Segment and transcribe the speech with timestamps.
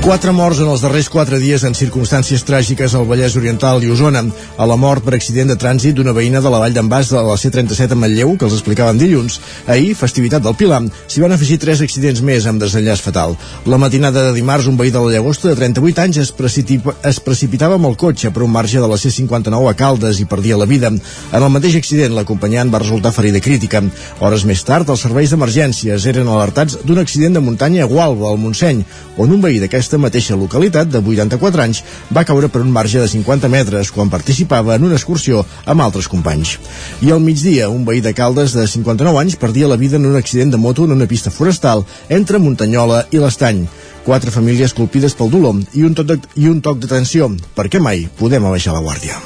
[0.00, 4.22] Quatre morts en els darrers quatre dies en circumstàncies tràgiques al Vallès Oriental i Osona.
[4.56, 7.20] A la mort per accident de trànsit d'una veïna de la Vall d'en Bas de
[7.20, 9.36] la C-37 a Manlleu, que els explicaven dilluns.
[9.68, 13.36] Ahir, festivitat del Pilar, s'hi van afegir tres accidents més amb desenllaç fatal.
[13.68, 17.76] La matinada de dimarts, un veí de la Llagosta de 38 anys es, es precipitava
[17.76, 20.88] amb el cotxe per un marge de la C-59 a Caldes i perdia la vida.
[20.88, 23.84] En el mateix accident, l'acompanyant va resultar ferida crítica.
[24.24, 28.40] Hores més tard, els serveis d'emergències eren alertats d'un accident de muntanya a Gualba, al
[28.40, 28.82] Montseny,
[29.20, 31.82] on un veí d'aquesta mateixa localitat, de 84 anys,
[32.14, 36.08] va caure per un marge de 50 metres quan participava en una excursió amb altres
[36.08, 36.58] companys.
[37.02, 40.16] I al migdia, un veí de Caldes de 59 anys perdia la vida en un
[40.16, 43.66] accident de moto en una pista forestal entre Muntanyola i l'Estany.
[44.04, 48.46] Quatre famílies colpides pel dolor i un, de, i un toc d'atenció, perquè mai podem
[48.46, 49.20] abaixar la guàrdia.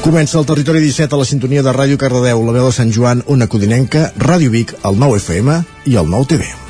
[0.00, 3.20] Comença el Territori 17 a la sintonia de Ràdio Cardedeu, la veu de Sant Joan,
[3.28, 5.60] una codinenca, Ràdio Vic, el 9 FM
[5.92, 6.69] i el 9 TV.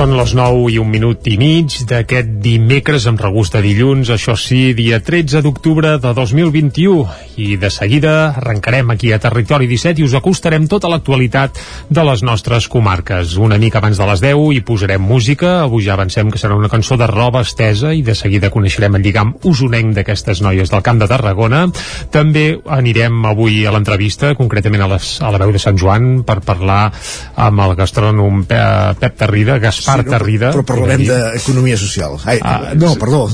[0.00, 4.32] Són les 9 i un minut i mig d'aquest dimecres amb regust de dilluns, això
[4.32, 7.02] sí, dia 13 d'octubre de 2021.
[7.44, 11.60] I de seguida arrencarem aquí a Territori 17 i us acostarem tota l'actualitat
[11.92, 13.34] de les nostres comarques.
[13.36, 15.58] Una mica abans de les 10 i posarem música.
[15.66, 19.04] Avui ja avancem que serà una cançó de roba estesa i de seguida coneixerem el
[19.04, 21.66] lligam usonenc d'aquestes noies del Camp de Tarragona.
[22.08, 26.40] També anirem avui a l'entrevista, concretament a, les, a la veu de Sant Joan, per
[26.40, 26.86] parlar
[27.36, 30.50] amb el gastrònom Pep Tarrida, Gaspar Gaspar sí, no, Tarrida.
[30.54, 32.16] Però parlarem d'economia social.
[32.24, 33.26] Ai, ah, no, perdó.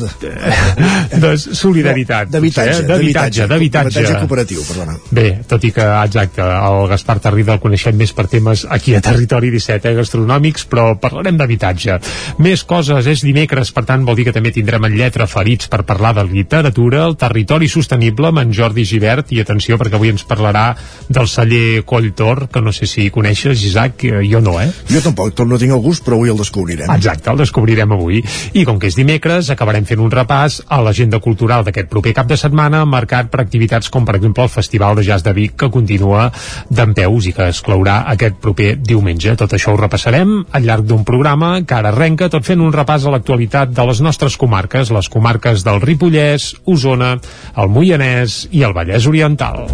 [1.23, 2.31] De solidaritat.
[2.33, 2.83] D'habitatge.
[2.83, 2.87] Eh?
[2.89, 4.05] D'habitatge, d'habitatge.
[4.21, 4.97] cooperatiu, perdona.
[5.11, 9.03] Bé, tot i que, exacte, el Gaspar Tarrida el coneixem més per temes aquí a
[9.05, 11.99] Territori 17, eh, gastronòmics, però parlarem d'habitatge.
[12.43, 15.85] Més coses, és dimecres, per tant vol dir que també tindrem en lletra ferits per
[15.89, 20.27] parlar de literatura, el territori sostenible amb en Jordi Givert, i atenció perquè avui ens
[20.27, 20.69] parlarà
[21.09, 24.71] del celler Colltor, que no sé si coneixes, Isaac, jo no, eh?
[24.91, 26.91] Jo tampoc, tot no tinc el gust, però avui el descobrirem.
[26.95, 28.23] Exacte, el descobrirem avui.
[28.55, 32.31] I com que és dimecres, acabarem fent un repàs a l'agenda cultural d'aquest proper cap
[32.31, 35.71] de setmana, marcat per activitats com, per exemple, el Festival de Jazz de Vic, que
[35.73, 36.31] continua
[36.71, 39.37] d'en i que es claurà aquest proper diumenge.
[39.37, 43.07] Tot això ho repassarem al llarg d'un programa que ara arrenca tot fent un repàs
[43.07, 47.17] a l'actualitat de les nostres comarques, les comarques del Ripollès, Osona,
[47.57, 49.65] el Moianès i el Vallès Oriental.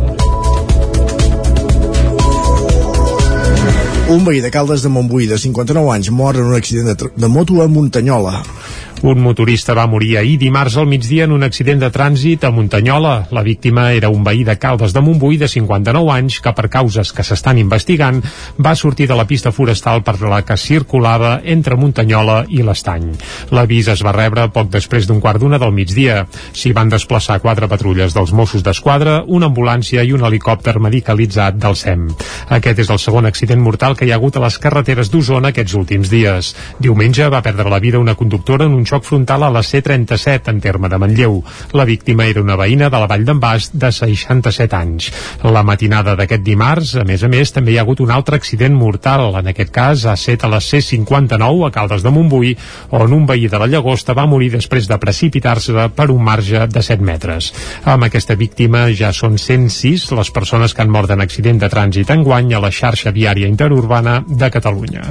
[4.13, 7.29] Un veí de Caldes de Montbui de 59 anys mor en un accident de, de
[7.33, 8.43] moto a Muntanyola.
[9.03, 13.27] Un motorista va morir ahir dimarts al migdia en un accident de trànsit a Muntanyola.
[13.35, 17.11] La víctima era un veí de Caldes de Montbui de 59 anys que per causes
[17.11, 18.21] que s'estan investigant
[18.63, 23.09] va sortir de la pista forestal per la que circulava entre Muntanyola i l'Estany.
[23.51, 26.23] L'avís es va rebre poc després d'un quart d'una del migdia.
[26.53, 31.75] S'hi van desplaçar quatre patrulles dels Mossos d'Esquadra, una ambulància i un helicòpter medicalitzat del
[31.75, 32.07] SEM.
[32.55, 35.75] Aquest és el segon accident mortal que hi ha hagut a les carreteres d'Osona aquests
[35.75, 36.55] últims dies.
[36.79, 40.61] Diumenge va perdre la vida una conductora en un xoc frontal a la C-37 en
[40.61, 41.41] terme de Manlleu.
[41.73, 45.09] La víctima era una veïna de la Vall d'en Bas de 67 anys.
[45.43, 48.75] La matinada d'aquest dimarts, a més a més, també hi ha hagut un altre accident
[48.77, 49.31] mortal.
[49.41, 52.53] En aquest cas, ha set a la C-59 a Caldes de Montbui,
[52.91, 56.83] on un veí de la Llagosta va morir després de precipitar-se per un marge de
[56.83, 57.53] 7 metres.
[57.89, 62.13] Amb aquesta víctima ja són 106 les persones que han mort en accident de trànsit
[62.13, 65.09] enguany a la xarxa viària interurbana de Catalunya.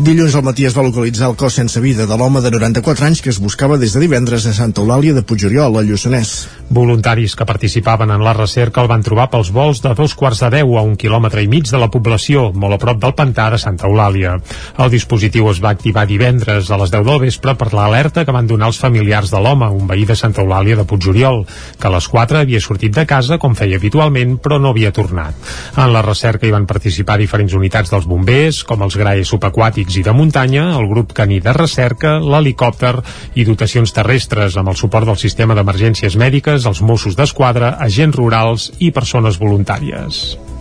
[0.00, 3.20] Dilluns al matí es va localitzar el cos sense vida de l'home de 94 anys
[3.20, 6.30] que es buscava des de divendres a Santa Eulàlia de Puigoriol, al Lluçanès.
[6.72, 10.48] Voluntaris que participaven en la recerca el van trobar pels vols de dos quarts de
[10.56, 13.58] deu a un quilòmetre i mig de la població, molt a prop del pantà de
[13.60, 14.38] Santa Eulàlia.
[14.80, 18.48] El dispositiu es va activar divendres a les 10 del vespre per l'alerta que van
[18.48, 21.44] donar els familiars de l'home, un veí de Santa Eulàlia de Puigoriol,
[21.78, 25.36] que a les 4 havia sortit de casa com feia habitualment, però no havia tornat.
[25.76, 29.98] En la recerca hi van participar diferents unitats dels bombers, com els graes subaquàtics aquàtics
[29.98, 33.02] i de muntanya, el grup caní de recerca, l'helicòpter
[33.34, 38.70] i dotacions terrestres amb el suport del sistema d'emergències mèdiques, els Mossos d'Esquadra, agents rurals
[38.78, 40.51] i persones voluntàries.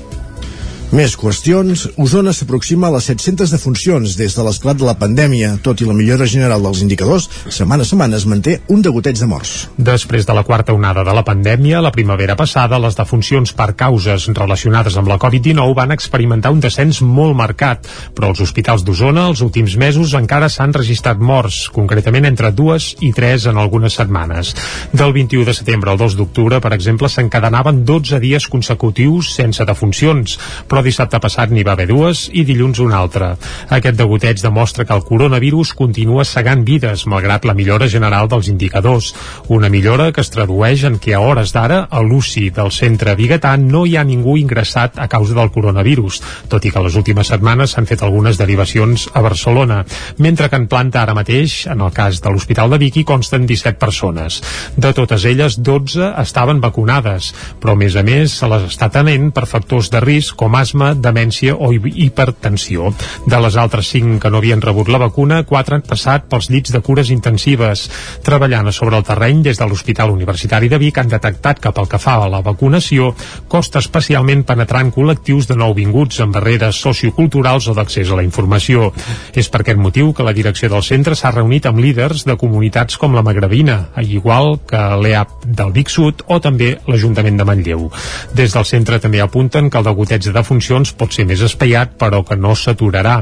[0.92, 1.86] Més qüestions.
[2.04, 5.54] Osona s'aproxima a les 700 defuncions des de l'esclat de la pandèmia.
[5.64, 9.30] Tot i la millora general dels indicadors, setmana a setmana es manté un degoteig de
[9.32, 9.70] morts.
[9.80, 14.26] Després de la quarta onada de la pandèmia, la primavera passada, les defuncions per causes
[14.36, 19.46] relacionades amb la Covid-19 van experimentar un descens molt marcat, però als hospitals d'Osona els
[19.48, 24.52] últims mesos encara s'han registrat morts, concretament entre dues i tres en algunes setmanes.
[24.92, 30.36] Del 21 de setembre al 2 d'octubre, per exemple, s'encadenaven 12 dies consecutius sense defuncions,
[30.68, 33.36] però però dissabte passat n'hi va haver dues i dilluns una altra.
[33.76, 39.12] Aquest degoteig demostra que el coronavirus continua segant vides, malgrat la millora general dels indicadors.
[39.54, 43.52] Una millora que es tradueix en que a hores d'ara a l'UCI del centre biguetà
[43.62, 46.18] no hi ha ningú ingressat a causa del coronavirus,
[46.50, 49.84] tot i que les últimes setmanes s'han fet algunes derivacions a Barcelona,
[50.18, 53.46] mentre que en planta ara mateix, en el cas de l'Hospital de Vic, hi consten
[53.46, 54.42] 17 persones.
[54.76, 59.30] De totes elles, 12 estaven vacunades, però a més a més se les està tenent
[59.30, 62.94] per factors de risc com asma asma, demència o hipertensió.
[63.28, 66.72] De les altres cinc que no havien rebut la vacuna, quatre han passat pels llits
[66.72, 67.90] de cures intensives.
[68.24, 72.00] Treballant sobre el terreny des de l'Hospital Universitari de Vic han detectat que pel que
[72.00, 73.12] fa a la vacunació
[73.52, 78.92] costa especialment penetrar en col·lectius de nouvinguts amb barreres socioculturals o d'accés a la informació.
[79.36, 82.98] És per aquest motiu que la direcció del centre s'ha reunit amb líders de comunitats
[82.98, 87.90] com la Magrebina, igual que l'EAP del Vic Sud o també l'Ajuntament de Manlleu.
[88.38, 91.96] Des del centre també apunten que el degoteig de defunció funcions pot ser més espaiat,
[91.98, 93.16] però que no s'aturarà.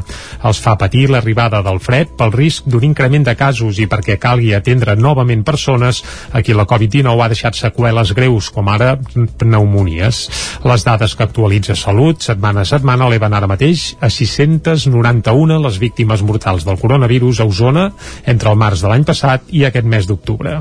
[0.43, 4.51] Els fa patir l'arribada del fred pel risc d'un increment de casos i perquè calgui
[4.53, 6.01] atendre novament persones
[6.35, 8.97] a qui la Covid-19 ha deixat seqüeles greus, com ara
[9.39, 10.19] pneumonies.
[10.67, 16.23] Les dades que actualitza Salut setmana a setmana eleven ara mateix a 691 les víctimes
[16.27, 17.87] mortals del coronavirus a Osona
[18.27, 20.57] entre el març de l'any passat i aquest mes d'octubre.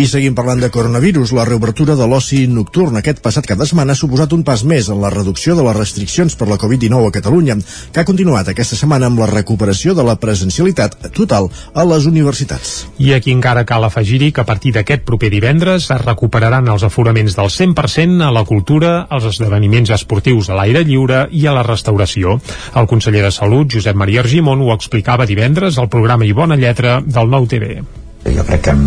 [0.00, 1.34] I seguim parlant de coronavirus.
[1.36, 5.02] La reobertura de l'oci nocturn aquest passat cada setmana ha suposat un pas més en
[5.02, 7.56] la reducció de les restriccions restriccions per la Covid-19 a Catalunya,
[7.92, 12.86] que ha continuat aquesta setmana amb la recuperació de la presencialitat total a les universitats.
[13.00, 17.36] I aquí encara cal afegir-hi que a partir d'aquest proper divendres es recuperaran els aforaments
[17.36, 22.36] del 100% a la cultura, als esdeveniments esportius a l'aire lliure i a la restauració.
[22.76, 27.00] El conseller de Salut, Josep Maria Argimon, ho explicava divendres al programa I Bona Lletra
[27.00, 27.80] del Nou TV.
[28.26, 28.84] Jo crec que en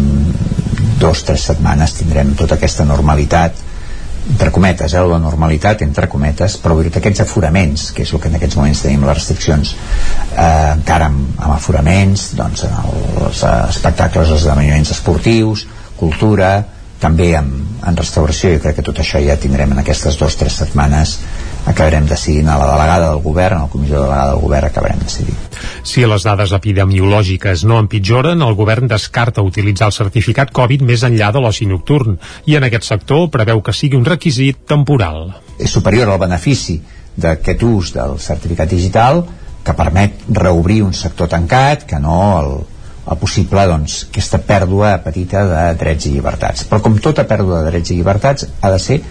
[0.99, 3.68] dos o tres setmanes tindrem tota aquesta normalitat
[4.29, 8.29] entre cometes, eh, la normalitat, entre cometes, però virtut aquests aforaments, que és el que
[8.29, 9.75] en aquests moments tenim les restriccions,
[10.35, 15.65] eh, encara amb, amb aforaments, doncs els espectacles, els esdeveniments esportius,
[15.99, 16.53] cultura,
[16.99, 17.51] també en,
[17.87, 21.17] en restauració, jo crec que tot això ja tindrem en aquestes dues o tres setmanes
[21.65, 25.01] acabarem decidint a la delegada del govern, a la comissió de delegada del govern acabarem
[25.03, 25.37] decidint.
[25.83, 31.31] Si les dades epidemiològiques no empitjoren, el govern descarta utilitzar el certificat Covid més enllà
[31.35, 35.29] de l'oci nocturn i en aquest sector preveu que sigui un requisit temporal.
[35.59, 36.79] És superior al benefici
[37.19, 39.23] d'aquest ús del certificat digital
[39.63, 42.51] que permet reobrir un sector tancat que no el,
[43.11, 46.65] el possible doncs, aquesta pèrdua petita de drets i llibertats.
[46.69, 49.01] Però com tota pèrdua de drets i llibertats ha de ser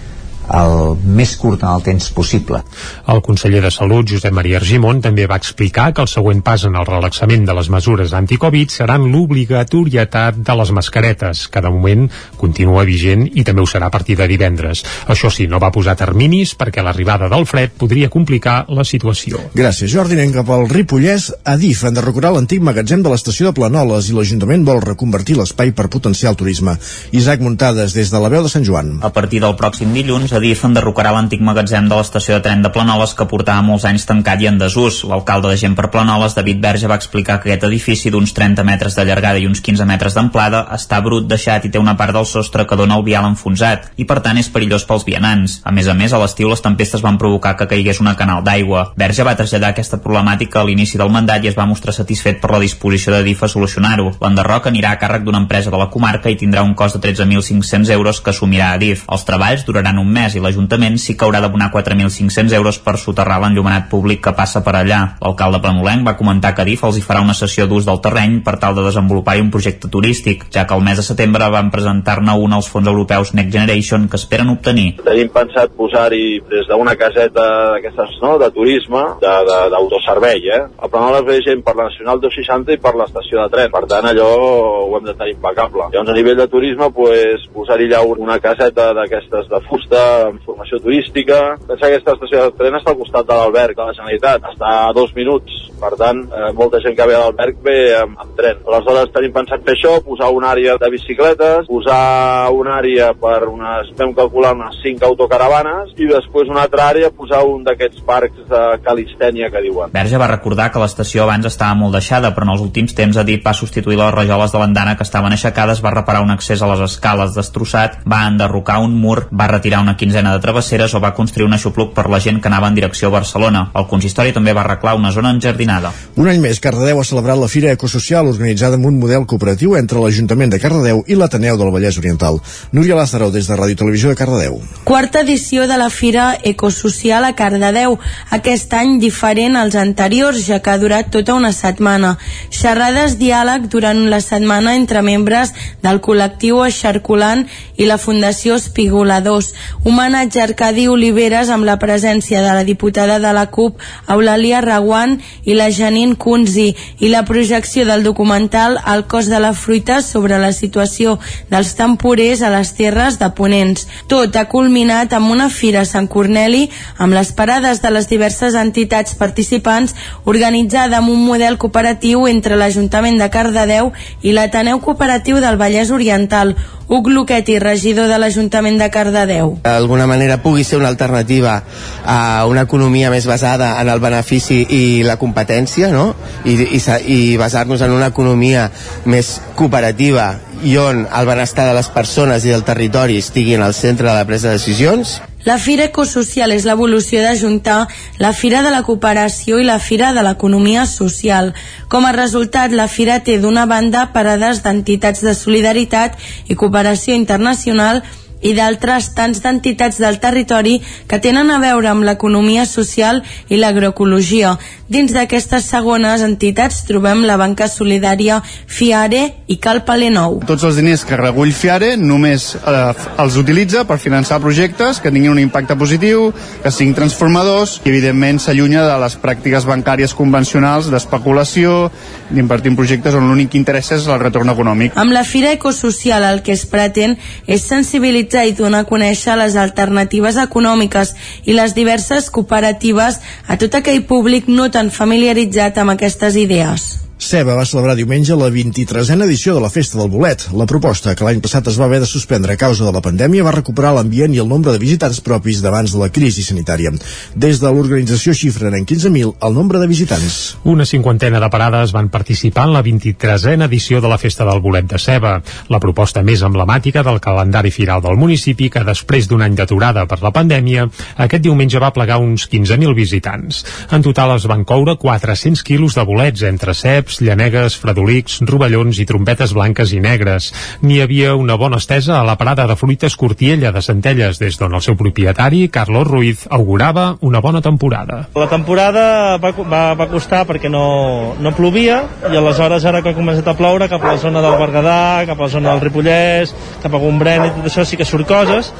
[0.55, 2.62] el més curt en el temps possible.
[3.09, 6.77] El conseller de Salut, Josep Maria Argimon, també va explicar que el següent pas en
[6.79, 12.06] el relaxament de les mesures anticovid seran l'obligatorietat de les mascaretes, que de moment
[12.41, 14.85] continua vigent i també ho serà a partir de divendres.
[15.09, 19.43] Això sí, no va posar terminis perquè l'arribada del fred podria complicar la situació.
[19.55, 20.17] Gràcies, Jordi.
[20.19, 21.31] Anem cap al Ripollès.
[21.49, 25.73] Adif han de recuperar l'antic magatzem de l'estació de Planoles i l'Ajuntament vol reconvertir l'espai
[25.77, 26.77] per potenciar el turisme.
[27.12, 28.99] Isaac Muntades, des de la veu de Sant Joan.
[29.06, 33.11] A partir del pròxim dilluns, Adif enderrocarà l'antic magatzem de l'estació de tren de Planoles
[33.19, 35.00] que portava molts anys tancat i en desús.
[35.11, 38.94] L'alcalde de Gent per Planoles, David Verge, va explicar que aquest edifici d'uns 30 metres
[38.94, 42.26] de llargada i uns 15 metres d'amplada està brut, deixat i té una part del
[42.31, 45.58] sostre que dona el vial enfonsat i per tant és perillós pels vianants.
[45.67, 48.93] A més a més, a l'estiu les tempestes van provocar que caigués una canal d'aigua.
[48.94, 52.53] Verge va traslladar aquesta problemàtica a l'inici del mandat i es va mostrar satisfet per
[52.55, 54.15] la disposició de DIF a solucionar-ho.
[54.22, 57.91] L'enderroc anirà a càrrec d'una empresa de la comarca i tindrà un cost de 13.500
[57.98, 59.03] euros que assumirà DIF.
[59.10, 62.97] Els treballs duraran un mes mes i l'Ajuntament sí que haurà d'abonar 4.500 euros per
[63.01, 65.01] soterrar l'enllumenat públic que passa per allà.
[65.23, 68.58] L'alcalde planolenc va comentar que DIF els hi farà una sessió d'ús del terreny per
[68.61, 72.53] tal de desenvolupar-hi un projecte turístic, ja que el mes de setembre van presentar-ne un
[72.53, 74.89] als fons europeus Next Generation que esperen obtenir.
[75.05, 80.63] Tenim pensat posar-hi des d'una caseta d'aquestes no, de turisme, d'autoservei, eh?
[80.79, 84.11] A Planoles ve gent per la Nacional 260 i per l'estació de tren, per tant
[84.11, 85.89] allò ho hem de tenir impecable.
[85.94, 91.41] Llavors a nivell de turisme, pues, posar-hi allà una caseta d'aquestes de fusta informació turística.
[91.67, 94.72] Pensa que aquesta estació de tren està al costat de l'alberg de la Generalitat, està
[94.89, 98.34] a dos minuts, per tant, eh, molta gent que ve a l'alberg ve amb, amb
[98.39, 98.60] tren.
[98.67, 103.93] Aleshores tenim pensat fer això, posar una àrea de bicicletes, posar una àrea per unes,
[103.98, 108.63] vam calcular unes 5 autocaravanes i després una altra àrea posar un d'aquests parcs de
[108.84, 109.93] calistènia que diuen.
[109.94, 113.27] Verge va recordar que l'estació abans estava molt deixada, però en els últims temps ha
[113.27, 116.70] dit va substituir les rajoles de l'andana que estaven aixecades, va reparar un accés a
[116.72, 121.12] les escales destrossat, va enderrocar un mur, va retirar una quinzena de travesseres o va
[121.17, 123.67] construir un aixopluc per la gent que anava en direcció a Barcelona.
[123.76, 125.93] El consistori també va arreglar una zona enjardinada.
[126.17, 130.00] Un any més, Cardedeu ha celebrat la Fira Ecosocial organitzada amb un model cooperatiu entre
[130.00, 132.40] l'Ajuntament de Cardedeu i l'Ateneu del Vallès Oriental.
[132.72, 134.60] Núria Lázaro, des de Ràdio Televisió de Cardedeu.
[134.84, 137.98] Quarta edició de la Fira Ecosocial a Cardedeu.
[138.31, 142.17] Aquest any diferent als anteriors, ja que ha durat tota una setmana.
[142.55, 145.52] Xerrades diàleg durant la setmana entre membres
[145.82, 149.52] del col·lectiu Eixarculant i la Fundació Espigoladors.
[149.89, 153.79] Homenatge a Arcadi Oliveres amb la presència de la diputada de la CUP,
[154.13, 155.15] Eulàlia Raguant
[155.49, 160.37] i la Janine Kunzi i la projecció del documental El cos de la fruita sobre
[160.43, 161.17] la situació
[161.49, 163.89] dels temporers a les terres de Ponents.
[164.13, 166.67] Tot ha culminat amb una fira a Sant Corneli
[166.99, 169.97] amb les parades de les diverses entitats participants
[170.29, 176.59] organitzada amb un model cooperatiu entre l'Ajuntament de Cardedeu i l'Ateneu Cooperatiu del Vallès Oriental.
[176.89, 179.59] Huc Luqueti, regidor de l'Ajuntament de Cardedeu.
[179.79, 181.63] D'alguna manera pugui ser una alternativa
[182.05, 186.11] a una economia més basada en el benefici i la competència, no?
[186.43, 186.82] I, i,
[187.15, 188.67] i basar-nos en una economia
[189.06, 190.32] més cooperativa
[190.67, 194.19] i on el benestar de les persones i del territori estigui en el centre de
[194.19, 197.87] la presa de decisions la Fira Ecosocial és l'evolució d'ajuntar
[198.19, 201.55] la Fira de la Cooperació i la Fira de l'Economia Social.
[201.89, 206.19] Com a resultat, la Fira té d'una banda parades d'entitats de solidaritat
[206.51, 208.03] i cooperació internacional
[208.41, 210.79] i d'altres tants d'entitats del territori
[211.09, 214.57] que tenen a veure amb l'economia social i l'agroecologia.
[214.89, 219.21] Dins d'aquestes segones entitats trobem la banca solidària Fiare
[219.53, 220.39] i Cal Palenou.
[220.49, 222.77] Tots els diners que recull Fiare només eh,
[223.21, 226.31] els utilitza per finançar projectes que tinguin un impacte positiu,
[226.63, 231.91] que siguin transformadors i evidentment s'allunya de les pràctiques bancàries convencionals d'especulació,
[232.33, 234.97] d'invertir en projectes on l'únic que interessa és el retorn econòmic.
[234.97, 239.61] Amb la Fira Ecosocial el que es pretén és sensibilitzar i donar a conèixer les
[239.61, 241.13] alternatives econòmiques
[241.45, 247.07] i les diverses cooperatives a tot aquell públic no tan familiaritzat amb aquestes idees.
[247.19, 250.44] Ceba va celebrar diumenge la 23a edició de la Festa del Bolet.
[250.55, 253.43] La proposta, que l'any passat es va haver de suspendre a causa de la pandèmia,
[253.43, 256.93] va recuperar l'ambient i el nombre de visitants propis d'abans de la crisi sanitària.
[257.34, 260.37] Des de l'organització xifren en 15.000 el nombre de visitants.
[260.63, 264.87] Una cinquantena de parades van participar en la 23a edició de la Festa del Bolet
[264.87, 265.34] de Ceba,
[265.69, 270.20] la proposta més emblemàtica del calendari firal del municipi que després d'un any d'aturada per
[270.22, 270.87] la pandèmia,
[271.27, 273.65] aquest diumenge va plegar uns 15.000 visitants.
[273.91, 278.98] En total es van coure 400 quilos de bolets entre cep, ceps, llanegues, fredolics, rovellons
[279.00, 280.53] i trompetes blanques i negres.
[280.82, 284.74] N'hi havia una bona estesa a la parada de fruites Cortiella de Centelles, des d'on
[284.74, 288.29] el seu propietari, Carlos Ruiz, augurava una bona temporada.
[288.34, 293.17] La temporada va, va, va costar perquè no, no plovia i aleshores ara que ha
[293.17, 296.55] començat a ploure cap a la zona del Berguedà, cap a la zona del Ripollès,
[296.82, 298.72] cap a Gombrèn i tot això sí que surt coses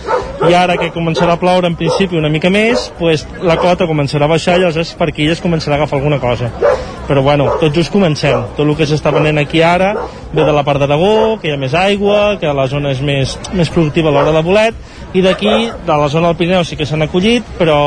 [0.49, 4.28] i ara que començarà a ploure en principi una mica més, pues, la cota començarà
[4.28, 6.52] a baixar i aleshores per aquí ja es començarà a agafar alguna cosa.
[7.09, 8.45] Però bueno, tot just comencem.
[8.57, 9.95] Tot el que s'està venent aquí ara
[10.35, 13.35] ve de la part d'Aragó, que hi ha més aigua, que la zona és més,
[13.57, 14.87] més productiva a l'hora de bolet,
[15.17, 15.57] i d'aquí,
[15.88, 17.83] de la zona del Pirineu sí que s'han acollit, però,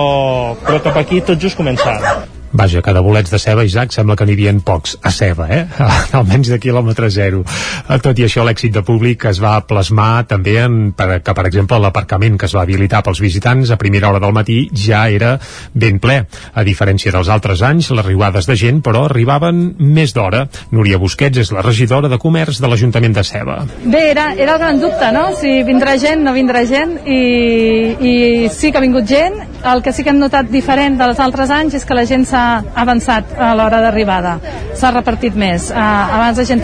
[0.65, 2.40] però cap aquí tot just començant.
[2.51, 5.61] Vaja, que de bolets de ceba, Isaac, sembla que n'hi havia pocs a ceba, eh?
[6.19, 7.45] Almenys de quilòmetre zero.
[7.87, 11.45] Eh, tot i això, l'èxit de públic es va plasmar també en per, que, per
[11.47, 15.37] exemple, l'aparcament que es va habilitar pels visitants a primera hora del matí ja era
[15.73, 16.25] ben ple.
[16.53, 20.43] A diferència dels altres anys, les riuades de gent, però, arribaven més d'hora.
[20.75, 23.61] Núria Busquets és la regidora de Comerç de l'Ajuntament de Ceba.
[23.85, 25.29] Bé, era, era el gran dubte, no?
[25.39, 27.21] Si vindrà gent, no vindrà gent, i,
[27.95, 28.13] i
[28.51, 29.39] sí que ha vingut gent.
[29.71, 32.40] El que sí que hem notat diferent dels altres anys és que la gent s'ha
[32.83, 34.37] avançat a l'hora d'arribada,
[34.77, 35.69] s'ha repartit més.
[35.71, 35.81] Uh,
[36.19, 36.63] abans la gent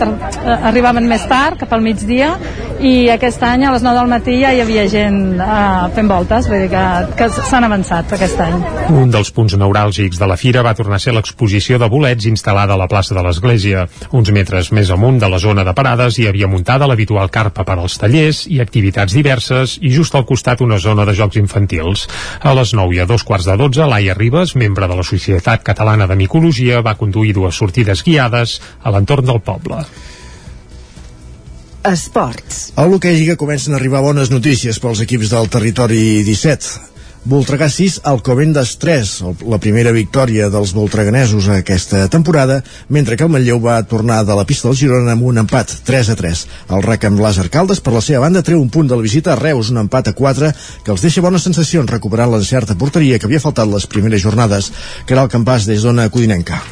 [0.58, 2.34] arribaven més tard, cap al migdia,
[2.78, 6.46] i aquest any a les 9 del matí ja hi havia gent uh, fent voltes,
[6.50, 6.84] vull dir que,
[7.18, 8.58] que s'han avançat aquest any.
[8.94, 12.76] Un dels punts neuràlgics de la fira va tornar a ser l'exposició de bolets instal·lada
[12.76, 13.86] a la plaça de l'Església.
[14.14, 17.78] Uns metres més amunt de la zona de parades hi havia muntada l'habitual carpa per
[17.78, 22.06] als tallers i activitats diverses i just al costat una zona de jocs infantils.
[22.40, 25.66] A les 9 i a dos quarts de 12, Laia Ribes, membre de la Societat
[25.68, 29.82] Catalana de Micologia va conduir dues sortides guiades a l'entorn del poble.
[31.88, 32.72] Esports.
[32.76, 36.97] A l'hoquei Lliga comencen a arribar bones notícies pels equips del territori 17.
[37.28, 39.10] Voltregà 6, Alcobendas 3,
[39.52, 44.46] la primera victòria dels voltreganesos aquesta temporada, mentre que el Manlleu va tornar de la
[44.48, 46.46] pista del Girona amb un empat 3 a 3.
[46.72, 49.34] El RAC amb Làser Caldes, per la seva banda, treu un punt de la visita
[49.34, 50.54] a Reus, un empat a 4,
[50.86, 54.72] que els deixa bones sensacions recuperant l'encerta porteria que havia faltat les primeres jornades,
[55.04, 56.64] que era el campàs des d'Ona Codinenca.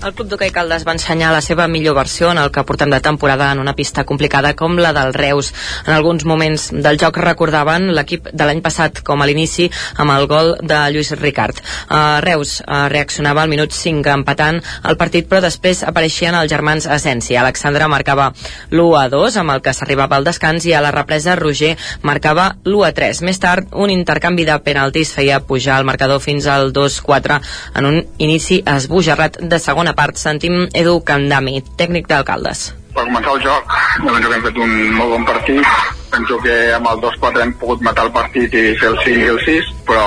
[0.00, 3.02] El Club d'Hockey Caldes va ensenyar la seva millor versió en el que portem de
[3.04, 5.50] temporada en una pista complicada com la del Reus.
[5.84, 9.66] En alguns moments del joc recordaven l'equip de l'any passat com a l'inici
[10.00, 11.60] amb el gol de Lluís Ricard.
[11.90, 16.88] Uh, Reus uh, reaccionava al minut 5 empatant el partit però després apareixien els germans
[16.88, 17.36] Asensi.
[17.36, 18.30] Alexandre marcava
[18.70, 22.54] l'1 a 2 amb el que s'arribava al descans i a la represa Roger marcava
[22.64, 23.22] l'1 a 3.
[23.28, 27.40] Més tard un intercanvi de penaltis feia pujar el marcador fins al 2-4
[27.76, 32.74] en un inici esbojarrat de segona segona part sentim Edu Candami, tècnic d'alcaldes.
[32.94, 33.64] Per començar el joc,
[34.04, 35.99] jo penso que hem fet un molt bon partit.
[36.10, 39.30] Penso que amb el 2-4 hem pogut matar el partit i fer el 5 i
[39.30, 40.04] el 6, però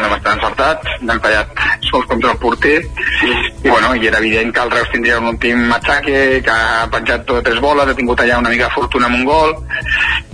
[0.00, 4.52] no hem estat encertats, n'hem fallat sols contra el porter i, bueno, i era evident
[4.54, 8.24] que el Reus tindria un últim matxaque, que ha penjat tot tres boles, ha tingut
[8.24, 9.56] allà una mica de fortuna amb un gol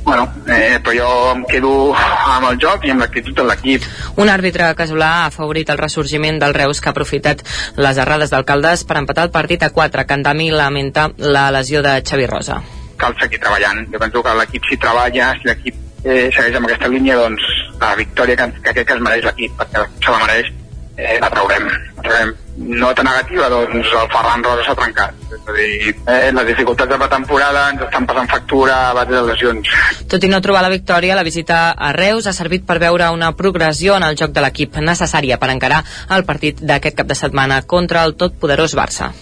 [0.09, 3.85] bueno, eh, però jo em quedo amb el joc i amb l'actitud de l'equip.
[4.17, 7.45] Un àrbitre casolà ha favorit el ressorgiment del Reus que ha aprofitat
[7.77, 10.09] les errades d'alcaldes per empatar el partit a 4.
[10.09, 12.63] Candami lamenta la lesió de Xavi Rosa.
[12.99, 13.85] Cal seguir treballant.
[13.93, 17.45] Jo penso que l'equip si treballa, si l'equip eh, segueix amb aquesta línia, doncs
[17.81, 20.51] la victòria que, que aquest que es mereix l'equip, perquè se la mereix,
[20.99, 21.69] eh, la traurem.
[21.97, 22.35] La traurem.
[22.59, 25.15] Nota negativa, doncs el Ferran Rosa s'ha trencat.
[25.31, 29.15] És a dir, eh, les dificultats de la temporada ens estan passant factura a base
[29.15, 29.71] de lesions.
[30.11, 33.33] Tot i no trobar la victòria, la visita a Reus ha servit per veure una
[33.37, 37.63] progressió en el joc de l'equip necessària per encarar el partit d'aquest cap de setmana
[37.63, 39.13] contra el totpoderós Barça.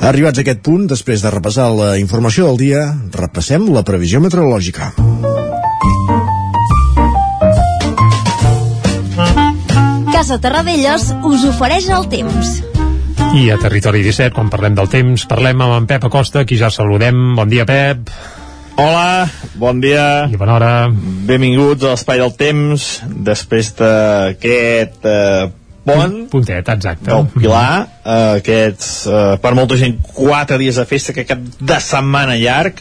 [0.00, 4.94] Arribats a aquest punt, després de repassar la informació del dia, repassem la previsió meteorològica.
[10.08, 12.56] Casa Terradellos us ofereix el temps.
[13.36, 16.72] I a Territori 17, quan parlem del temps, parlem amb en Pep Acosta, qui ja
[16.72, 17.36] saludem.
[17.36, 18.08] Bon dia, Pep.
[18.80, 19.28] Hola,
[19.60, 20.24] bon dia.
[20.32, 20.74] I bona hora.
[21.28, 22.90] Benvinguts a l'Espai del Temps,
[23.28, 25.50] després d'aquest eh,
[25.90, 26.14] pont.
[26.32, 27.08] Puntet, exacte.
[27.10, 31.80] Del Pilar, eh, aquests, eh, per molta gent, quatre dies de festa, que cap de
[31.84, 32.80] setmana llarg.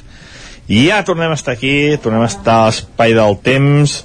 [0.70, 4.04] I ja tornem a estar aquí, tornem a estar a l'Espai del Temps,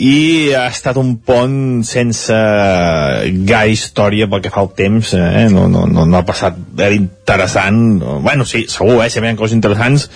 [0.00, 5.48] i ha estat un pont sense gaire història pel que fa al temps eh?
[5.50, 9.10] no, no, no, no ha passat era interessant bueno sí, segur, eh?
[9.10, 10.06] sempre hi ha coses interessants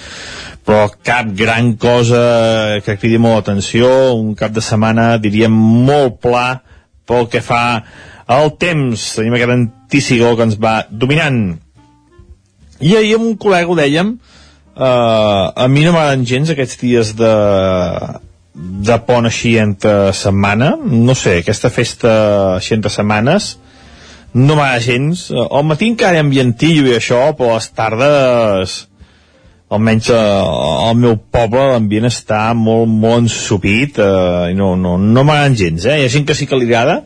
[0.64, 6.46] però cap gran cosa que cridi molt l'atenció un cap de setmana diríem molt pla
[7.08, 7.62] pel que fa
[8.34, 11.42] al temps tenim aquest anticicló que ens va dominant.
[12.80, 17.14] I ahir amb un col·lega ho dèiem eh, a mi no m'agraden gens aquests dies
[17.18, 17.34] de
[18.54, 20.76] de pont així entre setmana.
[20.78, 22.14] No sé, aquesta festa
[22.56, 23.56] així entre setmanes
[24.34, 25.28] no m'agrada gens.
[25.30, 28.74] Al matí encara hi ha ambientillo i això però a les tardes
[29.72, 35.24] almenys eh, al meu poble l'ambient està molt, molt ensupit eh, i no, no, no
[35.24, 36.00] m'agraden gens eh?
[36.00, 37.02] hi ha gent que sí que li agrada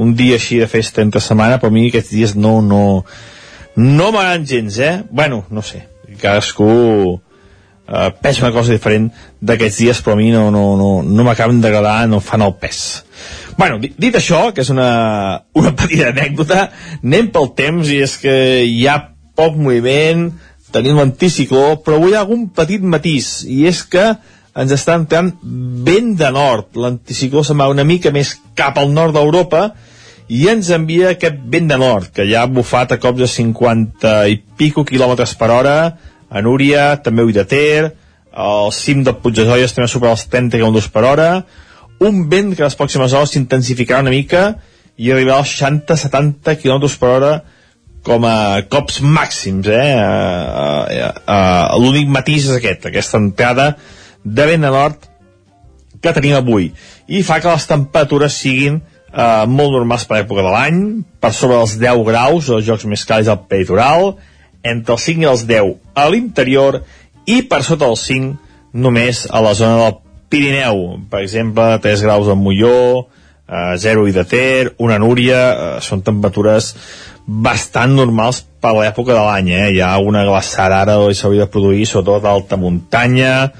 [0.00, 2.82] un dia així de festa entre setmana però a mi aquests dies no no,
[3.76, 4.94] no m'agraden gens eh?
[5.10, 5.86] bueno, no sé,
[6.20, 7.20] cadascú
[7.90, 9.10] eh, pes una cosa diferent
[9.42, 12.80] d'aquests dies, però a mi no, no, no, no m'acaben d'agradar, no fan el pes.
[13.58, 14.90] Bueno, dit, això, que és una,
[15.58, 16.68] una petita anècdota,
[17.02, 19.00] anem pel temps i és que hi ha
[19.36, 20.30] poc moviment,
[20.72, 24.04] tenim l'anticicló, però avui hi ha algun petit matís, i és que
[24.60, 25.30] ens està entrant
[25.86, 26.74] vent de nord.
[26.74, 29.70] L'anticicló se'n va una mica més cap al nord d'Europa
[30.30, 34.14] i ens envia aquest vent de nord, que ja ha bufat a cops de 50
[34.30, 35.76] i pico quilòmetres per hora,
[36.30, 37.90] a Núria, també Ui de Ter,
[38.30, 41.30] el cim del Puig de Joies també supera els 30 km per hora,
[42.06, 44.44] un vent que les pròximes hores s'intensificarà una mica
[44.96, 47.32] i arribarà als 60-70 km per hora
[48.06, 49.88] com a cops màxims, eh?
[49.96, 53.74] Uh, uh, uh, L'únic matís és aquest, aquesta entrada
[54.24, 55.06] de vent de nord
[56.00, 56.70] que tenim avui.
[57.08, 60.82] I fa que les temperatures siguin uh, molt normals per època de l'any,
[61.20, 64.14] per sobre dels 10 graus, els jocs més càlids al peritoral,
[64.62, 66.82] entre els 5 i els 10 a l'interior
[67.28, 68.36] i per sota els 5
[68.72, 69.96] només a la zona del
[70.30, 71.00] Pirineu.
[71.10, 73.08] Per exemple, 3 graus de Molló,
[73.48, 76.74] eh, 0 i de Ter, una Núria, eh, són temperatures
[77.30, 79.52] bastant normals per l'època de l'any.
[79.54, 79.66] Eh?
[79.76, 83.52] Hi ha una glaçada ara que s'hauria de produir, sobretot a alta muntanya,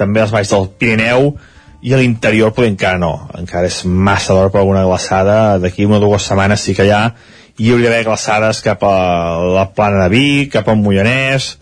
[0.00, 1.34] també als baix del Pirineu,
[1.84, 6.00] i a l'interior però encara no, encara és massa d'hora per alguna glaçada, d'aquí una
[6.00, 7.02] o dues setmanes sí que hi ha,
[7.58, 8.94] hi hauria d'haver glaçades cap a
[9.58, 11.52] la plana de Vic, cap al Moianès,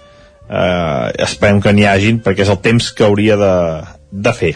[0.48, 3.52] eh, esperem que n'hi hagin perquè és el temps que hauria de,
[4.12, 4.54] de fer.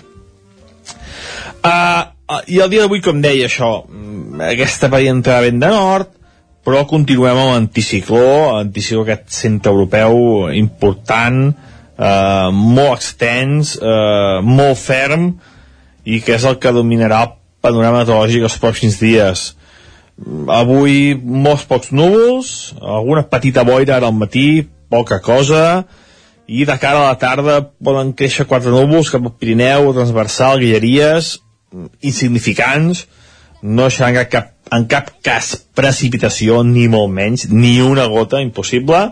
[1.61, 2.09] Uh,
[2.47, 6.15] I el dia d'avui, com deia això, mm, aquesta veia entrar vent de nord,
[6.71, 15.33] però continuem amb l'anticicló, anticicló aquest centre europeu important, eh, molt extens, eh, molt ferm,
[16.05, 19.57] i que és el que dominarà el panorama meteorològic els pròxims dies.
[20.47, 25.87] Avui molts pocs núvols, alguna petita boira ara al matí, poca cosa,
[26.47, 31.41] i de cara a la tarda poden créixer quatre núvols cap al Pirineu, transversal, Guilleries,
[32.01, 33.09] insignificants,
[33.61, 39.11] no deixaran cap, en cap cas precipitació, ni molt menys, ni una gota, impossible,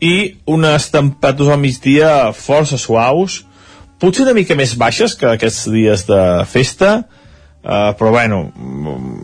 [0.00, 3.42] i unes temperatures al migdia força suaus,
[3.98, 8.44] potser una mica més baixes que aquests dies de festa, uh, però bueno,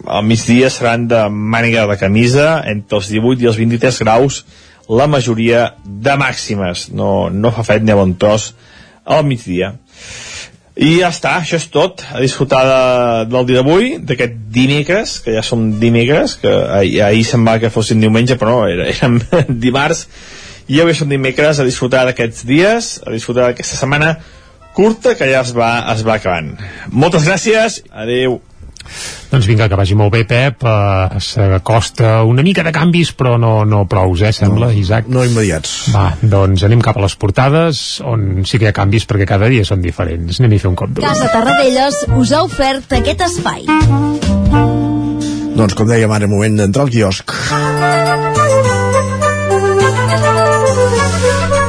[0.07, 4.42] al migdia seran de màniga de camisa, entre els 18 i els 23 graus,
[4.88, 8.53] la majoria de màximes, no, no fa fred ni a bon tros
[9.05, 9.75] al migdia.
[10.75, 12.03] I ja està, això és tot.
[12.11, 12.79] A disfrutar de,
[13.31, 18.03] del dia d'avui, d'aquest dimecres, que ja som dimecres, que ahir, ahir semblava que fossin
[18.03, 19.21] diumenge, però no, era, érem
[19.67, 20.09] dimarts,
[20.67, 24.17] i avui som dimecres a disfrutar d'aquests dies, a disfrutar d'aquesta setmana
[24.75, 26.57] curta que ja es va, es va acabant.
[26.91, 28.41] Moltes gràcies, adeu.
[29.31, 30.64] Doncs vinga, que vagi molt bé, Pep.
[30.64, 35.09] Uh, S'acosta una mica de canvis, però no, no prous, eh, sembla, no, Isaac?
[35.11, 35.75] No immediats.
[35.94, 39.51] Va, doncs anem cap a les portades, on sí que hi ha canvis perquè cada
[39.53, 40.40] dia són diferents.
[40.40, 41.07] Anem a fer un cop d'ull.
[41.07, 43.66] Casa Tarradellas us ha ofert aquest espai.
[45.55, 47.35] Doncs com dèiem ara, moment d'entrar al quiosc.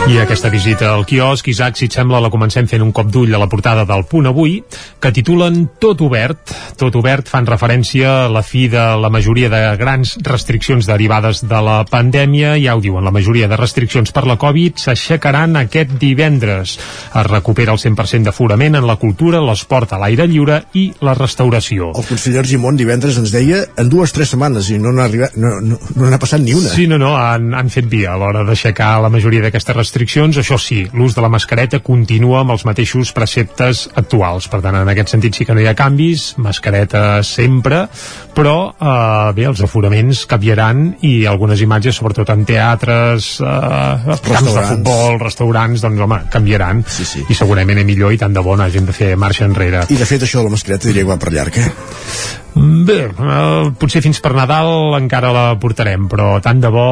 [0.05, 3.33] I aquesta visita al quiosc, Isaac, si et sembla, la comencem fent un cop d'ull
[3.33, 4.59] a la portada del Punt Avui,
[5.01, 6.51] que titulen Tot obert.
[6.77, 11.61] Tot obert fan referència a la fi de la majoria de grans restriccions derivades de
[11.65, 12.53] la pandèmia.
[12.61, 16.75] Ja ho diuen, la majoria de restriccions per la Covid s'aixecaran aquest divendres.
[16.77, 21.89] Es recupera el 100% d'aforament en la cultura, l'esport a l'aire lliure i la restauració.
[21.97, 25.55] El conseller Argimon divendres ens deia en dues o tres setmanes i no n'ha no,
[25.65, 26.69] no, no passat ni una.
[26.77, 30.35] Sí, no, no, han, han fet via a l'hora d'aixecar la majoria d'aquestes restriccions restriccions,
[30.35, 34.49] això sí, l'ús de la mascareta continua amb els mateixos preceptes actuals.
[34.51, 37.85] Per tant, en aquest sentit sí que no hi ha canvis, mascareta sempre,
[38.35, 44.65] però eh, bé, els aforaments canviaran i algunes imatges, sobretot en teatres, eh, camps de
[44.73, 47.23] futbol, restaurants, doncs home, canviaran sí, sí.
[47.29, 49.87] i segurament és millor i tant de bo hagin de fer marxa enrere.
[49.87, 52.43] I de fet això de la mascareta diria que va per llarg, eh?
[52.55, 56.85] Bé, eh, potser fins per Nadal encara la portarem, però tant de bo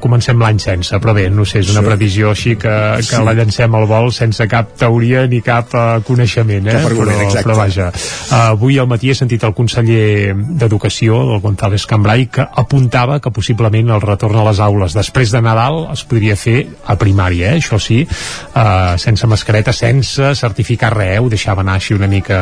[0.00, 1.88] comencem l'any sense, però bé, no sé, és una sí.
[1.90, 3.20] previsió així que, que sí.
[3.26, 6.76] la llancem al vol sense cap teoria ni cap uh, coneixement, eh?
[6.78, 7.44] Cap argument, però, exacte.
[7.44, 7.90] però vaja.
[7.92, 13.34] Uh, avui al matí he sentit el conseller d'Educació, el González Cambrai, que apuntava que
[13.36, 17.60] possiblement el retorn a les aules després de Nadal es podria fer a primària, eh?
[17.60, 21.20] això sí, uh, sense mascareta, sense certificar res, eh?
[21.20, 22.40] ho deixava anar així una mica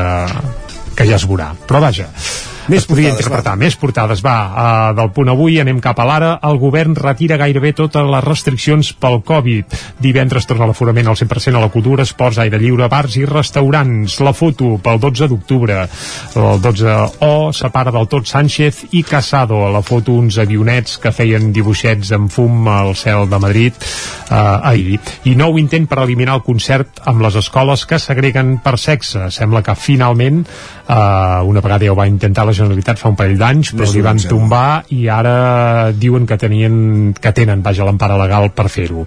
[0.96, 1.52] que ja es veurà.
[1.66, 2.08] Però vaja,
[2.68, 3.52] més es podria portades, interpretar.
[3.52, 3.60] Va.
[3.62, 4.36] Més portades, va.
[4.52, 6.32] Uh, del punt avui anem cap a l'ara.
[6.46, 9.76] El govern retira gairebé totes les restriccions pel Covid.
[10.02, 14.18] Divendres torna l'aforament al 100% a la cultura, esports, aire lliure, bars i restaurants.
[14.22, 15.80] La foto pel 12 d'octubre.
[16.38, 19.64] El 12O separa del tot Sánchez i Casado.
[19.66, 23.74] A la foto uns avionets que feien dibuixets amb fum al cel de Madrid
[24.30, 25.00] uh, ahir.
[25.28, 29.28] I nou intent per eliminar el concert amb les escoles que segreguen per sexe.
[29.34, 33.38] Sembla que finalment uh, una vegada ja ho va intentar la Generalitat fa un parell
[33.40, 36.76] d'anys, però li van tombar i ara diuen que tenien
[37.18, 39.06] que tenen, vaja, l'empara legal per fer-ho.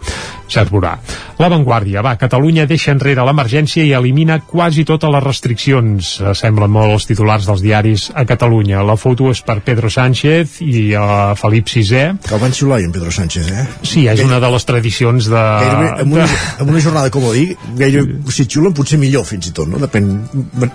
[0.71, 0.93] Veurà.
[1.39, 6.12] La Vanguardia, va, Catalunya deixa enrere l'emergència i elimina quasi totes les restriccions.
[6.21, 8.84] Eh, Semblen molt els titulars dels diaris a Catalunya.
[8.86, 12.03] La foto és per Pedro Sánchez i uh, Felip VI.
[12.23, 13.65] Que el van xiular en Pedro Sánchez, eh?
[13.84, 15.43] Sí, és una de les tradicions de...
[15.65, 16.29] Gairebé, amb, una,
[16.62, 19.81] amb una jornada com ahir, gairebé, si xiulen potser millor fins i tot, no?
[19.81, 20.13] Depèn,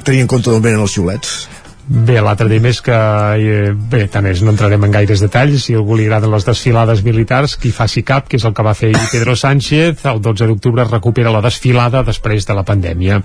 [0.04, 1.40] tenint en compte d'on venen els xiulets.
[1.90, 5.74] Bé, l'altre tema és que, eh, bé, tant és, no entrarem en gaires detalls, si
[5.74, 8.92] algú li agraden les desfilades militars, qui faci cap, que és el que va fer
[9.10, 13.18] Pedro Sánchez, el 12 d'octubre recupera la desfilada després de la pandèmia.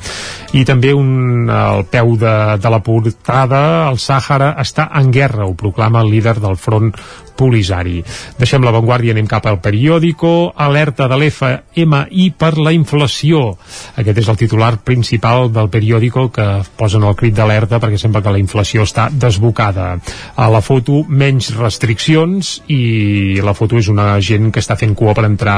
[0.58, 5.54] I també un, al peu de, de la portada, el Sàhara està en guerra, ho
[5.54, 6.90] proclama el líder del front
[7.36, 8.02] Polisari.
[8.40, 13.56] Deixem la Vanguardia, anem cap al periòdico, alerta de l'FMI per la inflació.
[14.00, 18.34] Aquest és el titular principal del periòdico que posen el crit d'alerta perquè sembla que
[18.34, 19.96] la inflació està desbocada.
[20.36, 25.16] A la foto, menys restriccions i la foto és una gent que està fent cua
[25.18, 25.58] per entrar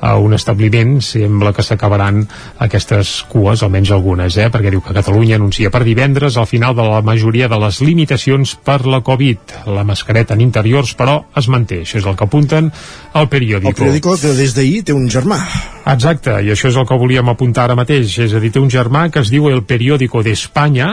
[0.00, 0.98] a un establiment.
[1.02, 2.22] Sembla que s'acabaran
[2.64, 4.48] aquestes cues, almenys algunes, eh?
[4.52, 8.54] perquè diu que Catalunya anuncia per divendres al final de la majoria de les limitacions
[8.64, 9.56] per la Covid.
[9.72, 11.82] La mascareta en interiors, però, es manté.
[11.86, 12.72] Això és el que apunten
[13.12, 13.72] al periòdico.
[13.72, 15.40] El periòdico que des d'ahir té un germà.
[15.82, 18.14] Exacte, i això és el que volíem apuntar ara mateix.
[18.22, 20.92] És a dir, té un germà que es diu El Periódico d'Espanya.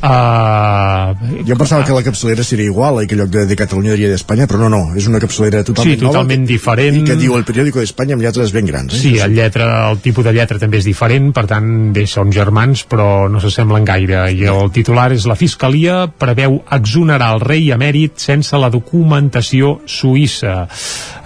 [0.00, 1.40] Uh...
[1.48, 4.12] Jo pensava que la capçalera seria igual i que en lloc de, de Catalunya diria
[4.12, 7.00] d'Espanya, però no, no, és una capçalera totalment sí, totalment nova, diferent.
[7.02, 8.94] I que diu El Periódico d'Espanya amb lletres ben grans.
[8.94, 9.02] Eh?
[9.02, 12.86] Sí, el, lletra, el tipus de lletra també és diferent, per tant, bé, són germans,
[12.90, 14.28] però no s'assemblen gaire.
[14.30, 20.66] I el titular és La Fiscalia preveu exonerar el rei emèrit sense la documentació suïssa.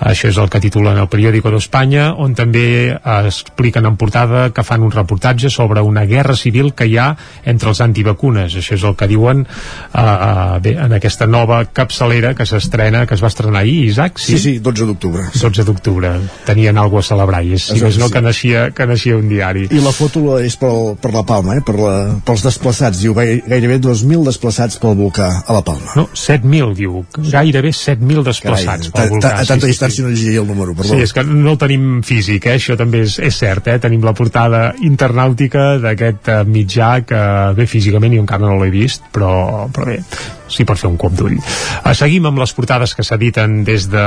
[0.05, 4.83] Això és el que titulen el Periódico d'Espanya, on també expliquen en portada que fan
[4.83, 7.11] un reportatge sobre una guerra civil que hi ha
[7.45, 8.57] entre els antivacunes.
[8.57, 13.15] Això és el que diuen uh, uh, bé, en aquesta nova capçalera que s'estrena, que
[13.17, 14.19] es va estrenar ahir, Isaac?
[14.19, 15.29] Sí, sí, sí 12 d'octubre.
[15.35, 16.15] 12 d'octubre.
[16.49, 19.67] Tenien alguna a celebrar i és, si més no, que naixia, que naixia un diari.
[19.75, 21.65] I la foto és per, per la Palma, eh?
[21.67, 21.95] per la,
[22.27, 23.01] pels desplaçats.
[23.03, 25.97] Diu gairebé 2.000 desplaçats pel volcà a la Palma.
[25.99, 27.03] No, 7.000, diu.
[27.19, 29.33] Gairebé 7.000 desplaçats Carai, pel volcà.
[29.41, 30.95] A, tanta distància no llegia el número, perdó.
[30.95, 32.59] Sí, és que no el tenim físic, eh?
[32.61, 33.81] això també és, és cert, eh?
[33.83, 37.21] tenim la portada internàutica d'aquest uh, mitjà que
[37.59, 39.99] bé físicament jo encara no l'he vist però, però bé,
[40.49, 41.37] sí per fer un cop d'ull.
[41.39, 44.05] Uh, seguim amb les portades que s'editen des de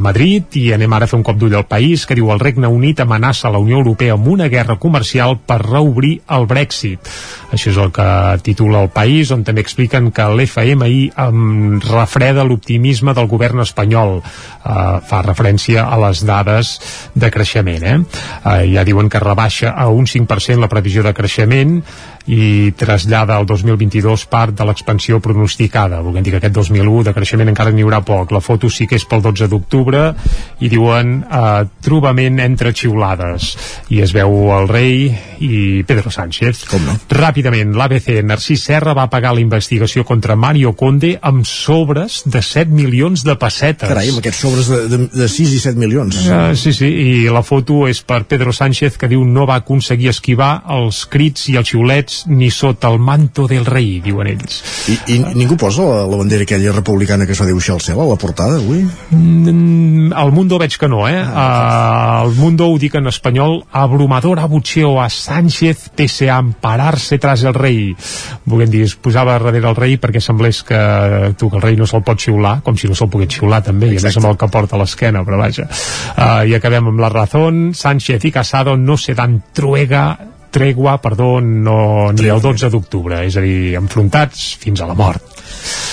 [0.00, 2.70] Madrid i anem ara a fer un cop d'ull al país que diu el Regne
[2.70, 7.10] Unit amenaça la Unió Europea amb una guerra comercial per reobrir el Brexit.
[7.50, 8.08] Això és el que
[8.46, 11.10] titula el país, on també expliquen que l'FMI
[11.88, 14.20] refreda l'optimisme del govern espanyol.
[14.20, 16.76] Uh, fa referència a les dades
[17.14, 17.82] de creixement.
[17.82, 17.96] Eh?
[17.98, 21.80] Uh, ja diuen que rebaixa a un 5% la previsió de creixement
[22.26, 26.00] i trasllada al 2022 part de l'expansió pronosticada.
[26.04, 28.34] Volguem dir que aquest 2001 de creixement encara n'hi haurà poc.
[28.34, 30.02] La foto sí que és pel 12 d'octubre
[30.60, 33.54] i diuen eh, trobament entre xiulades.
[33.90, 35.08] I es veu el rei
[35.40, 36.64] i Pedro Sánchez.
[36.70, 36.96] Com no?
[37.16, 42.70] Ràpidament, l'ABC Narcís Serra va pagar la investigació contra Mario Conde amb sobres de 7
[42.74, 43.88] milions de pessetes.
[43.88, 46.20] Carai, amb aquests sobres de, de, de 6 i 7 milions.
[46.26, 50.10] Uh, sí, sí, i la foto és per Pedro Sánchez que diu no va aconseguir
[50.12, 54.60] esquivar els crits i els xiulets ni sota el manto del rei, diuen ells.
[54.90, 58.00] I, i ningú posa la, la bandera aquella republicana que es va dibuixar al cel
[58.00, 58.82] a la portada avui?
[59.10, 61.20] Mm, al Mundo veig que no, eh?
[61.20, 67.18] Ah, uh, el Mundo ho dic en espanyol abrumador abucheo a Sánchez pese a ampararse
[67.18, 67.94] tras el rei.
[68.44, 70.80] Volguem dir, es posava darrere el rei perquè semblés que
[71.38, 73.92] tu, que el rei no se'l pot xiular, com si no se'l pogués xiular també,
[73.92, 74.00] Exacte.
[74.00, 75.68] i a més amb el que porta a l'esquena, però vaja.
[76.16, 81.40] Uh, I acabem amb la razón, Sánchez i Casado no se dan truega tregua, perdó,
[81.40, 85.22] no, ni el 12 d'octubre, és a dir, enfrontats fins a la mort.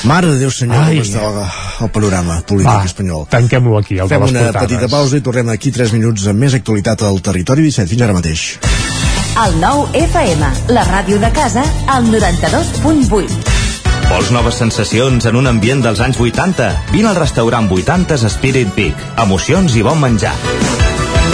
[0.06, 0.98] Mare de Déu senyor, Ai.
[1.00, 3.26] com està el panorama polític Va, espanyol.
[3.30, 4.68] tanquem-lo aquí, el Fem de les una portades.
[4.70, 7.90] petita pausa i tornem aquí 3 minuts amb més actualitat al territori 17.
[7.90, 8.60] Fins ara mateix.
[9.38, 13.56] El nou FM, la ràdio de casa, al 92.8.
[14.10, 16.72] Vols noves sensacions en un ambient dels anys 80?
[16.94, 18.96] Vine al restaurant 80 Spirit Peak.
[19.26, 20.34] Emocions i bon menjar.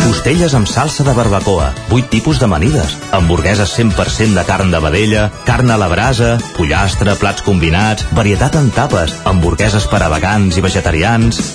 [0.03, 5.71] Costelles amb salsa de barbacoa, 8 tipus d'amanides, hamburgueses 100% de carn de vedella, carn
[5.71, 11.45] a la brasa, pollastre, plats combinats, varietat en tapes, hamburgueses per a vegans i vegetarians...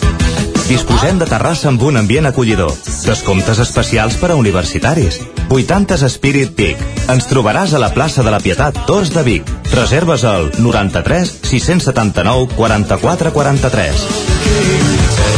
[0.69, 2.75] Disposem de terrassa amb un ambient acollidor.
[3.07, 5.17] Descomptes especials per a universitaris.
[5.49, 6.83] 80 Spirit Peak.
[7.09, 9.49] Ens trobaràs a la plaça de la Pietat Tors de Vic.
[9.73, 15.38] Reserves al 93 679 44 43.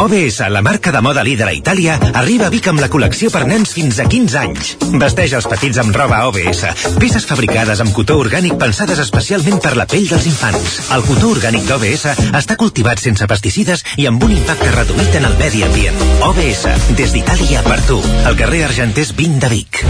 [0.00, 3.42] OBS, la marca de moda líder a Itàlia, arriba a Vic amb la col·lecció per
[3.44, 4.70] nens fins a 15 anys.
[4.96, 6.62] Vesteix els petits amb roba OBS,
[6.96, 10.78] peces fabricades amb cotó orgànic pensades especialment per la pell dels infants.
[10.96, 15.36] El cotó orgànic d'OBS està cultivat sense pesticides i amb un impacte reduït en el
[15.42, 16.00] medi ambient.
[16.30, 16.64] OBS,
[16.96, 18.00] des d'Itàlia per tu.
[18.24, 19.82] Al carrer Argenters 20 de Vic.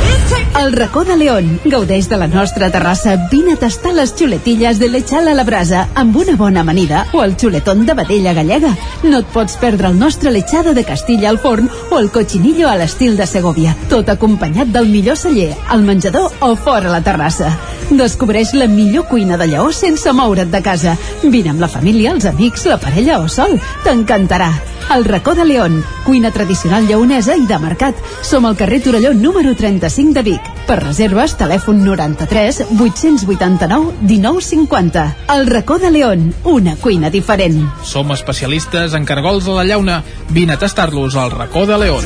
[0.58, 1.52] El racó de León.
[1.64, 3.14] Gaudeix de la nostra terrassa.
[3.30, 7.22] Vine a tastar les xuletilles de lechal a la brasa amb una bona amanida o
[7.22, 8.74] el xuletón de vedella gallega.
[9.06, 12.76] No et pots perdre el nostre lechado de Castilla al forn o el cochinillo a
[12.80, 17.52] l'estil de Segovia, tot acompanyat del millor celler, al menjador o fora la terrassa.
[17.90, 20.96] Descobreix la millor cuina de lleó sense moure't de casa.
[21.22, 23.58] Vine amb la família, els amics, la parella o sol.
[23.84, 24.54] T'encantarà.
[24.90, 27.98] El racó de León, cuina tradicional lleonesa i de mercat.
[28.26, 30.48] Som al carrer Torelló número 35 de Vic.
[30.66, 35.04] Per reserves, telèfon 93 889 1950.
[35.34, 37.62] El racó de León, una cuina diferent.
[37.86, 39.79] Som especialistes en cargols a la llauna.
[40.28, 42.04] Vine a tastar-los al racó de León.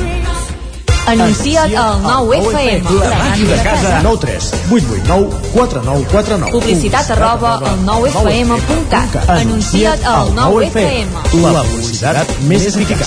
[1.07, 2.81] Anuncia't al 9FM.
[2.99, 3.99] La màquina de casa.
[4.01, 6.51] 9 3 8 8 9 4 9 4 9.
[6.51, 9.29] Publicitat arroba al 9FM.cat.
[9.29, 11.07] Anuncia't al 9FM.
[11.43, 13.05] La publicitat més eficaç.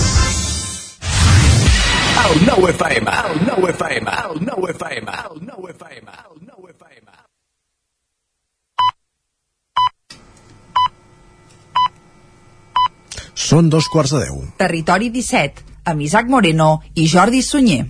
[2.28, 5.74] El 9 FM, el 9 FM, el 9 FM, el 9
[13.49, 14.43] Són dos quarts de deu.
[14.61, 17.87] Territori 17, amb Isaac Moreno i Jordi Sunyer.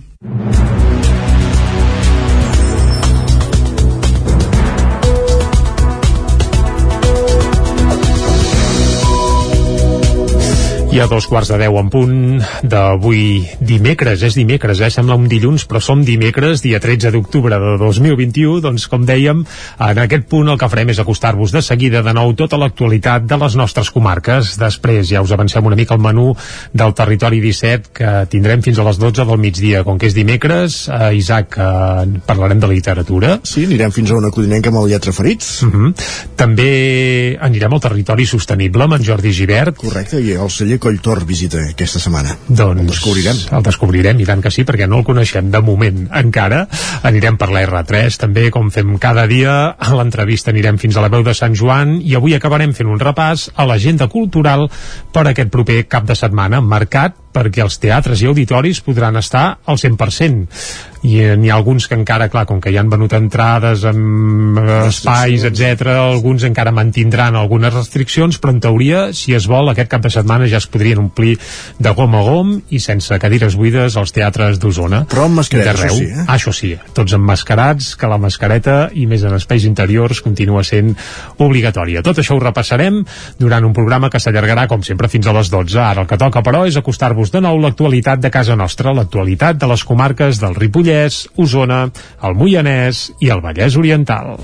[10.89, 14.87] I a dos quarts de deu en punt d'avui dimecres, és dimecres, eh?
[14.89, 19.43] sembla un dilluns, però som dimecres, dia 13 d'octubre de 2021, doncs com dèiem,
[19.85, 23.37] en aquest punt el que farem és acostar-vos de seguida de nou tota l'actualitat de
[23.37, 24.55] les nostres comarques.
[24.57, 26.31] Després ja us avancem una mica el menú
[26.73, 29.83] del territori 17 que tindrem fins a les 12 del migdia.
[29.85, 33.37] Com que és dimecres, eh, Isaac, eh, parlarem de literatura.
[33.43, 35.61] Sí, anirem fins a una codinenca amb el Lletra Ferits.
[35.61, 35.93] Uh -huh.
[36.35, 39.77] També anirem al territori sostenible amb en Jordi Givert.
[39.77, 42.35] Correcte, i el celler Colltor visita aquesta setmana.
[42.47, 43.41] Doncs el descobrirem.
[43.57, 46.65] El descobrirem, i tant que sí, perquè no el coneixem de moment encara.
[47.07, 49.55] Anirem per la R3, també, com fem cada dia.
[49.77, 52.99] A l'entrevista anirem fins a la veu de Sant Joan i avui acabarem fent un
[53.01, 54.69] repàs a l'agenda cultural
[55.13, 59.77] per aquest proper cap de setmana, marcat perquè els teatres i auditoris podran estar al
[59.77, 63.85] 100% i eh, n'hi ha alguns que encara, clar, com que ja han venut entrades
[63.87, 69.71] amb eh, espais, etc, alguns encara mantindran algunes restriccions, però en teoria, si es vol,
[69.71, 71.37] aquest cap de setmana ja es podrien omplir
[71.79, 75.05] de gom a gom i sense cadires buides als teatres d'Osona.
[75.09, 76.25] Però amb mascareta, això sí, eh?
[76.25, 80.91] Ah, això sí, tots emmascarats, que la mascareta i més en espais interiors continua sent
[81.39, 82.03] obligatòria.
[82.03, 83.01] Tot això ho repassarem
[83.39, 85.79] durant un programa que s'allargarà, com sempre, fins a les 12.
[85.79, 89.67] Ara el que toca, però, és acostar-vos de nou l'actualitat de casa nostra, l'actualitat de
[89.67, 91.81] les comarques del Ripollès, Osona,
[92.23, 94.37] el Moianès i el Vallès Oriental.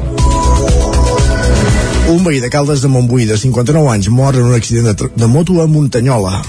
[2.07, 5.25] Un veí de Caldes de Montbui de 59 anys mor en un accident de, de
[5.25, 6.43] moto a Muntanyola.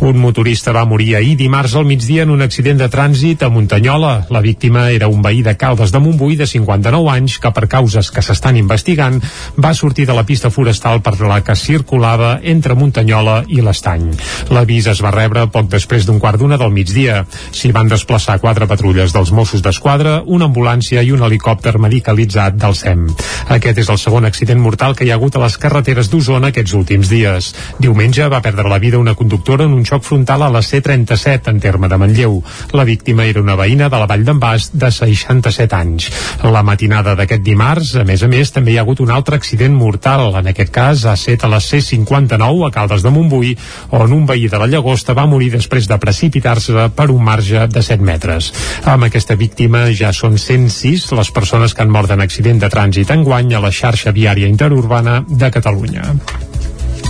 [0.00, 4.26] Un motorista va morir ahir dimarts al migdia en un accident de trànsit a Muntanyola.
[4.32, 8.08] La víctima era un veí de Caldes de Montbui de 59 anys que per causes
[8.10, 9.20] que s'estan investigant
[9.60, 14.08] va sortir de la pista forestal per la que circulava entre Muntanyola i l'Estany.
[14.56, 17.26] L'avís es va rebre poc després d'un quart d'una del migdia.
[17.52, 22.74] S'hi van desplaçar quatre patrulles dels Mossos d'Esquadra, una ambulància i un helicòpter medicalitzat del
[22.74, 23.06] SEM.
[23.52, 26.74] Aquest és el segon accident mortal que hi ha hagut a les carreteres d'Osona aquests
[26.78, 27.50] últims dies.
[27.78, 31.60] Diumenge va perdre la vida una conductora en un xoc frontal a la C-37 en
[31.60, 32.40] terme de Manlleu.
[32.72, 36.10] La víctima era una veïna de la Vall d'en Bas de 67 anys.
[36.44, 39.74] La matinada d'aquest dimarts, a més a més, també hi ha hagut un altre accident
[39.74, 40.34] mortal.
[40.40, 43.54] En aquest cas, ha set a la C-59 a Caldes de Montbui,
[43.90, 47.82] on un veí de la Llagosta va morir després de precipitar-se per un marge de
[47.82, 48.52] 7 metres.
[48.84, 53.10] Amb aquesta víctima ja són 106 les persones que han mort en accident de trànsit
[53.14, 54.48] enguany a la xarxa viària
[54.84, 56.02] interurbana de Catalunya.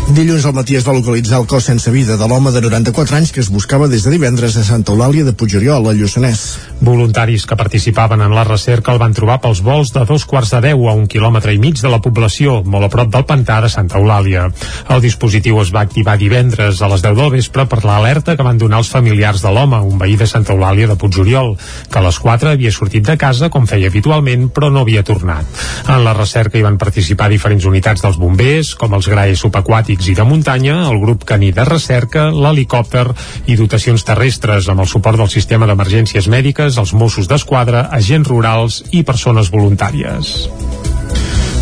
[0.05, 3.31] Dilluns al matí es va localitzar el cos sense vida de l'home de 94 anys
[3.33, 6.43] que es buscava des de divendres a Santa Eulàlia de Puigoriol, al Lluçanès.
[6.85, 10.61] Voluntaris que participaven en la recerca el van trobar pels vols de dos quarts de
[10.67, 13.71] deu a un quilòmetre i mig de la població, molt a prop del pantà de
[13.73, 14.45] Santa Eulàlia.
[14.93, 18.61] El dispositiu es va activar divendres a les 10 del vespre per l'alerta que van
[18.61, 21.57] donar els familiars de l'home, un veí de Santa Eulàlia de Puigoriol,
[21.89, 25.49] que a les 4 havia sortit de casa com feia habitualment, però no havia tornat.
[25.89, 30.17] En la recerca hi van participar diferents unitats dels bombers, com els graes subaquàtics i
[30.19, 33.07] de muntanya, el grup caní de recerca, l'helicòpter
[33.47, 38.83] i dotacions terrestres amb el suport del sistema d'emergències mèdiques, els Mossos d'Esquadra, agents rurals
[38.91, 40.35] i persones voluntàries.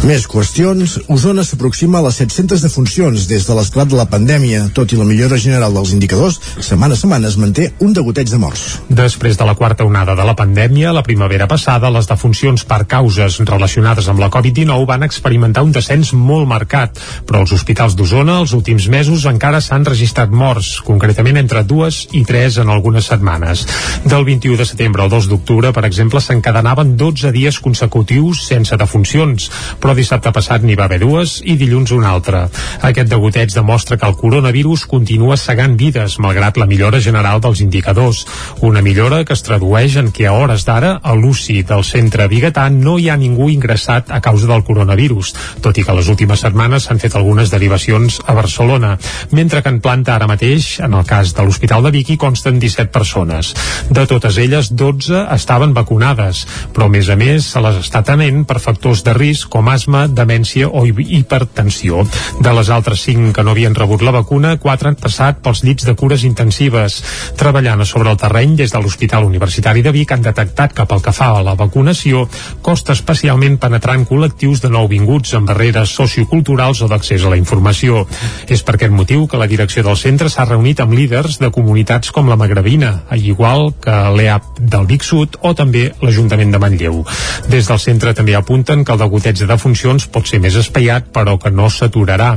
[0.03, 0.97] Més qüestions.
[1.15, 4.65] Osona s'aproxima a les 700 defuncions des de l'esclat de la pandèmia.
[4.75, 8.41] Tot i la millora general dels indicadors, setmana a setmana es manté un degoteig de
[8.43, 8.81] morts.
[8.91, 13.37] Després de la quarta onada de la pandèmia, la primavera passada, les defuncions per causes
[13.47, 18.57] relacionades amb la Covid-19 van experimentar un descens molt marcat, però als hospitals d'Osona els
[18.59, 23.69] últims mesos encara s'han registrat morts, concretament entre dues i tres en algunes setmanes.
[24.03, 29.47] Del 21 de setembre al 2 d'octubre, per exemple, s'encadenaven 12 dies consecutius sense defuncions,
[29.79, 32.47] però però dissabte passat n'hi va haver dues i dilluns una altra.
[32.89, 38.23] Aquest degoteig demostra que el coronavirus continua segant vides, malgrat la millora general dels indicadors.
[38.65, 42.71] Una millora que es tradueix en que a hores d'ara a l'UCI del centre biguetà
[42.73, 46.89] no hi ha ningú ingressat a causa del coronavirus, tot i que les últimes setmanes
[46.89, 48.95] s'han fet algunes derivacions a Barcelona,
[49.31, 52.63] mentre que en planta ara mateix, en el cas de l'Hospital de Vic, hi consten
[52.63, 53.53] 17 persones.
[53.93, 58.47] De totes elles, 12 estaven vacunades, però a més a més se les està tenent
[58.49, 62.05] per factors de risc com asma, demència o hipertensió.
[62.41, 65.87] De les altres 5 que no havien rebut la vacuna, 4 han passat pels llits
[65.89, 67.01] de cures intensives.
[67.39, 71.13] Treballant sobre el terreny des de l'Hospital Universitari de Vic han detectat que pel que
[71.13, 72.27] fa a la vacunació
[72.63, 78.07] costa especialment penetrar en col·lectius de nouvinguts amb barreres socioculturals o d'accés a la informació.
[78.49, 82.13] És per aquest motiu que la direcció del centre s'ha reunit amb líders de comunitats
[82.13, 87.03] com la Magrebina, igual que l'EAP del Vic Sud o també l'Ajuntament de Manlleu.
[87.49, 91.39] Des del centre també apunten que el degoteig de funcions pot ser més espaiat, però
[91.41, 92.35] que no s'aturarà.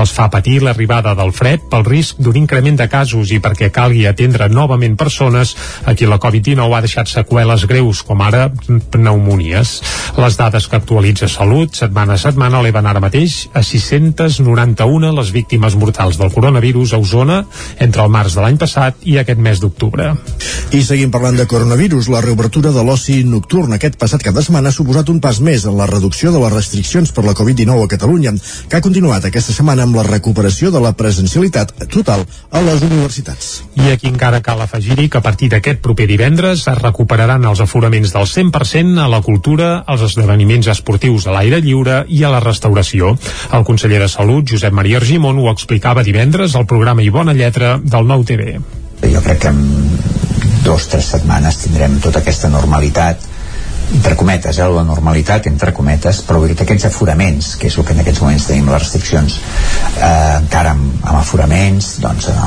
[0.00, 4.06] Els fa patir l'arribada del fred pel risc d'un increment de casos i perquè calgui
[4.08, 8.46] atendre novament persones a qui la Covid-19 ha deixat seqüeles greus, com ara
[8.94, 9.74] pneumonies.
[10.16, 15.76] Les dades que actualitza Salut setmana a setmana eleven ara mateix a 691 les víctimes
[15.76, 17.42] mortals del coronavirus a Osona
[17.84, 20.14] entre el març de l'any passat i aquest mes d'octubre.
[20.72, 22.08] I seguim parlant de coronavirus.
[22.12, 25.68] La reobertura de l'oci nocturn aquest passat cap de setmana ha suposat un pas més
[25.68, 28.32] en la reducció de les restriccions per la Covid-19 a Catalunya,
[28.68, 33.62] que ha continuat aquesta setmana amb la recuperació de la presencialitat total a les universitats.
[33.80, 38.12] I aquí encara cal afegir-hi que a partir d'aquest proper divendres es recuperaran els aforaments
[38.12, 43.14] del 100% a la cultura, als esdeveniments esportius a l'aire lliure i a la restauració.
[43.52, 47.78] El conseller de Salut, Josep Maria Argimon, ho explicava divendres al programa I Bona Lletra
[47.82, 48.58] del Nou TV.
[49.08, 49.64] Jo crec que en
[50.64, 53.27] dos o tres setmanes tindrem tota aquesta normalitat
[53.94, 57.84] entre cometes, eh, la normalitat, entre cometes, però vull dir aquests aforaments, que és el
[57.84, 59.38] que en aquests moments tenim les restriccions,
[59.96, 62.42] eh, encara amb, amb aforaments, doncs en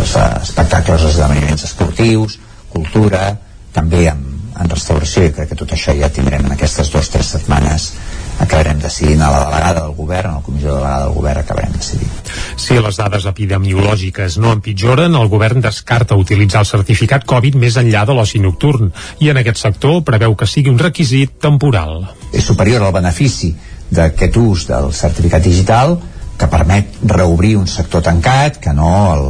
[0.00, 2.38] els eh, espectacles, esdeveniments esportius,
[2.72, 3.28] cultura,
[3.76, 7.16] també amb, en restauració, i crec que tot això ja tindrem en aquestes dues o
[7.18, 7.90] tres setmanes
[8.38, 12.32] acabarem decidint a la delegada del govern, a la comissió delegada del govern acabarem decidint.
[12.60, 18.04] Si les dades epidemiològiques no empitjoren, el govern descarta utilitzar el certificat Covid més enllà
[18.06, 18.92] de l'oci nocturn
[19.24, 22.04] i en aquest sector preveu que sigui un requisit temporal.
[22.32, 23.54] És superior al benefici
[23.90, 25.96] d'aquest ús del certificat digital
[26.36, 29.28] que permet reobrir un sector tancat que no el,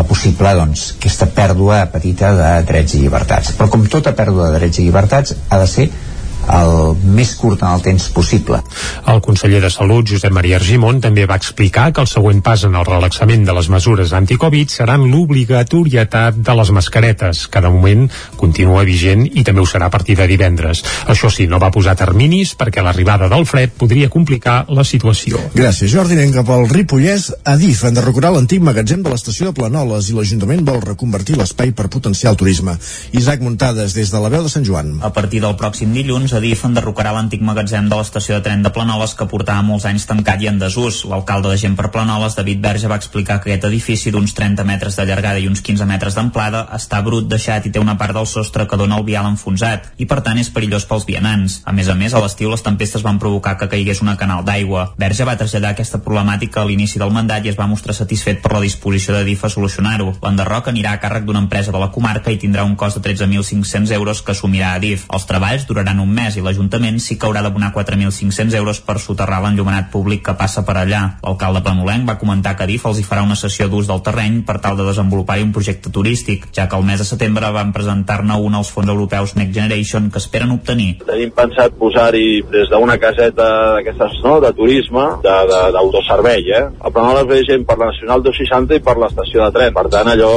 [0.00, 3.54] el possible doncs, aquesta pèrdua petita de drets i llibertats.
[3.58, 5.90] Però com tota pèrdua de drets i llibertats ha de ser
[6.48, 8.60] el més curt en el temps possible.
[9.10, 12.76] El conseller de Salut, Josep Maria Argimon, també va explicar que el següent pas en
[12.78, 18.06] el relaxament de les mesures anticovid seran l'obligatorietat de les mascaretes, que de moment
[18.40, 20.82] continua vigent i també ho serà a partir de divendres.
[21.10, 25.40] Això sí, no va posar terminis perquè l'arribada del fred podria complicar la situació.
[25.54, 26.16] Gràcies, Jordi.
[26.18, 27.30] Anem cap al Ripollès.
[27.48, 32.34] Adif enderrocarà l'antic magatzem de l'estació de Planoles i l'Ajuntament vol reconvertir l'espai per potenciar
[32.34, 32.76] el turisme.
[33.16, 34.98] Isaac Muntades, des de la veu de Sant Joan.
[35.06, 39.12] A partir del pròxim dilluns, Adif enderrocarà l'antic magatzem de l'estació de tren de Planoles
[39.18, 41.02] que portava molts anys tancat i en desús.
[41.08, 44.98] L'alcalde de Gent per Planoles, David Verge, va explicar que aquest edifici d'uns 30 metres
[44.98, 48.28] de llargada i uns 15 metres d'amplada està brut, deixat i té una part del
[48.30, 51.60] sostre que dona el vial enfonsat i per tant és perillós pels vianants.
[51.64, 54.92] A més a més, a l'estiu les tempestes van provocar que caigués una canal d'aigua.
[55.00, 58.54] Verge va traslladar aquesta problemàtica a l'inici del mandat i es va mostrar satisfet per
[58.54, 60.14] la disposició de DIF a solucionar-ho.
[60.22, 63.96] L'enderroc anirà a càrrec d'una empresa de la comarca i tindrà un cost de 13.500
[63.98, 65.08] euros que assumirà DIF.
[65.10, 69.40] Els treballs duraran un mes i l'Ajuntament sí que haurà d'abonar 4.500 euros per soterrar
[69.44, 71.02] l'enllumenat públic que passa per allà.
[71.24, 74.58] L'alcalde Planolenc va comentar que DIF els hi farà una sessió d'ús del terreny per
[74.60, 78.58] tal de desenvolupar-hi un projecte turístic, ja que el mes de setembre van presentar-ne un
[78.58, 80.90] als fons europeus Next Generation que esperen obtenir.
[81.06, 86.64] Tenim pensat posar-hi des d'una caseta d'aquestes no, de turisme, d'autoservei, eh?
[86.80, 90.12] A Planoles ve gent per la Nacional 260 i per l'estació de tren, per tant
[90.12, 90.30] allò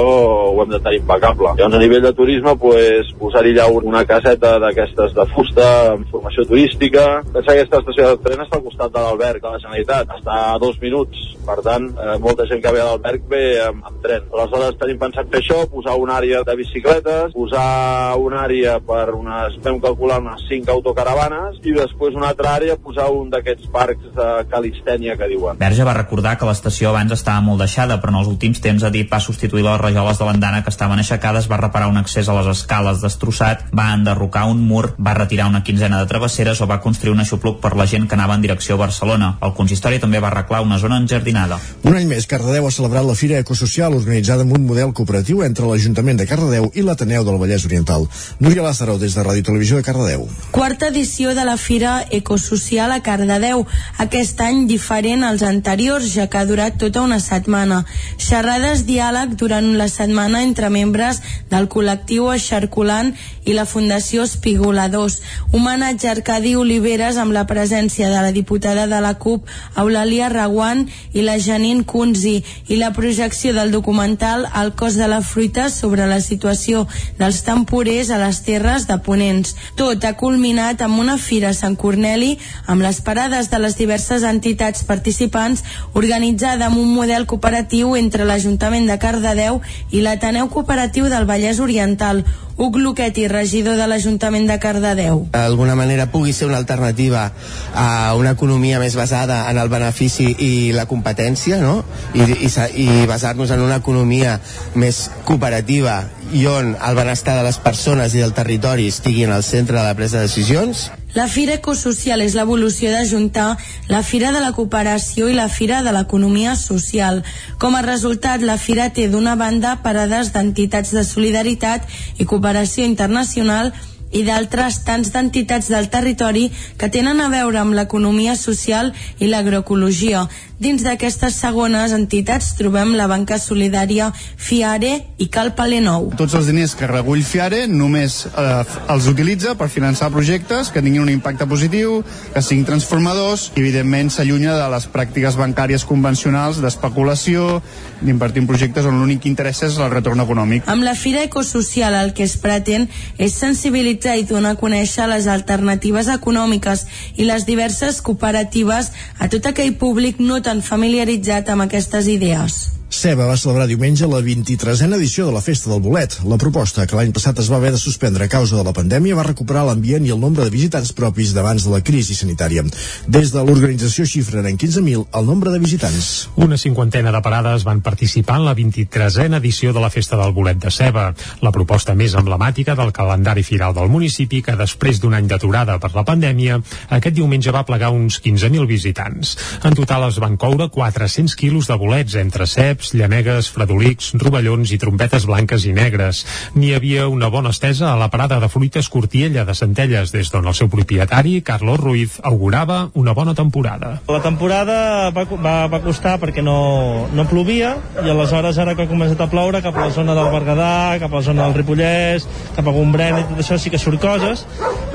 [0.53, 1.55] ho hem de tenir impecable.
[1.59, 7.05] Llavors a nivell de turisme, pues, posar-hi allà una caseta d'aquestes de fusta informació turística.
[7.33, 10.37] Pensa que aquesta estació de tren està al costat de l'alberg de la Generalitat, està
[10.53, 14.01] a dos minuts, per tant, eh, molta gent que ve a l'alberg ve amb, amb
[14.03, 14.27] tren.
[14.31, 19.57] Aleshores tenim pensat fer això, posar una àrea de bicicletes, posar una àrea per unes,
[19.63, 24.29] vam calcular unes 5 autocaravanes, i després una altra àrea posar un d'aquests parcs de
[24.51, 25.59] calistènia que diuen.
[25.59, 28.91] Verge va recordar que l'estació abans estava molt deixada, però en els últims temps ha
[28.93, 32.37] dit va substituir les rajoles de l'andana que estaven aixecades, va reparar un accés a
[32.39, 36.79] les escales destrossat, va enderrocar un mur, va retirar una quinzena de travesseres o va
[36.83, 39.37] construir un aixopluc per la gent que anava en direcció a Barcelona.
[39.41, 41.59] El consistori també va arreglar una zona enjardinada.
[41.83, 45.67] Un any més, Cardedeu ha celebrat la Fira Ecosocial organitzada amb un model cooperatiu entre
[45.69, 48.07] l'Ajuntament de Cardedeu i l'Ateneu del Vallès Oriental.
[48.39, 50.27] Núria Lázaro, des de Ràdio Televisió de Cardedeu.
[50.51, 53.65] Quarta edició de la Fira Ecosocial a Cardedeu.
[54.03, 57.83] Aquest any diferent als anteriors, ja que ha durat tota una setmana.
[58.17, 63.13] Xerrades diàleg durant la setmana entre membres del col·lectiu Eixarculant
[63.45, 65.21] i la Fundació Espigoladors.
[65.53, 69.45] Homenatge a Arcadi Oliveres amb la presència de la diputada de la CUP,
[69.77, 70.79] Eulàlia Raguant
[71.13, 72.39] i la Janine Kunzi
[72.73, 76.87] i la projecció del documental El cos de la fruita sobre la situació
[77.19, 79.53] dels temporers a les terres de Ponents.
[79.77, 82.31] Tot ha culminat amb una fira a Sant Corneli
[82.65, 85.61] amb les parades de les diverses entitats participants
[85.93, 92.25] organitzada amb un model cooperatiu entre l'Ajuntament de Cardedeu i l'Ateneu Cooperatiu del Vallès Oriental.
[92.55, 95.23] Huc Luqueti, regidor de l'Ajuntament de Cardedeu.
[95.33, 97.31] D'alguna manera pugui ser una alternativa
[97.73, 101.81] a una economia més basada en el benefici i la competència, no?
[102.13, 102.51] I, i,
[102.85, 104.37] i basar-nos en una economia
[104.75, 109.79] més cooperativa i on el benestar de les persones i del territori estiguin al centre
[109.79, 110.91] de la presa de decisions.
[111.13, 113.51] La Fira Ecosocial és l'evolució d'ajuntar
[113.85, 117.21] la Fira de la Cooperació i la Fira de l'Economia Social.
[117.61, 121.85] Com a resultat, la Fira té d'una banda parades d'entitats de solidaritat
[122.17, 123.69] i cooperació internacional
[124.13, 126.47] i d'altres tants d'entitats del territori
[126.81, 128.89] que tenen a veure amb l'economia social
[129.19, 130.27] i l'agroecologia.
[130.63, 136.05] Dins d'aquestes segones entitats trobem la banca solidària Fiare i Cal Palenou.
[136.15, 138.45] Tots els diners que recull Fiare només eh,
[138.93, 141.97] els utilitza per finançar projectes que tinguin un impacte positiu,
[142.31, 147.59] que siguin transformadors i evidentment s'allunya de les pràctiques bancàries convencionals d'especulació,
[147.99, 150.71] d'invertir en projectes on l'únic que interessa és el retorn econòmic.
[150.71, 152.87] Amb la Fira Ecosocial el que es pretén
[153.17, 156.87] és sensibilitzar i donar a conèixer les alternatives econòmiques
[157.17, 162.82] i les diverses cooperatives a tot aquell públic no tan familiaritzat amb aquestes idees.
[162.93, 166.19] Ceba va celebrar diumenge la 23a edició de la Festa del Bolet.
[166.29, 169.15] La proposta, que l'any passat es va haver de suspendre a causa de la pandèmia,
[169.17, 172.61] va recuperar l'ambient i el nombre de visitants propis d'abans de la crisi sanitària.
[173.07, 176.29] Des de l'organització xifren en 15.000 el nombre de visitants.
[176.37, 180.61] Una cinquantena de parades van participar en la 23a edició de la Festa del Bolet
[180.61, 181.07] de Ceba,
[181.41, 185.95] la proposta més emblemàtica del calendari firal del municipi que després d'un any d'aturada per
[185.97, 186.61] la pandèmia,
[186.93, 189.35] aquest diumenge va plegar uns 15.000 visitants.
[189.65, 194.71] En total es van coure 400 quilos de bolets entre ceps, ceps, llamegues, fredolics, rovellons
[194.73, 196.23] i trompetes blanques i negres.
[196.55, 200.47] N'hi havia una bona estesa a la parada de fruites Cortiella de Centelles, des d'on
[200.47, 204.01] el seu propietari, Carlos Ruiz, augurava una bona temporada.
[204.07, 208.91] La temporada va, va, va costar perquè no, no plovia i aleshores ara que ha
[208.91, 212.27] començat a ploure cap a la zona del Berguedà, cap a la zona del Ripollès,
[212.57, 214.45] cap a Gombrèn i tot això sí que surt coses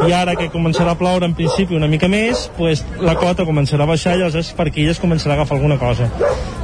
[0.07, 3.87] i ara que començarà a ploure en principi una mica més, pues, la cota començarà
[3.87, 6.11] a baixar i aleshores per aquí ja es començarà a agafar alguna cosa.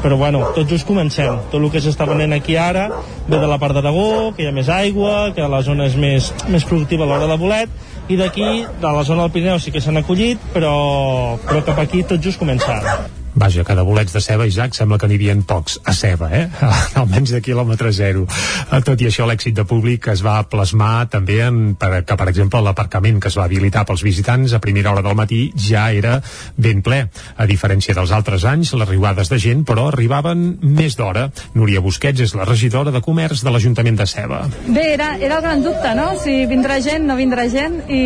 [0.04, 1.40] Però bueno, tot just comencem.
[1.50, 2.88] Tot el que s'està venent aquí ara
[3.28, 6.32] ve de la part d'Aragó, que hi ha més aigua, que la zona és més,
[6.48, 7.68] més productiva a l'hora de bolet,
[8.08, 12.04] i d'aquí, de la zona del Pirineu sí que s'han acollit, però, però cap aquí
[12.04, 13.23] tot just comença ara.
[13.34, 16.44] Vaja, de bolets de ceba, Isaac, sembla que n'hi havia pocs a ceba, eh?
[17.00, 18.28] Almenys de quilòmetre zero.
[18.86, 22.60] Tot i això, l'èxit de públic es va plasmar també en per, que, per exemple,
[22.62, 26.20] l'aparcament que es va habilitar pels visitants a primera hora del matí ja era
[26.56, 27.00] ben ple.
[27.34, 31.26] A diferència dels altres anys, les riuades de gent, però, arribaven més d'hora.
[31.58, 34.44] Núria Busquets és la regidora de Comerç de l'Ajuntament de Ceba.
[34.68, 36.12] Bé, era, era el gran dubte, no?
[36.22, 38.04] Si vindrà gent, no vindrà gent, i,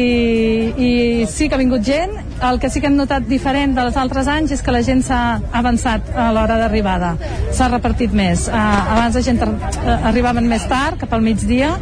[0.72, 0.91] i
[1.29, 2.16] sí que ha vingut gent.
[2.49, 5.18] El que sí que hem notat diferent dels altres anys és que la gent s'ha
[5.61, 7.14] avançat a l'hora d'arribada.
[7.55, 8.47] S'ha repartit més.
[8.49, 8.57] Uh,
[8.97, 11.75] abans la gent uh, arribaven més tard, cap al migdia,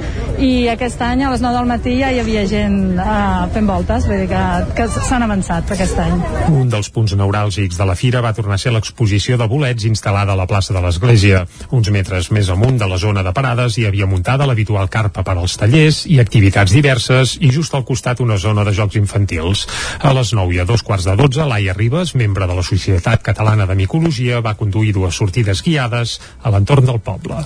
[0.43, 4.07] i aquest any a les 9 del matí ja hi havia gent uh, fent voltes,
[4.09, 4.43] vull dir que,
[4.79, 6.17] que s'han avançat aquest any.
[6.53, 10.35] Un dels punts neuràlgics de la fira va tornar a ser l'exposició de bolets instal·lada
[10.35, 11.45] a la plaça de l'Església.
[11.77, 15.37] Uns metres més amunt de la zona de parades hi havia muntada l'habitual carpa per
[15.37, 19.67] als tallers i activitats diverses i just al costat una zona de jocs infantils.
[20.01, 23.23] A les 9 i a dos quarts de 12, Laia Ribes, membre de la Societat
[23.27, 27.43] Catalana de Micologia va conduir dues sortides guiades a l'entorn del poble.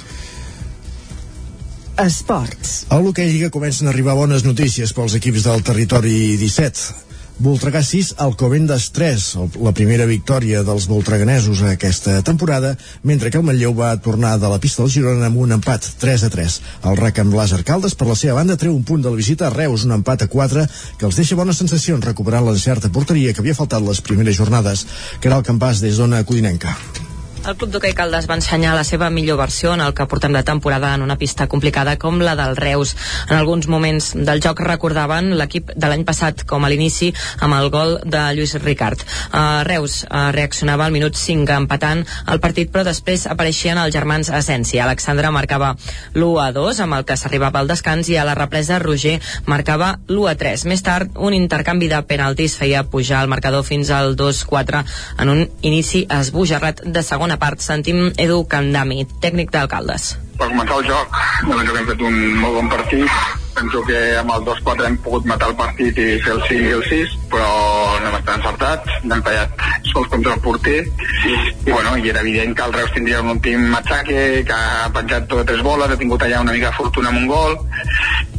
[2.00, 2.86] Esports.
[2.88, 7.09] A l'hoquei Lliga comencen a arribar bones notícies pels equips del territori 17.
[7.41, 9.22] Voltregà 6, Alcobendas 3,
[9.64, 14.59] la primera victòria dels voltreganesos aquesta temporada, mentre que el Manlleu va tornar de la
[14.61, 16.61] pista del Girona amb un empat 3 a 3.
[16.91, 19.49] El RAC amb Làser Caldes, per la seva banda, treu un punt de la visita
[19.49, 20.66] a Reus, un empat a 4,
[21.01, 24.84] que els deixa bones sensacions recuperant l'encert a porteria que havia faltat les primeres jornades,
[25.16, 26.76] que era el campàs des d'Ona Codinenca.
[27.41, 30.43] El Club d'Hockey Caldes va ensenyar la seva millor versió en el que portem de
[30.45, 32.93] temporada en una pista complicada com la del Reus.
[33.30, 37.09] En alguns moments del joc recordaven l'equip de l'any passat com a l'inici
[37.41, 39.01] amb el gol de Lluís Ricard.
[39.32, 44.28] Uh, Reus uh, reaccionava al minut 5 empatant el partit però després apareixien els germans
[44.28, 44.84] Essència.
[44.84, 45.72] Alexandre marcava
[46.12, 49.16] l'1 a 2 amb el que s'arribava al descans i a la represa Roger
[49.47, 50.66] marcava l'1 a 3.
[50.68, 54.84] Més tard un intercanvi de penaltis feia pujar el marcador fins al 2-4
[55.24, 60.16] en un inici esbojarrat de segona segona part sentim Edu Candami, tècnic d'alcaldes.
[60.41, 63.16] Per començar el joc, doncs hem fet un molt bon partit,
[63.59, 66.76] penso que amb el 2-4 hem pogut matar el partit i fer el 5 i
[66.78, 67.51] el 6 però
[68.01, 70.80] no hem estat encertats n'hem tallat sols contra el porter.
[71.66, 75.28] I bueno, i era evident que el Reus tindria un últim matxaque que ha penjat
[75.30, 77.57] tot tres boles, ha tingut allà una mica de fortuna amb un gol.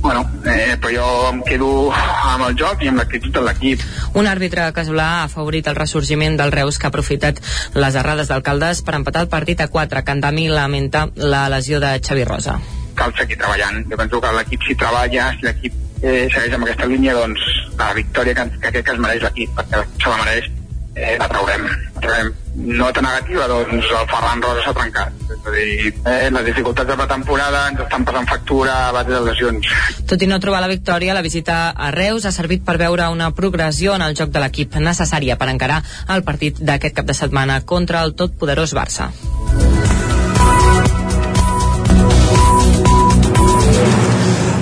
[0.02, 3.84] Bueno, eh, però jo em quedo amb el joc i amb l'actitud de l'equip.
[4.18, 7.41] Un àrbitre casolà ha afavorit el ressorgiment del Reus que ha aprofitat
[7.76, 12.27] les errades d'alcaldes per empatar el partit a 4 Candami lamenta la lesió de Xavi
[12.29, 12.59] Rosa
[13.01, 13.85] cal seguir treballant.
[13.89, 17.45] Jo penso que l'equip si treballa, si l'equip eh, segueix amb aquesta línia, doncs
[17.77, 20.51] la victòria que, que crec que es mereix l'equip, perquè se la mereix,
[20.95, 21.65] eh, la traurem.
[21.95, 22.31] La traurem.
[22.51, 25.21] Nota negativa, doncs el Ferran Rosa s'ha trencat.
[25.31, 29.13] És a dir, eh, les dificultats de la temporada ens estan passant factura a base
[29.15, 29.71] de lesions.
[30.11, 33.31] Tot i no trobar la victòria, la visita a Reus ha servit per veure una
[33.31, 37.61] progressió en el joc de l'equip necessària per encarar el partit d'aquest cap de setmana
[37.63, 39.13] contra el totpoderós Barça.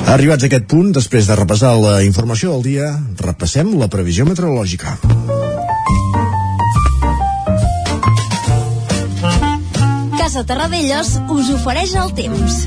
[0.10, 2.88] Arribats a aquest punt, després de repassar la informació del dia,
[3.22, 4.96] repassem la previsió meteorològica.
[10.18, 12.58] Casa Terradellos us ofereix el temps.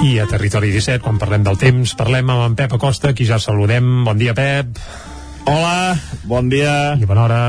[0.00, 3.36] I a Territori 17, quan parlem del temps, parlem amb en Pep Acosta, qui ja
[3.36, 3.92] saludem.
[4.08, 4.80] Bon dia, Pep.
[5.44, 6.96] Hola, bon dia.
[6.96, 7.44] I bona hora.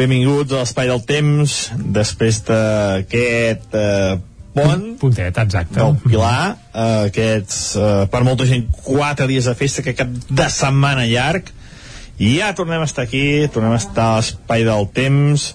[0.00, 1.60] Benvinguts a l'Espai del Temps,
[1.92, 4.20] després d'aquest eh,
[4.54, 9.84] pont puntet, exacte del Pilar eh, aquests, eh, per molta gent quatre dies de festa
[9.84, 11.50] que cap de setmana llarg
[12.22, 15.52] i ja tornem a estar aquí tornem a estar a l'espai del temps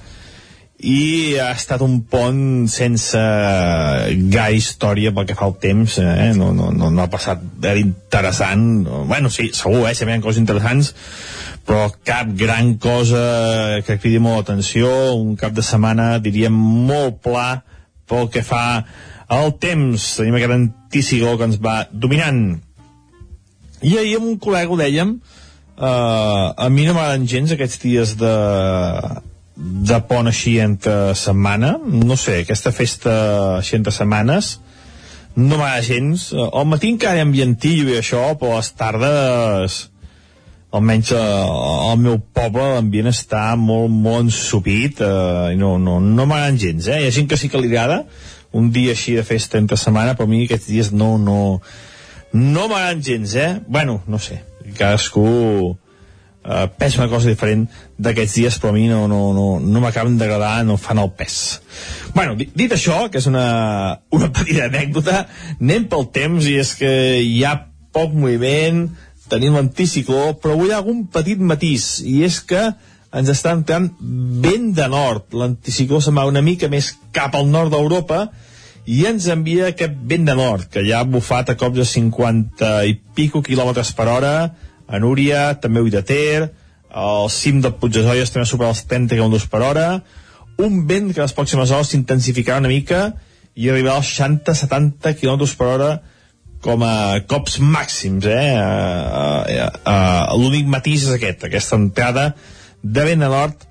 [0.78, 6.34] i ha estat un pont sense gaire història pel que fa al temps eh?
[6.38, 7.41] no, no, no, no ha passat
[7.74, 9.95] interessant bueno sí, segur, eh?
[9.98, 10.93] sempre hi ha coses interessants
[11.68, 17.50] però cap gran cosa que cridi molt l'atenció un cap de setmana diríem molt pla
[18.10, 18.64] pel que fa
[19.28, 20.14] al temps.
[20.20, 22.43] Tenim aquest anticicló que ens va dominant.
[23.86, 25.18] I ahir amb un col·lega ho dèiem,
[25.78, 28.36] eh, a mi no m'agraden gens aquests dies de,
[29.55, 31.76] de pont així entre setmana.
[31.86, 33.18] No sé, aquesta festa
[33.60, 34.58] així entre setmanes
[35.38, 36.32] no m'agrada gens.
[36.34, 39.78] Al matí encara hi ha ambientillo i això, però a les tardes
[40.78, 46.25] almenys eh, al meu poble l'ambient està molt, molt ensupit eh, i no, no, no
[46.30, 47.01] m'agraden gens eh?
[47.03, 48.03] hi ha gent que sí que li agrada
[48.57, 51.39] un dia així de festa entre setmana però a mi aquests dies no no,
[52.34, 53.51] no m'agraden gens eh?
[53.67, 54.41] bueno, no sé,
[54.78, 55.28] cadascú
[56.47, 57.67] eh, pensa una cosa diferent
[57.97, 61.39] d'aquests dies però a mi no, no, no, no m'acaben d'agradar no fan el pes
[62.15, 63.47] bueno, dit això, que és una,
[64.15, 65.25] una petita anècdota
[65.59, 67.57] anem pel temps i és que hi ha
[67.97, 68.88] poc moviment
[69.30, 72.61] tenim l'anticicló, però avui hi ha algun petit matís, i és que
[73.17, 73.88] ens està entrant
[74.43, 75.32] vent de nord.
[75.38, 78.28] L'anticicló se'n va una mica més cap al nord d'Europa
[78.88, 82.71] i ens envia aquest vent de nord, que ja ha bufat a cops de 50
[82.88, 84.34] i pico quilòmetres per hora,
[84.88, 86.49] a Núria, també a Ter,
[86.89, 89.88] al cim del Puig de Zolles també supera els 30 km per hora,
[90.57, 93.11] un vent que les pròximes hores s'intensificarà una mica
[93.55, 95.89] i arribarà als 60-70 km per hora
[96.64, 98.53] com a cops màxims, eh?
[100.38, 102.32] L'únic matís és aquest, aquesta entrada
[102.84, 103.68] de vent de nord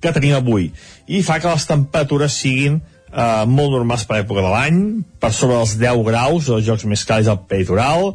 [0.00, 0.70] que tenim avui.
[1.08, 4.80] I fa que les temperatures siguin uh, molt normals per època de l'any,
[5.20, 8.12] per sobre dels 10 graus, els jocs més càlids al peritoral,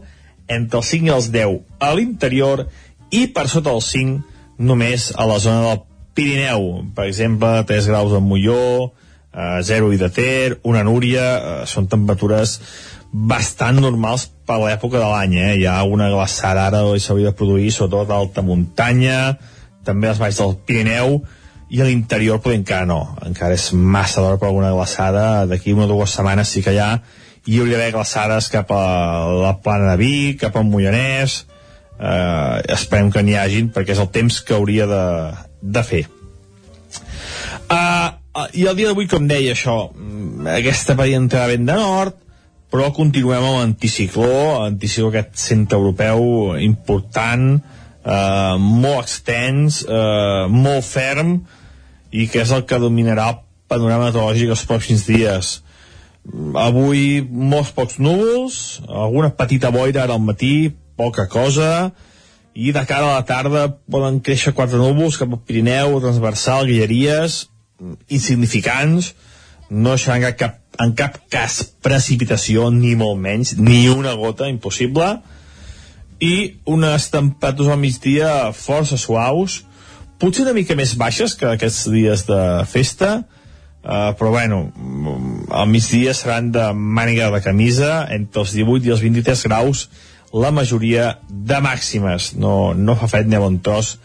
[0.48, 2.68] entre els 5 i els 10 a l'interior,
[3.12, 6.84] i per sota dels 5 només a la zona del Pirineu.
[6.96, 11.90] Per exemple, 3 graus a Molló, uh, 0 i de Ter, una Núria, uh, són
[11.92, 12.60] temperatures
[13.14, 15.51] bastant normals per l'època de l'any, eh?
[15.61, 19.38] Hi ha una glaçada ara que s'hauria de produir, sobretot a alta muntanya,
[19.86, 21.20] també als baix del Pirineu,
[21.74, 25.86] i a l'interior però encara no, encara és massa d'hora per alguna glaçada, d'aquí una
[25.86, 26.89] o dues setmanes sí que hi ha,
[27.45, 28.84] hi hauria d'haver glaçades cap a
[29.30, 31.43] la plana de Vic, cap al Moianès.
[31.93, 35.03] Eh, esperem que n'hi hagin perquè és el temps que hauria de,
[35.61, 36.03] de fer.
[37.70, 38.09] Uh,
[38.57, 42.18] i el dia d'avui com deia això mm, aquesta variant entrarà vent de nord
[42.74, 51.36] però continuem amb l'anticicló anticicló aquest centre europeu important eh, molt extens eh, molt ferm
[52.10, 55.52] i que és el que dominarà el panorama meteorològic els pròxims dies.
[56.62, 58.58] Avui molts pocs núvols
[58.88, 61.92] alguna petita boira ara al matí poca cosa
[62.54, 67.44] i de cara a la tarda poden créixer quatre núvols cap al Pirineu, transversal, guilleries
[68.10, 69.14] insignificants
[69.70, 75.20] no deixaran cap, en cap cas precipitació ni molt menys, ni una gota impossible
[76.24, 79.62] i unes temperatures al migdia força suaus
[80.22, 83.22] potser una mica més baixes que aquests dies de festa
[83.84, 84.72] Uh, però bueno,
[85.52, 89.82] al migdia seran de màniga de camisa entre els 18 i els 23 graus
[90.32, 92.30] la majoria de màximes.
[92.40, 93.98] No, no fa fred ni a bon tros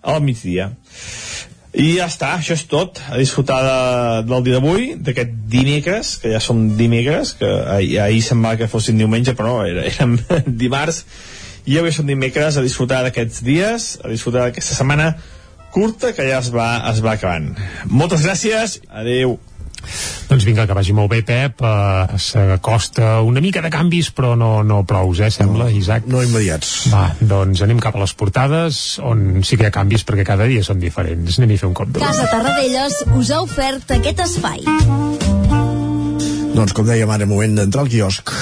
[0.00, 0.70] al migdia
[1.76, 3.78] i ja està, això és tot a disfrutar de,
[4.30, 8.96] del dia d'avui d'aquest dimecres, que ja som dimecres que ahir, ahir semblava que fossin
[9.00, 10.16] diumenge però no, era, érem
[10.62, 11.02] dimarts
[11.66, 15.10] i avui som dimecres a disfrutar d'aquests dies a disfrutar d'aquesta setmana
[15.76, 17.50] curta que ja es va, es va acabant.
[17.92, 19.36] Moltes gràcies, adeu.
[20.30, 21.62] Doncs vinga, que vagi molt bé, Pep.
[21.62, 26.08] Uh, S'acosta una mica de canvis, però no, no prous, eh, sembla, no, Isaac?
[26.10, 26.74] No immediats.
[26.92, 30.48] Va, doncs anem cap a les portades, on sí que hi ha canvis, perquè cada
[30.50, 31.40] dia són diferents.
[31.40, 32.04] Anem a fer un cop d'ull.
[32.04, 34.64] Casa Tarradellas us ha ofert aquest espai.
[36.56, 38.32] Doncs com dèiem ara, moment d'entrar al quiosc.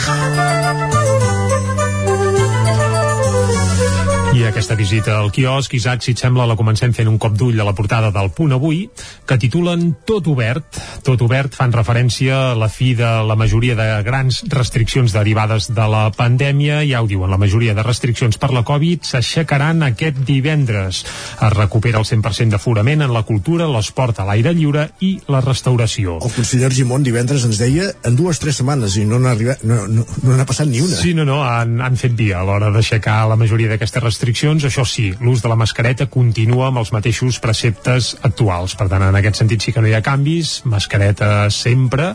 [4.44, 7.56] I aquesta visita al quiosc, Isaac, si et sembla, la comencem fent un cop d'ull
[7.56, 8.82] a la portada del Punt Avui,
[9.24, 10.76] que titulen Tot obert.
[11.06, 15.86] Tot obert fan referència a la fi de la majoria de grans restriccions derivades de
[15.88, 16.82] la pandèmia.
[16.84, 21.00] Ja ho diuen, la majoria de restriccions per la Covid s'aixecaran aquest divendres.
[21.40, 26.18] Es recupera el 100% d'aforament en la cultura, l'esport a l'aire lliure i la restauració.
[26.20, 29.32] El conseller Argimon divendres ens deia en dues o tres setmanes i no n'ha
[29.64, 31.00] no, no, no n'ha passat ni una.
[31.00, 34.64] Sí, no, no, han, han fet via a l'hora d'aixecar la majoria d'aquestes restriccions restriccions,
[34.66, 38.74] això sí, l'ús de la mascareta continua amb els mateixos preceptes actuals.
[38.74, 42.14] Per tant, en aquest sentit sí que no hi ha canvis, mascareta sempre,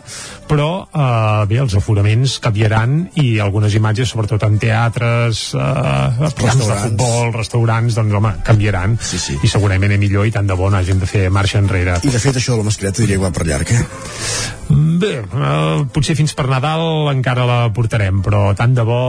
[0.50, 6.78] però eh, bé, els aforaments canviaran i algunes imatges, sobretot en teatres, eh, camps de
[6.84, 8.98] futbol, restaurants, doncs home, canviaran.
[9.00, 9.38] Sí, sí.
[9.40, 11.96] I segurament és millor i tant de bo hàgim de fer marxa enrere.
[12.04, 13.84] I de fet això de la mascareta diria que va per llarg, eh?
[14.70, 19.00] Bé, eh, potser fins per Nadal encara la portarem, però tant de bo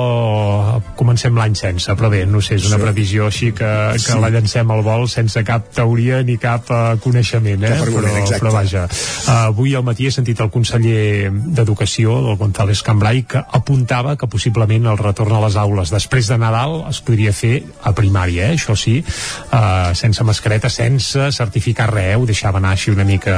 [0.97, 2.86] comencem l'any sense, però bé, no sé, és una sí.
[2.88, 4.17] previsió així que, que sí.
[4.21, 7.73] la llancem al vol sense cap teoria ni cap uh, coneixement, eh?
[7.79, 8.39] Cap però, exacte.
[8.39, 8.85] però vaja.
[8.87, 14.29] Uh, avui al matí he sentit el conseller d'Educació, el González Cambrai, que apuntava que
[14.31, 18.57] possiblement el retorn a les aules després de Nadal es podria fer a primària, eh?
[18.59, 22.17] això sí, uh, sense mascareta, sense certificar res, eh?
[22.19, 23.37] ho deixava anar així una mica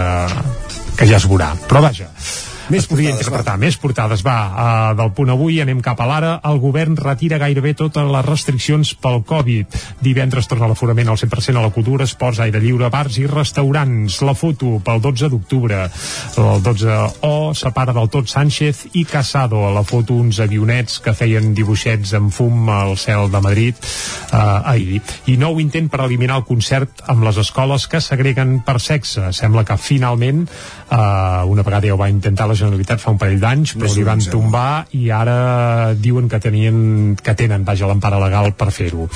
[0.98, 1.54] que ja es veurà.
[1.68, 2.10] Però vaja,
[2.72, 3.58] més es podria interpretar.
[3.60, 4.38] Més portades, va.
[4.48, 6.34] Uh, del punt avui anem cap a l'ara.
[6.48, 9.76] El govern retira gairebé totes les restriccions pel Covid.
[10.04, 14.22] Divendres torna l'aforament al 100% a la cultura, esports, aire lliure, bars i restaurants.
[14.24, 15.82] La foto pel 12 d'octubre.
[16.40, 19.66] El 12O separa del tot Sánchez i Casado.
[19.68, 23.76] A la foto uns avionets que feien dibuixets amb fum al cel de Madrid
[24.32, 25.02] uh, ahir.
[25.28, 29.32] I nou intent per eliminar el concert amb les escoles que segreguen per sexe.
[29.36, 30.46] Sembla que finalment,
[30.90, 34.06] uh, una vegada ja ho va intentar la Generalitat fa un parell d'anys, però li
[34.08, 34.32] van sí.
[34.34, 36.78] tombar i ara diuen que tenien
[37.20, 39.10] que tenen, vaja, l'empara legal per fer-ho.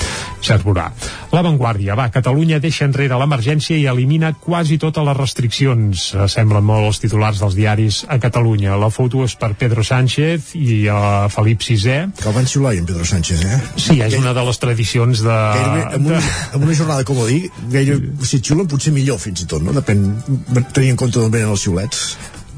[0.67, 0.87] Veurà.
[1.31, 6.07] La Vanguardia, va, Catalunya deixa enrere l'emergència i elimina quasi totes les restriccions.
[6.15, 8.77] Eh, Semblen molt els titulars dels diaris a Catalunya.
[8.79, 11.97] La foto és per Pedro Sánchez i uh, Felip VI.
[12.17, 13.59] Que el van xiular en Pedro Sánchez, eh?
[13.75, 15.37] Sí, és una de les tradicions de...
[15.57, 16.23] Gairebé, amb, una,
[16.53, 19.63] amb una jornada, com ho dic, gaire, si et xiulen potser millor fins i tot,
[19.63, 19.75] no?
[19.77, 20.03] Depèn,
[20.73, 22.07] tenint en compte d'on venen els xiulets.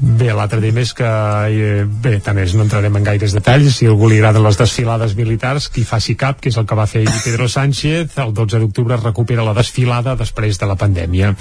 [0.00, 3.86] Bé, l'altre tema és que, eh, bé, tant és, no entrarem en gaires detalls, si
[3.86, 7.04] algú li agraden les desfilades militars, qui faci cap, que és el que va fer
[7.24, 11.34] Pedro Sánchez, el 12 d'octubre recupera la desfilada després de la pandèmia.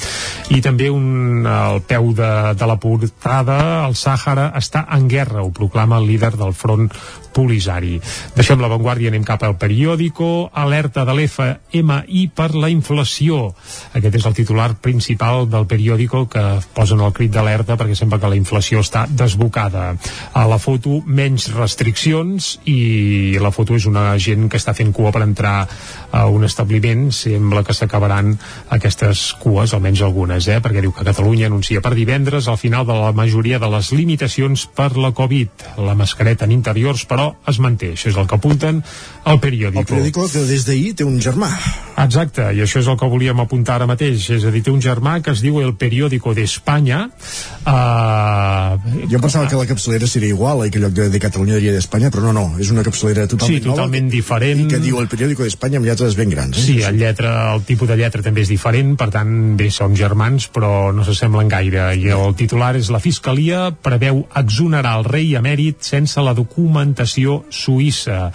[0.52, 5.56] I també un, al peu de, de la portada, el Sàhara està en guerra, ho
[5.56, 6.92] proclama el líder del front
[7.34, 7.98] Polisari.
[8.36, 13.54] Deixem l'avantguàrdia, anem cap al periòdico, alerta de l'FMI per la inflació.
[13.98, 18.32] Aquest és el titular principal del periòdico que posen el crit d'alerta perquè sembla que
[18.32, 19.94] la inflació està desbocada.
[20.34, 25.14] A la foto, menys restriccions i la foto és una gent que està fent cua
[25.16, 25.68] per entrar
[26.12, 27.10] a un establiment.
[27.16, 28.36] Sembla que s'acabaran
[28.76, 30.60] aquestes cues, almenys algunes, eh?
[30.64, 34.66] perquè diu que Catalunya anuncia per divendres al final de la majoria de les limitacions
[34.76, 35.66] per la Covid.
[35.84, 37.19] La mascareta en interiors, però,
[37.50, 37.94] es manté.
[37.96, 38.82] Això és el que apunten
[39.30, 39.84] al periòdico.
[39.84, 41.50] El periòdico que des d'ahir té un germà.
[42.00, 44.30] Exacte, i això és el que volíem apuntar ara mateix.
[44.38, 47.02] És a dir, té un germà que es diu El Periódico d'Espanya.
[47.68, 49.04] Uh...
[49.12, 51.74] Jo pensava que la capçalera seria igual i que en lloc de, de Catalunya diria
[51.76, 54.64] d'Espanya, però no, no, és una capçalera totalment sí, totalment nova diferent.
[54.64, 56.56] i que diu El Periódico d'Espanya amb lletres ben grans.
[56.58, 56.66] Eh?
[56.70, 60.48] Sí, el, lletra, el tipus de lletra també és diferent, per tant, bé, són germans,
[60.56, 61.90] però no s'assemblen gaire.
[62.00, 68.30] I el titular és la Fiscalia preveu exonerar el rei emèrit sense la documentació suïssa.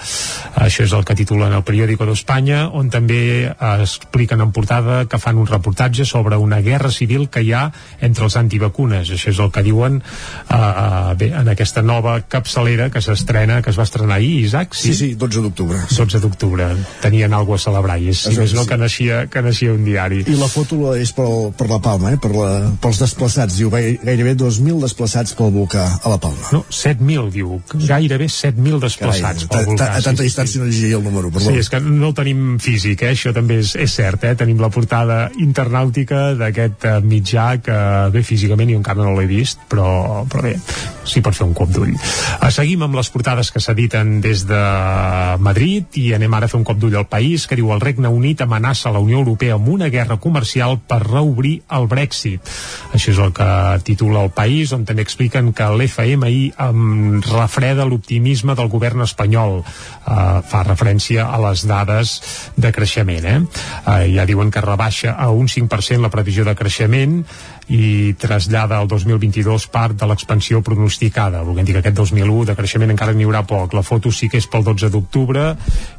[0.61, 5.41] Això és el que titulen el Periódico d'Espanya, on també expliquen en portada que fan
[5.41, 7.65] un reportatge sobre una guerra civil que hi ha
[8.05, 9.11] entre els antivacunes.
[9.15, 13.79] Això és el que diuen uh, bé, en aquesta nova capçalera que s'estrena, que es
[13.81, 14.75] va estrenar ahir, Isaac?
[14.77, 15.81] Sí, sí, 12 d'octubre.
[15.91, 16.71] 12 d'octubre.
[17.03, 20.23] Tenien alguna a celebrar i és, si més no, que naixia, que naixia un diari.
[20.31, 22.21] I la foto és per, per la Palma, eh?
[22.21, 22.51] per la,
[22.83, 23.59] pels desplaçats.
[23.59, 26.51] Diu gairebé 2.000 desplaçats pel volcà a la Palma.
[26.55, 27.59] No, 7.000, diu.
[27.75, 29.77] Gairebé 7.000 desplaçats Carai.
[29.79, 31.53] A, tanta distància no llegia el número, perdó.
[31.53, 33.13] Sí, és que no el tenim físic, eh?
[33.15, 34.35] això també és, és cert, eh?
[34.39, 37.79] tenim la portada internàutica d'aquest uh, mitjà que
[38.15, 40.55] bé, físicament jo encara no l'he vist, però, però bé,
[41.09, 41.93] sí pot fer un cop d'ull.
[41.95, 44.63] Uh, seguim amb les portades que s'editen des de
[45.45, 48.11] Madrid i anem ara a fer un cop d'ull al país que diu el Regne
[48.13, 52.55] Unit amenaça la Unió Europea amb una guerra comercial per reobrir el Brexit.
[52.95, 53.49] Això és el que
[53.85, 56.55] titula el país, on també expliquen que l'FMI
[57.29, 59.61] refreda l'optimisme del govern espanyol.
[60.05, 62.17] Uh, fa referència a les dades
[62.57, 63.25] de creixement.
[63.25, 63.39] Eh?
[63.41, 67.21] Uh, ja diuen que rebaixa a un 5% la previsió de creixement
[67.73, 71.43] i trasllada al 2022 part de l'expansió pronosticada.
[71.47, 73.75] Volguem dir que aquest 2001 de creixement encara n'hi haurà poc.
[73.77, 75.47] La foto sí que és pel 12 d'octubre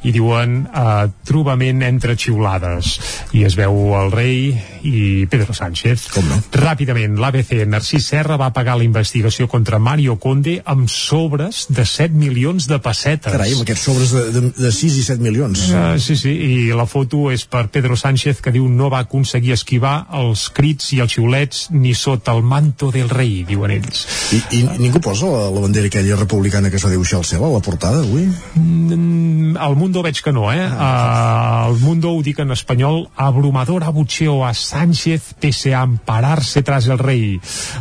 [0.06, 2.96] i diuen eh, trobament entre xiulades.
[3.34, 4.54] I es veu el rei
[4.86, 6.08] i Pedro Sánchez.
[6.14, 6.40] Com no?
[6.56, 12.14] Ràpidament, l'ABC Narcís Serra va pagar la investigació contra Mario Conde amb sobres de 7
[12.14, 13.32] milions de pessetes.
[13.32, 15.66] Carai, amb aquests sobres de, de, de 6 i 7 milions.
[15.72, 19.56] Uh, sí, sí, i la foto és per Pedro Sánchez que diu no va aconseguir
[19.56, 24.06] esquivar els crits i els xiulets ni sota el manto del rei, diuen ells.
[24.36, 27.44] I, i ningú posa la, la bandera aquella republicana que es va dibuixar al cel
[27.46, 28.28] a la portada avui?
[28.56, 30.64] Mm, al Mundo veig que no, eh?
[30.66, 36.64] Ah, uh, el Mundo ho dic en espanyol abrumador abucheo a Sánchez pese a ampararse
[36.64, 37.40] tras el rei.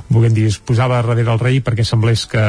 [0.09, 2.45] Volguem dir, es posava darrere el rei perquè semblés que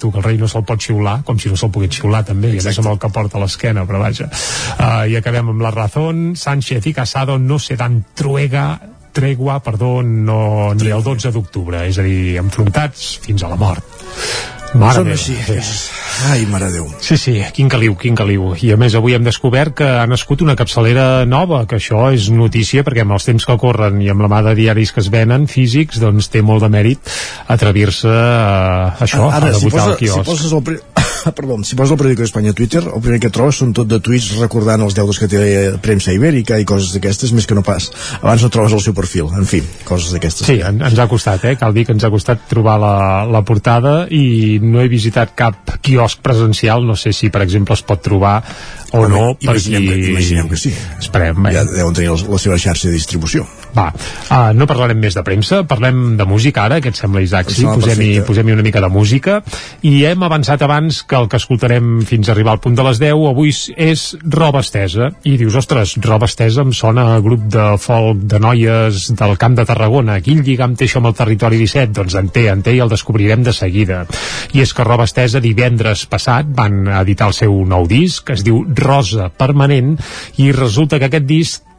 [0.00, 2.54] tu, que el rei no se'l pot xiular, com si no se'l pogués xiular també,
[2.54, 2.62] Exacte.
[2.62, 4.30] i a més amb el que porta a l'esquena, però vaja.
[4.78, 8.66] Uh, I acabem amb la razón, Sánchez i Casado no se dan truega
[9.12, 13.84] tregua, perdó, no, ni el 12 d'octubre, és a dir, enfrontats fins a la mort.
[14.72, 15.18] Mare Són meva.
[15.20, 15.34] així.
[16.30, 16.86] Ai, mare Déu.
[17.04, 18.54] Sí, sí, quin caliu, quin caliu.
[18.56, 22.30] I a més avui hem descobert que ha nascut una capçalera nova, que això és
[22.32, 25.10] notícia perquè amb els temps que corren i amb la mà de diaris que es
[25.12, 27.12] venen físics, doncs té molt de mèrit
[27.52, 30.22] atrevir-se a això, Ara, a si, debutar posa, al quiosc.
[30.24, 30.80] si poses el,
[31.30, 34.00] perdó, si poses el periòdico d'Espanya a Twitter, el primer que trobes són tot de
[34.02, 35.42] tuits recordant els deutes que té
[35.84, 37.86] premsa ibèrica i coses d'aquestes, més que no pas.
[38.20, 40.48] Abans no trobes el seu perfil, en fi, coses d'aquestes.
[40.50, 41.54] Sí, en, ens ha costat, eh?
[41.60, 42.94] Cal dir que ens ha costat trobar la,
[43.30, 47.86] la portada i no he visitat cap quiosc presencial, no sé si, per exemple, es
[47.86, 48.40] pot trobar
[48.92, 50.72] o Home, no, imaginem, que, imaginem que sí.
[51.00, 51.54] Esperem, eh?
[51.56, 53.46] Ja deuen tenir la, seva xarxa de distribució.
[53.72, 57.48] Va, uh, no parlarem més de premsa, parlem de música ara, què et sembla, Isaac?
[57.56, 59.38] Sí, posem-hi posem una mica de música.
[59.88, 63.00] I hem avançat abans que el que escoltarem fins a arribar al punt de les
[63.00, 65.08] 10 avui és roba estesa.
[65.24, 69.56] I dius, ostres, roba estesa em sona a grup de folk de noies del Camp
[69.56, 70.18] de Tarragona.
[70.20, 71.96] Quin lligam té això amb el territori 17?
[71.96, 74.04] Doncs en té, en té i el descobrirem de seguida.
[74.52, 78.44] I és que roba estesa divendres passat van editar el seu nou disc, que es
[78.44, 79.96] diu Rosa Permanent,
[80.42, 81.71] i resulta que aquest disc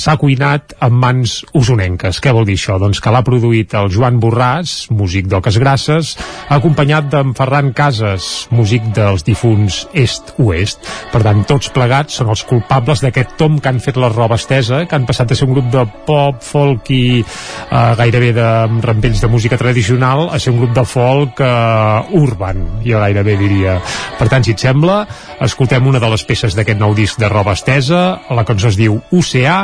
[0.00, 2.20] s'ha cuinat amb mans usonenques.
[2.22, 2.78] Què vol dir això?
[2.80, 6.14] Doncs que l'ha produït el Joan Borràs, músic d'Oques Grasses,
[6.50, 10.86] acompanyat d'en Ferran Casas, músic dels difunts Est-Oest.
[11.12, 14.84] Per tant, tots plegats són els culpables d'aquest tom que han fet la roba estesa,
[14.88, 18.48] que han passat a ser un grup de pop, folk i eh, gairebé de
[18.86, 23.78] rampells de música tradicional a ser un grup de folk eh, urban, jo gairebé diria.
[24.18, 25.02] Per tant, si et sembla,
[25.44, 29.00] escoltem una de les peces d'aquest nou disc de roba estesa, la cançó es diu
[29.14, 29.59] Oceà,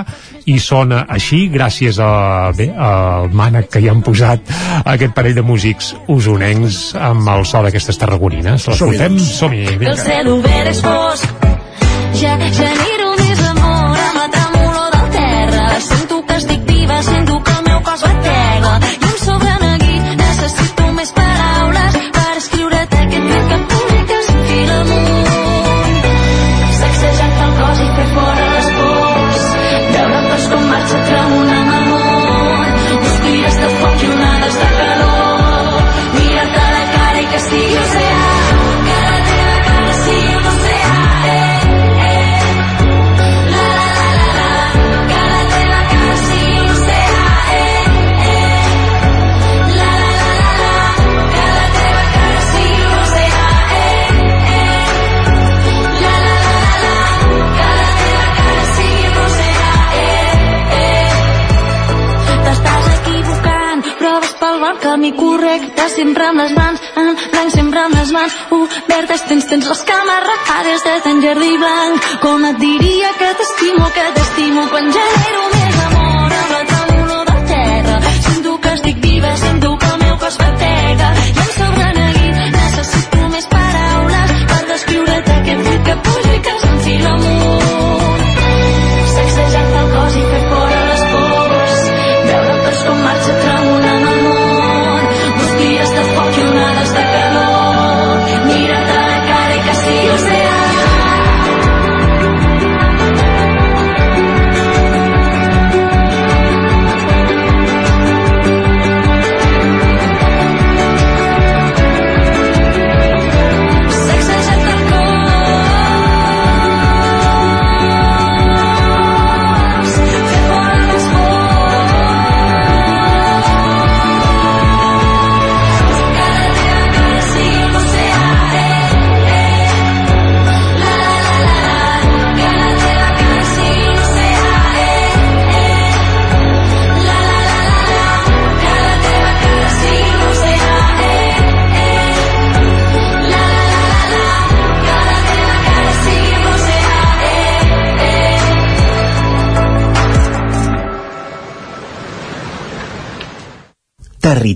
[0.46, 2.10] i sona així gràcies a,
[2.56, 4.40] bé, al mànec que hi han posat
[4.84, 8.68] aquest parell de músics usonencs amb el so d'aquestes tarragonines.
[8.68, 9.18] L'escoltem?
[9.18, 9.96] Som-hi, El vinga.
[10.02, 11.46] cel obert és fosc
[12.20, 12.56] Ja més
[64.96, 69.66] camí correcte, sempre amb les mans, en blanc sempre amb les mans, obertes, tens, tens
[69.68, 72.06] les cames rajades de tan jardí blanc.
[72.22, 77.44] Com et diria que t'estimo, que t'estimo, quan genero més amor amb la tremolor de
[77.52, 78.00] terra.
[78.30, 81.95] Sento que estic viva, sento que el meu cos batega, i em sobra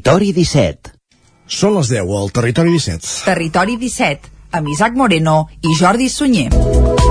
[0.01, 0.95] Territori 17.
[1.45, 3.11] Són les 10 al Territori 17.
[3.27, 7.10] Territori 17, amb Isaac Moreno i Jordi Sunyer.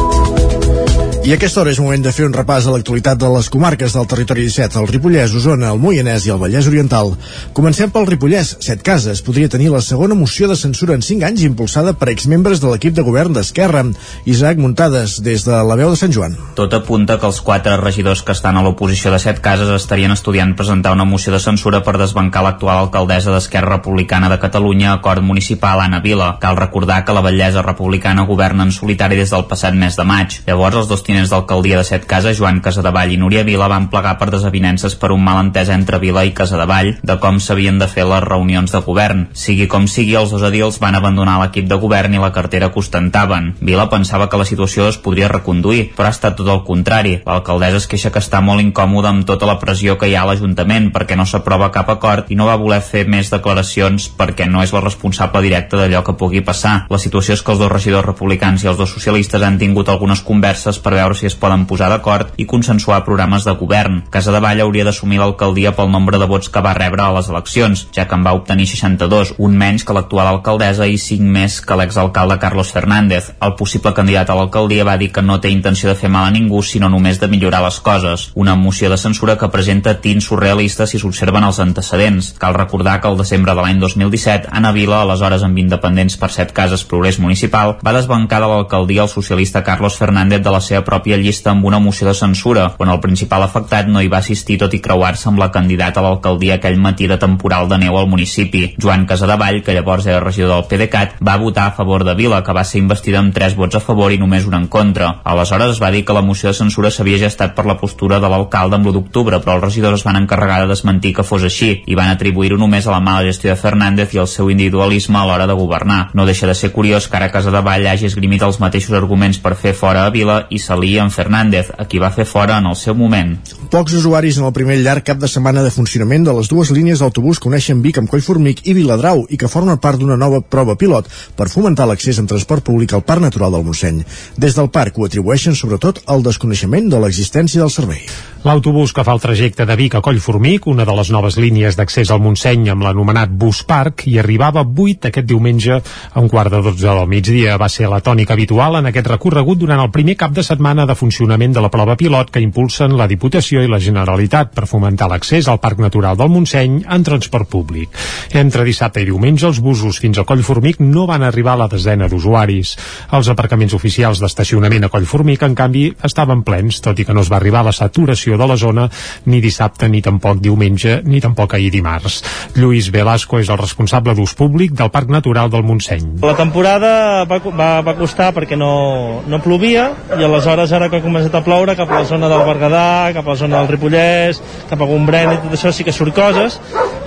[1.29, 4.07] I aquesta hora és moment de fer un repàs a l'actualitat de les comarques del
[4.09, 7.11] territori 17, el Ripollès, Osona, el Moianès i el Vallès Oriental.
[7.53, 8.55] Comencem pel Ripollès.
[8.65, 12.63] Set Cases podria tenir la segona moció de censura en 5 anys impulsada per exmembres
[12.63, 13.83] de l'equip de govern d'Esquerra.
[14.25, 16.33] Isaac Muntades, des de la veu de Sant Joan.
[16.57, 20.55] Tot apunta que els quatre regidors que estan a l'oposició de set cases estarien estudiant
[20.57, 25.85] presentar una moció de censura per desbancar l'actual alcaldessa d'Esquerra Republicana de Catalunya, acord municipal
[25.85, 26.39] Anna Vila.
[26.41, 30.41] Cal recordar que la Vallesa Republicana governa en solitari des del passat mes de maig.
[30.49, 34.15] Llavors, els dos tinents d'alcaldia de set cases, Joan Casadevall i Núria Vila, van plegar
[34.15, 38.23] per desavinences per un malentès entre Vila i Casadevall de com s'havien de fer les
[38.23, 39.25] reunions de govern.
[39.35, 42.79] Sigui com sigui, els dos edils van abandonar l'equip de govern i la cartera que
[42.79, 43.51] ostentaven.
[43.59, 47.17] Vila pensava que la situació es podria reconduir, però ha estat tot el contrari.
[47.27, 50.29] L'alcaldessa es queixa que està molt incòmoda amb tota la pressió que hi ha a
[50.31, 54.63] l'Ajuntament perquè no s'aprova cap acord i no va voler fer més declaracions perquè no
[54.63, 56.85] és la responsable directa d'allò que pugui passar.
[56.89, 60.21] La situació és que els dos regidors republicans i els dos socialistes han tingut algunes
[60.25, 64.03] converses per veure si es poden posar d'acord i consensuar programes de govern.
[64.13, 67.29] Casa de Vall hauria d'assumir l'alcaldia pel nombre de vots que va rebre a les
[67.31, 71.59] eleccions, ja que en va obtenir 62, un menys que l'actual alcaldessa i 5 més
[71.61, 73.31] que l'exalcalde Carlos Fernández.
[73.41, 76.33] El possible candidat a l'alcaldia va dir que no té intenció de fer mal a
[76.35, 78.29] ningú, sinó només de millorar les coses.
[78.35, 82.33] Una moció de censura que presenta tints surrealistes si s'observen els antecedents.
[82.41, 86.53] Cal recordar que el desembre de l'any 2017, Anna Vila, aleshores amb independents per set
[86.55, 91.19] cases Progrés Municipal, va desbancar de l'alcaldia el socialista Carlos Fernández de la seva pròpia
[91.21, 94.73] llista amb una moció de censura, on el principal afectat no hi va assistir tot
[94.73, 98.73] i creuar-se amb la candidata a l'alcaldia aquell matí de temporal de neu al municipi.
[98.81, 102.55] Joan Casadevall, que llavors era regidor del PDeCAT, va votar a favor de Vila, que
[102.55, 105.11] va ser investida amb 3 vots a favor i només un en contra.
[105.23, 108.31] Aleshores es va dir que la moció de censura s'havia gestat per la postura de
[108.31, 111.83] l'alcalde amb l'1 d'octubre, però els regidors es van encarregar de desmentir que fos així
[111.85, 115.25] i van atribuir-ho només a la mala gestió de Fernández i al seu individualisme a
[115.27, 116.09] l'hora de governar.
[116.13, 119.75] No deixa de ser curiós que ara Casadevall hagi esgrimit els mateixos arguments per fer
[119.77, 122.95] fora a Vila i s'alia amb Fernández, a qui va fer fora en el seu
[122.95, 123.35] moment.
[123.69, 126.99] Pocs usuaris en el primer llarg cap de setmana de funcionament de les dues línies
[126.99, 130.75] d'autobús que uneixen Vic amb Collformic i Viladrau i que formen part d'una nova prova
[130.75, 134.03] pilot per fomentar l'accés en transport públic al Parc Natural del Montseny.
[134.37, 138.05] Des del parc ho atribueixen sobretot al desconeixement de l'existència del servei.
[138.39, 142.07] L'autobús que fa el trajecte de Vic a Collformic, una de les noves línies d'accés
[142.07, 146.61] al Montseny amb l'anomenat Bus Park, hi arribava 8 aquest diumenge a un quart de
[146.63, 147.57] 12 del migdia.
[147.59, 150.95] Va ser la tònica habitual en aquest recorregut durant el primer cap de setmana de
[150.95, 155.51] funcionament de la prova pilot que impulsen la Diputació i la Generalitat per fomentar l'accés
[155.51, 157.91] al Parc Natural del Montseny en transport públic.
[158.31, 162.07] Entre dissabte i diumenge, els busos fins a Collformic no van arribar a la desena
[162.07, 162.77] d'usuaris.
[163.11, 167.35] Els aparcaments oficials d'estacionament a Collformic, en canvi, estaven plens, tot i que no es
[167.35, 168.89] va arribar a la saturació de la zona
[169.25, 172.21] ni dissabte, ni tampoc diumenge, ni tampoc ahir dimarts.
[172.55, 176.19] Lluís Velasco és el responsable d'ús públic del Parc Natural del Montseny.
[176.21, 181.05] La temporada va, va, va costar perquè no, no plovia i aleshores ara que ha
[181.05, 184.41] començat a ploure cap a la zona del Berguedà, cap a la zona del Ripollès,
[184.69, 186.59] cap a Gombrèn i tot això sí que surt coses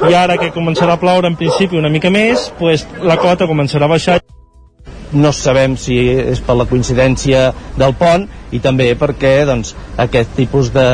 [0.09, 3.87] i ara que començarà a ploure en principi una mica més, pues, la cota començarà
[3.87, 4.21] a baixar
[5.13, 9.75] no sabem si és per la coincidència del pont i també perquè doncs,
[10.05, 10.89] aquest tipus de,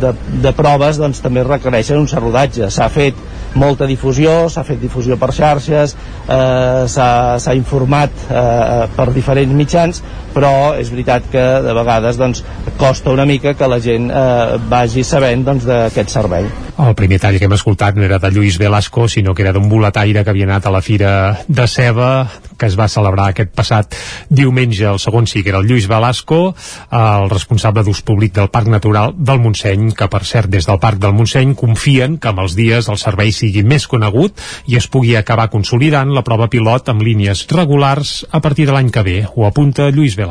[0.00, 0.12] de,
[0.44, 2.70] de proves doncs, també requereixen un cert rodatge.
[2.72, 3.18] S'ha fet
[3.58, 5.94] molta difusió, s'ha fet difusió per xarxes,
[6.28, 10.02] eh, s'ha informat eh, per diferents mitjans,
[10.38, 12.44] però és veritat que de vegades doncs,
[12.78, 16.46] costa una mica que la gent eh, vagi sabent doncs, d'aquest servei.
[16.78, 19.66] El primer tall que hem escoltat no era de Lluís Velasco, sinó que era d'un
[19.66, 21.10] boletaire que havia anat a la Fira
[21.48, 23.96] de Ceba, que es va celebrar aquest passat
[24.30, 24.84] diumenge.
[24.86, 26.54] El segon sí que era el Lluís Velasco,
[26.94, 31.02] el responsable d'ús públic del Parc Natural del Montseny, que per cert des del Parc
[31.02, 34.38] del Montseny confien que amb els dies el servei sigui més conegut
[34.70, 38.94] i es pugui acabar consolidant la prova pilot amb línies regulars a partir de l'any
[38.94, 39.18] que ve.
[39.34, 40.27] Ho apunta Lluís Velasco.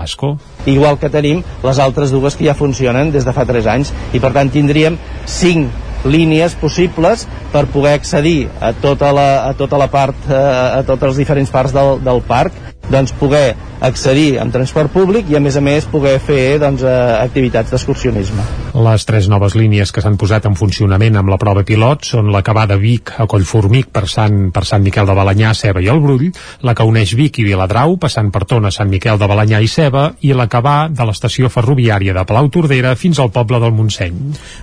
[0.66, 3.94] Igual que tenim les altres dues que ja funcionen des de fa 3 anys.
[4.14, 9.80] I per tant tindríem 5 línies possibles per poder accedir a tota la, a tota
[9.82, 10.38] la part, eh,
[10.80, 12.54] a totes les diferents parts del, del parc,
[12.90, 16.94] doncs poder accedir amb transport públic i a més a més poder fer doncs, eh,
[17.22, 18.44] activitats d'excursionisme.
[18.74, 22.42] Les tres noves línies que s'han posat en funcionament amb la prova pilot són la
[22.42, 25.90] que va de Vic a Collformic per Sant, per Sant Miquel de Balanyà, Ceba i
[25.94, 29.62] el Brull, la que uneix Vic i Viladrau passant per Tona, Sant Miquel de Balanyà
[29.62, 33.60] i Ceba i la que va de l'estació ferroviària de Palau Tordera fins al poble
[33.62, 34.18] del Montseny.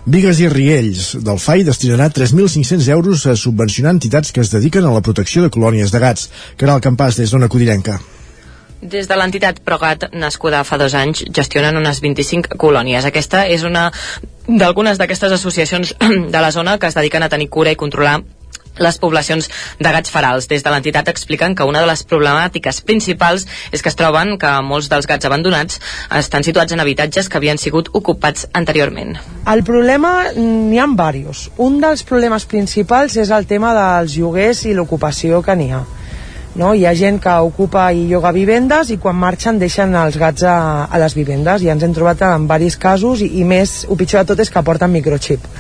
[0.07, 4.95] Vigues i Riells del FAI destinarà 3.500 euros a subvencionar entitats que es dediquen a
[4.95, 6.31] la protecció de colònies de gats.
[6.57, 8.01] Caral Campàs, des d'Ona Codirenca.
[8.85, 13.07] Des de l'entitat Progat, nascuda fa dos anys, gestionen unes 25 colònies.
[13.09, 13.87] Aquesta és una
[14.45, 15.95] d'algunes d'aquestes associacions
[16.35, 18.19] de la zona que es dediquen a tenir cura i controlar
[18.77, 19.49] les poblacions
[19.81, 20.51] de gats ferals.
[20.51, 24.53] Des de l'entitat expliquen que una de les problemàtiques principals és que es troben que
[24.69, 25.81] molts dels gats abandonats
[26.21, 29.17] estan situats en habitatges que havien sigut ocupats anteriorment.
[29.49, 31.49] El problema n'hi ha diversos.
[31.57, 35.87] Un dels problemes principals és el tema dels lloguers i l'ocupació que n'hi ha.
[36.55, 36.71] No?
[36.75, 40.87] Hi ha gent que ocupa i lloga vivendes i quan marxen deixen els gats a,
[40.87, 44.23] a les vivendes i ens hem trobat en diversos casos i, i més, el pitjor
[44.23, 45.51] de tot és que porten microchip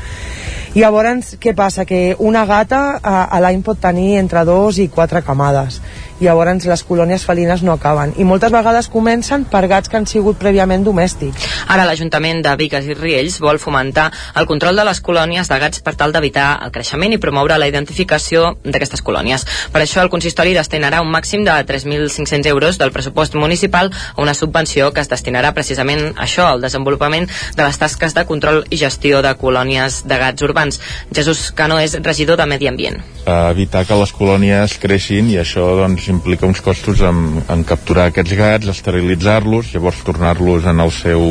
[0.75, 1.85] i llavors, què passa?
[1.87, 5.79] Que una gata a, a l'any pot tenir entre dos i quatre camades
[6.21, 10.39] llavors les colònies felines no acaben i moltes vegades comencen per gats que han sigut
[10.39, 11.49] prèviament domèstics.
[11.69, 15.81] Ara l'Ajuntament de Vigues i Riells vol fomentar el control de les colònies de gats
[15.85, 19.47] per tal d'evitar el creixement i promoure la identificació d'aquestes colònies.
[19.73, 24.35] Per això el consistori destinarà un màxim de 3.500 euros del pressupost municipal a una
[24.35, 28.81] subvenció que es destinarà precisament a això, al desenvolupament de les tasques de control i
[28.81, 30.81] gestió de colònies de gats urbans.
[31.15, 33.03] Jesús Cano és regidor de Medi Ambient.
[33.51, 38.35] evitar que les colònies creixin i això doncs, implica uns costos en, en capturar aquests
[38.39, 41.25] gats, esterilitzar-los, llavors tornar-los en el seu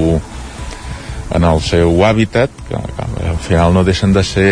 [1.34, 4.50] en el seu hàbitat, que, que al final no deixen de ser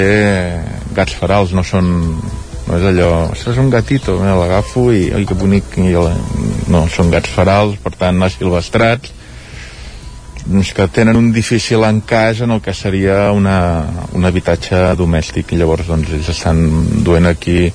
[0.97, 1.91] gats ferals, no són
[2.67, 6.13] no és allò, és un gatito, l'agafo i, oi, que bonic, i la...
[6.71, 9.13] no, són gats ferals, per tant, silvestrats,
[10.45, 13.57] doncs que tenen un difícil encaix en el que seria una,
[14.17, 16.63] un habitatge domèstic i llavors doncs ells estan
[17.05, 17.69] duent aquí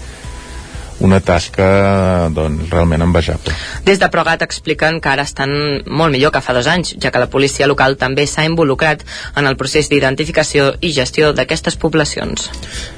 [1.00, 3.54] una tasca doncs, realment envejable.
[3.84, 5.52] Des de Progat expliquen que ara estan
[5.86, 9.04] molt millor que fa dos anys, ja que la policia local també s'ha involucrat
[9.36, 12.50] en el procés d'identificació i gestió d'aquestes poblacions.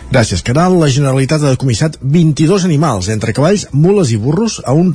[0.09, 0.73] Gràcies, Caral.
[0.81, 4.89] La Generalitat ha decomissat 22 animals, entre cavalls, mules i burros, a un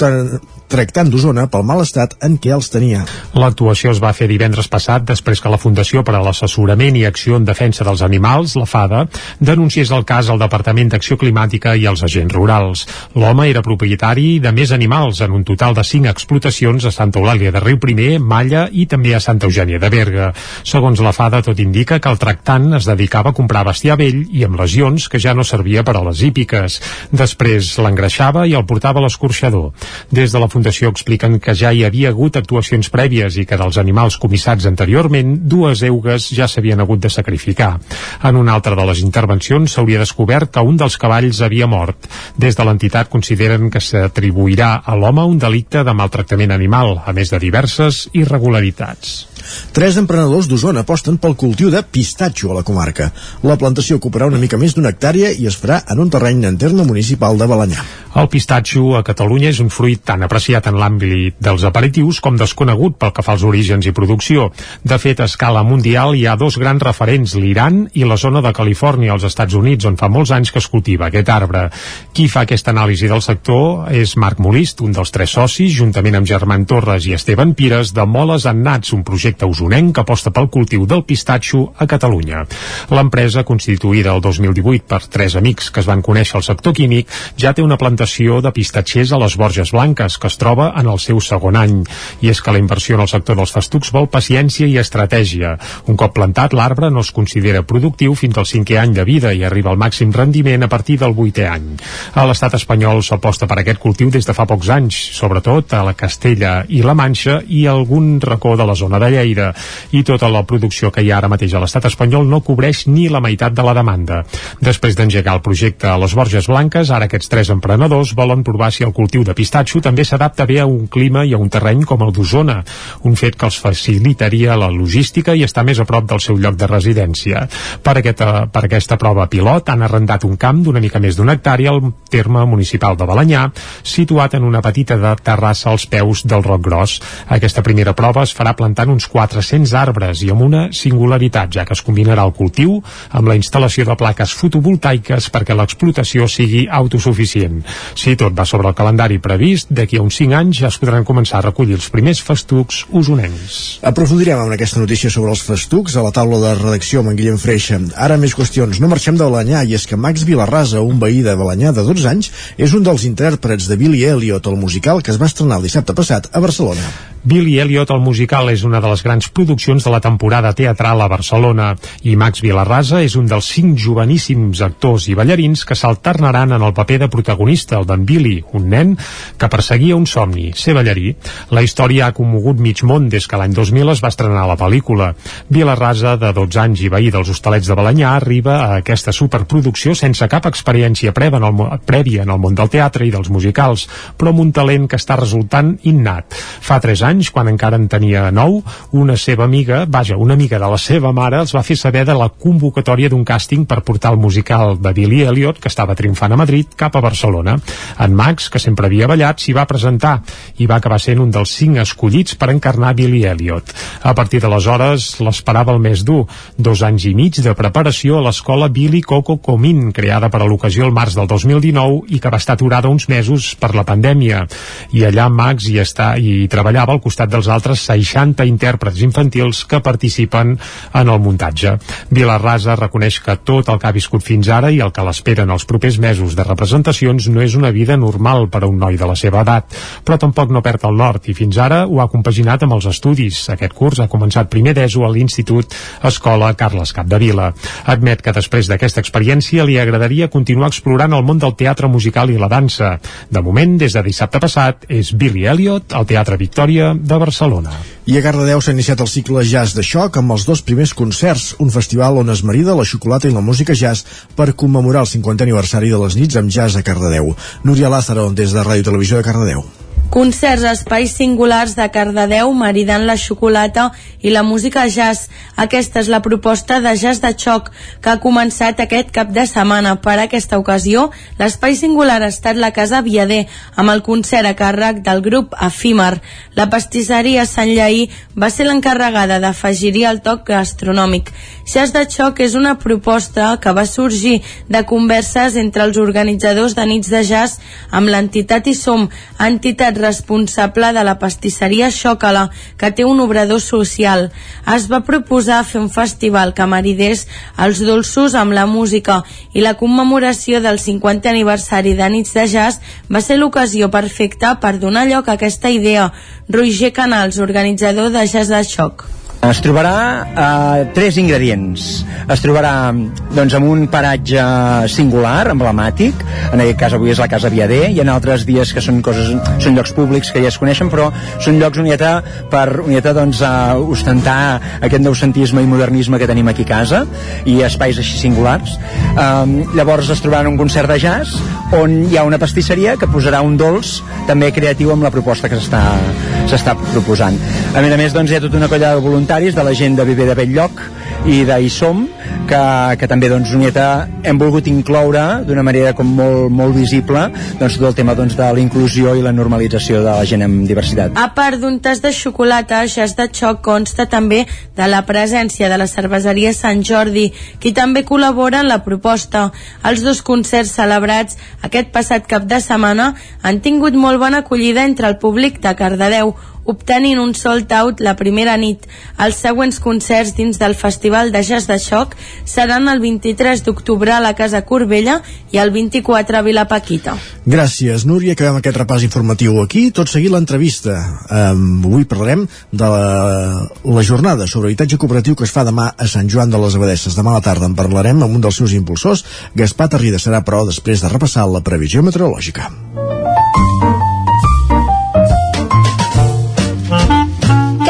[0.74, 3.04] tractant d'Osona pel mal estat en què els tenia.
[3.38, 7.38] L'actuació es va fer divendres passat després que la Fundació per a l'Assessorament i Acció
[7.38, 9.04] en Defensa dels Animals, la FADA,
[9.38, 12.88] denunciés el cas al Departament d'Acció Climàtica i als agents rurals.
[13.14, 17.54] L'home era propietari de més animals, en un total de 5 explotacions a Santa Eulàlia
[17.54, 20.34] de Riu Primer, Malla i també a Santa Eugènia de Berga.
[20.66, 24.48] Segons la FADA, tot indica que el tractant es dedicava a comprar bestiar vell i
[24.50, 26.80] amb lesions doncs, que ja no servia per a les hípiques.
[27.12, 29.74] Després l'engreixava i el portava a l'escorxador.
[30.12, 33.78] Des de la Fundació expliquen que ja hi havia hagut actuacions prèvies i que dels
[33.78, 37.80] animals comissats anteriorment, dues eugues ja s'havien hagut de sacrificar.
[38.24, 42.08] En una altra de les intervencions s'hauria descobert que un dels cavalls havia mort.
[42.38, 47.32] Des de l'entitat consideren que s'atribuirà a l'home un delicte de maltractament animal, a més
[47.32, 49.33] de diverses irregularitats.
[49.74, 53.10] Tres emprenedors d'Osona aposten pel cultiu de pistatxo a la comarca.
[53.44, 56.58] La plantació ocuparà una mica més d'una hectàrea i es farà en un terreny en
[56.58, 57.84] terme municipal de Balanyà.
[58.14, 63.00] El pistatxo a Catalunya és un fruit tan apreciat en l'àmbit dels aperitius com desconegut
[63.02, 64.52] pel que fa als orígens i producció.
[64.86, 68.54] De fet, a escala mundial hi ha dos grans referents, l'Iran i la zona de
[68.54, 71.66] Califòrnia, als Estats Units, on fa molts anys que es cultiva aquest arbre.
[72.14, 76.30] Qui fa aquesta anàlisi del sector és Marc Molist, un dels tres socis, juntament amb
[76.30, 80.32] Germán Torres i Esteban Pires, de Moles en Nats, un projecte projecte usonenc que aposta
[80.32, 82.46] pel cultiu del pistatxo a Catalunya.
[82.94, 87.54] L'empresa, constituïda el 2018 per tres amics que es van conèixer al sector químic, ja
[87.54, 91.20] té una plantació de pistatxers a les Borges Blanques, que es troba en el seu
[91.22, 91.84] segon any.
[92.22, 95.58] I és que la inversió en el sector dels festucs vol paciència i estratègia.
[95.88, 99.44] Un cop plantat, l'arbre no es considera productiu fins al cinquè any de vida i
[99.44, 101.74] arriba al màxim rendiment a partir del vuitè any.
[102.14, 105.98] A l'estat espanyol s'aposta per aquest cultiu des de fa pocs anys, sobretot a la
[105.98, 109.23] Castella i la Manxa i algun racó de la zona de Lleida.
[109.24, 113.08] I tota la producció que hi ha ara mateix a l'estat espanyol no cobreix ni
[113.10, 114.24] la meitat de la demanda.
[114.62, 118.84] Després d'engegar el projecte a les Borges Blanques, ara aquests tres emprenedors volen provar si
[118.84, 122.04] el cultiu de pistatxo també s'adapta bé a un clima i a un terreny com
[122.04, 122.60] el d'Osona,
[123.08, 126.58] un fet que els facilitaria la logística i estar més a prop del seu lloc
[126.60, 127.48] de residència.
[127.84, 131.72] Per aquesta, per aquesta prova pilot han arrendat un camp d'una mica més d'una hectàrea
[131.72, 131.82] al
[132.12, 133.48] terme municipal de Balanyà,
[133.84, 137.00] situat en una petita de terrassa als peus del Roc Gros.
[137.28, 141.76] Aquesta primera prova es farà plantant uns 400 arbres i amb una singularitat, ja que
[141.78, 142.80] es combinarà el cultiu
[143.12, 147.62] amb la instal·lació de plaques fotovoltaiques perquè l'explotació sigui autosuficient.
[148.00, 151.06] Si tot va sobre el calendari previst, d'aquí a uns 5 anys ja es podran
[151.06, 153.62] començar a recollir els primers festucs usonencs.
[153.94, 157.40] Aprofundirem amb aquesta notícia sobre els festucs a la taula de redacció amb en Guillem
[157.42, 157.80] Freixa.
[157.98, 158.82] Ara més qüestions.
[158.82, 162.10] No marxem de Balanyà i és que Max Vilarrasa, un veí de Balanyà de 12
[162.10, 165.70] anys, és un dels intèrprets de Billy Elliot, el musical que es va estrenar el
[165.70, 167.13] dissabte passat a Barcelona.
[167.24, 171.08] Billy Elliot, el musical, és una de les grans produccions de la temporada teatral a
[171.08, 171.70] Barcelona
[172.04, 176.74] i Max Vilarrasa és un dels cinc joveníssims actors i ballarins que s'alternaran en el
[176.76, 178.92] paper de protagonista, el d'en Billy, un nen
[179.40, 181.14] que perseguia un somni, ser ballarí.
[181.56, 185.14] La història ha commogut mig món des que l'any 2000 es va estrenar la pel·lícula.
[185.48, 190.28] Vilarrasa, de 12 anys i veí dels Hostalets de Balanyà, arriba a aquesta superproducció sense
[190.28, 193.88] cap experiència prèvia en, el, prèvia en el món del teatre i dels musicals,
[194.20, 196.36] però amb un talent que està resultant innat.
[196.36, 198.62] Fa 3 anys anys, quan encara en tenia 9,
[199.00, 202.16] una seva amiga, vaja, una amiga de la seva mare, els va fer saber de
[202.18, 206.40] la convocatòria d'un càsting per portar el musical de Billy Elliot, que estava triomfant a
[206.40, 207.58] Madrid, cap a Barcelona.
[208.02, 210.16] En Max, que sempre havia ballat, s'hi va presentar
[210.58, 213.74] i va acabar sent un dels cinc escollits per encarnar Billy Elliot.
[214.04, 216.24] A partir d'aleshores l'esperava el més dur,
[216.58, 220.88] dos anys i mig de preparació a l'escola Billy Coco Comín, creada per a l'ocasió
[220.88, 224.46] el març del 2019 i que va estar aturada uns mesos per la pandèmia.
[224.94, 229.82] I allà Max hi, està, hi treballava al costat dels altres 60 intèrprets infantils que
[229.84, 231.76] participen en el muntatge.
[232.14, 235.68] Vilarrasa reconeix que tot el que ha viscut fins ara i el que l'esperen els
[235.70, 239.18] propers mesos de representacions no és una vida normal per a un noi de la
[239.20, 239.76] seva edat,
[240.06, 243.44] però tampoc no perd el nord i fins ara ho ha compaginat amb els estudis.
[243.54, 247.52] Aquest curs ha començat primer d'ESO a l'Institut Escola Carles Capdevila.
[247.94, 252.40] Admet que després d'aquesta experiència li agradaria continuar explorant el món del teatre musical i
[252.40, 252.98] la dansa.
[253.30, 257.74] De moment, des de dissabte passat, és Billy Elliot, al Teatre Victòria, de Barcelona.
[258.06, 261.54] I a Cardedeu s'ha iniciat el cicle Jazz de Xoc amb els dos primers concerts,
[261.64, 264.04] un festival on es marida la xocolata i la música jazz
[264.36, 267.36] per commemorar el 50 aniversari de les nits amb jazz a Cardedeu.
[267.64, 269.64] Núria Lázaro, des de Ràdio Televisió de Cardedeu.
[270.10, 275.30] Concerts a espais singulars de Cardedeu maridant la xocolata i la música jazz.
[275.58, 277.72] Aquesta és la proposta de Jazz de Xoc
[278.02, 279.96] que ha començat aquest cap de setmana.
[280.02, 281.10] Per aquesta ocasió,
[281.40, 286.22] l'espai singular ha estat la Casa Viader amb el concert a càrrec del grup Efímer.
[286.54, 288.08] La pastisseria Sant Lleí
[288.38, 291.34] va ser l'encarregada d'afegir-hi el toc gastronòmic.
[291.66, 296.86] Jazz de Xoc és una proposta que va sorgir de converses entre els organitzadors de
[296.86, 297.60] nits de jazz
[297.92, 299.10] amb l'entitat ISOM,
[299.40, 304.28] entitat responsable de la pastisseria Xòcala, que té un obrador social.
[304.76, 307.26] Es va proposar fer un festival que maridés
[307.58, 309.22] els dolços amb la música
[309.54, 314.76] i la commemoració del 50 aniversari de Nits de Jazz va ser l'ocasió perfecta per
[314.84, 316.12] donar lloc a aquesta idea.
[316.50, 319.08] Roger Canals, organitzador de Jazz de Xoc.
[319.44, 321.84] Es trobarà eh, tres ingredients.
[322.32, 322.94] Es trobarà
[323.36, 324.40] doncs, amb un paratge
[324.88, 326.22] singular, emblemàtic,
[326.54, 329.34] en aquest cas avui és la Casa Viader, i en altres dies que són coses
[329.60, 331.10] són llocs públics que ja es coneixen, però
[331.44, 332.14] són llocs unieta
[332.54, 337.04] per unieta doncs, a ostentar aquest noucentisme i modernisme que tenim aquí a casa,
[337.44, 338.78] i espais així singulars.
[339.18, 341.36] Um, llavors es trobarà un concert de jazz
[341.76, 343.98] on hi ha una pastisseria que posarà un dolç
[344.30, 347.36] també creatiu amb la proposta que s'està proposant.
[347.76, 349.96] A més a més, doncs, hi ha tota una colla de voluntaris de la gent
[349.98, 350.80] de Viver de Belllloc
[351.24, 352.02] i d'Isom
[352.50, 352.64] que,
[353.00, 357.22] que també doncs Unieta hem volgut incloure d'una manera com molt, molt visible
[357.62, 360.68] doncs tot el tema doncs, de la inclusió i la normalització de la gent amb
[360.68, 361.16] diversitat.
[361.16, 364.44] A part d'un tas de xocolata, Jazz de Xoc consta també
[364.76, 367.30] de la presència de la cerveseria Sant Jordi,
[367.60, 369.50] qui també col·labora en la proposta.
[369.88, 375.08] Els dos concerts celebrats aquest passat cap de setmana han tingut molt bona acollida entre
[375.08, 378.86] el públic de Cardedeu, obtenint un sold out la primera nit.
[379.20, 382.16] Els següents concerts dins del Festival de Jazz de Xoc
[382.50, 385.20] seran el 23 d'octubre a la Casa Corbella
[385.54, 387.14] i el 24 a Vilapaquita.
[387.46, 388.34] Gràcies, Núria.
[388.34, 389.86] Acabem aquest repàs informatiu aquí.
[389.94, 390.98] Tot seguit l'entrevista.
[391.30, 396.10] Um, avui parlarem de la, la jornada sobre habitatge cooperatiu que es fa demà a
[396.10, 397.20] Sant Joan de les Abadesses.
[397.20, 399.26] Demà a la tarda en parlarem amb un dels seus impulsors.
[399.54, 402.72] Gaspar Tarrida serà, però, després de repassar la previsió meteorològica.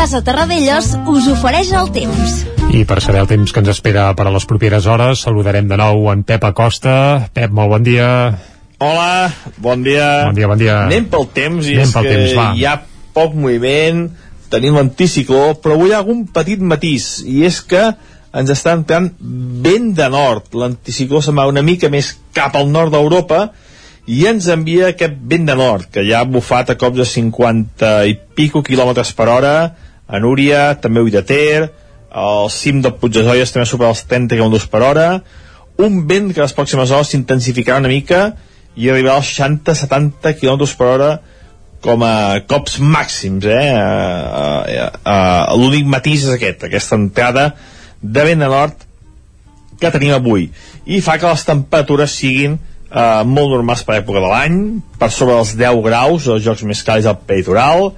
[0.03, 2.31] Casa Terradellos us ofereix el temps.
[2.75, 5.77] I per saber el temps que ens espera per a les properes hores, saludarem de
[5.79, 6.95] nou en Pep Acosta.
[7.31, 8.07] Pep, molt bon dia.
[8.83, 9.29] Hola,
[9.63, 10.09] bon dia.
[10.25, 10.73] Bon dia, bon dia.
[10.89, 12.47] Anem pel temps i Anem és pel que temps, va.
[12.51, 12.73] hi ha
[13.15, 14.01] poc moviment,
[14.51, 17.85] tenim l'anticicló, però avui hi ha algun petit matís, i és que
[18.35, 19.07] ens està entrant
[19.69, 20.51] vent de nord.
[20.51, 23.45] L'anticicló se'n va una mica més cap al nord d'Europa
[24.11, 27.95] i ens envia aquest vent de nord, que ja ha bufat a cops de 50
[28.11, 29.55] i pico quilòmetres per hora,
[30.13, 31.69] a Núria, també a Ull de
[32.13, 35.07] al cim del Puig de Zolles també supera els 30 km per hora,
[35.81, 38.35] un vent que a les pròximes hores s'intensificarà una mica
[38.77, 41.11] i arribarà als 60-70 km per hora
[41.83, 43.71] com a cops màxims eh?
[45.59, 47.49] L'únic matís és aquest aquesta entrada
[48.01, 48.85] de vent de nord
[49.81, 50.47] que tenim avui
[50.85, 54.57] i fa que les temperatures siguin uh, molt normals per època de l'any
[54.99, 57.91] per sobre dels 10 graus els jocs més càlids al peritoral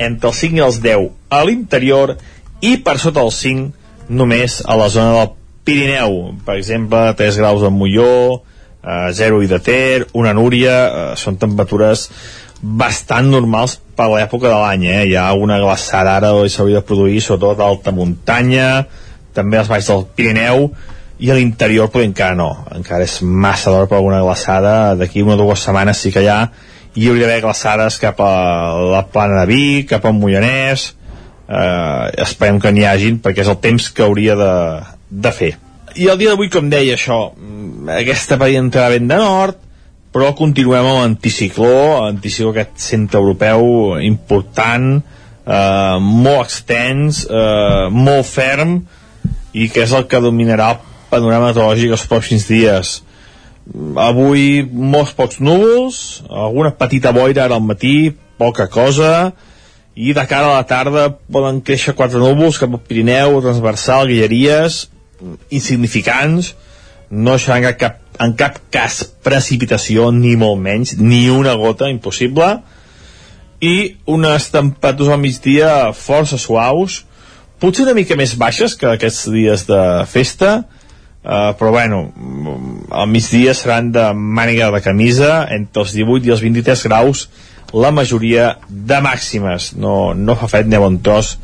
[0.00, 2.16] entre els 5 i els 10 a l'interior
[2.64, 6.16] i per sota els 5 només a la zona del Pirineu.
[6.46, 8.40] Per exemple 3 graus a Molló
[8.82, 12.08] eh, 0 i de Ter, una Núria eh, són temperatures
[12.60, 15.04] bastant normals per l'època de l'any eh?
[15.08, 18.66] hi ha una glaçada ara que s'hauria de produir sobretot a alta muntanya
[19.32, 20.68] també als baix del Pirineu
[21.20, 22.50] i a l'interior però encara no.
[22.74, 24.94] Encara és massa d'hora per alguna glaçada.
[24.96, 26.40] D'aquí una o dues setmanes sí que hi ha
[26.94, 28.32] i hi hauria d'haver glaçades cap a
[28.92, 30.90] la plana de Vic, cap al Moianès.
[31.50, 34.52] Eh, esperem que n'hi hagin perquè és el temps que hauria de,
[35.10, 35.54] de fer.
[35.98, 39.66] I el dia d'avui, com deia això mm, aquesta petita entrada vent de nord
[40.10, 48.80] però continuem amb l'anticicló l'anticicló aquest centre europeu important eh, molt extens eh, molt ferm
[49.54, 50.80] i que és el que dominarà el
[51.10, 52.96] panorama meteorològic els pròxims dies
[54.02, 58.10] avui molts pocs núvols alguna petita boira ara al matí
[58.40, 59.32] poca cosa
[59.94, 64.86] i de cara a la tarda poden créixer quatre núvols cap al Pirineu, transversal, guilleries
[65.52, 66.54] insignificants.
[67.10, 72.60] No seran cap, en cap cas precipitació ni molt menys ni una gota, impossible.
[73.60, 77.02] I unes temperatures al migdia força suaus
[77.60, 80.62] potser una mica més baixes que aquests dies de festa
[81.20, 81.98] Uh, però bueno,
[82.96, 87.26] al migdia seran de màniga de camisa entre els 18 i els 23 graus
[87.76, 89.74] la majoria de màximes.
[89.76, 91.36] No, no fa fred ni bon tros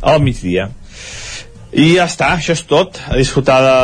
[0.00, 0.68] al migdia.
[1.72, 3.00] I ja està, això és tot.
[3.08, 3.76] A disfrutar de,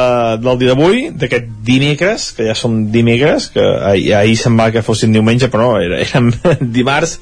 [0.45, 5.17] del dia d'avui d'aquest dimecres, que ja som dimecres que ahir, ahir semblava que fossin
[5.17, 6.29] diumenge però no, era, érem
[6.77, 7.17] dimarts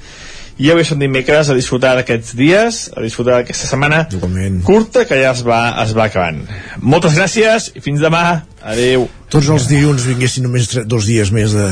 [0.59, 4.63] i avui som dimecres a disfrutar d'aquests dies a disfrutar d'aquesta setmana Igualment.
[4.65, 6.43] curta que ja es va, es va acabant
[6.81, 8.23] moltes gràcies i fins demà
[8.65, 11.65] adeu Tots els dilluns vinguessin només tre- dos dies més de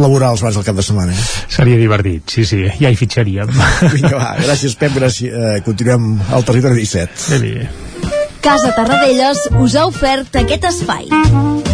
[0.00, 1.12] laborals abans del cap de setmana.
[1.12, 1.26] Eh?
[1.52, 3.52] Seria divertit, sí, sí, ja hi fitxaríem.
[3.94, 5.28] Vinga, va, gràcies Pep, gràcies.
[5.36, 7.28] Eh, continuem al territori 17.
[7.36, 7.68] Ben bé.
[8.40, 11.73] Casa Tarradellas us ha ofert aquest espai.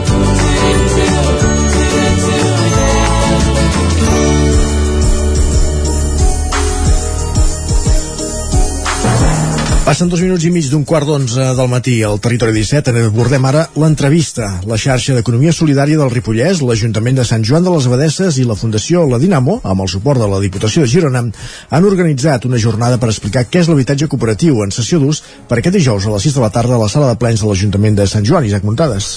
[9.81, 12.91] Passen dos minuts i mig d'un quart d'onze del matí al Territori 17.
[12.93, 14.51] En abordem ara l'entrevista.
[14.69, 18.59] La xarxa d'Economia Solidària del Ripollès, l'Ajuntament de Sant Joan de les Abadesses i la
[18.59, 23.01] Fundació La Dinamo, amb el suport de la Diputació de Girona, han organitzat una jornada
[23.01, 26.37] per explicar què és l'habitatge cooperatiu en sessió d'ús per aquest dijous a les 6
[26.37, 28.45] de la tarda a la sala de plens de l'Ajuntament de Sant Joan.
[28.45, 29.15] Isaac Muntades.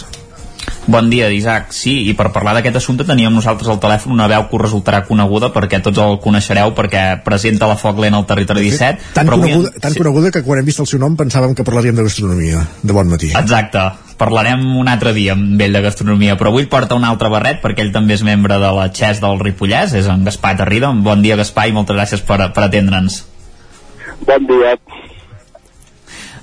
[0.87, 1.71] Bon dia, Isaac.
[1.73, 4.99] Sí, i per parlar d'aquest assumpte teníem nosaltres al telèfon una veu que us resultarà
[5.09, 9.13] coneguda perquè tots el coneixereu perquè presenta la Foc Lent al Territori 17.
[9.17, 11.65] Tan, però avui- coneguda, tan coneguda que quan hem vist el seu nom pensàvem que
[11.65, 12.67] parlaríem de gastronomia.
[12.83, 13.33] De bon matí.
[13.33, 13.87] Exacte.
[14.21, 17.81] Parlarem un altre dia amb ell de gastronomia, però avui porta un altre barret perquè
[17.81, 20.93] ell també és membre de la XES del Ripollès, és en Gaspar Tarrida.
[20.93, 23.25] Bon dia, Gaspar, i moltes gràcies per, per atendre'ns.
[24.29, 24.77] Bon dia.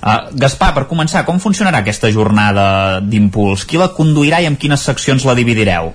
[0.02, 3.62] Uh, Gaspar, per començar, com funcionarà aquesta jornada d'impuls?
[3.70, 5.92] Qui la conduirà i amb quines seccions la dividireu?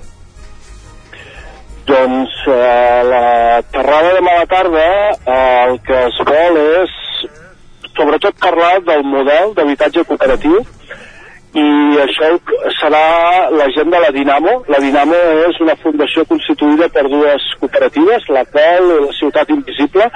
[1.88, 6.96] Doncs eh, la terrada de mala tarda eh, el que es vol és
[7.96, 10.60] sobretot parlar del model d'habitatge cooperatiu
[11.58, 11.68] i
[12.04, 12.34] això
[12.78, 13.06] serà
[13.56, 14.60] la gent de la Dinamo.
[14.72, 20.12] La Dinamo és una fundació constituïda per dues cooperatives, la PEL i la Ciutat Invisible,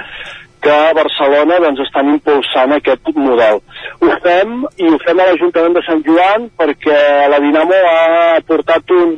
[0.62, 3.60] que a Barcelona doncs, estan impulsant aquest model.
[4.00, 6.98] Ho fem i ho fem a l'Ajuntament de Sant Joan perquè
[7.32, 9.12] la Dinamo ha portat un,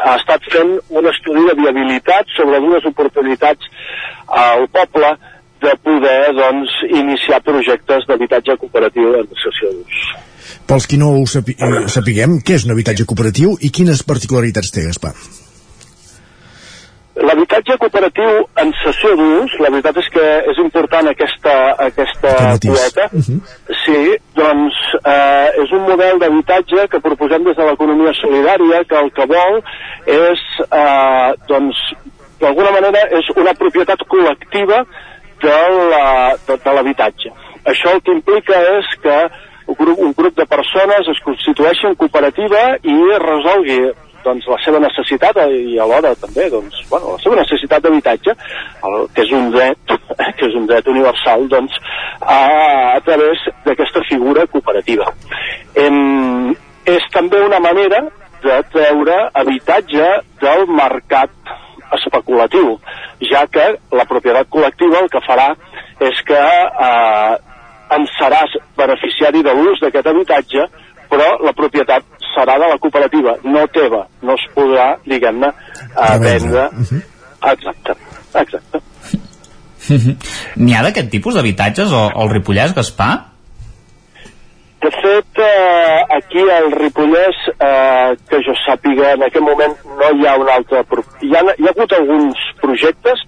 [0.00, 3.70] ha estat fent un estudi de viabilitat sobre dues oportunitats
[4.46, 5.12] al poble
[5.64, 10.02] de poder doncs, iniciar projectes d'habitatge cooperatiu en sessió d'ús.
[10.68, 14.72] Pels qui no ho sapi eh, sapiguem, què és un habitatge cooperatiu i quines particularitats
[14.72, 15.14] té, Gaspar?
[17.14, 21.54] L'habitatge cooperatiu en sessió d'ús, la veritat és que és important aquesta,
[21.86, 22.32] aquesta
[22.64, 23.04] quota.
[23.12, 23.38] Uh -huh.
[23.84, 24.00] Sí,
[24.34, 24.74] doncs
[25.04, 29.62] eh, és un model d'habitatge que proposem des de l'economia solidària que el que vol
[30.06, 31.76] és, eh, doncs,
[32.40, 34.84] d'alguna manera, és una propietat col·lectiva
[35.40, 37.30] de l'habitatge.
[37.64, 39.18] Això el que implica és que
[39.66, 43.80] un grup, un grup de persones es constitueixi en cooperativa i resolgui
[44.24, 48.34] doncs, la seva necessitat i alhora també doncs, bueno, la seva necessitat d'habitatge
[49.14, 49.94] que és un dret
[50.38, 51.78] que és un dret universal doncs,
[52.20, 52.40] a,
[52.96, 55.10] a través d'aquesta figura cooperativa.
[55.80, 56.52] Em,
[56.88, 58.04] és també una manera
[58.44, 60.08] de treure habitatge
[60.42, 61.32] del mercat
[61.94, 62.74] especulatiu,
[63.30, 63.64] ja que
[63.94, 65.52] la propietat col·lectiva el que farà
[66.02, 66.40] és que
[66.88, 67.34] eh,
[67.94, 70.66] en seràs beneficiari de l'ús d'aquest habitatge,
[71.10, 75.52] però la propietat serà de la cooperativa, no teva, no es podrà, diguem-ne,
[75.94, 76.68] eh, vendre.
[76.72, 77.02] Uh -huh.
[77.52, 77.92] Exacte,
[78.34, 78.80] exacte.
[80.56, 83.34] N'hi ha d'aquest tipus d'habitatges o al Ripollès, Gaspar?
[84.84, 90.26] De fet, eh, aquí al Ripollès, eh, que jo sàpiga, en aquest moment no hi
[90.26, 90.82] ha un altre...
[91.22, 93.22] Hi ha, hi ha hagut alguns projectes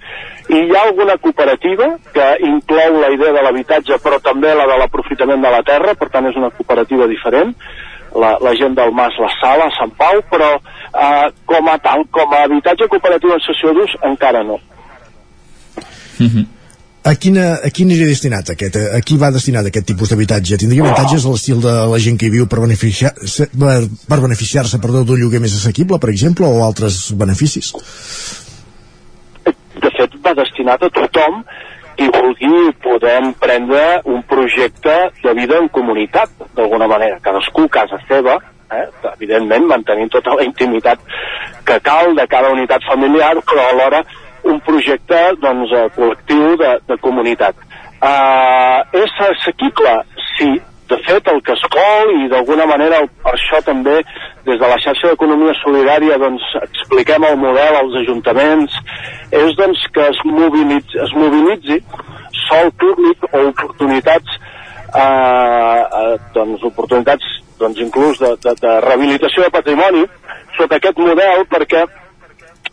[0.53, 4.77] i hi ha alguna cooperativa que inclou la idea de l'habitatge però també la de
[4.83, 7.55] l'aprofitament de la terra, per tant és una cooperativa diferent,
[8.22, 12.34] la, la gent del Mas La Sala, Sant Pau, però eh, com a tal, com
[12.34, 14.60] a habitatge cooperatiu en sessió d'ús, encara no.
[16.18, 16.47] Mm -hmm.
[17.06, 18.76] A quina, a quin aniria destinat aquest?
[18.76, 20.56] A qui va destinat aquest tipus d'habitatge?
[20.59, 23.76] Tindria avantatges a l'estil de la gent que hi viu per beneficiar-se per,
[24.09, 27.70] per beneficiar d'un lloguer més assequible, per exemple, o altres beneficis?
[29.44, 31.44] De fet, va destinat a tothom
[31.97, 37.18] qui vulgui poder emprendre un projecte de vida en comunitat, d'alguna manera.
[37.24, 38.36] Cadascú casa seva,
[38.70, 38.85] eh?
[39.14, 41.01] evidentment mantenint tota la intimitat
[41.66, 44.02] que cal de cada unitat familiar, però alhora
[44.47, 47.56] un projecte doncs, eh, col·lectiu de, de comunitat.
[47.97, 49.94] Uh, és assequible?
[50.36, 50.51] Sí,
[50.90, 53.96] de fet el vol i d'alguna manera per això també
[54.46, 58.76] des de la xarxa d'economia solidària doncs, expliquem el model als ajuntaments
[59.32, 61.80] és doncs, que es mobilitzi, es mobilitzi
[62.46, 64.38] sol públic o oportunitats
[64.94, 70.04] eh, eh, doncs, oportunitats doncs, inclús de, de, de rehabilitació de patrimoni
[70.56, 71.82] sota aquest model perquè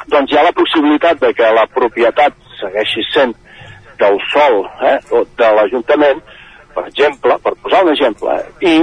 [0.06, 3.34] doncs, hi ha la possibilitat de que la propietat segueixi sent
[3.98, 6.22] del sol eh, de l'Ajuntament
[6.76, 8.36] per exemple, per posar un exemple,
[8.66, 8.76] i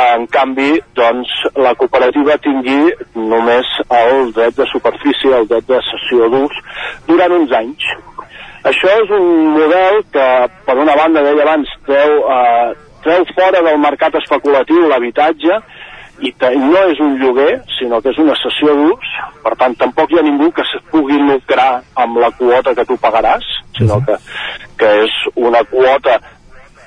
[0.00, 1.30] en canvi doncs,
[1.60, 6.60] la cooperativa tingui només el dret de superfície, el dret de cessió d'ús,
[7.08, 7.88] durant uns anys.
[8.64, 10.28] Això és un model que,
[10.66, 12.70] per una banda, deia abans, treu, eh,
[13.04, 15.60] treu fora del mercat especulatiu l'habitatge,
[16.22, 19.08] i no és un lloguer, sinó que és una cessió d'ús,
[19.42, 22.96] per tant tampoc hi ha ningú que se pugui lucrar amb la quota que tu
[23.02, 23.44] pagaràs,
[23.76, 24.16] sinó que,
[24.78, 26.20] que és una quota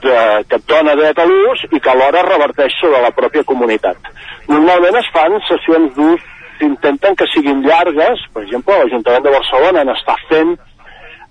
[0.07, 0.17] de,
[0.49, 4.09] que et dona dret a l'ús i que alhora reverteix sobre la pròpia comunitat.
[4.47, 6.25] Normalment es fan sessions d'ús
[6.57, 10.55] s'intenten que siguin llargues, per exemple, l'Ajuntament de Barcelona n'està fent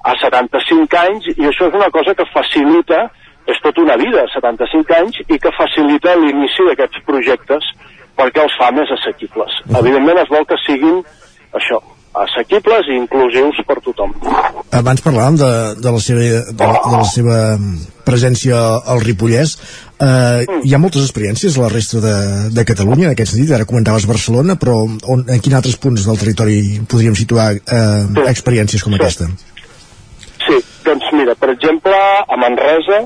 [0.06, 3.08] a 75 anys i això és una cosa que facilita,
[3.50, 7.68] és tota una vida, 75 anys, i que facilita l'inici d'aquests projectes
[8.16, 9.60] perquè els fa més assequibles.
[9.82, 11.02] Evidentment es vol que siguin
[11.58, 11.82] això,
[12.22, 14.14] assequibles i inclusius per tothom.
[14.76, 17.38] Abans parlàvem de, de, la, seva, de, de la seva
[18.06, 18.60] presència
[18.92, 19.56] al Ripollès.
[19.96, 20.62] Eh, mm.
[20.68, 22.14] Hi ha moltes experiències a la resta de,
[22.54, 23.52] de Catalunya, en aquest sentit.
[23.56, 28.26] Ara comentaves Barcelona, però on, en quins altres punts del territori podríem situar eh, sí.
[28.30, 29.00] experiències com sí.
[29.00, 29.30] aquesta?
[30.46, 33.02] Sí, doncs mira, per exemple, a Manresa,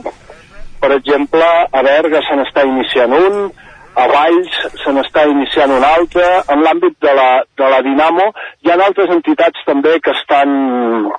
[0.80, 3.50] per exemple, a Berga se n'està iniciant un,
[3.94, 8.30] a Valls se n'està iniciant un altre, en l'àmbit de, la, de la Dinamo
[8.62, 11.10] hi ha altres entitats també que estan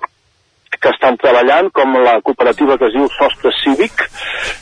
[0.81, 4.01] que estan treballant, com la cooperativa que es diu Sostre Cívic.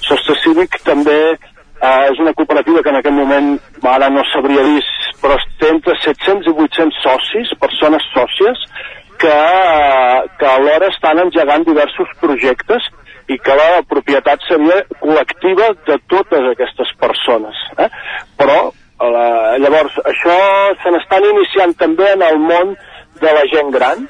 [0.03, 3.53] Sostre Cívic també eh, és una cooperativa que en aquest moment
[3.87, 4.81] ara no sabria dir,
[5.21, 8.65] però té entre 700 i 800 socis, persones sòcies,
[9.21, 12.91] que, eh, que alhora estan engegant diversos projectes
[13.29, 17.57] i que la propietat seria col·lectiva de totes aquestes persones.
[17.77, 17.89] Eh?
[18.39, 20.39] Però, eh, llavors, això
[20.81, 22.73] se n'estan iniciant també en el món
[23.21, 24.07] de la gent gran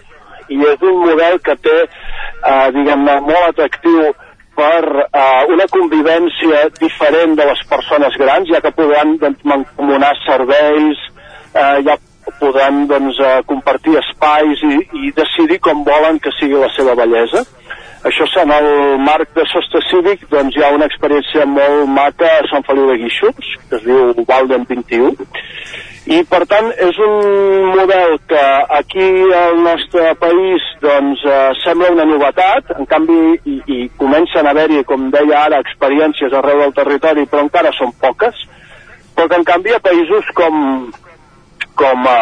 [0.50, 4.10] i és un model que té, eh, diguem-ne, molt atractiu
[4.60, 11.04] per eh, una convivència diferent de les persones grans, ja que podran doncs, mancomunar serveis,
[11.54, 11.96] eh, ja
[12.40, 17.46] podran doncs, eh, compartir espais i, i decidir com volen que sigui la seva bellesa.
[18.08, 22.46] Això en el marc de Sostre Cívic doncs, hi ha una experiència molt maca a
[22.48, 25.28] Sant Feliu de Guíxols, que es diu Valden 21,
[26.16, 28.46] i per tant és un model que
[28.78, 34.56] aquí al nostre país doncs, eh, sembla una novetat, en canvi i, i comencen a
[34.56, 38.48] haver-hi, com deia ara, experiències arreu del territori, però encara són poques,
[39.14, 40.88] però que en canvi a països com,
[41.84, 42.20] com a,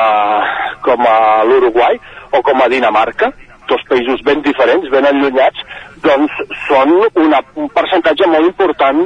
[0.90, 2.02] com a l'Uruguai
[2.34, 3.30] o com a Dinamarca,
[3.70, 5.64] dos països ben diferents, ben allunyats,
[6.06, 6.94] doncs són
[7.26, 9.06] una, un percentatge molt important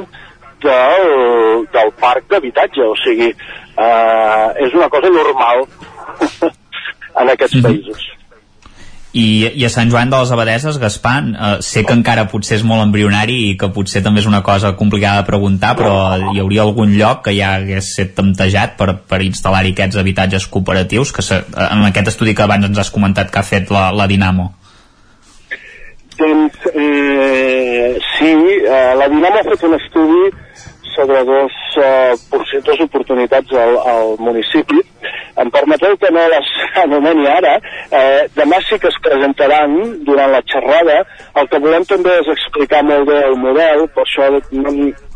[0.62, 5.64] del, del parc d'habitatge, o sigui, eh, és una cosa normal
[7.20, 7.66] en aquests mm -hmm.
[7.66, 8.21] països.
[9.12, 12.64] I, I a Sant Joan de les Abadeses, Gaspar, eh, sé que encara potser és
[12.64, 15.92] molt embrionari i que potser també és una cosa complicada de preguntar, però
[16.32, 21.12] hi hauria algun lloc que ja hagués estat temptejat per, per instal·lar-hi aquests habitatges cooperatius,
[21.12, 24.08] que se, en aquest estudi que abans ens has comentat que ha fet la, la
[24.08, 24.48] Dinamo.
[26.16, 30.24] Doncs eh, sí, eh, la Dinamo ha fet un estudi
[30.94, 31.52] sobre dos,
[31.82, 32.14] eh,
[32.64, 34.80] dos oportunitats al, al municipi.
[35.42, 36.50] Em permeteu que no les
[36.84, 37.54] anomeni ara.
[37.90, 39.74] Eh, demà sí que es presentaran
[40.06, 41.00] durant la xerrada.
[41.40, 44.74] El que volem també és explicar molt bé el model, per això no,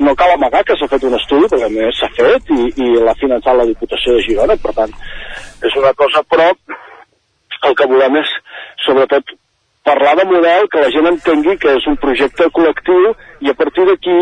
[0.09, 2.93] no cal amagar que s'ha fet un estudi, perquè a més s'ha fet i, i
[3.05, 4.95] l'ha finançat la Diputació de Girona, per tant,
[5.65, 6.51] és una cosa, però
[7.67, 8.33] el que volem és,
[8.85, 9.37] sobretot,
[9.87, 13.13] parlar de model, que la gent entengui que és un projecte col·lectiu
[13.47, 14.17] i a partir d'aquí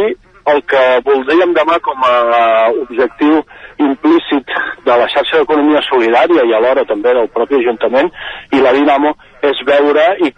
[0.53, 3.41] el que voldríem demà com a objectiu
[3.81, 4.57] implícit
[4.87, 8.11] de la xarxa d'economia solidària i alhora també del propi Ajuntament
[8.53, 10.33] i la Dinamo és veure i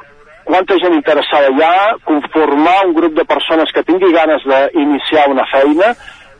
[0.46, 5.46] quanta gent interessada hi ha, conformar un grup de persones que tingui ganes d'iniciar una
[5.50, 5.90] feina,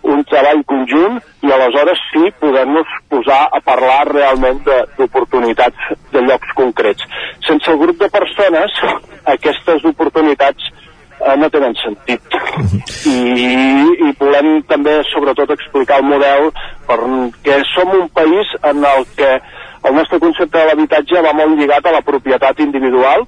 [0.06, 6.54] un treball conjunt i aleshores sí poder-nos posar a parlar realment d'oportunitats de, de llocs
[6.54, 7.02] concrets.
[7.46, 8.78] Sense el grup de persones,
[9.34, 10.70] aquestes oportunitats
[11.26, 12.38] eh, no tenen sentit.
[13.10, 13.16] I,
[14.08, 16.50] I volem també, sobretot, explicar el model
[16.88, 19.32] perquè som un país en el que
[19.86, 23.26] el nostre concepte de l'habitatge va molt lligat a la propietat individual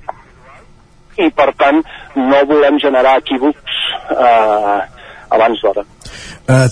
[1.18, 1.82] i, per tant,
[2.16, 3.78] no volem generar equívocs
[4.14, 4.80] eh,
[5.34, 5.84] abans d'hora.
[6.48, 6.64] Uh,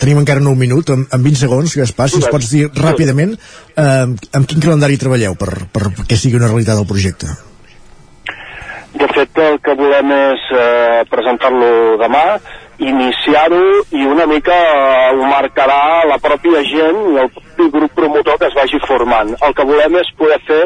[0.00, 4.06] tenim encara un minut, en, en 20 segons, Gaspar, si ens pots dir ràpidament uh,
[4.08, 7.28] amb quin calendari treballeu per, per que sigui una realitat el projecte?
[8.94, 12.24] De fet, el que volem és eh, presentar-lo demà,
[12.78, 13.62] iniciar-ho
[13.94, 18.48] i una mica eh, ho marcarà la pròpia gent i el propi grup promotor que
[18.50, 19.34] es vagi formant.
[19.42, 20.62] El que volem és poder fer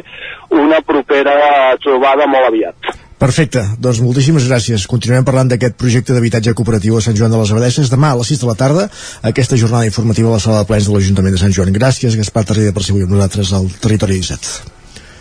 [0.60, 1.36] una propera
[1.84, 2.96] trobada molt aviat.
[3.18, 4.86] Perfecte, doncs moltíssimes gràcies.
[4.86, 7.90] Continuem parlant d'aquest projecte d'habitatge cooperatiu a Sant Joan de les Abadesses.
[7.90, 8.88] Demà a les 6 de la tarda,
[9.32, 11.74] aquesta jornada informativa a la sala de plens de l'Ajuntament de Sant Joan.
[11.74, 14.77] Gràcies, Gaspar Tarrida, per seguir amb nosaltres al Territori 17.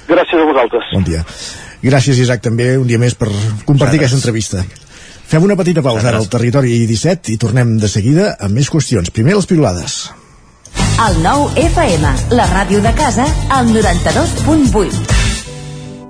[0.07, 0.91] Gràcies a vosaltres.
[0.93, 1.23] Bon dia.
[1.83, 3.29] Gràcies, Isaac, també un dia més per
[3.67, 4.63] compartir aquesta entrevista.
[5.27, 9.11] Fem una petita pausa ara al Territori 17 i tornem de seguida amb més qüestions.
[9.11, 9.97] Primer, les pilulades.
[11.03, 15.17] El nou FM, la ràdio de casa, al 92.8.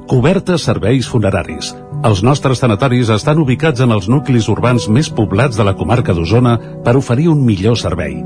[0.07, 1.73] Cobertes serveis funeraris.
[2.07, 6.55] Els nostres tanatoris estan ubicats en els nuclis urbans més poblats de la comarca d'Osona
[6.85, 8.21] per oferir un millor servei.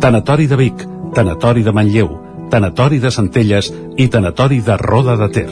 [0.00, 0.82] Tanatori de Vic,
[1.14, 2.10] Tanatori de Manlleu,
[2.52, 5.48] Tanatori de Centelles i Tanatori de Roda de Ter.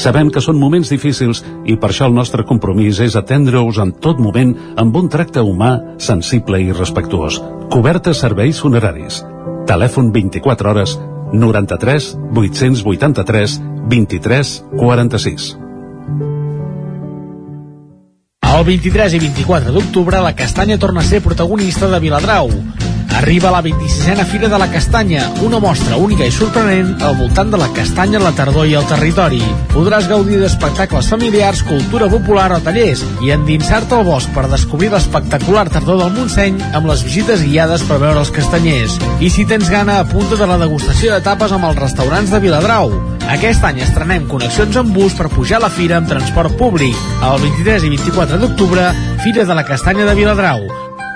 [0.00, 4.20] Sabem que són moments difícils i per això el nostre compromís és atendre-us en tot
[4.22, 7.36] moment amb un tracte humà, sensible i respectuós.
[7.72, 9.20] Cobertes serveis funeraris.
[9.68, 10.96] Telèfon 24 hores
[11.32, 13.58] 93 883
[13.92, 15.50] 23 46.
[18.52, 22.48] El 23 i 24 d'octubre la castanya torna a ser protagonista de Viladrau.
[23.12, 27.58] Arriba la 26a Fira de la Castanya, una mostra única i sorprenent al voltant de
[27.60, 29.40] la castanya, la tardor i el territori.
[29.72, 35.68] Podràs gaudir d'espectacles familiars, cultura popular o tallers i endinsar-te al bosc per descobrir l'espectacular
[35.70, 38.98] tardor del Montseny amb les visites guiades per veure els castanyers.
[39.20, 42.94] I si tens gana, apunta de la degustació de tapes amb els restaurants de Viladrau.
[43.32, 46.96] Aquest any estrenem connexions amb bus per pujar a la fira amb transport públic.
[47.22, 48.88] El 23 i 24 d'octubre,
[49.22, 50.81] Fira de la Castanya de Viladrau.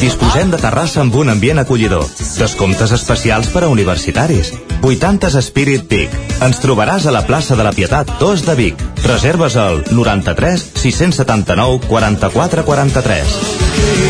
[0.00, 2.06] Disposem de terrassa amb un ambient acollidor.
[2.40, 4.54] Descomptes especials per a universitaris.
[4.80, 6.14] 80 Spirit Peak.
[6.40, 8.84] Ens trobaràs a la plaça de la Pietat 2 de Vic.
[9.04, 14.09] Reserves al 93 679 44 43.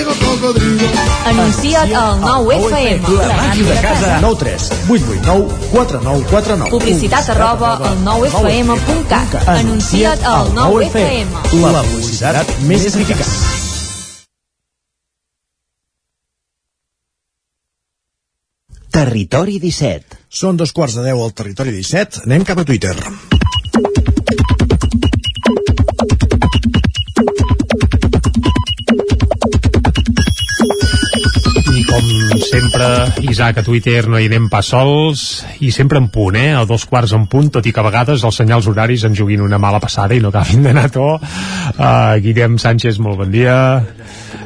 [0.41, 0.87] cocodrilo.
[1.25, 3.01] Anuncia't al 9FM.
[3.17, 4.19] La màquina de casa.
[4.21, 6.69] 9 3 8 8 9 4 9 4 9.
[6.71, 9.47] Publicitat arroba al 9FM.cat.
[9.47, 11.27] Anuncia't al 9FM.
[11.61, 13.33] La publicitat més eficaç.
[18.91, 20.17] Territori 17.
[20.27, 22.25] Són dos quarts de deu al territori 17.
[22.27, 22.97] Anem cap a Twitter.
[32.81, 35.21] Sempre, Isaac, a Twitter no hi anem pas sols
[35.61, 36.51] i sempre en punt, eh?
[36.57, 39.43] A dos quarts en punt, tot i que a vegades els senyals horaris ens juguin
[39.45, 41.07] una mala passada i no acabin d'anar a to.
[41.17, 43.57] Uh, Guillem Sánchez, molt bon dia.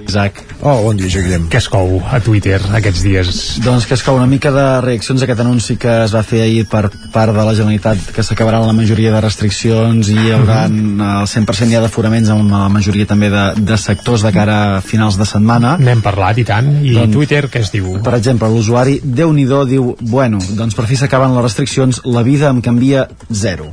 [0.08, 0.42] Isaac.
[0.62, 1.48] Oh, bon dia, Guillem.
[1.52, 3.40] Què es cou a Twitter aquests dies?
[3.66, 6.42] Doncs que es cou una mica de reaccions a aquest anunci que es va fer
[6.46, 10.68] ahir per part de la Generalitat que s'acabaran la majoria de restriccions i hi haurà
[10.70, 11.02] Mhm.
[11.02, 15.18] el 100% ja d'aforaments amb la majoria també de, de sectors de cara a finals
[15.18, 15.78] de setmana.
[15.78, 16.72] N'hem parlat i tant.
[16.86, 18.02] I Doncs- Twitter què es diu?
[18.04, 22.50] Per exemple, l'usuari déu nhi diu bueno, doncs per fi s'acaben les restriccions, la vida
[22.50, 23.72] em canvia zero.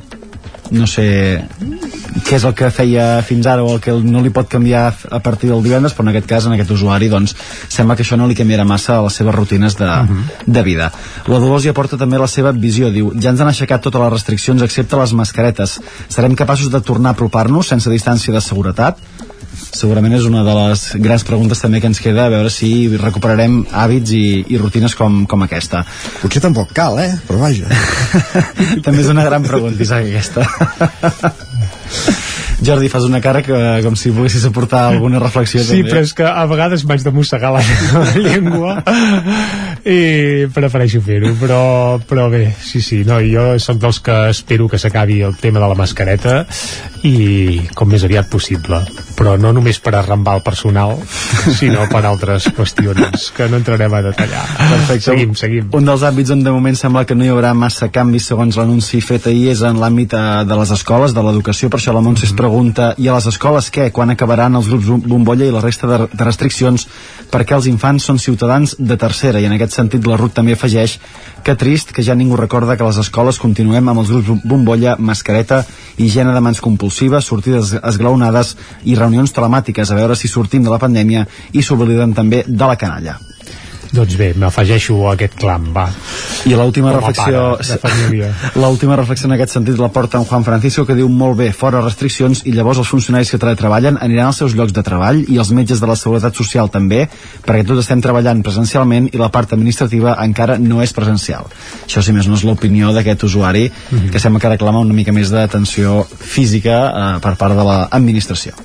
[0.70, 1.04] No sé
[2.22, 5.20] què és el que feia fins ara o el que no li pot canviar a
[5.24, 7.34] partir del divendres, però en aquest cas, en aquest usuari, doncs,
[7.72, 9.90] sembla que això no li canviarà massa a les seves rutines de,
[10.46, 10.90] de vida.
[11.26, 14.14] La Dolors hi aporta també la seva visió, diu, ja ens han aixecat totes les
[14.14, 15.80] restriccions excepte les mascaretes.
[16.08, 19.02] Serem capaços de tornar a apropar-nos sense distància de seguretat?
[19.56, 23.62] Segurament és una de les grans preguntes també que ens queda a veure si recuperarem
[23.70, 24.24] hàbits i,
[24.54, 25.84] i rutines com, com aquesta.
[26.22, 27.12] Potser tampoc cal, eh?
[27.28, 27.68] però vaja.
[28.86, 30.46] També és una gran pregunta Isaac aquesta.
[32.62, 35.90] Jordi, fas una cara que, com si volguessis aportar alguna reflexió Sí, també.
[35.90, 37.62] però és que a vegades m'haig de mossegar la,
[37.96, 38.76] la llengua
[39.82, 41.62] i prefereixo fer-ho, però,
[42.06, 45.72] però bé, sí, sí, no, jo sóc dels que espero que s'acabi el tema de
[45.72, 46.44] la mascareta
[47.02, 48.78] i com més aviat possible,
[49.18, 50.94] però no només per arrambar el personal,
[51.58, 54.44] sinó per altres qüestions que no entrarem a detallar.
[54.58, 55.10] Perfecte.
[55.10, 55.68] Seguim, seguim.
[55.76, 59.00] Un dels àmbits on de moment sembla que no hi haurà massa canvis segons l'anunci
[59.04, 62.26] fet ahir és en l'àmbit eh, de les escoles, de l'educació, per això la Montse
[62.28, 63.90] es pregunta i a les escoles què?
[63.92, 66.86] Quan acabaran els grups bom- bombolla i la resta de, de restriccions
[67.32, 70.98] perquè els infants són ciutadans de tercera i en aquest sentit la Ruth també afegeix
[71.42, 74.94] que trist que ja ningú recorda que les escoles continuem amb els grups bom- bombolla,
[74.98, 75.62] mascareta,
[75.98, 78.54] higiene de mans compulsiva, sortides esglaonades
[78.84, 82.76] i reunions telemàtiques a veure si sortim de la pandèmia i s'obliden també de la
[82.76, 83.18] canalla.
[83.92, 85.82] Doncs bé, m'afegeixo a aquest clam, va.
[86.48, 87.58] I l'última reflexió
[88.62, 91.82] l'última reflexió en aquest sentit la porta en Juan Francisco que diu molt bé, fora
[91.84, 95.52] restriccions i llavors els funcionaris que teletreballen aniran als seus llocs de treball i els
[95.52, 97.02] metges de la Seguretat Social també
[97.44, 101.52] perquè tots estem treballant presencialment i la part administrativa encara no és presencial
[101.84, 104.08] això si més no és l'opinió d'aquest usuari Mhm.
[104.10, 108.56] que sembla que reclama una mica més d'atenció física eh, per part de l'administració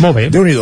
[0.00, 0.28] Molt bé.
[0.32, 0.56] déu nhi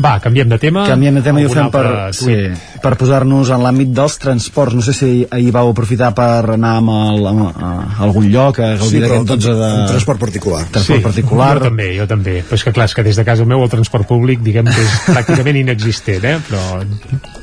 [0.00, 0.86] Va, canviem de tema.
[0.88, 1.84] Canviem de tema i ho fem per...
[1.86, 4.76] altre Sí, tuit per posar-nos en l'àmbit dels transports.
[4.76, 7.70] No sé si ahir vau aprofitar per anar amb el, amb, a,
[8.00, 9.70] a algun lloc a gaudir Sí, d'aquest 12 de...
[9.82, 10.62] en transport particular.
[10.72, 11.50] Transport particular.
[11.58, 12.36] Jo també, jo també.
[12.48, 14.86] Però és que clar, és que des de casa meu el transport públic, diguem que
[14.86, 16.36] és pràcticament inexistent, eh?
[16.48, 16.82] Però...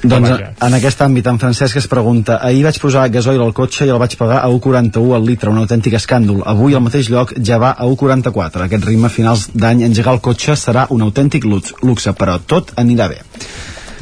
[0.07, 0.29] Doncs
[0.63, 4.01] en aquest àmbit, en Francesc es pregunta ahir vaig posar gasoil al cotxe i el
[4.01, 6.43] vaig pagar a 1,41 al litre, un autèntic escàndol.
[6.45, 8.67] Avui al mateix lloc ja va a 1,44.
[8.67, 12.75] Aquest ritme a finals d'any engegar el cotxe serà un autèntic lux, luxe, però tot
[12.77, 13.23] anirà bé.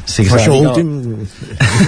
[0.05, 0.91] Sí, que això últim.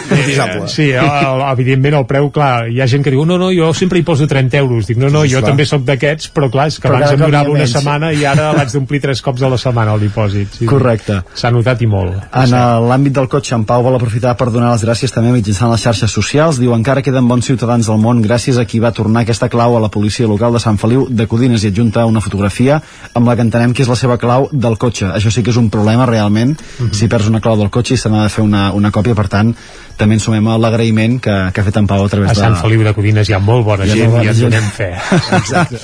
[0.09, 3.49] Eh, sí, el, el, evidentment el preu, clar, hi ha gent que diu, no, no,
[3.55, 4.87] jo sempre hi poso 30 euros.
[4.89, 5.51] Dic, no, no, Sí, jo clar.
[5.51, 7.71] també sóc d'aquests, però clar, és que Però abans em donava una menys.
[7.75, 10.57] setmana i ara l'haig d'omplir tres cops a la setmana el dipòsit.
[10.59, 11.21] Sí, Correcte.
[11.37, 12.13] S'ha notat i molt.
[12.33, 15.71] En eh, l'àmbit del cotxe, en Pau vol aprofitar per donar les gràcies també mitjançant
[15.71, 16.59] les xarxes socials.
[16.59, 19.83] Diu, encara queden bons ciutadans del món gràcies a qui va tornar aquesta clau a
[19.83, 22.81] la policia local de Sant Feliu de Codines i adjunta una fotografia
[23.13, 25.05] amb la que entenem que és la seva clau del cotxe.
[25.13, 26.93] Això sí que és un problema realment, Mhm.
[26.93, 29.27] si perds una clau del cotxe i se n'ha de fer una, una còpia, per
[29.31, 29.53] tant,
[29.99, 32.41] també ens sumem a l'agraïment que, que ha fet en Pau a través A de...
[32.41, 34.43] Sant Feliu de Codines hi ha molt bona Hi ha gent molt bona i ens
[34.45, 34.91] donem fe.
[35.41, 35.81] Exacte.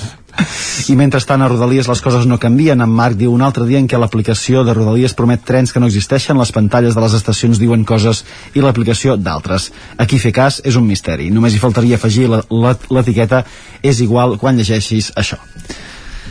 [0.90, 2.80] I mentrestant a Rodalies les coses no canvien.
[2.82, 5.90] En Marc diu un altre dia en què l'aplicació de Rodalies promet trens que no
[5.90, 8.24] existeixen, les pantalles de les estacions diuen coses
[8.54, 9.70] i l'aplicació d'altres.
[10.02, 11.30] Aquí fer cas és un misteri.
[11.30, 13.44] Només hi faltaria afegir l'etiqueta
[13.82, 15.38] és igual quan llegeixis això.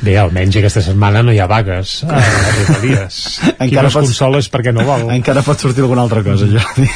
[0.04, 3.20] Bé, almenys aquesta setmana no hi ha vagues a Rodalies.
[3.70, 5.06] Qui no consola és perquè no vol.
[5.16, 6.90] Encara pot sortir alguna altra cosa, Jordi.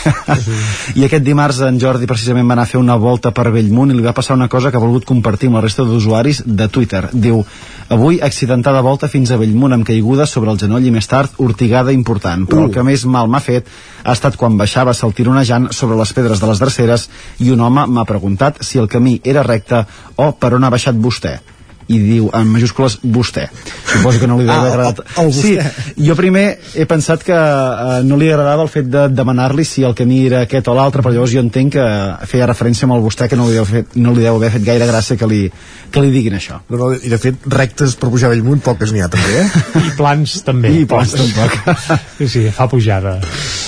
[0.99, 3.95] I aquest dimarts en Jordi precisament va anar a fer una volta per Bellmunt i
[3.95, 7.05] li va passar una cosa que ha volgut compartir amb la resta d'usuaris de Twitter.
[7.13, 7.39] Diu,
[7.95, 11.95] avui accidentada volta fins a Bellmunt amb caiguda sobre el genoll i més tard ortigada
[11.95, 13.71] important, però el que més mal m'ha fet
[14.03, 17.07] ha estat quan baixava saltironejant sobre les pedres de les dreceres
[17.39, 19.85] i un home m'ha preguntat si el camí era recte
[20.17, 21.39] o per on ha baixat vostè
[21.87, 23.45] i diu en majúscules vostè
[23.87, 25.57] suposo que no li deu Ah, haver agradat el- el sí,
[26.05, 29.95] jo primer he pensat que eh, no li agradava el fet de demanar-li si el
[29.95, 31.85] camí era aquest o l'altre, però llavors jo entenc que
[32.27, 34.65] feia referència amb el vostè que no li deu, fet, no li deu haver fet
[34.65, 35.51] gaire gràcia que li,
[35.91, 36.59] que li diguin això.
[36.69, 39.47] No, no, I de fet, rectes per pujar a Bellmunt poques n'hi ha també, eh?
[39.87, 40.73] I plans també.
[40.81, 41.55] I plans tampoc.
[42.17, 43.17] Sí, sí, fa pujada.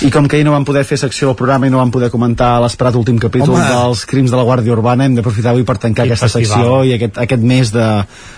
[0.04, 2.10] I com que ahir no vam poder fer secció del programa i no vam poder
[2.10, 3.64] comentar a l'esperat últim capítol Home.
[3.68, 6.58] dels crims de la Guàrdia Urbana, hem d'aprofitar avui per tancar Quin aquesta festival.
[6.58, 7.86] secció i aquest, aquest mes de,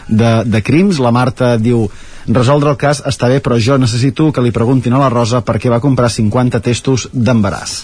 [0.08, 1.00] de, de crims.
[1.02, 1.86] La Marta diu
[2.26, 5.58] resoldre el cas està bé, però jo necessito que li preguntin a la Rosa per
[5.58, 7.80] què va comprar 50 testos d'embaràs.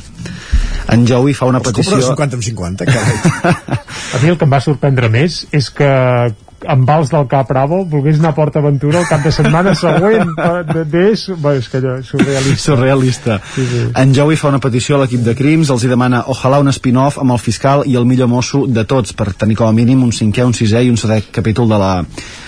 [0.88, 1.98] En Joey fa una Els petició...
[1.98, 3.78] compres 50 amb 50, carai.
[4.16, 5.88] A mi el que em va sorprendre més és que
[6.66, 10.32] en Vals del Cap Bravo volgués anar a Port Aventura el cap de setmana següent
[10.38, 13.36] de, de, bé, és que allò, surrealista surrealista.
[13.54, 13.82] Sí, sí.
[13.94, 17.20] En Joey fa una petició a l'equip de crims, els hi demana ojalà un spin-off
[17.22, 20.10] amb el fiscal i el millor mosso de tots, per tenir com a mínim un
[20.14, 21.92] cinquè, un sisè i un setè capítol de la,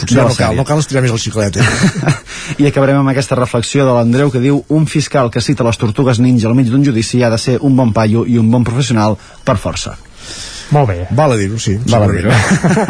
[0.01, 0.59] Potser de la no cal, sèrie.
[0.59, 2.15] no cal estirar més el xiclet, eh?
[2.65, 6.19] I acabarem amb aquesta reflexió de l'Andreu que diu un fiscal que cita les tortugues
[6.19, 9.17] ninja al mig d'un judici ha de ser un bon paio i un bon professional
[9.45, 9.97] per força.
[10.71, 10.99] Molt bé.
[11.17, 11.77] Val a dir-ho, sí.
[11.91, 12.31] Val a dir-ho.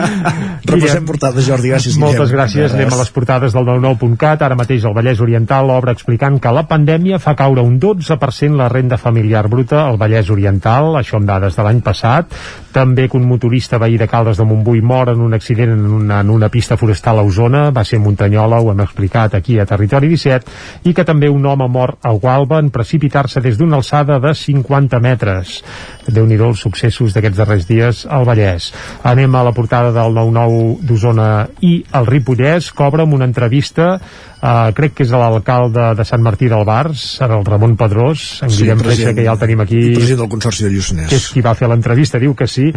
[0.71, 1.97] Repassem portades, Jordi, gràcies.
[2.01, 2.37] Moltes Guillem.
[2.37, 2.75] gràcies.
[2.77, 4.45] Anem a les portades del 99.cat.
[4.45, 8.69] Ara mateix el Vallès Oriental obre explicant que la pandèmia fa caure un 12% la
[8.69, 12.37] renda familiar bruta al Vallès Oriental, això amb dades de l'any passat.
[12.71, 16.21] També que un motorista veí de Caldes de Montbui mor en un accident en una,
[16.21, 19.67] en una pista forestal a Osona, va ser a Muntanyola, ho hem explicat aquí a
[19.67, 20.55] Territori 17,
[20.85, 25.01] i que també un home mor a Gualba en precipitar-se des d'una alçada de 50
[25.01, 25.63] metres.
[26.11, 28.71] déu nhi els successos d'aquests darrers dies al Vallès.
[29.07, 31.31] Anem a la portada del 9-9 d'Osona
[31.65, 33.95] i el Ripollès, cobra amb una entrevista
[34.41, 38.63] Uh, crec que és l'alcalde de Sant Martí del Bars, el Ramon Pedrós, en Sí,
[38.63, 41.11] Guillem Freixa, que ja el tenim aquí, president del Consorci de Lluçanès.
[41.11, 42.71] que és qui va fer l'entrevista, diu que sí,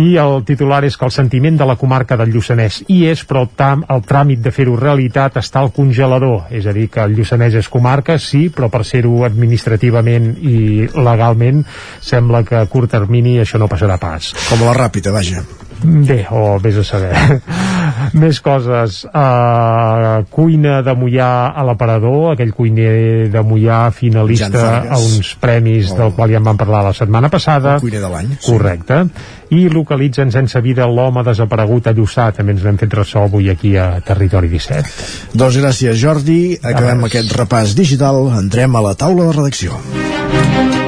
[0.00, 3.42] i el titular és que el sentiment de la comarca del Lluçanès hi és, però
[3.44, 7.12] el, tam, el tràmit de fer-ho realitat està al congelador, és a dir, que el
[7.18, 11.60] Lluçanès és comarca, sí, però per ser-ho administrativament i legalment
[12.00, 14.32] sembla que a curt termini això no passarà pas.
[14.48, 15.44] Com a la ràpida, vaja.
[15.82, 17.12] Bé, o vés a saber.
[18.22, 19.02] Més coses.
[19.08, 25.96] Uh, cuina de Mollà a l'aparador, aquell cuiner de Mollà finalista a uns premis Oh.
[25.98, 27.74] del qual ja en vam parlar la setmana passada.
[27.76, 28.28] El cuiner de l'any.
[28.38, 28.50] sí.
[28.52, 29.00] Correcte.
[29.52, 32.30] I localitzen sense vida l'home desaparegut a Lluçà.
[32.32, 35.34] També ens n'hem fet ressò avui aquí a Territori 17.
[35.34, 36.58] Doncs gràcies, Jordi.
[36.62, 37.10] Acabem res.
[37.12, 38.30] aquest repàs digital.
[38.38, 40.81] Entrem a la taula de redacció.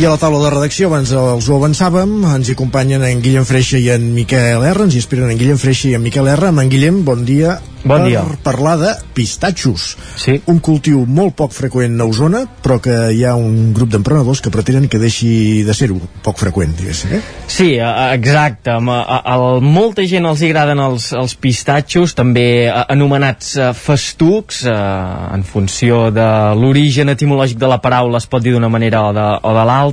[0.00, 3.44] I a la taula de redacció, abans els ho avançàvem, ens hi acompanyen en Guillem
[3.44, 6.48] Freixa i en Miquel R, ens hi esperen en Guillem Freixa i en Miquel R.
[6.48, 7.58] Amb en Guillem, bon dia.
[7.84, 8.20] Bon dia.
[8.20, 9.94] per parlar de pistatxos.
[10.20, 10.36] Sí.
[10.52, 14.52] Un cultiu molt poc freqüent a Osona, però que hi ha un grup d'emprenedors que
[14.52, 17.14] pretenen que deixi de ser-ho poc freqüent, diguéssim.
[17.16, 17.20] Eh?
[17.48, 18.74] Sí, exacte.
[18.76, 24.76] A, a, a molta gent els agraden els, els pistatxos, també anomenats festucs, eh,
[25.34, 26.28] en funció de
[26.60, 29.89] l'origen etimològic de la paraula es pot dir d'una manera o de, o de l'altra.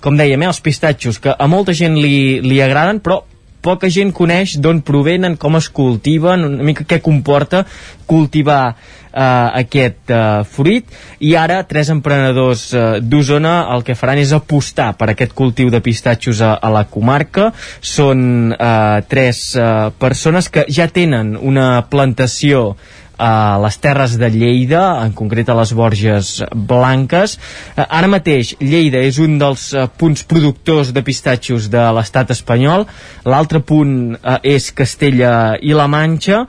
[0.00, 3.22] Com dèiem, eh, els pistatxos, que a molta gent li, li agraden, però
[3.62, 7.62] poca gent coneix d'on provenen, com es cultiven, una mica què comporta
[8.10, 8.74] cultivar
[9.12, 10.88] eh, aquest eh, fruit.
[11.22, 15.82] I ara tres emprenedors eh, d'Osona el que faran és apostar per aquest cultiu de
[15.84, 17.52] pistatxos a, a la comarca.
[17.80, 22.72] Són eh, tres eh, persones que ja tenen una plantació
[23.22, 27.36] a les terres de Lleida, en concret a les Borges Blanques.
[27.76, 32.88] Eh, Ara mateix Lleida és un dels eh, punts productors de pistatxos de l'estat espanyol,
[33.24, 36.46] l'altre punt eh, és Castella i la Manxa,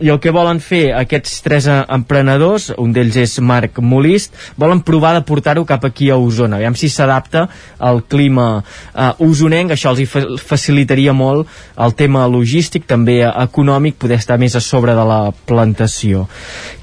[0.00, 5.12] i el que volen fer aquests tres emprenedors, un d'ells és Marc Molist, volen provar
[5.14, 7.46] de portar-ho cap aquí a Osona, aviam si s'adapta
[7.78, 11.48] al clima eh, usonenc, això els facilitaria molt
[11.78, 16.26] el tema logístic, també econòmic, poder estar més a sobre de la plantació.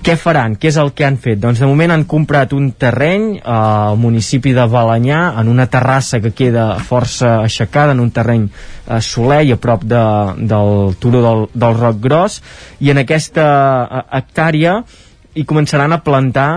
[0.02, 0.56] Què faran?
[0.58, 1.42] Què és el que han fet?
[1.42, 6.22] Doncs de moment han comprat un terreny eh, al municipi de Balanyà, en una terrassa
[6.24, 10.02] que queda força aixecada, en un terreny eh, soler a prop de,
[10.48, 12.40] del turó del, del Roc Gros,
[12.80, 13.46] i en aquesta
[13.84, 14.80] eh, hectàrea
[15.36, 16.52] hi començaran a plantar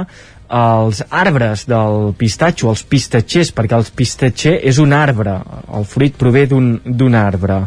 [0.54, 5.38] els arbres del pistatxo, els pistatxers, perquè el pistatxer és un arbre,
[5.74, 7.62] el fruit prové d'un arbre.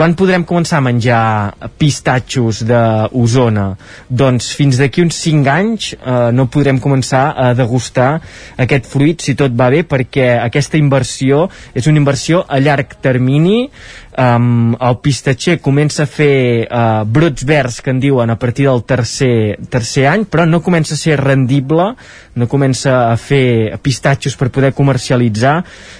[0.00, 1.22] Quan podrem començar a menjar
[1.76, 3.66] pistatxos d'Osona?
[4.08, 8.14] Doncs fins d'aquí uns 5 anys eh, no podrem començar a degustar
[8.64, 11.42] aquest fruit si tot va bé perquè aquesta inversió
[11.76, 13.66] és una inversió a llarg termini
[14.16, 18.80] um, el pistatxer comença a fer uh, brots verds que en diuen a partir del
[18.88, 21.92] tercer, tercer any però no comença a ser rendible
[22.40, 25.58] no comença a fer pistatxos per poder comercialitzar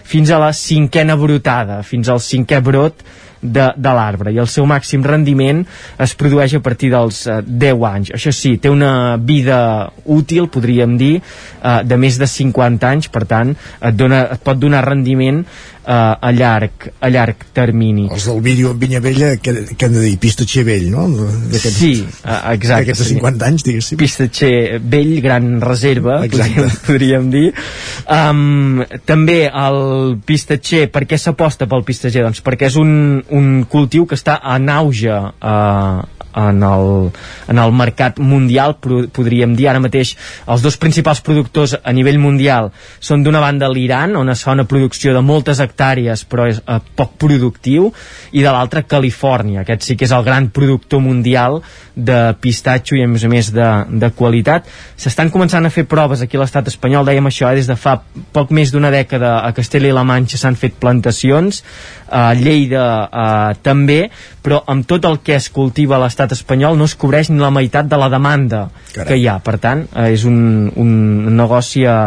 [0.09, 3.05] fins a la cinquena brotada fins al cinquè brot
[3.43, 4.33] de, de l'arbre.
[4.33, 5.63] I el seu màxim rendiment
[6.01, 8.13] es produeix a partir dels eh, 10 anys.
[8.17, 9.61] Això sí, té una vida
[10.05, 14.61] útil podríem dir, eh, de més de 50 anys, per tant et, dona, et pot
[14.61, 15.45] donar rendiment
[15.87, 19.97] eh, a, llarg, a llarg termini Els del vídeo en Vinya Vella, que, que han
[19.97, 21.07] de dir pistatxer vell, no?
[21.53, 22.91] Sí, eh, exacte.
[22.91, 24.01] D'aquests de 50 anys, diguéssim.
[24.01, 26.69] Pistatxer vell, gran reserva, Exacte.
[26.87, 27.45] podríem, podríem dir.
[28.11, 29.83] Um, també el
[30.27, 32.25] pistatxer, per què s'aposta pel pistatxer?
[32.27, 32.93] Doncs perquè és un,
[33.37, 37.11] un cultiu que està en auge uh, en el,
[37.49, 39.69] en el mercat mundial, podríem dir.
[39.71, 40.15] Ara mateix
[40.51, 42.71] els dos principals productors a nivell mundial
[43.01, 46.79] són d'una banda l'Iran, on es fa una producció de moltes hectàrees però és eh,
[46.97, 47.91] poc productiu,
[48.33, 49.65] i de l'altra Califòrnia.
[49.65, 51.61] Aquest sí que és el gran productor mundial
[51.95, 53.69] de pistatxo i a més a més de,
[54.03, 54.69] de qualitat.
[55.01, 57.99] S'estan començant a fer proves aquí a l'estat espanyol, dèiem això, eh, des de fa
[58.35, 61.63] poc més d'una dècada a Castella i la Manxa s'han fet plantacions,
[62.11, 64.01] a Lleida eh, també,
[64.43, 67.53] però amb tot el que es cultiva a l'estat espanyol no es cobreix ni la
[67.55, 69.07] meitat de la demanda Carai.
[69.09, 69.39] que hi ha.
[69.45, 70.93] Per tant, eh, és un, un
[71.37, 71.99] negoci a,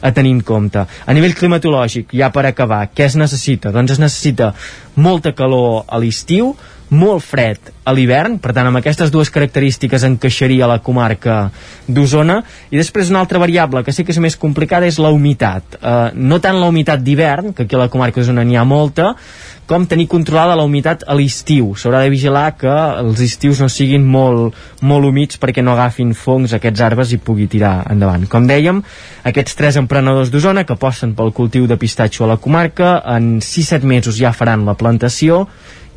[0.00, 0.84] a tenir en compte.
[0.84, 3.72] A nivell climatològic, ja per acabar, què es necessita?
[3.74, 4.52] Doncs es necessita
[4.96, 6.54] molta calor a l'estiu,
[6.94, 11.48] molt fred a l'hivern, per tant amb aquestes dues característiques encaixaria la comarca
[11.86, 12.40] d'Osona
[12.70, 16.12] i després una altra variable que sí que és més complicada és la humitat eh,
[16.14, 19.12] no tant la humitat d'hivern, que aquí a la comarca d'Osona n'hi ha molta,
[19.66, 21.72] com tenir controlada la humitat a l'estiu.
[21.78, 26.52] S'haurà de vigilar que els estius no siguin molt, molt humits perquè no agafin fongs
[26.52, 28.26] aquests arbres i pugui tirar endavant.
[28.28, 28.82] Com dèiem,
[29.24, 33.88] aquests tres emprenedors d'Osona que aposten pel cultiu de pistatxo a la comarca, en 6-7
[33.88, 35.46] mesos ja faran la plantació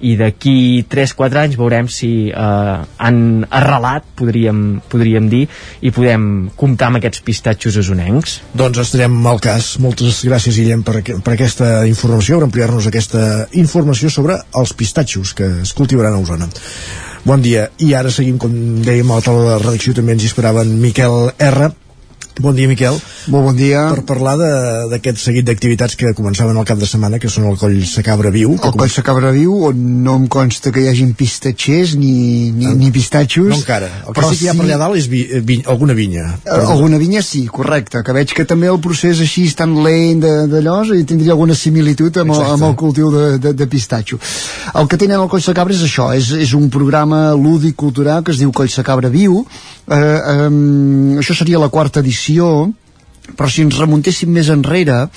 [0.02, 3.20] i d'aquí 3-4 anys veurem si eh, han
[3.50, 4.62] arrelat, podríem,
[4.92, 5.46] podríem dir,
[5.82, 8.38] i podem comptar amb aquests pistatxos osonencs.
[8.58, 9.76] Doncs estarem al cas.
[9.84, 13.24] Moltes gràcies, Guillem, per, per aquesta informació, per ampliar-nos aquesta
[13.58, 16.50] informació sobre els pistatxos que es cultivaran a Osona.
[17.28, 17.68] Bon dia.
[17.84, 18.54] I ara seguim, com
[18.86, 21.74] dèiem, a la taula de redacció també ens hi esperaven Miquel R.
[22.40, 22.94] Bon dia, Miquel.
[23.34, 23.88] Molt bon dia.
[23.96, 24.36] Per parlar
[24.92, 28.54] d'aquest seguit d'activitats que començaven el cap de setmana, que són el Coll Sacabra Viu.
[28.62, 32.70] que El Coll Sacabra Viu, on no em consta que hi hagin pistatxers ni, ni,
[32.78, 33.50] ni pistatxos.
[33.50, 33.90] No encara.
[34.06, 36.28] El que sí que hi ha per allà dalt és vi, eh, vi, alguna vinya.
[36.46, 40.22] Eh, Alguna vinya sí, correcte, que veig que també el procés així és tan lent
[40.22, 44.20] d'allò i tindria alguna similitud amb, el, amb el cultiu de, de, de pistatxo.
[44.78, 48.36] El que tenen el Coll Sacabra és això, és, és un programa lúdic cultural que
[48.36, 49.42] es diu Coll Sacabra Viu,
[49.88, 52.70] eh, eh, això seria la quarta edició,
[53.36, 55.08] però si ens remuntéssim més enrere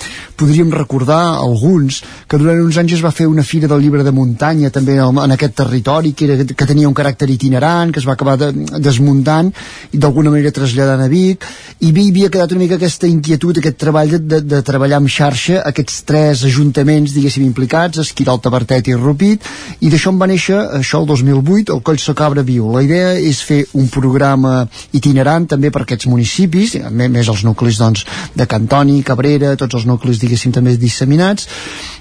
[0.40, 4.12] podríem recordar alguns que durant uns anys es va fer una fira del llibre de
[4.14, 8.16] muntanya també en aquest territori que, era, que tenia un caràcter itinerant que es va
[8.16, 8.50] acabar de,
[8.80, 9.50] desmuntant
[9.92, 11.44] i d'alguna manera traslladant a Vic.
[11.80, 15.10] I hi havia quedat una mica aquesta inquietud aquest treball de, de, de treballar amb
[15.10, 19.46] xarxa aquests tres ajuntaments diguéssim implicats Esquirol, Tabertet i Rupit.
[19.80, 22.70] I d'això en va néixer això el 2008 el Coll Socabra Viu.
[22.74, 24.64] La idea és fer un programa
[24.96, 27.99] itinerant també per aquests municipis més els nuclis doncs,
[28.34, 31.48] de Cantoni, Cabrera, tots els nuclis diguéssim també disseminats.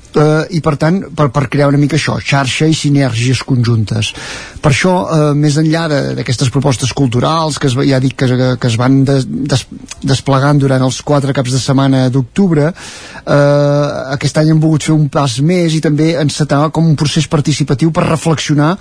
[0.09, 4.09] Eh, i per tant per, per crear una mica això xarxa i sinergies conjuntes.
[4.57, 5.83] Per això eh, més enllà
[6.17, 9.67] d'aquestes propostes culturals que es, ja dic que, que es van des, des,
[10.01, 15.05] desplegant durant els quatre caps de setmana d'octubre eh, aquest any hem volgut fer un
[15.13, 18.73] pas més i també encetar com un procés participatiu per reflexionar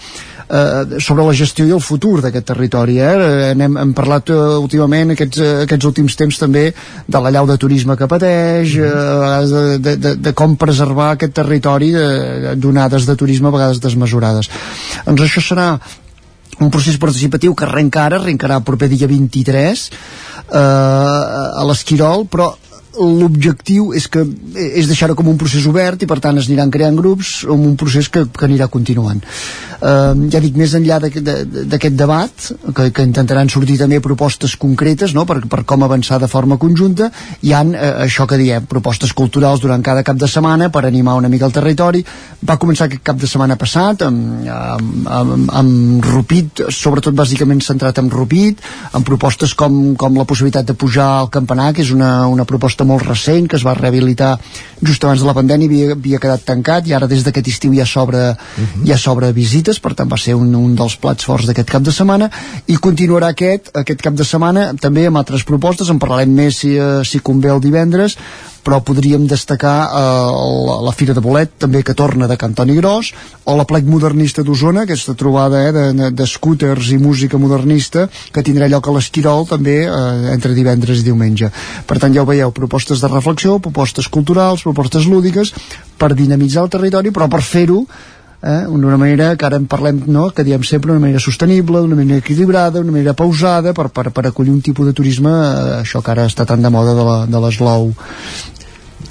[0.49, 3.53] eh, sobre la gestió i el futur d'aquest territori eh?
[3.53, 6.65] hem, hem parlat uh, últimament aquests, uh, aquests últims temps també
[7.07, 11.37] de la llau de turisme que pateix uh, de, de, de, de com preservar aquest
[11.37, 14.51] territori d'onades de, de turisme a vegades desmesurades.
[15.07, 15.71] Doncs això serà
[16.61, 22.51] un procés participatiu que arrenca ara, arrencarà el proper dia 23 eh, a l'Esquirol, però
[22.99, 24.25] l'objectiu és que
[24.59, 27.77] és deixar-ho com un procés obert i per tant es aniran creant grups amb un
[27.79, 29.21] procés que, que anirà continuant
[29.81, 35.25] uh, ja dic, més enllà d'aquest debat que, que intentaran sortir també propostes concretes no?
[35.29, 37.11] per, per com avançar de forma conjunta
[37.43, 41.19] hi han uh, això que diem propostes culturals durant cada cap de setmana per animar
[41.19, 42.05] una mica el territori
[42.49, 47.99] va començar aquest cap de setmana passat amb, amb, amb, amb Rupit sobretot bàsicament centrat
[48.03, 52.27] en Rupit amb propostes com, com la possibilitat de pujar al campanar que és una,
[52.31, 54.37] una proposta molt recent que es va rehabilitar
[54.83, 57.87] just abans de la pandèmia havia, havia quedat tancat i ara des d'aquest estiu ja
[57.87, 58.87] s'obre uh -huh.
[58.87, 59.33] ja s'obre
[59.69, 62.31] visites, per tant va ser un, un dels plats forts d'aquest cap de setmana
[62.69, 66.77] i continuarà aquest, aquest cap de setmana també amb altres propostes, en parlarem més si,
[66.77, 68.17] eh, si convé el divendres
[68.69, 70.33] però podríem destacar eh,
[70.69, 73.15] la, la Fira de Bolet, també que torna de Cantoni Gros,
[73.49, 78.45] o la plec modernista d'Osona, aquesta trobada eh, de, de scooters i música modernista, que
[78.45, 81.49] tindrà lloc a l'Esquirol també eh, entre divendres i diumenge.
[81.89, 85.55] Per tant, ja ho veieu, propostes de reflexió, propostes culturals, propostes lúdiques,
[85.97, 87.87] per dinamitzar el territori, però per fer-ho
[88.43, 91.99] eh, d'una manera que ara en parlem no, que diem sempre una manera sostenible d'una
[91.99, 96.03] manera equilibrada, una manera pausada per, per, per acollir un tipus de turisme eh, això
[96.03, 96.95] que ara està tan de moda
[97.27, 97.93] de l'eslou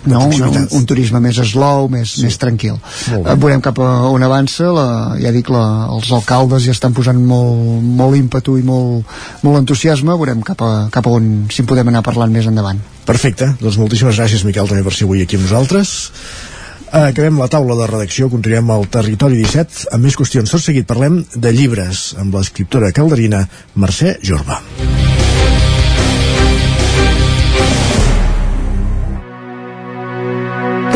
[0.08, 0.26] no?
[0.28, 2.26] un, un turisme més slow, més, sí.
[2.26, 2.78] més tranquil.
[3.12, 4.88] Eh, veurem cap a on avança, la,
[5.22, 9.08] ja dic, la, els alcaldes ja estan posant molt, molt ímpetu i molt,
[9.44, 12.80] molt entusiasme, veurem cap a, cap a on si podem anar parlant més endavant.
[13.08, 15.98] Perfecte, doncs moltíssimes gràcies Miquel també per ser avui aquí amb nosaltres.
[16.92, 20.52] Acabem la taula de redacció, continuem al Territori 17 amb més qüestions.
[20.52, 23.44] Tot seguit parlem de llibres amb l'escriptora calderina
[23.76, 24.62] Mercè Jorba.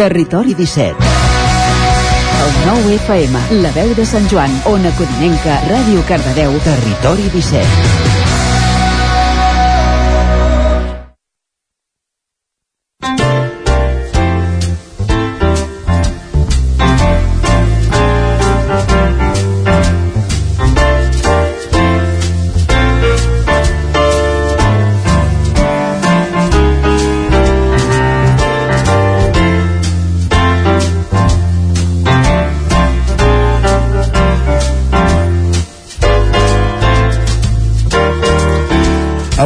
[0.01, 1.29] Territori 17
[2.41, 8.00] el 9 FM, la veu de Sant Joan, Ona Codinenca, Ràdio Cardedeu, Territori 17.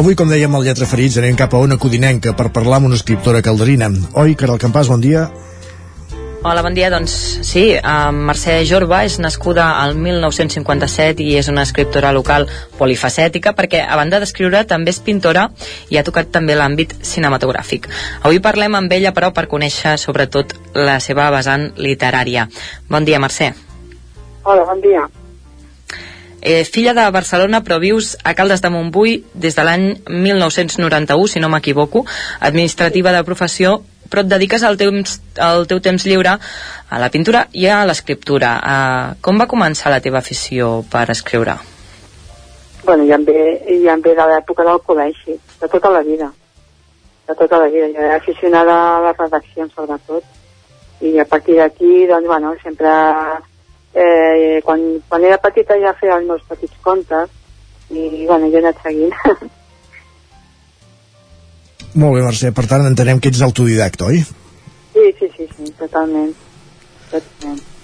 [0.06, 2.94] Avui, com dèiem al Lletra Ferits, anem cap a una codinenca per parlar amb una
[2.94, 3.88] escriptora calderina.
[4.22, 5.24] Oi, Caral Campàs, bon dia.
[6.46, 6.92] Hola, bon dia.
[6.94, 7.16] Doncs
[7.48, 12.46] sí, uh, Mercè Jorba és nascuda al 1957 i és una escriptora local
[12.78, 15.48] polifacètica perquè, a banda d'escriure, també és pintora
[15.90, 17.90] i ha tocat també l'àmbit cinematogràfic.
[18.22, 20.54] Avui parlem amb ella, però, per conèixer sobretot
[20.86, 22.46] la seva vessant literària.
[22.86, 23.56] Bon dia, Mercè.
[24.46, 25.08] Hola, bon dia.
[26.48, 31.40] Eh, filla de Barcelona, però vius a Caldes de Montbui des de l'any 1991, si
[31.42, 32.04] no m'equivoco,
[32.38, 34.92] administrativa de professió, però et dediques al teu,
[35.42, 38.52] al teu temps lliure a la pintura i a l'escriptura.
[38.62, 41.56] Uh, com va començar la teva afició per escriure?
[42.84, 43.42] Bueno, ja em ve,
[43.82, 46.30] ja em ve de l'època del col·legi, de tota la vida.
[47.26, 47.90] De tota la vida.
[47.90, 50.22] Jo era aficionada a les redaccions, sobretot.
[51.02, 52.94] I a partir d'aquí, doncs, bueno, sempre
[53.96, 57.30] eh, quan, quan era petita ja feia els meus petits contes
[57.90, 59.14] i bueno, jo he anat seguint
[61.96, 64.18] Molt bé, Mercè, per tant entenem que ets autodidacta, oi?
[64.92, 66.34] Sí, sí, sí, sí totalment,
[67.08, 67.75] totalment.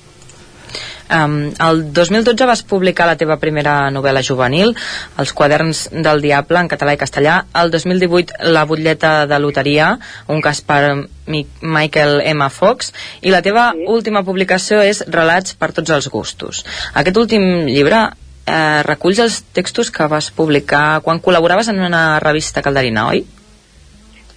[1.12, 4.72] Um, el 2012 vas publicar la teva primera novel·la juvenil,
[5.20, 7.42] Els quaderns del diable, en català i castellà.
[7.62, 9.98] El 2018, La butlleta de loteria,
[10.32, 12.48] un cas per Michael M.
[12.48, 13.84] Fox, i la teva sí.
[13.92, 16.64] última publicació és Relats per tots els gustos.
[16.94, 18.06] Aquest últim llibre
[18.46, 23.26] eh, reculls els textos que vas publicar quan col·laboraves en una revista calderina, oi?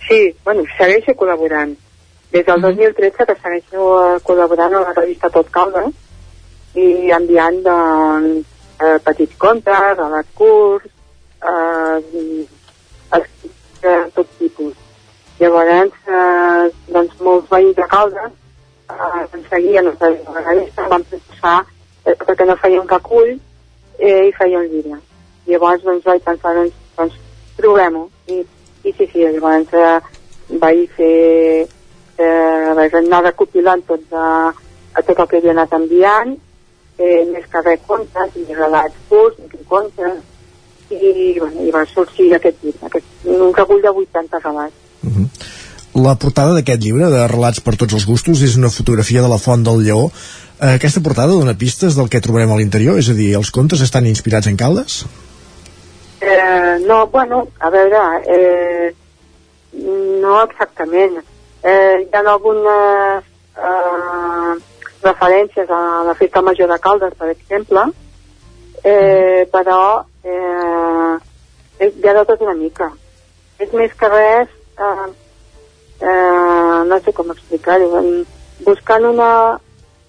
[0.09, 1.77] Sí, bueno, segueixo col·laborant.
[2.35, 5.87] Des del 2013 que segueixo eh, col·laborant a la revista Tot Calda
[6.75, 8.47] i enviant doncs,
[8.81, 10.91] eh, petits contes, relats curts,
[11.45, 12.45] eh,
[13.85, 14.73] de tot tipus.
[15.39, 18.31] Llavors, eh, doncs, molts veïns de Caldes
[18.89, 19.95] eh, ens seguien a
[20.41, 21.57] revista, van pensar,
[22.05, 23.35] eh, perquè no feien recull,
[23.99, 24.99] eh, i feia un llibre.
[25.45, 27.17] Llavors doncs, vaig pensar, doncs, doncs
[27.57, 28.07] provem-ho.
[28.27, 28.41] I,
[28.85, 29.99] I sí, sí, llavors eh,
[30.61, 31.67] vaig fer,
[32.17, 34.25] eh, vaig anar recopilant tot, de,
[34.95, 36.35] a tot el que havia anat enviant,
[36.97, 40.23] eh, més que res contes, i relats curts, i contes,
[40.89, 44.75] i, bueno, i va sorgir aquest llibre, aquest, un recull de 80 relats.
[45.03, 45.29] Uh -huh.
[45.95, 49.37] La portada d'aquest llibre, de relats per tots els gustos, és una fotografia de la
[49.37, 50.11] Font del Lleó,
[50.55, 52.95] Eh, aquesta portada dona pistes del que trobarem a l'interior?
[52.99, 55.01] És a dir, els contes estan inspirats en Caldes?
[56.21, 58.93] Eh, no, bueno, a veure, eh,
[60.23, 61.19] no exactament.
[61.61, 63.27] Eh, hi ha algunes
[63.57, 64.55] eh,
[65.05, 67.85] referències a la festa major de Caldes, per exemple,
[68.83, 69.79] eh, però
[70.23, 71.15] eh,
[71.85, 72.91] hi ha de tot una mica.
[73.61, 75.09] És més que res, eh,
[76.01, 78.03] eh, no sé com explicar-ho,
[78.65, 79.33] buscant una,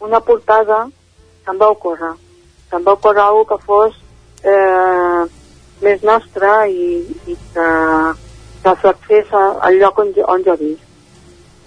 [0.01, 0.86] una portada
[1.44, 2.14] que em va ocórrer
[2.70, 3.94] que em va ocórrer alguna que fos
[4.43, 5.23] eh,
[5.82, 7.68] més nostra i, i que,
[8.62, 10.85] que reflexés al lloc on, on jo visc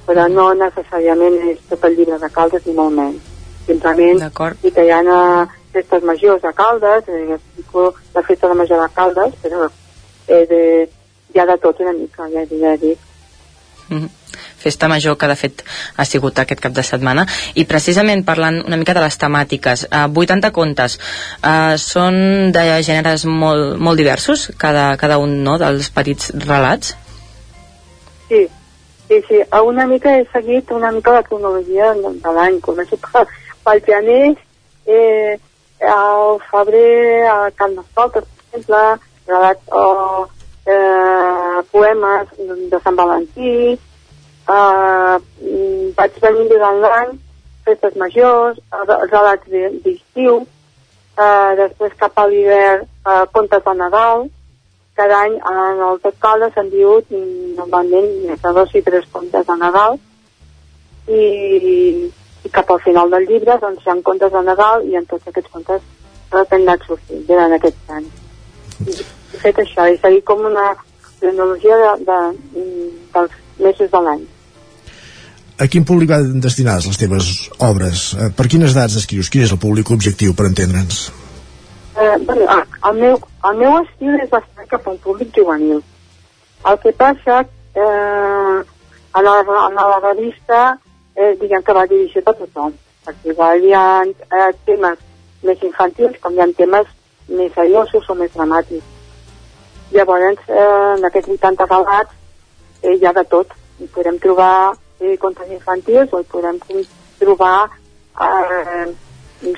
[0.10, 3.34] però no necessàriament és tot el llibre de Caldes ni molt menys.
[3.70, 4.24] Simplement
[4.66, 5.02] i que hi ha
[5.74, 9.68] festes majors de Caldes eh, explico la festa de major de Caldes però
[10.28, 10.64] eh, de,
[11.34, 12.98] hi ha de tot una mica ja, ja dic.
[13.90, 14.18] Mm -hmm
[14.60, 15.64] festa major que de fet
[15.96, 17.26] ha sigut aquest cap de setmana.
[17.56, 23.26] I precisament parlant una mica de les temàtiques eh, 80 contes eh, són de gèneres
[23.26, 26.96] molt, molt diversos cada, cada un no, dels petits relats?
[28.28, 28.48] Sí,
[29.10, 29.42] sí, sí
[29.72, 32.98] una mica he seguit una mica la cronologia de l'any començo
[33.66, 34.38] pel gener
[34.86, 35.36] eh,
[35.98, 38.24] al febrer a Mascota per
[38.54, 38.84] exemple
[39.28, 39.86] relats o
[40.66, 42.34] eh, poemes
[42.72, 43.78] de Sant Valentí
[44.50, 45.22] Uh,
[45.94, 47.12] vaig venir durant l'any,
[47.68, 48.58] festes majors,
[49.12, 49.46] relats
[49.84, 54.26] d'estiu, uh, després cap a l'hivern, uh, contes de Nadal,
[55.00, 57.12] cada any en el Tot s'han diut
[57.58, 60.00] normalment més de dos i tres contes de Nadal
[61.08, 61.24] i,
[62.44, 65.28] i cap al final del llibre doncs hi ha contes de Nadal i en tots
[65.32, 65.86] aquests contes
[66.32, 68.10] que han anat sortint durant aquest any.
[68.86, 70.68] I fet això, he seguit com una
[71.20, 72.20] cronologia de, de,
[73.16, 74.28] dels mesos de l'any
[75.60, 77.26] a quin públic van destinades les teves
[77.68, 78.14] obres?
[78.16, 79.28] Eh, per quines edats escrius?
[79.28, 81.10] Quin és el públic objectiu, per entendre'ns?
[82.00, 85.82] Bueno, ah, el, meu, el meu estil és bastant cap a un públic juvenil.
[86.70, 88.60] El que passa eh,
[89.20, 90.78] a, la, a la revista
[91.16, 92.72] eh, diguem que va dirigit a tothom,
[93.04, 95.02] perquè hi ha eh, temes
[95.44, 96.88] més infantils com hi ha temes
[97.28, 98.96] més seriosos o més dramàtics.
[99.92, 102.16] Llavors, eh, en aquests 80 relats
[102.82, 103.52] eh, hi ha de tot.
[103.80, 104.72] Hi podem trobar
[105.02, 106.64] eh, contes infantils o hi podem
[107.20, 108.88] trobar eh,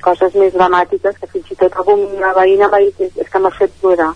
[0.01, 3.73] coses més dramàtiques que fins i tot alguna veïna m'ha dit és que m'ha fet
[3.81, 4.13] plorar.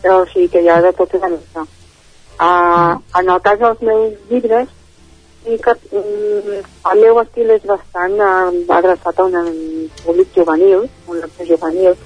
[0.00, 1.66] Però o sigui que hi ha de tot una mica
[2.40, 4.68] uh, en el cas dels meus llibres
[5.44, 6.62] sí que mm,
[6.92, 11.96] el meu estil és bastant uh, adreçat a un públic juvenil un lector juvenil.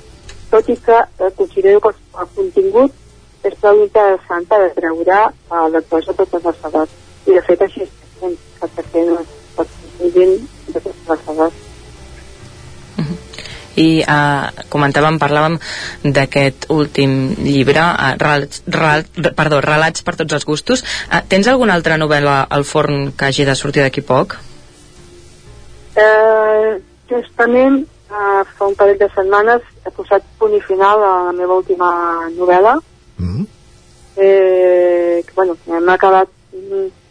[0.51, 3.01] Tot i que uh, considero que el contingut
[3.45, 5.21] és prou interessant per atreure
[5.51, 6.99] a lectors de totes les edats.
[7.27, 7.87] I de fet així
[8.25, 9.07] perquè fer
[9.57, 9.79] pot
[10.15, 10.35] gent
[10.73, 11.73] d'aquestes
[13.81, 15.59] i uh, comentàvem, parlàvem
[16.05, 21.75] d'aquest últim llibre uh, relats, relats, perdó, relats per tots els gustos uh, tens alguna
[21.75, 24.39] altra novel·la al forn que hagi de sortir d'aquí poc?
[25.95, 26.79] Uh,
[27.11, 31.59] justament uh, fa un parell de setmanes he posat punt i final a la meva
[31.61, 31.91] última
[32.37, 32.79] novel·la
[33.19, 33.47] mm -hmm.
[34.17, 36.29] eh, que, bueno, hem acabat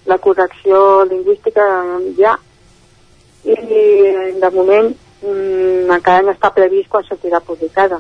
[0.06, 1.64] la correcció lingüística
[2.18, 2.38] ja
[3.44, 3.56] i
[4.40, 8.00] de moment mm, encara no està previst quan sortirà publicada.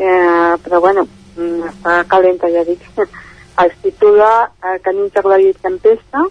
[0.00, 1.06] Eh, però bueno
[1.36, 2.84] mm, està calenta ja dic.
[3.60, 6.22] Es titula eh, Canins de Tempesta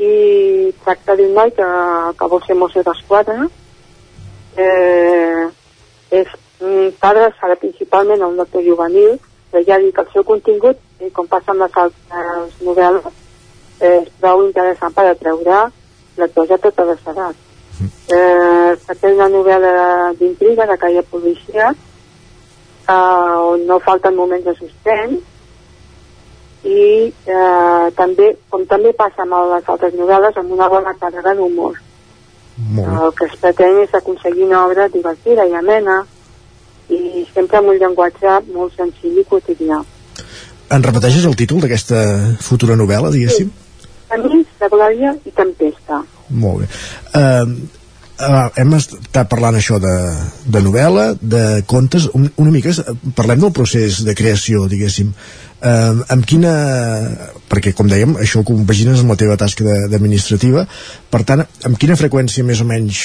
[0.00, 1.66] i tracta d'un noi que,
[2.18, 3.46] que vol ser mosso d'esquadra.
[4.56, 5.44] Eh,
[6.10, 9.20] és, està adreçada principalment un lector juvenil,
[9.52, 13.06] però ja dic, el seu contingut, eh, com passa amb les altres novel·les,
[13.78, 15.62] eh, és prou interessant per atreure
[16.18, 17.49] lectors a totes les edats.
[17.80, 19.74] Eh, tracta d'una novel·la
[20.18, 21.70] d'intriga, de caire policia,
[22.88, 25.20] eh, on no falten moments de suspens,
[26.64, 31.78] i eh, també, com també passa amb les altres novel·les, amb una bona càrrega d'humor.
[32.60, 36.02] El que es pretén és aconseguir una obra divertida i amena
[36.92, 39.80] i sempre amb un llenguatge molt senzill i quotidià.
[40.70, 42.02] En repeteixes el títol d'aquesta
[42.44, 43.48] futura novel·la, diguéssim?
[44.10, 46.02] Camins de glòria i tempesta.
[46.30, 46.68] Molt bé.
[47.16, 47.78] Uh,
[48.22, 49.94] uh, hem estat parlant això de,
[50.46, 52.74] de novel·la, de contes, un, una mica
[53.18, 55.12] parlem del procés de creació, diguéssim.
[55.60, 56.54] Uh, amb quina...
[57.50, 60.64] perquè, com dèiem, això ho compagines amb la teva tasca d'administrativa,
[61.10, 63.02] per tant, amb quina freqüència més o menys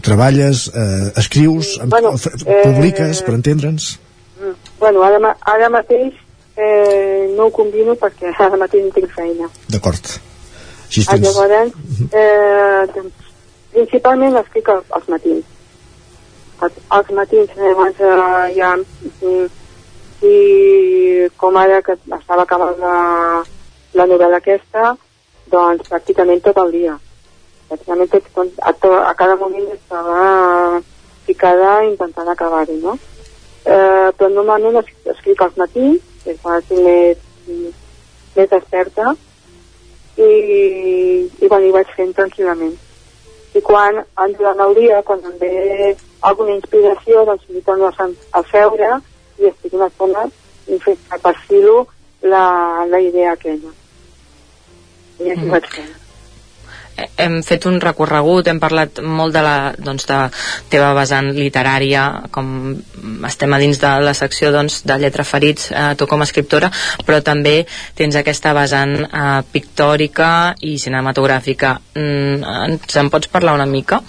[0.00, 3.98] treballes, eh, escrius, amb, Bueno, eh, publiques, per entendre'ns?
[4.78, 6.14] Bueno, ara, ara mateix
[6.56, 9.48] eh, no ho combino perquè ara mateix no tinc feina.
[9.68, 10.29] D'acord.
[10.90, 11.22] Així tens...
[11.22, 11.74] llavors,
[12.10, 13.28] eh, doncs,
[13.70, 15.44] principalment escric als, als matins.
[16.66, 18.74] Els, als matins, abans eh, ja...
[19.22, 19.48] mm,
[20.20, 22.96] I com ara que estava acabant la,
[23.96, 24.90] la novel·la aquesta,
[25.48, 26.96] doncs pràcticament tot el dia.
[27.70, 28.28] Pràcticament tot,
[28.60, 30.82] a, to, a cada moment estava
[31.24, 32.98] ficada intentant acabar-ho, no?
[33.64, 37.24] Eh, però normalment es, escric als matins, que és quan estic més,
[38.36, 39.14] més desperta,
[40.16, 42.76] i, i quan hi vaig fent tranquil·lament.
[43.54, 44.02] I quan,
[44.38, 48.08] durant el dia, quan em ve alguna inspiració, doncs m'hi torno a,
[48.38, 48.90] a seure
[49.40, 50.26] i estic una estona
[50.68, 51.86] i fer que perfilo
[52.22, 52.44] la,
[52.90, 53.72] la idea aquella.
[55.20, 55.50] I així Mhm.
[55.50, 55.99] vaig fent.
[57.20, 60.18] Hem fet un recorregut, hem parlat molt de la doncs, de
[60.72, 62.04] teva vessant literària,
[62.34, 62.50] com
[63.28, 66.70] estem a dins de la secció doncs, de lletra ferits, eh, tu com a escriptora,
[67.06, 67.64] però també
[67.98, 70.30] tens aquesta vessant eh, pictòrica
[70.66, 71.74] i cinematogràfica.
[71.94, 74.02] Mm, ens en pots parlar una mica?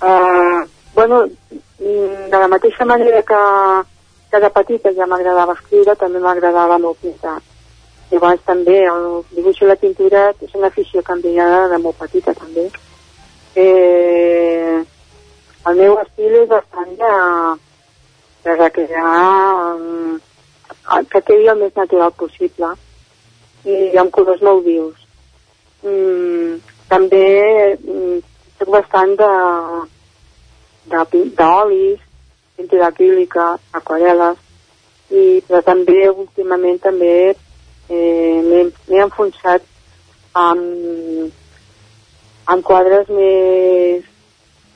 [0.00, 0.64] Uh,
[0.94, 1.26] bueno,
[1.78, 3.40] mm, de la mateixa manera que,
[4.30, 7.40] que de petita ja m'agradava escriure, també m'agradava molt pintar.
[8.10, 12.64] Llavors també el dibuix i la pintura és una afició veia de molt petita també.
[13.54, 14.80] Eh,
[15.70, 17.12] el meu estil és bastant de,
[18.44, 19.12] de recrear
[19.76, 20.18] um,
[21.12, 22.72] que quedi el més natural possible
[23.64, 24.96] i amb colors molt vius.
[25.84, 26.58] Mm,
[26.88, 27.26] també
[27.76, 28.18] mm,
[28.58, 29.30] soc bastant de
[31.38, 32.00] d'olis,
[32.56, 34.40] pintura acrílica, aquarel·les,
[35.10, 37.14] i, però també últimament també
[37.90, 39.66] eh, m'he enfonsat
[40.38, 41.32] amb,
[42.46, 44.06] amb quadres més,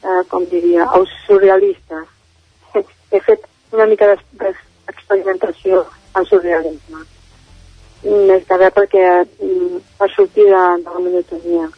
[0.03, 0.89] eh, com diria,
[1.27, 2.11] surrealistes.
[3.15, 5.85] He fet una mica d'ex- d'experimentació
[6.19, 7.05] en surrealisme.
[8.05, 11.69] Més que res perquè mm, per sortir de, de la monotonia.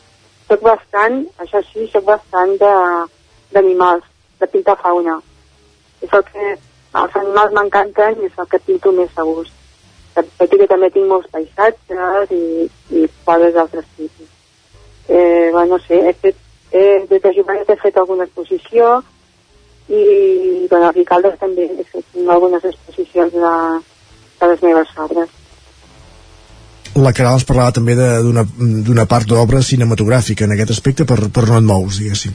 [0.48, 3.06] Soc bastant, això sí, soc bastant de-
[3.52, 4.04] d'animals,
[4.40, 5.20] de, pintar fauna.
[6.02, 6.56] És el que,
[7.02, 9.55] els animals m'encanten i és el que pinto més a gust.
[10.16, 14.28] Tot i que també tinc molts paisatges i, i quadres d'altres tipus.
[15.09, 16.36] Eh, bueno, no sé, he fet,
[16.72, 19.02] eh, des de jovenet he fet alguna exposició
[19.88, 23.52] i bueno, a Ricaldes també he fet algunes exposicions de,
[24.40, 25.28] de les meves obres.
[26.97, 31.44] La Caral ens parlava també de- d'una part d'obra cinematogràfica en aquest aspecte per, per
[31.51, 32.32] no et mous, diguéssim.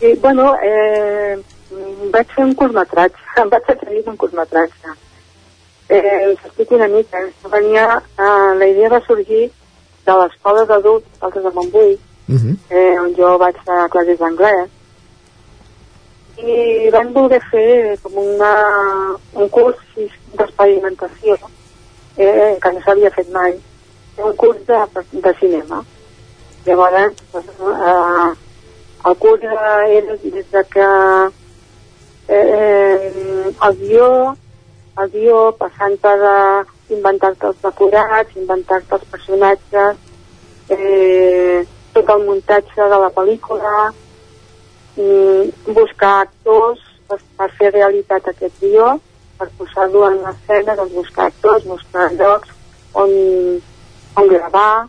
[0.00, 1.36] I, bueno, eh,
[2.12, 4.96] vaig fer un curtmetratge, em vaig atrevir amb un curtmetratge.
[5.94, 7.18] Eh, us explico una mica.
[7.50, 9.50] Venia, eh, la idea va sorgir
[10.06, 12.56] de l'escola d'adults, altres de Montbui, Uh -huh.
[12.70, 14.68] eh, on jo vaig a classes d'anglès,
[16.36, 18.52] i van voler fer com una,
[19.34, 19.76] un curs
[20.36, 21.36] d'experimentació
[22.16, 23.52] eh, que no s'havia fet mai,
[24.16, 24.78] un curs de,
[25.12, 25.84] de cinema.
[26.64, 28.30] Llavors, doncs, eh,
[29.08, 29.84] el curs era
[30.22, 30.88] des de que
[32.28, 34.36] eh, el guió,
[35.02, 36.64] el guió passant per eh,
[36.94, 39.98] inventar-te els decorats, inventar-te els personatges,
[40.70, 41.64] eh,
[41.94, 43.90] tot el muntatge de la pel·lícula,
[44.96, 48.94] mm, buscar actors per, per fer realitat aquest guió,
[49.38, 52.50] per posar-lo en l'escena, doncs buscar actors, buscar llocs
[52.94, 53.14] on,
[54.16, 54.86] on gravar.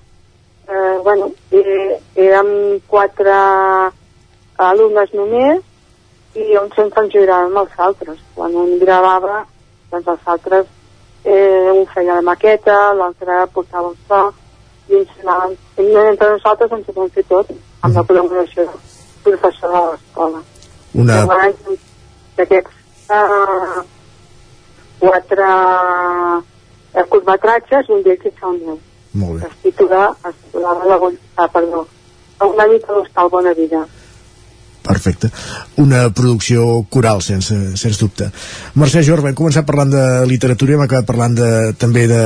[0.68, 3.34] Eh, bueno, eh, érem quatre
[4.58, 5.62] alumnes només
[6.36, 8.22] i un sempre ens els altres.
[8.36, 9.44] Quan un gravava,
[9.96, 10.66] doncs els altres,
[11.24, 14.22] eh, un feia la maqueta, l'altre portava el so,
[14.90, 15.56] i ens anàvem,
[16.06, 17.52] entre nosaltres ens ho vam fer tot,
[17.82, 18.68] amb la col·laboració
[19.26, 20.42] professor de l'escola.
[20.94, 21.22] Una...
[21.26, 21.84] Llavors,
[22.36, 23.84] D'aquests uh,
[25.00, 28.80] quatre uh, curtmetratges, un d'ells és el meu.
[29.22, 29.48] Molt bé.
[29.48, 30.98] Es titula, es titulava la,
[31.38, 31.86] ah, perdó,
[32.44, 33.86] una mica l'hostal Bona Vida.
[34.86, 35.32] Perfecte.
[35.82, 38.28] Una producció coral, sense, sens dubte.
[38.78, 41.50] Mercè Jorba, hem començat parlant de literatura i hem acabat parlant de,
[41.82, 42.22] també de,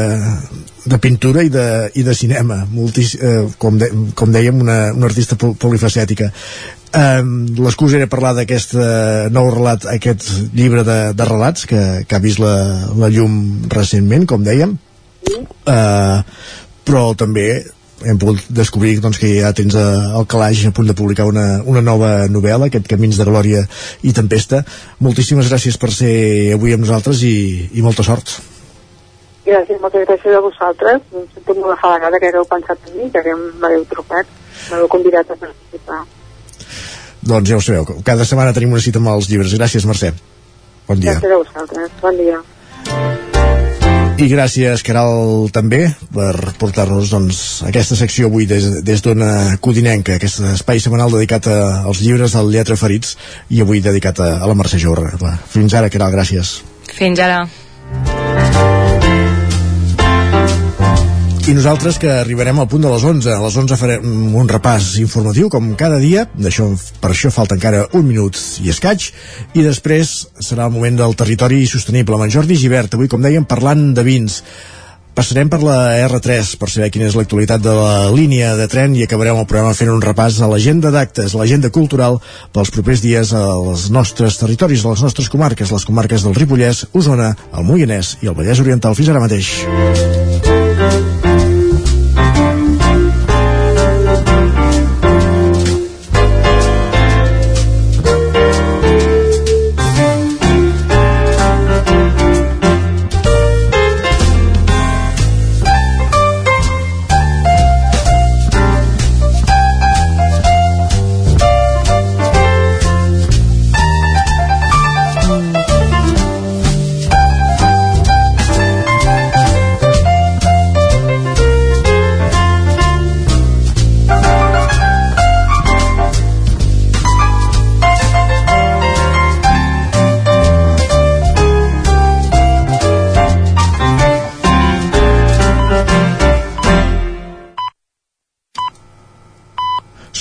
[0.83, 1.63] de pintura i de,
[1.95, 2.65] i de cinema.
[2.73, 3.87] Multis, eh, com, de,
[4.19, 6.27] com dèiem, una, una artista pol- polifacètica.
[6.89, 7.31] Um,
[7.61, 10.27] L'excusa era parlar d'aquest eh, nou relat, aquest
[10.57, 12.53] llibre de, de relats que, que ha vist la,
[12.97, 14.75] la llum recentment, com dèiem.
[15.69, 16.23] Uh,
[16.83, 17.61] però també
[18.05, 19.87] hem pogut descobrir doncs, que ja tens eh,
[20.19, 23.65] el calaix a punt de publicar una, una nova novel·la, aquest Camins de Glòria
[24.03, 24.61] i Tempesta.
[25.05, 26.13] Moltíssimes gràcies per ser
[26.55, 27.35] avui amb nosaltres i,
[27.73, 28.37] i molta sort.
[29.49, 31.05] Gràcies, moltes gràcies a vosaltres.
[31.15, 34.35] Em sento molt afalagada que hagueu pensat en mi, que m'hagueu trucat,
[34.69, 36.03] m'heu convidat a participar.
[37.19, 39.55] Doncs ja ho sabeu, cada setmana tenim una cita amb els llibres.
[39.57, 40.13] Gràcies, Mercè.
[40.87, 41.17] Bon dia.
[41.17, 41.97] Gràcies a vosaltres.
[42.03, 43.18] Bon dia.
[44.19, 47.37] I gràcies, Caral, també, per portar-nos doncs,
[47.69, 52.75] aquesta secció avui des, des d'Ona Codinenca, aquest espai setmanal dedicat als llibres del Lletra
[52.75, 53.15] Ferits
[53.47, 55.13] i avui dedicat a, a la Mercè Jorra.
[55.55, 56.57] Fins ara, Caral, gràcies.
[56.99, 57.45] Fins ara.
[61.49, 63.31] I nosaltres que arribarem al punt de les 11.
[63.33, 66.27] A les 11 farem un repàs informatiu, com cada dia.
[66.37, 66.67] D'això,
[67.01, 69.07] per això falta encara un minut i escaig.
[69.57, 70.11] I després
[70.45, 72.93] serà el moment del territori sostenible amb en Jordi Givert.
[72.93, 74.35] Avui, com dèiem, parlant de vins.
[75.17, 79.07] Passarem per la R3 per saber quina és l'actualitat de la línia de tren i
[79.07, 82.21] acabarem el programa fent un repàs a l'agenda d'actes, l'agenda cultural
[82.53, 87.33] pels propers dies als nostres territoris, a les nostres comarques, les comarques del Ripollès, Osona,
[87.57, 88.93] el Moianès i el Vallès Oriental.
[89.01, 90.48] Fins ara mateix.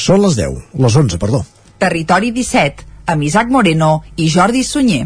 [0.08, 1.42] Són les 10, les 11, perdó.
[1.76, 5.02] Territori 17, amb Isaac Moreno i Jordi Sunyer.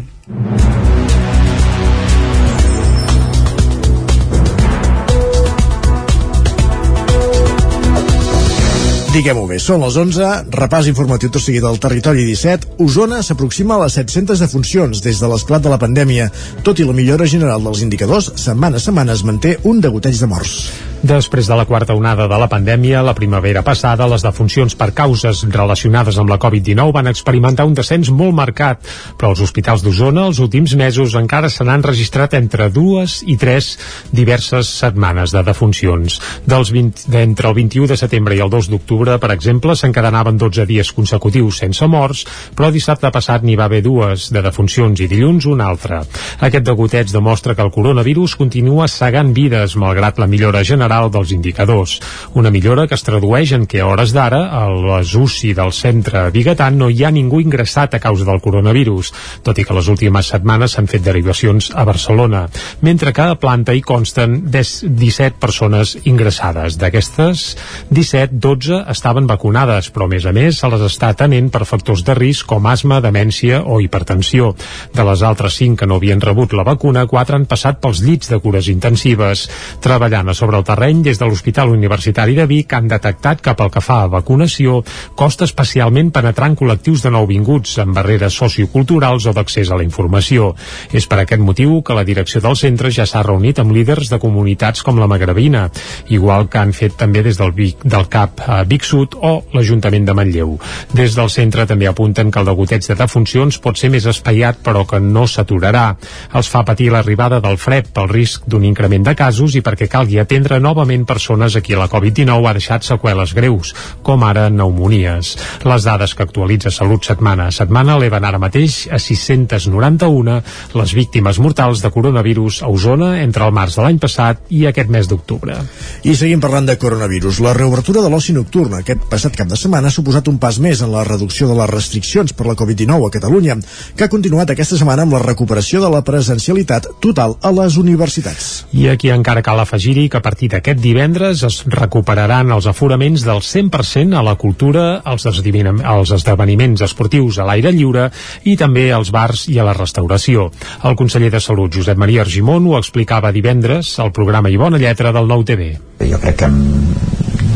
[9.11, 12.79] Diguem-ho bé, són les 11, repàs informatiu tot seguit del territori 17.
[12.87, 16.31] Osona s'aproxima a les 700 defuncions des de l'esclat de la pandèmia.
[16.63, 20.31] Tot i la millora general dels indicadors, setmana a setmana es manté un degoteig de
[20.31, 20.92] morts.
[21.03, 25.41] Després de la quarta onada de la pandèmia, la primavera passada, les defuncions per causes
[25.51, 28.79] relacionades amb la Covid-19 van experimentar un descens molt marcat,
[29.19, 33.73] però als hospitals d'Osona els últims mesos encara se n'han registrat entre dues i tres
[34.15, 36.21] diverses setmanes de defuncions.
[36.47, 40.63] Dels 20, d'entre el 21 de setembre i el 2 d'octubre, per exemple, s'encadenaven 12
[40.71, 42.23] dies consecutius sense morts,
[42.55, 45.99] però dissabte passat n'hi va haver dues de defuncions i dilluns una altra.
[46.39, 51.99] Aquest degoteig demostra que el coronavirus continua segant vides, malgrat la millora general dels indicadors.
[52.39, 56.27] Una millora que es tradueix en que a hores d'ara a les UCI del centre
[56.31, 59.13] biguetant no hi ha ningú ingressat a causa del coronavirus,
[59.43, 62.45] tot i que les últimes setmanes s'han fet derivacions a Barcelona,
[62.81, 66.77] mentre que a planta hi consten 17 persones ingressades.
[66.77, 67.45] D'aquestes,
[67.89, 72.03] 17, 12 estaven vacunades, però a més a més se les està atenent per factors
[72.05, 74.53] de risc com asma, demència o hipertensió.
[74.93, 78.29] De les altres 5 que no havien rebut la vacuna, 4 han passat pels llits
[78.31, 79.47] de cures intensives.
[79.83, 83.69] Treballant a sobre el terreny des de l'Hospital Universitari de Vic han detectat que pel
[83.71, 84.81] que fa a vacunació
[85.15, 90.49] costa especialment penetrar en col·lectius de nouvinguts amb barreres socioculturals o d'accés a la informació.
[90.91, 94.19] És per aquest motiu que la direcció del centre ja s'ha reunit amb líders de
[94.19, 95.69] comunitats com la Magrebina,
[96.09, 100.03] igual que han fet també des del, Vic, del CAP a Vic Sud o l'Ajuntament
[100.03, 100.57] de Manlleu.
[100.91, 104.83] Des del centre també apunten que el degoteig de defuncions pot ser més espaiat però
[104.83, 105.95] que no s'aturarà.
[106.35, 110.19] Els fa patir l'arribada del fred pel risc d'un increment de casos i perquè calgui
[110.19, 115.35] atendre nous novament persones a qui la Covid-19 ha deixat seqüeles greus, com ara pneumonies.
[115.69, 120.39] Les dades que actualitza Salut setmana a setmana eleven ara mateix a 691
[120.73, 124.89] les víctimes mortals de coronavirus a Osona entre el març de l'any passat i aquest
[124.89, 125.59] mes d'octubre.
[126.03, 127.43] I seguim parlant de coronavirus.
[127.45, 130.81] La reobertura de l'oci nocturn aquest passat cap de setmana ha suposat un pas més
[130.81, 133.59] en la reducció de les restriccions per la Covid-19 a Catalunya,
[133.95, 138.65] que ha continuat aquesta setmana amb la recuperació de la presencialitat total a les universitats.
[138.73, 143.41] I aquí encara cal afegir-hi que a partir d'aquest divendres es recuperaran els aforaments del
[143.43, 148.09] 100% a la cultura, als, als esdeveniments esportius a l'aire lliure
[148.47, 150.49] i també als bars i a la restauració.
[150.87, 155.11] El conseller de Salut, Josep Maria Argimon, ho explicava divendres al programa I Bona Lletra
[155.11, 155.73] del Nou TV.
[155.99, 156.61] Jo crec que en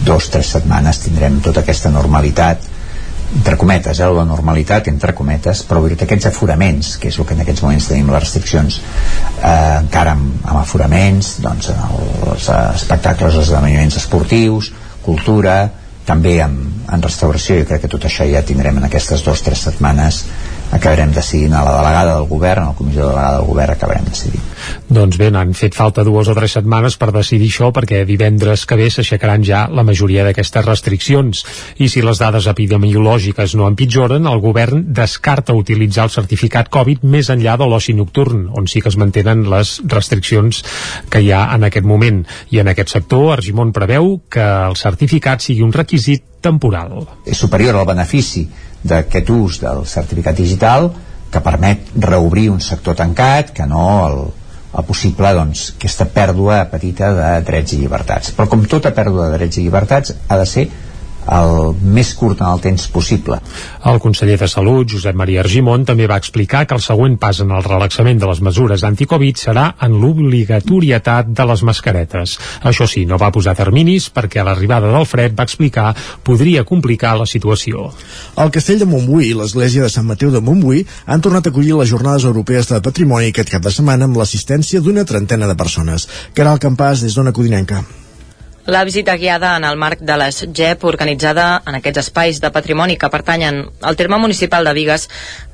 [0.07, 2.76] dos o tres setmanes tindrem tota aquesta normalitat
[3.37, 7.37] entre cometes, eh, la normalitat entre cometes, però dir aquests aforaments que és el que
[7.37, 13.47] en aquests moments tenim les restriccions eh, encara amb, amb aforaments doncs els espectacles els
[13.47, 14.71] esdeveniments esportius
[15.05, 15.59] cultura,
[16.07, 19.47] també amb, en restauració i crec que tot això ja tindrem en aquestes dues o
[19.47, 20.23] tres setmanes
[20.71, 24.05] acabarem decidint a la delegada del govern, a la comissió de delegada del govern acabarem
[24.05, 24.43] decidint.
[24.87, 28.77] Doncs bé, han fet falta dues o tres setmanes per decidir això perquè divendres que
[28.79, 31.43] ve s'aixecaran ja la majoria d'aquestes restriccions
[31.83, 37.31] i si les dades epidemiològiques no empitjoren, el govern descarta utilitzar el certificat Covid més
[37.33, 40.63] enllà de l'oci nocturn, on sí que es mantenen les restriccions
[41.09, 42.23] que hi ha en aquest moment.
[42.51, 47.07] I en aquest sector, Argimon preveu que el certificat sigui un requisit temporal.
[47.25, 48.45] És superior al benefici
[48.83, 50.91] d'aquest ús del certificat digital
[51.31, 54.19] que permet reobrir un sector tancat que no el,
[54.77, 58.33] el possible doncs, aquesta pèrdua petita de drets i llibertats.
[58.37, 60.67] Però com tota pèrdua de drets i llibertats ha de ser
[61.27, 63.39] el més curt en el temps possible.
[63.87, 67.51] El conseller de Salut, Josep Maria Argimon, també va explicar que el següent pas en
[67.51, 72.37] el relaxament de les mesures anticovid serà en l'obligatorietat de les mascaretes.
[72.63, 75.93] Això sí, no va posar terminis perquè a l'arribada del fred va explicar
[76.23, 77.91] podria complicar la situació.
[78.37, 81.75] El castell de Montbui i l'església de Sant Mateu de Montbui han tornat a acollir
[81.77, 86.07] les jornades europees de patrimoni aquest cap de setmana amb l'assistència d'una trentena de persones.
[86.33, 87.83] Caral Campàs, des d'Ona Codinenca.
[88.67, 92.97] La visita guiada en el marc de les GEP organitzada en aquests espais de patrimoni
[92.99, 95.05] que pertanyen al terme municipal de Vigues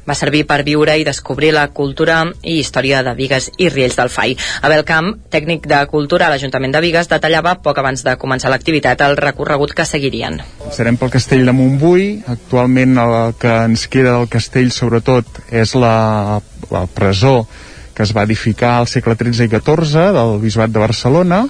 [0.09, 4.09] va servir per viure i descobrir la cultura i història de Vigues i Riells del
[4.09, 4.33] Fai.
[4.65, 9.05] Abel Camp, tècnic de cultura a l'Ajuntament de Vigues, detallava poc abans de començar l'activitat
[9.05, 10.39] el recorregut que seguirien.
[10.73, 12.07] Serem pel castell de Montbui.
[12.33, 16.41] Actualment el que ens queda del castell sobretot és la,
[16.73, 17.43] la presó
[17.93, 21.43] que es va edificar al segle XIII i XIV del Bisbat de Barcelona.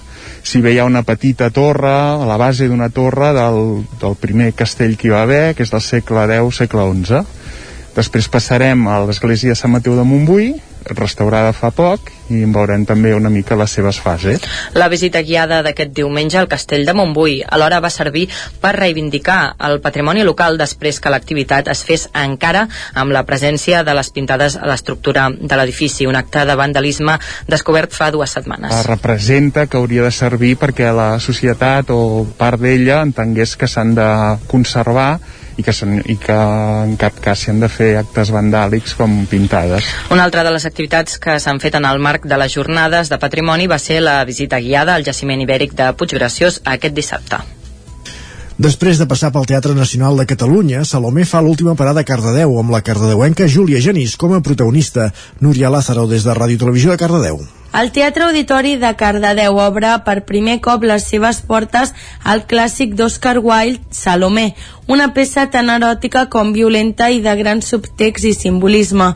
[0.43, 4.51] Si bé hi ha una petita torre a la base d'una torre del, del primer
[4.53, 7.23] castell que hi va haver que és del segle X, segle XI
[7.93, 10.53] després passarem a l'església de Sant Mateu de Montbui
[10.91, 14.43] restaurada fa poc i en veurem també una mica les seves fases.
[14.77, 18.27] La visita guiada d'aquest diumenge al castell de Montbui alhora va servir
[18.61, 23.95] per reivindicar el patrimoni local després que l'activitat es fes encara amb la presència de
[23.97, 28.73] les pintades a l'estructura de l'edifici, un acte de vandalisme descobert fa dues setmanes.
[28.73, 33.95] Es representa que hauria de servir perquè la societat o part d'ella entengués que s'han
[33.97, 34.09] de
[34.47, 35.19] conservar
[35.57, 35.73] i que,
[36.09, 36.37] i que
[36.83, 39.89] en cap cas s'hi han de fer actes vandàlics com pintades.
[40.13, 43.19] Una altra de les activitats que s'han fet en el marc de les jornades de
[43.21, 47.43] patrimoni va ser la visita guiada al jaciment ibèric de Puiggraciós aquest dissabte.
[48.63, 52.69] Després de passar pel Teatre Nacional de Catalunya, Salomé fa l'última parada a Cardedeu amb
[52.69, 55.09] la cardedeuenca Júlia Genís com a protagonista.
[55.41, 57.41] Núria Lázaro des de Ràdio Televisió de Cardedeu.
[57.73, 63.39] El Teatre Auditori de Cardedeu obre per primer cop les seves portes al clàssic d'Oscar
[63.41, 64.51] Wilde, Salomé,
[64.87, 69.13] una peça tan eròtica com violenta i de gran subtext i simbolisme.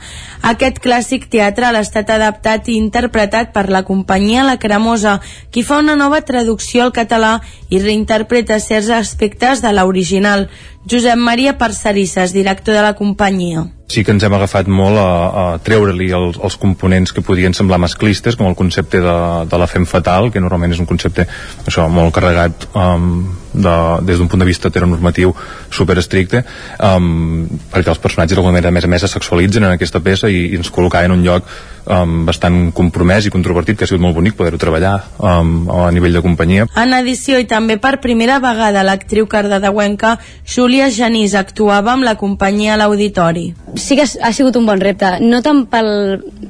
[0.52, 5.20] Aquest clàssic teatre l'ha estat adaptat i interpretat per la companyia La Cremosa,
[5.52, 7.40] qui fa una nova traducció al català
[7.70, 10.48] i reinterpreta certs aspectes de l'original.
[10.88, 15.12] Josep Maria Parcerisses, director de la companyia sí que ens hem agafat molt a,
[15.42, 19.18] a treure-li els, els components que podien semblar masclistes, com el concepte de,
[19.48, 21.24] de la fem fatal, que normalment és un concepte
[21.64, 23.22] això, molt carregat um,
[23.58, 23.78] de,
[24.08, 25.34] des d'un punt de vista heteronormatiu
[25.70, 26.44] super estricte,
[26.80, 30.30] um, perquè els personatges d'alguna manera a més a més es sexualitzen en aquesta peça
[30.30, 31.50] i, i ens col·locaven en un lloc
[31.90, 36.16] um, bastant compromès i controvertit, que ha sigut molt bonic poder-ho treballar um, a nivell
[36.18, 36.68] de companyia.
[36.80, 42.76] En edició i també per primera vegada l'actriu cardedeuenca Júlia Genís actuava amb la companyia
[42.76, 43.50] a l'auditori.
[43.76, 45.90] Sí que ha sigut un bon repte, no tant pel,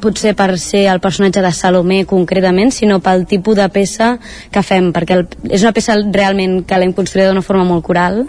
[0.01, 4.15] potser per ser el personatge de Salomé concretament, sinó pel tipus de peça
[4.51, 8.25] que fem, perquè el, és una peça realment que l'hem construïda d'una forma molt coral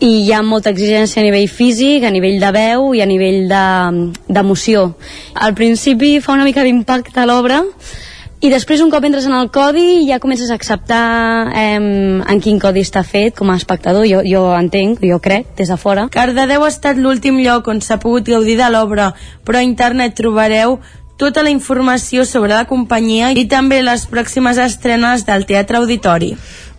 [0.00, 3.46] i hi ha molta exigència a nivell físic, a nivell de veu i a nivell
[3.48, 4.86] d'emoció.
[4.92, 5.14] De,
[5.46, 7.62] Al principi fa una mica d'impacte a l'obra,
[8.44, 11.04] i després un cop entres en el codi ja comences a acceptar
[11.56, 15.72] eh, en quin codi està fet com a espectador, jo, jo entenc, jo crec des
[15.72, 16.04] de fora.
[16.12, 19.12] Cardedeu ha estat l'últim lloc on s'ha pogut gaudir de l'obra
[19.46, 20.76] però a internet trobareu
[21.16, 26.34] tota la informació sobre la companyia i també les pròximes estrenes del Teatre Auditori.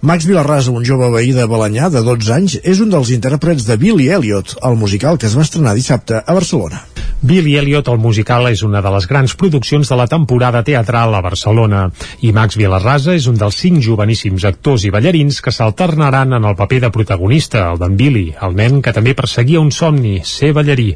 [0.05, 3.79] Max Vilarrasa, un jove veí de Balanyà de 12 anys, és un dels intèrprets de
[3.81, 6.85] Billy Elliot, el musical que es va estrenar dissabte a Barcelona.
[7.19, 11.21] Billy Elliot, el musical, és una de les grans produccions de la temporada teatral a
[11.25, 11.87] Barcelona
[12.21, 16.55] i Max Vilarrasa és un dels cinc joveníssims actors i ballarins que s'alternaran en el
[16.55, 20.91] paper de protagonista, el d'en Billy, el nen que també perseguia un somni, ser ballarí.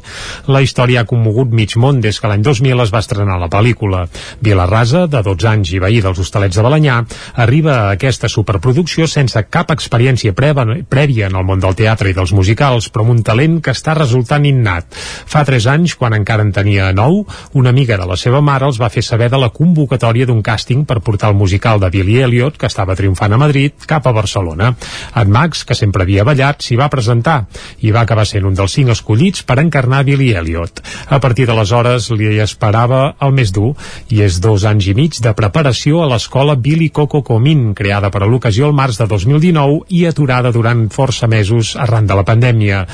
[0.46, 4.04] La història ha commogut mig món des que l'any 2000 es va estrenar la pel·lícula.
[4.40, 7.00] Vilarrasa, de 12 anys i veí dels Hostalets de Balanyà,
[7.34, 12.30] arriba a aquesta superproducció sense cap experiència prèvia en el món del teatre i dels
[12.30, 14.86] musicals, però amb un talent que està resultant innat.
[15.26, 17.24] Fa 3 anys, quan encara en tenia 9,
[17.58, 20.84] una amiga de la seva mare els va fer saber de la convocatòria d'un càsting
[20.86, 24.72] per portar el musical de Billy Elliot, que estava triomfant a Madrid, cap a Barcelona.
[25.16, 27.42] En Max, que sempre havia ballat, s'hi va presentar
[27.82, 30.82] i va acabar sent un dels cinc escollits per encarnar Billy Elliot.
[31.08, 33.72] A partir d'aleshores li esperava el més dur
[34.12, 38.22] i és dos anys i mig de preparació a l'escola Billy Coco Comín, creada per
[38.22, 42.84] a l'ocasió el març de 2019 i aturada durant força mesos arran de la pandèmia.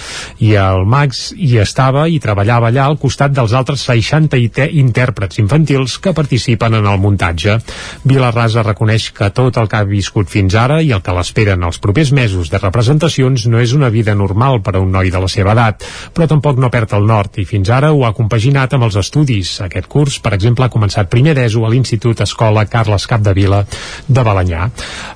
[0.44, 4.36] I el Max hi estava i treballava allà al costat dels altres 60
[4.80, 7.58] intèrprets infantils que participen en el muntatge.
[8.04, 11.78] Vilarrasa reconeix que tot el que ha viscut fins ara i el que l'esperen els
[11.78, 15.28] propers mesos de representacions no és una vida normal per a un noi de la
[15.28, 18.88] seva edat, però tampoc no perd el nord i fins ara ho ha compaginat amb
[18.88, 19.60] els estudis.
[19.64, 23.64] Aquest curs, per exemple, ha començat primer d'ESO a l'Institut Escola Carles Capdevila
[24.08, 24.68] de Balanyà.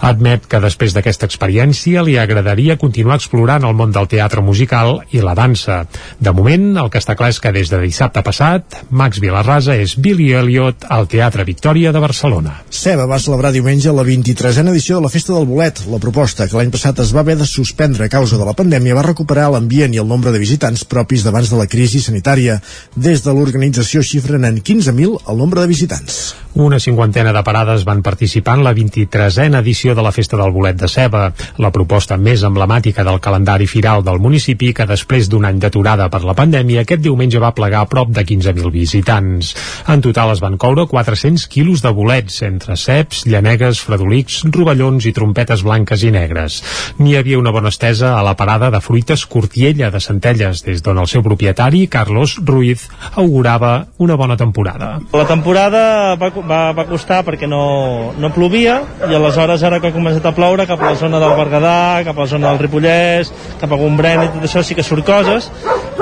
[0.08, 5.20] Admet que després d'aquesta experiència li agradaria continuar explorant el món del teatre musical i
[5.20, 5.82] la dansa.
[6.18, 9.94] De moment, el que està clar és que des de dissabte passat, Max Vilarrasa és
[10.00, 12.54] Billy Elliot al Teatre Victòria de Barcelona.
[12.70, 15.84] Ceba va celebrar diumenge la 23a edició de la Festa del Bolet.
[15.92, 18.96] La proposta, que l'any passat es va haver de suspendre a causa de la pandèmia,
[18.98, 22.60] va recuperar l'ambient i el nombre de visitants propis d'abans de la crisi sanitària.
[22.94, 26.22] Des de l'organització xifren en 15.000 el nombre de visitants.
[26.54, 30.76] Una cinquantena de parades van participar en la 23a edició de la Festa del Bolet
[30.76, 35.62] de Ceba, la proposta més emblemàtica del calendari firal del municipi que després d'un any
[35.62, 39.54] d'aturada per la pandèmia aquest diumenge va plegar a prop de 15.000 visitants.
[39.88, 45.14] En total es van coure 400 quilos de bolets, entre ceps, llanegues, fredolics, rovellons i
[45.16, 46.60] trompetes blanques i negres.
[46.98, 51.00] N'hi havia una bona estesa a la parada de fruites Cortiella de Centelles, des d'on
[51.02, 54.98] el seu propietari, Carlos Ruiz, augurava una bona temporada.
[55.12, 59.96] La temporada va, va, va costar perquè no, no plovia i aleshores ara que ha
[59.96, 63.32] començat a ploure cap a la zona del Berguedà, cap a la zona del Ripollès,
[63.60, 65.50] cap a Gombrèn i tot això sí que surt coses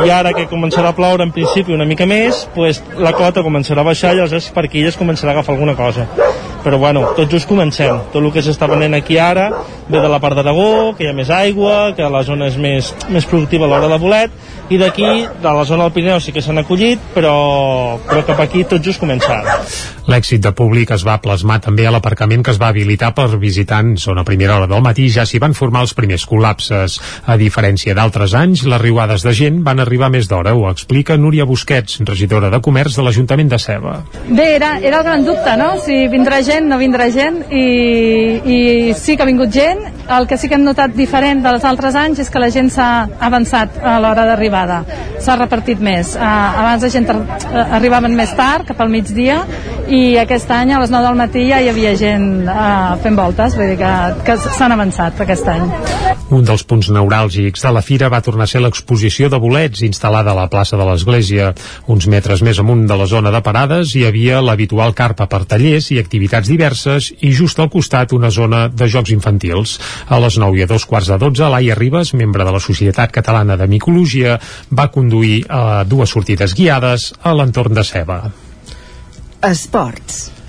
[0.06, 3.84] i ara que començarà a ploure en principi una mica més, pues, la cota començarà
[3.84, 6.06] a baixar i aleshores per aquí ja es començarà a agafar alguna cosa
[6.64, 9.50] però bueno, tot just comencem tot el que s'està venent aquí ara
[9.90, 12.92] ve de la part d'Aragó, que hi ha més aigua que la zona és més,
[13.10, 14.34] més productiva a l'hora de bolet
[14.70, 15.08] i d'aquí,
[15.42, 19.02] de la zona del Pirineu sí que s'han acollit, però, però cap aquí tot just
[19.02, 19.56] comença ara.
[20.10, 24.06] L'èxit de públic es va plasmar també a l'aparcament que es va habilitar per visitants
[24.10, 26.98] on a primera hora del matí ja s'hi van formar els primers col·lapses.
[27.26, 31.46] A diferència d'altres anys, les riuades de gent van arribar més d'hora, ho explica Núria
[31.46, 33.96] Busquets, regidora de Comerç de l'Ajuntament de Ceba.
[34.28, 35.72] Bé, era, era el gran dubte, no?
[35.82, 37.64] Si vindrà gent, no vindrà gent, i,
[38.42, 38.58] i
[38.98, 39.84] sí que ha vingut gent.
[40.10, 42.88] El que sí que hem notat diferent dels altres anys és que la gent s'ha
[43.22, 44.80] avançat a l'hora d'arribada.
[45.22, 46.16] S'ha repartit més.
[46.16, 46.24] Uh,
[46.64, 49.44] abans la gent arribaven més tard, cap al migdia,
[49.90, 53.54] i aquest any a les 9 del matí ja hi havia gent uh, fent voltes,
[53.58, 53.94] vull dir que,
[54.26, 55.66] que s'han avançat aquest any.
[56.30, 60.30] Un dels punts neuràlgics de la fira va tornar a ser l'exposició de bolets instal·lada
[60.32, 61.50] a la plaça de l'Església.
[61.90, 65.90] Uns metres més amunt de la zona de parades hi havia l'habitual carpa per tallers
[65.90, 69.76] i activitats diverses i just al costat una zona de jocs infantils.
[70.08, 73.12] A les 9 i a dos quarts de 12, Laia Ribas, membre de la Societat
[73.12, 74.38] Catalana de Micologia,
[74.70, 78.20] va conduir a dues sortides guiades a l'entorn de Ceba.
[79.50, 80.39] Esports.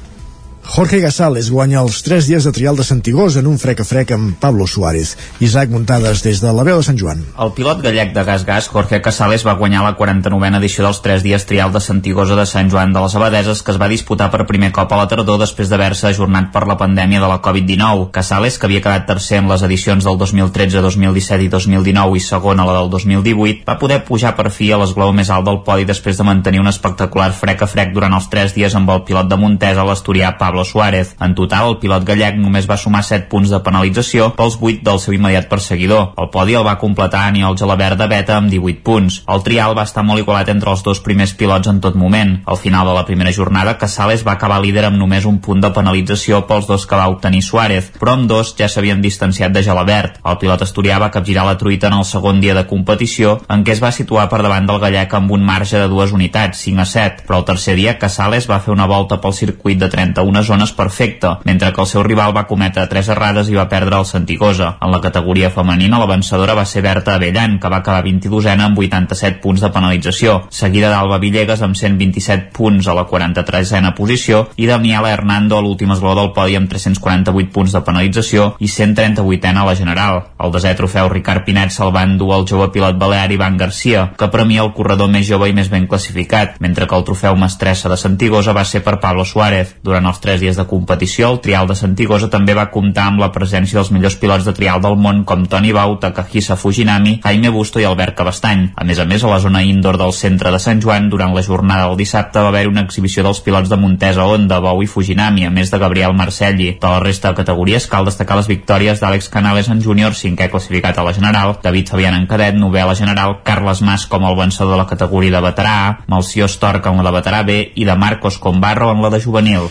[0.71, 4.13] Jorge Gasales guanya els 3 dies de trial de Santigós en un frec a frec
[4.15, 5.17] amb Pablo Suárez.
[5.43, 7.25] Isaac Muntades des de la veu de Sant Joan.
[7.43, 11.25] El pilot gallec de Gas Gas, Jorge Casales, va guanyar la 49a edició dels 3
[11.25, 14.45] dies trial de Santigosa de Sant Joan de les Abadeses que es va disputar per
[14.47, 18.07] primer cop a la tardor després d'haver-se ajornat per la pandèmia de la Covid-19.
[18.15, 22.63] Casales, que havia quedat tercer en les edicions del 2013, 2017 i 2019 i segon
[22.63, 25.83] a la del 2018, va poder pujar per fi a l'esglau més alt del podi
[25.83, 29.27] després de mantenir un espectacular frec a frec durant els 3 dies amb el pilot
[29.27, 31.15] de Montesa, l'asturià Pablo Pablo Suárez.
[31.19, 34.99] En total, el pilot gallec només va sumar 7 punts de penalització pels 8 del
[35.01, 36.13] seu immediat perseguidor.
[36.21, 39.21] El podi el va completar Aniol Gelabert de Beta amb 18 punts.
[39.27, 42.35] El trial va estar molt igualat entre els dos primers pilots en tot moment.
[42.45, 45.71] Al final de la primera jornada, Casales va acabar líder amb només un punt de
[45.73, 50.21] penalització pels dos que va obtenir Suárez, però amb dos ja s'havien distanciat de Gelabert.
[50.25, 53.73] El pilot asturià va capgirar la truita en el segon dia de competició, en què
[53.73, 56.89] es va situar per davant del gallec amb un marge de dues unitats, 5 a
[56.93, 60.50] 7, però el tercer dia Casales va fer una volta pel circuit de 31 zones
[60.75, 64.77] perfecte, mentre que el seu rival va cometre tres errades i va perdre el Santigosa.
[64.81, 68.77] En la categoria femenina, la vencedora va ser Berta Avellan, que va acabar 22ena amb
[68.77, 74.67] 87 punts de penalització, seguida d'Alba Villegas amb 127 punts a la 43a posició i
[74.67, 79.67] Daniela Hernando a l'últim esglaó del podi amb 348 punts de penalització i 138ena a
[79.67, 80.21] la general.
[80.39, 84.29] El desè trofeu Ricard Pinet se'l va endur el jove pilot balear Ivan Garcia, que
[84.31, 87.97] premia el corredor més jove i més ben classificat, mentre que el trofeu Mestressa de
[87.97, 89.75] Santigosa va ser per Pablo Suárez.
[89.83, 93.31] Durant els tres dies de competició, el trial de Santigosa també va comptar amb la
[93.35, 97.81] presència dels millors pilots de trial del món com Toni Bau, Takahisa Fujinami, Jaime Busto
[97.81, 98.69] i Albert Cabestany.
[98.75, 101.43] A més a més, a la zona indoor del centre de Sant Joan, durant la
[101.43, 105.45] jornada del dissabte va haver una exhibició dels pilots de Montesa Honda, Bou i Fujinami,
[105.45, 106.71] a més de Gabriel Marcelli.
[106.79, 110.97] De la resta de categories cal destacar les victòries d'Àlex Canales en júnior, cinquè classificat
[110.97, 114.37] a la general, David Fabián en cadet, novè a la general, Carles Mas com el
[114.39, 117.85] vencedor de la categoria de veterà A, Malció Stork en la de veterà B i
[117.85, 119.69] de Marcos Combarro en la de juvenil.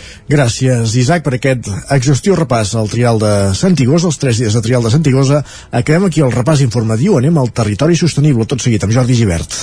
[0.50, 4.82] Gràcies, Isaac, per aquest exhaustiu repàs al trial de Santigosa, els tres dies de trial
[4.82, 5.44] de Santigosa.
[5.70, 9.54] Acabem aquí el repàs informatiu, anem al territori sostenible, tot seguit amb Jordi Givert.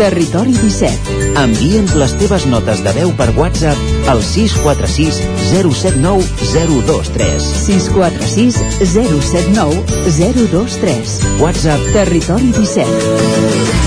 [0.00, 1.14] Territori 17.
[1.44, 5.22] Envia'ns les teves notes de veu per WhatsApp al 646
[5.52, 6.26] 079
[6.56, 7.48] 023.
[7.68, 8.58] 646
[8.98, 11.16] 079 023.
[11.46, 13.81] WhatsApp Territori 17.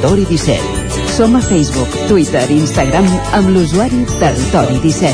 [0.00, 1.12] Territori 17.
[1.12, 3.04] Som a Facebook, Twitter i Instagram
[3.36, 5.12] amb l'usuari Territori 17.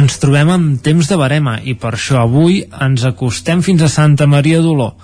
[0.00, 4.24] Ens trobem amb temps de barema i per això avui ens acostem fins a Santa
[4.24, 4.94] Maria d'Oló.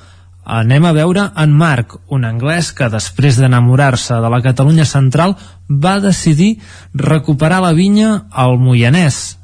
[0.46, 5.32] Anem a veure en Marc, un anglès que després d'enamorar-se de la Catalunya central
[5.66, 6.60] va decidir
[6.94, 9.40] recuperar la vinya al Moianès.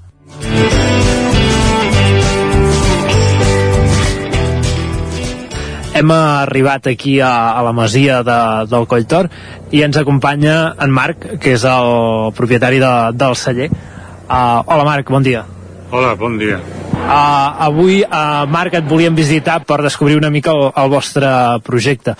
[5.92, 8.38] Hem arribat aquí a, a la masia de,
[8.70, 9.26] del Colltor
[9.74, 13.68] i ens acompanya en Marc, que és el propietari de, del celler.
[14.30, 15.42] Uh, hola Marc, bon dia.
[15.93, 16.56] Hola, bon dia.
[16.56, 21.28] Uh, avui, uh, Marc, et volíem visitar per descobrir una mica el, el vostre
[21.66, 22.14] projecte.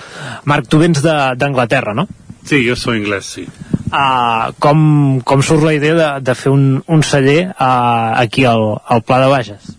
[0.45, 2.05] Marc, tu vens d'Anglaterra, no?
[2.45, 3.47] Sí, jo soy inglés, sí.
[3.89, 4.83] Uh, com,
[5.25, 9.23] com surt la idea de, de fer un, un celler uh, aquí al, al Pla
[9.25, 9.73] de Bages?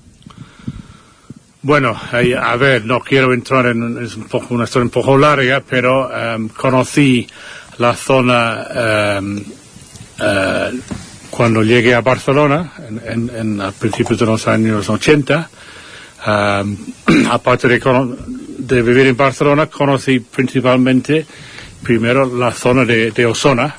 [1.62, 5.18] Bueno, eh, a ver, no quiero entrar en es un poco una historia un poco
[5.18, 7.28] larga, pero em, conocí
[7.78, 9.22] la zona eh,
[11.36, 15.50] cuando llegué a Barcelona, en, en, a principios de los años 80.
[16.28, 16.78] em,
[17.32, 17.80] aparte de,
[18.60, 21.26] de vivir en Barcelona, conocí principalmente
[21.82, 23.76] primero la zona de, de Osona.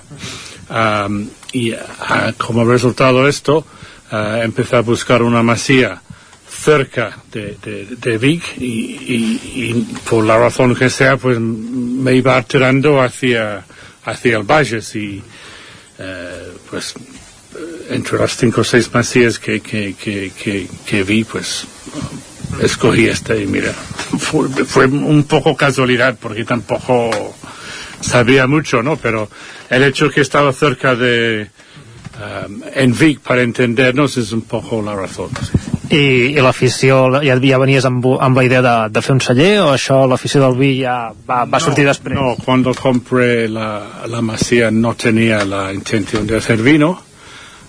[0.68, 3.64] em, y ah, como resultado de esto,
[4.10, 6.02] eh, empecé a buscar una masía
[6.51, 13.64] cerca de, Vic y, por la razón que sea pues me iba tirando hacia
[14.05, 15.22] hacia el Valles y
[15.98, 17.23] eh, pues eh,
[17.90, 21.66] entre las cinco o seis masías que, que, que, que, vi pues
[22.62, 27.10] escogí esta y mira fue, fue un poco casualidad porque tampoco
[28.01, 29.28] sabía mucho no pero
[29.70, 31.51] el hecho que estaba cerca de
[32.18, 35.31] um, en Vic para entendernos es un poco la razón.
[35.90, 39.52] I, i l'afició, ja, ja venies amb, amb la idea de, de fer un celler
[39.62, 42.16] o això, l'afició del vi ja va, va sortir després?
[42.16, 46.97] No, cuando compré la, la masía no tenía la intención de hacer vino.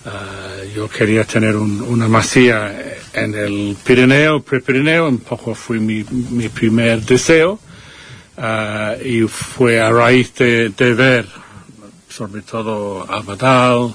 [0.06, 2.72] Eh, yo quería tener un- una masía
[3.12, 7.58] en el Pirineo, Prepirineo, un poco fue mi, mi primer deseo.
[8.38, 11.26] Eh, y fue a raíz de, ver,
[12.08, 13.94] sobre todo Abadal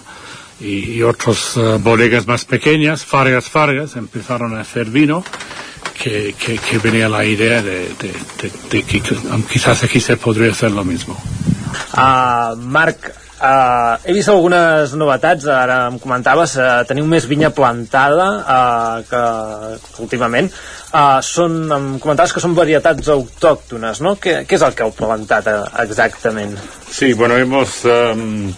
[0.59, 5.23] y, y otras eh, bodegas más pequeñas, Fargas Fargas, empezaron a hacer vino,
[5.97, 6.33] que,
[6.79, 8.13] venía la idea de, de,
[8.71, 9.01] de- que-
[9.51, 11.15] quizás aquí se podría hacer lo mismo.
[11.95, 18.27] Uh, Marc, Uh, he vist algunes novetats, ara em comentaves, uh, teniu més vinya plantada
[18.37, 19.21] uh, que,
[19.87, 20.51] que últimament.
[20.91, 24.13] Uh, són, em comentaves que són varietats autòctones, no?
[24.21, 26.53] Què, què és el que heu plantat uh, exactament?
[26.91, 28.53] Sí, bueno, hemos um,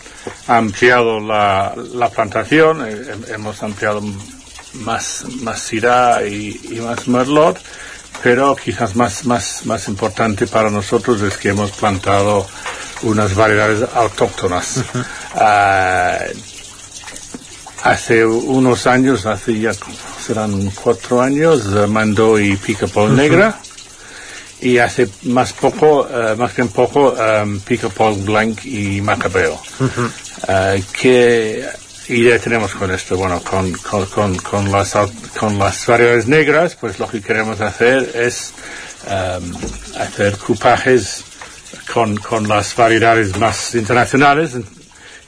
[0.51, 4.01] ampliado la, la plantación, eh, hemos ampliado
[4.84, 7.60] más, más Syrah y, y más Merlot,
[8.23, 12.47] pero quizás más, más, más importante para nosotros es que hemos plantado
[13.03, 14.77] unas variedades autóctonas.
[15.35, 16.37] Uh,
[17.84, 19.73] hace unos años, hace ya
[20.26, 23.18] serán cuatro años, uh, Mandó y Picapol uh -huh.
[23.18, 23.60] Negra.
[24.61, 29.60] Y hace más poco, uh, más bien poco, um, Picapol Blanc y Macabeo.
[29.79, 30.10] -huh.
[32.06, 33.15] ¿Qué idea tenemos con esto?
[33.15, 34.94] Bueno, con, con, con, con, las,
[35.40, 38.54] con las variedades negras, pues lo que queremos hacer es
[39.07, 39.54] um,
[39.98, 41.23] hacer cupajes
[41.94, 44.52] con, con las variedades más internacionales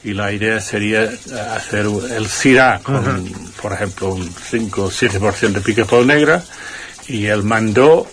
[0.04, 1.18] y la idea sería eh,
[1.56, 3.52] hacer el Syrah con, uh -huh.
[3.62, 6.44] por ejemplo, un 5 o 7% de pica-pol negra
[7.08, 8.06] y el Mandó,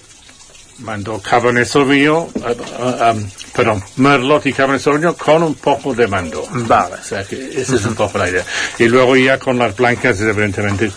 [0.83, 6.07] Mandó Cabernet Sauvignon, uh, uh, um, perdón, Merlot y Cabernet Sauvignon con un poco de
[6.07, 6.45] Mandó.
[6.51, 6.97] Vale.
[6.97, 8.45] O sea que esa es un poco la idea.
[8.79, 10.91] Y luego ya con las blancas, evidentemente,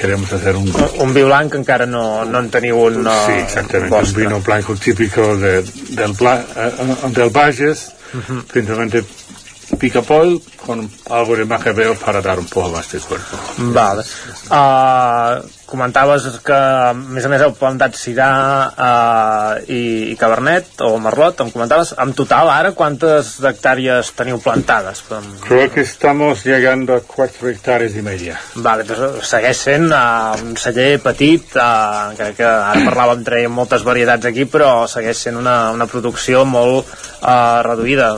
[0.00, 0.72] queremos hacer un...
[0.98, 3.04] Un vi blanc encara no, no en teniu un...
[3.04, 6.44] Sí, exactamente, un vino blanco típico de, del, Bla,
[7.10, 7.92] del Bages,
[8.50, 9.04] principalmente
[9.78, 13.36] picapol con algo de macabeo para dar un poco más de cuerpo.
[13.58, 14.02] Vale.
[14.50, 18.28] Uh, comentaves que a més a més heu plantat Sirà
[18.70, 25.04] uh, i, i Cabernet o Merlot, em comentaves en total ara quantes hectàrees teniu plantades?
[25.44, 28.38] Creo que estamos llegando a 4 hectáreas y media.
[28.54, 33.84] Vale, doncs segueix sent uh, un celler petit uh, crec que ara parlàvem entre moltes
[33.86, 38.12] varietats aquí però segueix sent una, una producció molt uh, reduïda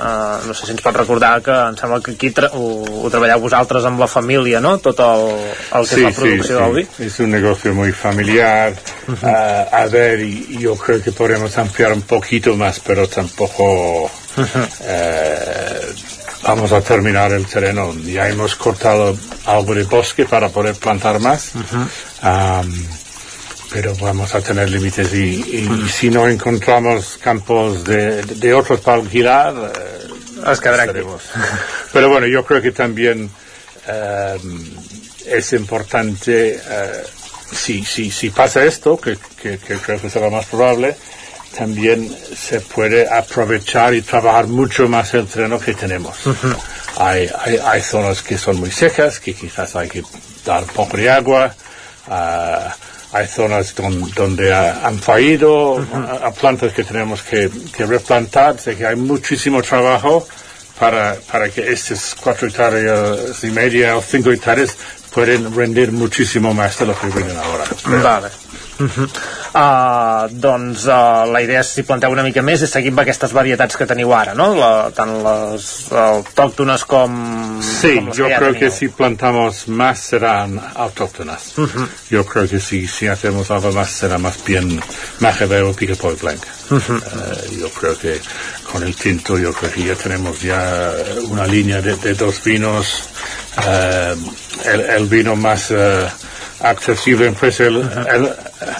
[0.00, 2.66] uh, no sé si ens pot recordar que em sembla que aquí ho,
[3.04, 4.76] ho treballeu vosaltres amb la família, no?
[4.82, 5.26] Tot el,
[5.78, 6.86] el que sí, és la producció sí, del vi.
[6.98, 8.74] Es un negocio muy familiar.
[9.06, 9.68] Uh -huh.
[9.72, 10.20] uh, a ver,
[10.58, 14.68] yo creo que podemos ampliar un poquito más, pero tampoco uh -huh.
[14.80, 15.94] uh,
[16.42, 17.94] vamos a terminar el terreno.
[18.04, 21.52] Ya hemos cortado algo de bosque para poder plantar más.
[21.54, 22.64] -huh.
[22.64, 22.86] um,
[23.72, 28.80] pero vamos a tener límites y, y, y, si no encontramos campos de, de, otros
[28.80, 29.54] para alquilar,
[30.60, 30.98] quedará aquí.
[31.92, 33.30] Pero bueno, yo creo que también
[33.88, 34.70] um,
[35.26, 40.46] es importante, uh, si, si, si pasa esto, que, que, que, creo que será más
[40.46, 40.96] probable,
[41.56, 46.26] también se puede aprovechar y trabajar mucho más el terreno que tenemos.
[46.26, 46.56] Uh -huh.
[46.98, 50.02] hay, hay, hay, zonas que son muy secas, que quizás hay que
[50.44, 51.54] dar poco de agua.
[52.06, 52.70] Uh,
[53.12, 56.22] hay zonas don, donde ha, han fallido, uh -huh.
[56.22, 60.26] a, a plantas que tenemos que, que replantar, sé que hay muchísimo trabajo
[60.78, 64.76] para, para que estas cuatro hectáreas y media o cinco hectáreas
[65.14, 67.64] pueden rendir muchísimo más de lo que rinden ahora.
[68.02, 68.28] Vale.
[68.80, 69.08] Uh -huh.
[69.54, 73.76] uh, doncs uh, la idea si planteu una mica més és seguir amb aquestes varietats
[73.76, 74.54] que teniu ara no?
[74.56, 78.60] La, tant les autòctones com sí, com yo que creo teniu.
[78.60, 81.86] que si plantamos más serán autóctonas Uh -huh.
[82.10, 84.80] yo creo que si, si hacemos algo más será más bien
[85.18, 86.40] Macabeo Picapol Blanc
[86.70, 86.96] Uh -huh.
[86.96, 88.20] uh, yo creo que
[88.72, 90.92] con el tinto yo creo que ya tenemos ya
[91.28, 93.02] una línea de, de dos vinos
[93.58, 94.16] uh,
[94.64, 96.06] el, el vino más uh,
[96.60, 98.30] accesible en precio el, el,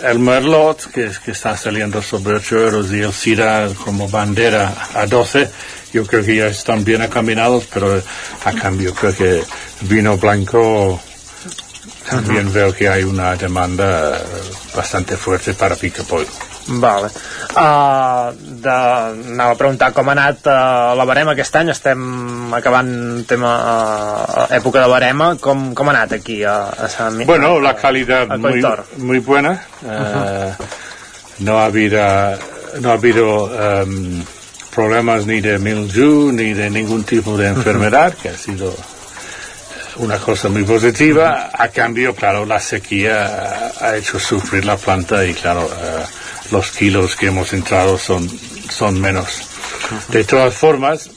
[0.04, 5.06] el Merlot que, que está saliendo sobre 8 euros y el Syrah como bandera a
[5.06, 5.48] 12
[5.92, 8.02] yo creo que ya están bien acaminados pero
[8.44, 9.42] a cambio creo que
[9.82, 11.00] vino blanco
[12.08, 14.20] también veo que hay una demanda
[14.74, 17.08] bastante fuerte para Picapollo Vale.
[17.50, 18.30] Uh,
[18.62, 18.74] de,
[19.32, 22.92] anava a preguntar com ha anat uh, la barema aquest any, estem acabant
[23.26, 27.74] tema uh, època de barema, com, com ha anat aquí a, a Sant Bueno, la
[27.76, 28.62] calidad a muy,
[28.98, 29.58] muy buena.
[29.84, 30.52] Eh,
[31.40, 32.00] no ha habido,
[32.80, 34.22] no ha habido em,
[34.70, 38.74] problemas ni de mildew ni de ningún tipo de enfermedad, que ha sido
[39.96, 41.50] una cosa muy positiva.
[41.52, 46.04] A cambio, claro, la sequía ha hecho sufrir la planta y, claro, eh,
[46.50, 48.28] los kilos que hemos entrado son,
[48.70, 49.42] son menos.
[50.08, 51.10] De todas formas,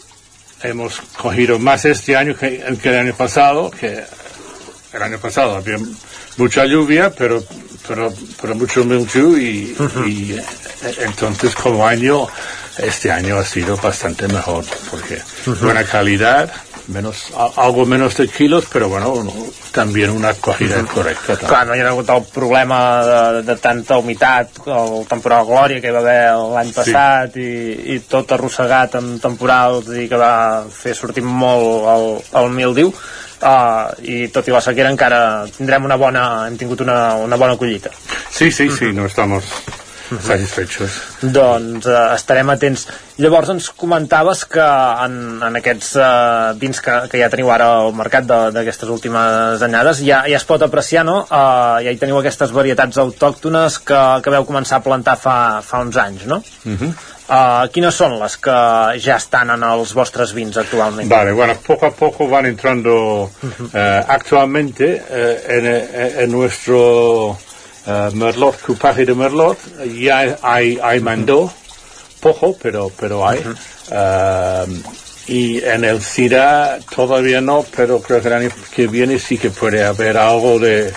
[0.62, 4.04] hemos cogido más este año que, que el año pasado, que
[4.94, 5.78] el año pasado había
[6.38, 7.44] mucha lluvia, pero
[7.88, 9.76] pero, pero mucho mildew y,
[10.08, 12.28] y eh, entonces como año,
[12.78, 15.22] este año ha sido bastante mejor, porque
[15.62, 16.52] buena calidad,
[16.88, 19.34] menos, algo menos de kilos, pero bueno, no,
[19.72, 20.94] también una cogida mm -hmm.
[20.94, 21.34] correcta.
[21.36, 21.48] També.
[21.48, 25.88] Clar, no hi ha hagut el problema de, de tanta humitat, el temporal Glòria que
[25.88, 27.40] hi va haver l'any passat sí.
[27.40, 32.06] i, i tot arrossegat en temporals i que va fer sortir molt el,
[32.42, 37.16] el mildiu uh, i tot i la sequera encara tindrem una bona, hem tingut una,
[37.16, 37.90] una bona collita.
[38.32, 39.44] Sí, sí, sí, no estamos
[40.22, 40.98] satisfechos.
[41.22, 42.88] Doncs uh, estarem atents.
[43.22, 44.66] Llavors ens comentaves que
[45.06, 50.02] en, en aquests uh, vins que, que ja teniu ara al mercat d'aquestes últimes anyades
[50.06, 51.22] ja, ja es pot apreciar, no?
[51.28, 55.84] Uh, ja hi teniu aquestes varietats autòctones que, que veu començar a plantar fa, fa
[55.86, 56.44] uns anys, no?
[56.66, 56.94] Uh -huh.
[57.24, 58.56] Uh, quines són les que
[59.00, 61.08] ja estan en els vostres vins actualment?
[61.10, 63.70] Vale, bueno, poco a poco van entrando uh,
[64.08, 65.66] actualmente uh, en,
[66.24, 67.38] en nuestro
[67.86, 69.58] uh, Merlot, cupaje de Merlot,
[70.00, 71.52] ya hay, hay mandó,
[72.20, 73.40] poco, pero, pero hay.
[73.40, 79.18] Uh uh, y en el CIRA todavía no, pero creo que el año que viene
[79.20, 80.92] sí que puede haber algo de,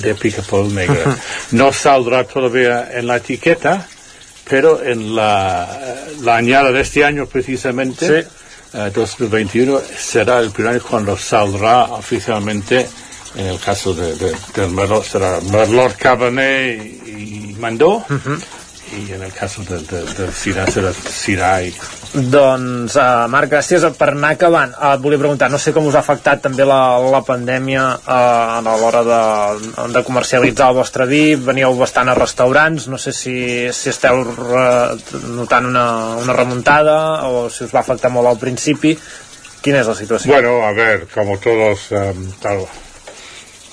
[0.00, 1.16] de picapol negro.
[1.50, 3.86] No saldrá todavía en la etiqueta,
[4.48, 8.78] pero en la, la añada de este año precisamente, sí.
[8.78, 12.86] uh, 2021, será el primer año cuando saldrá oficialmente
[13.36, 18.38] en el caso de, de, del Merlot será Merlot Cabernet y, y Mandó uh -huh.
[18.94, 21.74] i en el cas de, de, del Syrah serà Syrah i...
[22.14, 24.70] Doncs, uh, Marc, gràcies per anar acabant.
[24.78, 28.60] Uh, et volia preguntar, no sé com us ha afectat també la, la pandèmia uh,
[28.60, 33.34] a l'hora de, de comercialitzar el vostre vi, veníeu bastant a restaurants, no sé si,
[33.72, 34.94] si esteu re,
[35.34, 38.94] notant una, una remuntada o si us va afectar molt al principi.
[39.64, 40.30] Quina és la situació?
[40.30, 42.66] Bueno, a ver, como todos, um, tal,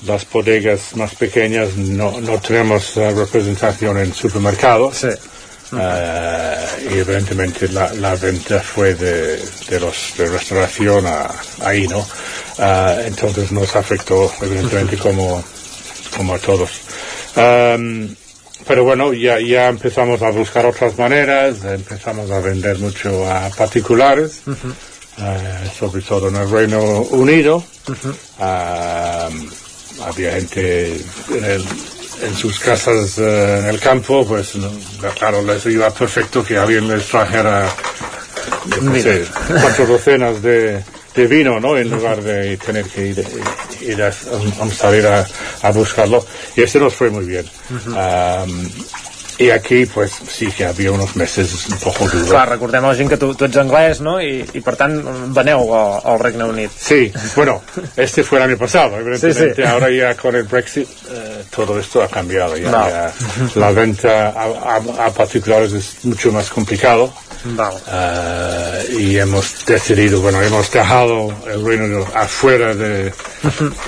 [0.06, 4.98] las bodegas más pequeñas no, no tenemos uh, representación en supermercados.
[4.98, 5.08] Sí.
[5.72, 9.38] Uh, y evidentemente la, la, venta fue de,
[9.70, 11.30] de los de restauración a,
[11.62, 12.00] ahí, ¿no?
[12.00, 15.42] Uh, entonces nos afectó evidentemente como,
[16.14, 16.70] como a todos.
[17.36, 18.14] Um,
[18.66, 24.42] pero bueno, ya, ya empezamos a buscar otras maneras, empezamos a vender mucho a particulares,
[24.46, 24.54] uh
[25.78, 27.62] sobre todo en el Reino Unido.
[27.86, 29.61] Uh -huh
[30.00, 30.96] había gente
[31.30, 31.64] en, el,
[32.22, 34.70] en sus casas uh, en el campo, pues no,
[35.18, 37.68] claro, les iba perfecto que alguien les trajera
[38.80, 39.24] no sé,
[39.60, 40.82] cuatro docenas de,
[41.14, 41.76] de, vino, ¿no?
[41.76, 43.24] En lugar de tener que ir,
[43.80, 45.26] ir a, a, salir a,
[45.62, 46.24] a, buscarlo.
[46.56, 47.44] Y este nos fue muy bien.
[47.86, 48.70] Um,
[49.42, 52.30] i aquí pues, sí que havia uns mesos un poco duros.
[52.30, 54.18] Clar, recordem a la gent que tu, tu ets anglès, no?
[54.22, 54.98] I, i per tant
[55.34, 56.70] veneu al, al Regne Unit.
[56.76, 57.60] Sí, bueno,
[57.96, 59.54] este fue el año pasado, evidentemente.
[59.54, 59.68] Sí, sí.
[59.68, 62.56] Ahora ya con el Brexit eh, todo esto ha cambiado.
[62.56, 62.88] Ya, no.
[62.88, 63.12] ya
[63.56, 67.12] la venta a, a, a, particulares es mucho más complicado.
[67.44, 67.76] Vale.
[67.86, 73.12] Uh, y hemos decidido, bueno, hemos dejado el Reino Unido afuera de,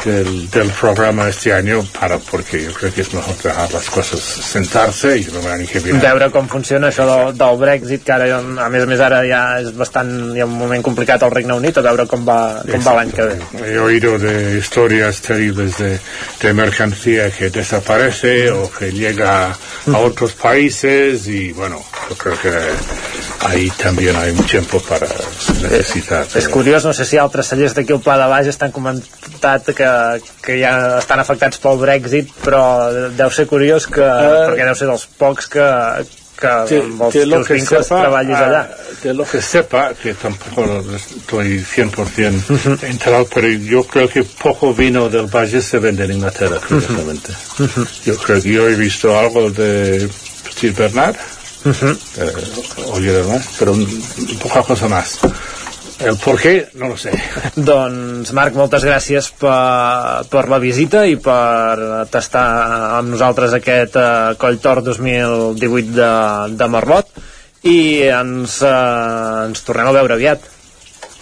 [0.05, 4.21] del, del, programa este año para porque yo creo que es mejor dejar las cosas
[4.21, 6.01] sentarse y l'any que viene.
[6.03, 9.43] Veure com funciona això del, del Brexit, que ara, a més a més ara ja
[9.63, 12.39] és bastant, hi ha un moment complicat al Regne Unit, a veure com va,
[12.71, 13.39] com va l'any que ve.
[13.65, 15.99] He oído de historias terribles de,
[16.41, 22.51] de mercancía que desaparece o que llega a otros países y bueno, yo creo que
[23.45, 25.07] ahí también hay un tiempo para
[25.63, 26.27] necesitar.
[26.35, 29.89] És curiós, no sé si altres cellers d'aquí al Pla de Baix estan comentat que,
[30.43, 32.65] que ja estan afectats pel Brexit, però
[33.15, 35.69] deu ser curiós que, uh, perquè deu ser dels pocs que,
[36.41, 38.63] que de, amb els teus que vincles sepa, treballis allà.
[39.05, 40.65] de lo que sepa, que tampoco
[40.97, 46.61] estoy 100% enterado, pero yo creo que poco vino del Valle se vende en Inglaterra,
[46.67, 47.33] curiosamente.
[48.05, 50.09] Yo creo que yo he visto algo de
[50.45, 51.17] Petit Bernard,
[51.65, 51.97] Uh -huh.
[52.19, 53.87] eh, oye demás, pero un,
[54.43, 55.19] poca cosa más.
[55.99, 57.13] El por qué, no lo sé.
[57.57, 64.35] Doncs, Marc, moltes gràcies per, per la visita i per tastar amb nosaltres aquest uh,
[64.37, 66.11] Coll Tor 2018 de,
[66.59, 67.09] de Merlot
[67.63, 70.41] i ens, uh, ens tornem a veure aviat.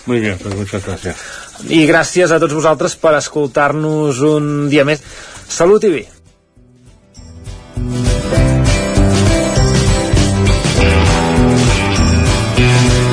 [0.07, 1.17] Muy bien, pues muchas gracias.
[1.69, 5.05] I gràcies a tots vosaltres per escoltar-nos un dia més.
[5.47, 6.03] Salut i vi!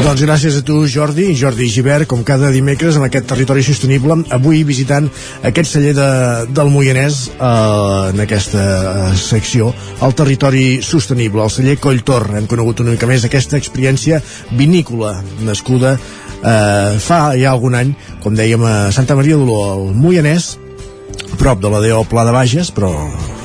[0.10, 4.64] Doncs gràcies a tu, Jordi, Jordi Givert, com cada dimecres en aquest territori sostenible, avui
[4.66, 5.06] visitant
[5.46, 6.08] aquest celler de,
[6.50, 7.50] del Moianès eh,
[8.10, 9.68] en aquesta eh, secció,
[10.02, 12.26] el territori sostenible, el celler Colltor.
[12.40, 14.18] Hem conegut una mica més aquesta experiència
[14.58, 15.12] vinícola
[15.46, 20.56] nascuda eh, fa ja algun any, com dèiem, a Santa Maria d'Oló, al Moianès,
[21.38, 22.90] prop de la DO Pla de Bages, però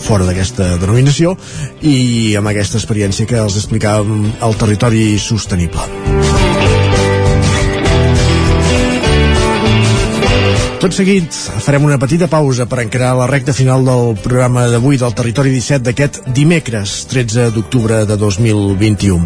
[0.00, 1.36] fora d'aquesta denominació,
[1.84, 6.33] i amb aquesta experiència que els explicàvem al territori sostenible.
[10.84, 11.32] Tot seguit
[11.64, 15.80] farem una petita pausa per encarar la recta final del programa d'avui del Territori 17
[15.86, 19.24] d'aquest dimecres 13 d'octubre de 2021.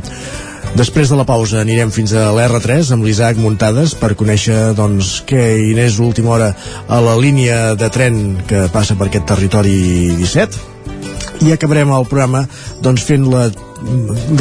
[0.78, 5.42] Després de la pausa anirem fins a l'R3 amb l'Isaac Muntades per conèixer doncs, què
[5.58, 6.52] hi l'última hora
[6.86, 12.46] a la línia de tren que passa per aquest territori 17 i acabarem el programa
[12.86, 13.48] doncs, fent la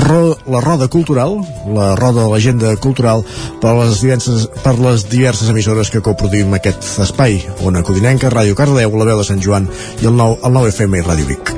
[0.04, 1.38] ro, la roda cultural,
[1.74, 3.24] la roda de l'agenda cultural
[3.62, 8.98] per les, diverses, per les diverses emissores que coproduïm aquest espai, Ona Codinenca, Ràdio Cardedeu,
[8.98, 9.70] la veu de Sant Joan
[10.02, 11.54] i el 9, el 9 FM i Ràdio Vic.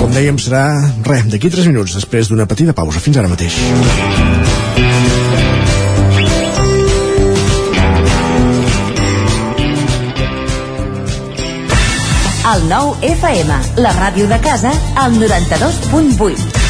[0.00, 0.64] Com dèiem, serà,
[1.08, 3.02] res, d'aquí 3 minuts, després d'una petita pausa.
[3.02, 3.58] Fins ara mateix.
[12.44, 16.64] El 9 FM, la ràdio de casa, al 92.8.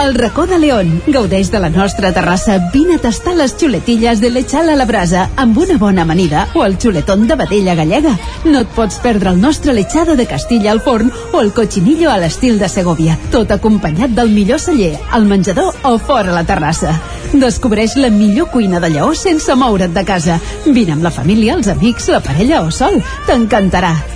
[0.00, 1.02] El racó de León.
[1.08, 2.70] Gaudeix de la nostra terrassa.
[2.72, 6.64] Vine a tastar les xuletilles de lechal a la brasa amb una bona amanida o
[6.64, 8.14] el xuletón de vedella gallega.
[8.44, 12.18] No et pots perdre el nostre lechado de Castilla al forn o el cochinillo a
[12.22, 13.18] l'estil de Segovia.
[13.32, 16.94] Tot acompanyat del millor celler, al menjador o fora la terrassa.
[17.32, 20.38] Descobreix la millor cuina de Lleó sense moure't de casa.
[20.66, 23.02] Vine amb la família, els amics, la parella o sol.
[23.26, 24.15] T'encantarà.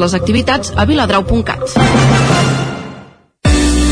[0.00, 2.69] les activitats a viladrau.cat.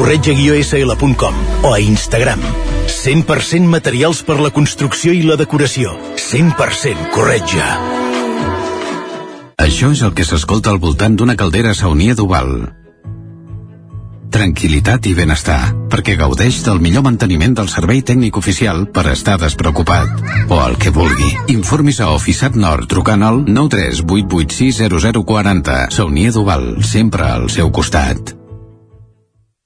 [0.00, 2.40] corretja-sl.com o a Instagram.
[2.88, 5.92] 100% materials per la construcció i la decoració.
[6.16, 7.76] 100% corretja.
[9.60, 12.72] Això és el que s'escolta al voltant d'una caldera saunia d'Oval.
[14.32, 20.08] Tranquilitat i benestar, perquè gaudeix del millor manteniment del servei tècnic oficial per estar despreocupat.
[20.48, 21.36] O el que vulgui.
[21.52, 25.92] Informis a Oficiat Nord trucant al 938860040.
[25.92, 28.39] Saunia d'Oval, sempre al seu costat.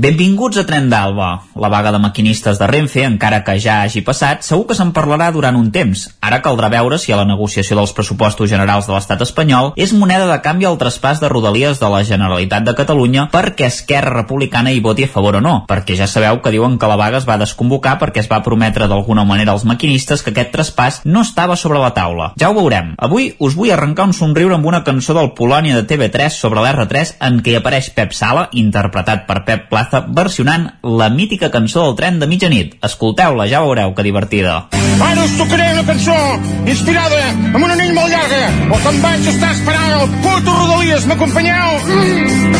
[0.00, 1.42] Benvinguts a Tren d'Alba.
[1.60, 5.26] La vaga de maquinistes de Renfe, encara que ja hagi passat, segur que se'n parlarà
[5.34, 6.06] durant un temps.
[6.24, 10.24] Ara caldrà veure si a la negociació dels pressupostos generals de l'estat espanyol és moneda
[10.30, 14.80] de canvi el traspàs de rodalies de la Generalitat de Catalunya perquè Esquerra Republicana hi
[14.80, 17.36] voti a favor o no, perquè ja sabeu que diuen que la vaga es va
[17.36, 21.82] desconvocar perquè es va prometre d'alguna manera als maquinistes que aquest traspàs no estava sobre
[21.84, 22.30] la taula.
[22.40, 22.94] Ja ho veurem.
[22.96, 27.18] Avui us vull arrencar un somriure amb una cançó del Polònia de TV3 sobre l'R3
[27.20, 31.82] en què hi apareix Pep Sala, interpretat per Pep Plaza Plaza versionant la mítica cançó
[31.82, 32.76] del tren de mitjanit.
[32.86, 34.68] Escolteu-la, ja veureu que divertida.
[35.02, 36.14] Ara us tocaré una cançó
[36.62, 41.08] inspirada amb una nit molt llarga o que em vaig estar esperant el puto Rodalies.
[41.10, 41.74] M'acompanyeu?
[41.90, 42.54] Mm.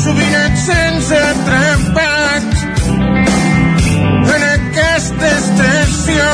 [0.00, 2.48] Sovint et sents atrapat
[4.38, 6.30] en aquesta estació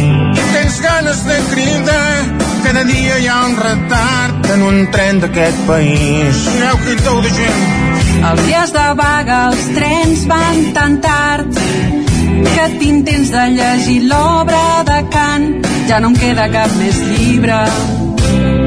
[0.00, 2.08] i tens ganes de cridar.
[2.64, 6.46] Cada dia hi ha un retard en un tren d'aquest país.
[6.54, 7.99] Mireu que tou de gent.
[8.30, 11.60] Els dies de vaga els trens van tan tard
[12.54, 15.48] que tinc temps de llegir l'obra de Kant.
[15.88, 17.60] Ja no em queda cap més llibre.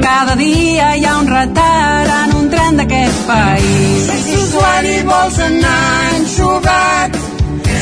[0.04, 4.10] Cada dia hi ha un retard en un tren d'aquest país.
[4.24, 5.84] Si usuari vols anar
[6.18, 7.16] enxugat,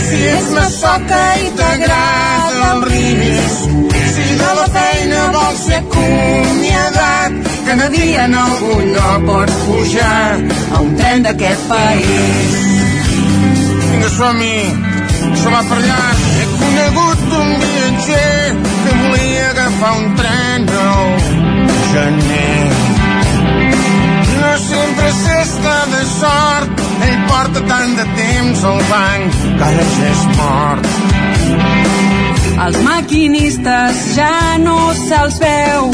[0.05, 7.89] si és massoca i t'agrada el risc, si de la feina vols ser acomiadat, cada
[7.89, 10.37] dia en algun lloc pots pujar
[10.75, 12.51] a un tren d'aquest país.
[13.89, 14.59] Vinga, som-hi,
[15.41, 16.03] som per allà.
[16.35, 18.43] He conegut un viatger
[18.83, 21.09] que volia agafar un tren el
[21.95, 22.69] gener.
[24.43, 30.13] No sempre s'està de sort, ell porta tant de temps al banc que ara ja
[30.13, 30.93] és mort.
[32.69, 35.93] Els maquinistes ja no se'ls veu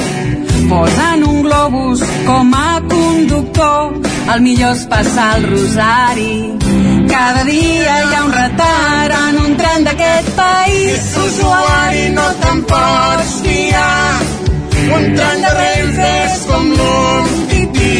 [0.69, 3.99] posen un globus com a conductor
[4.35, 6.33] el millor és passar el rosari.
[7.09, 11.07] Cada dia hi ha un retard en un tren d'aquest país.
[11.13, 14.21] Si usuari no te'n pots fiar.
[14.99, 17.97] Un tren de Renfe és com l'un tití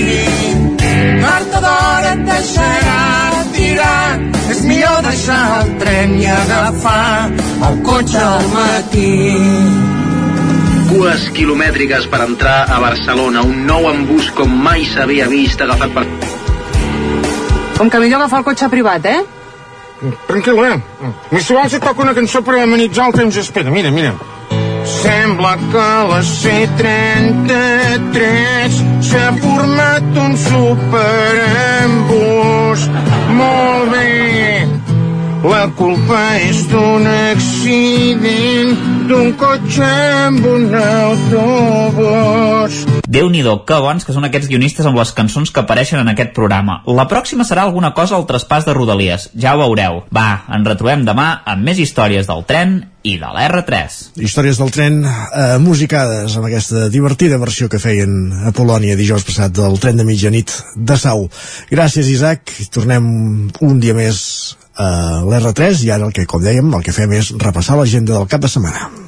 [1.25, 4.09] tard o d'hora et deixarà tirar.
[4.53, 7.31] És millor deixar el tren i agafar
[7.71, 9.98] el cotxe al matí
[10.89, 16.05] Cues quilomètriques per entrar a Barcelona, un nou embús com mai s'havia vist agafat per...
[17.77, 19.21] Com que millor agafar el cotxe privat, eh?
[20.27, 20.81] Tranquil, eh?
[21.35, 23.71] I si vols et toca una cançó per amenitzar el temps d'espera.
[23.75, 24.13] Mira, mira.
[24.89, 28.73] Sembla que a la C33
[29.11, 32.81] s'ha format un superembús.
[33.37, 34.78] Molt bé.
[35.45, 38.75] La culpa és d'un accident
[39.07, 39.87] d'un cotxe
[40.27, 42.88] amb un autobús.
[43.09, 46.35] Déu nhi que bons que són aquests guionistes amb les cançons que apareixen en aquest
[46.37, 46.83] programa.
[46.87, 50.03] La pròxima serà alguna cosa al traspàs de Rodalies, ja ho veureu.
[50.15, 52.77] Va, ens retrobem demà amb més històries del tren
[53.09, 53.97] i de la R3.
[54.21, 59.57] Històries del tren eh, musicades amb aquesta divertida versió que feien a Polònia dijous passat
[59.57, 61.29] del tren de mitjanit de Sau.
[61.73, 62.53] Gràcies, Isaac.
[62.75, 63.09] Tornem
[63.65, 64.21] un dia més
[64.79, 68.29] a l'R3 i ara el que, com dèiem, el que fem és repassar l'agenda del
[68.31, 69.08] cap de setmana.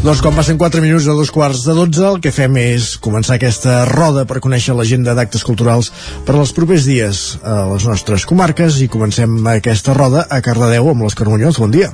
[0.00, 3.34] Doncs quan passen 4 minuts a dos quarts de 12, el que fem és començar
[3.36, 5.90] aquesta roda per conèixer l'agenda d'actes culturals
[6.24, 11.04] per als propers dies a les nostres comarques i comencem aquesta roda a Cardedeu amb
[11.04, 11.58] l'Òscar Muñoz.
[11.60, 11.90] Bon dia.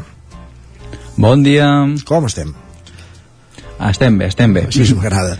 [1.17, 1.67] Bon dia.
[2.07, 2.53] Com estem?
[3.91, 4.69] Estem bé, estem bé.
[4.71, 5.35] Així m'agrada.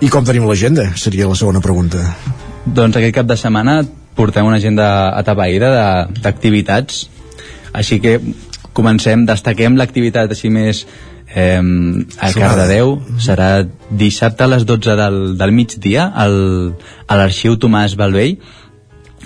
[0.00, 0.88] I com tenim l'agenda?
[0.96, 2.00] Seria la segona pregunta.
[2.64, 3.82] Doncs aquest cap de setmana
[4.16, 4.88] portem una agenda
[5.20, 7.04] atapeïda de- d'activitats,
[7.76, 8.16] així que
[8.72, 10.86] comencem, destaquem l'activitat així més
[11.34, 11.60] eh,
[12.18, 12.30] a.
[12.32, 16.38] Cardedeu, serà dissabte a les 12 del, del migdia al,
[17.06, 18.38] a l'Arxiu Tomàs Balvell,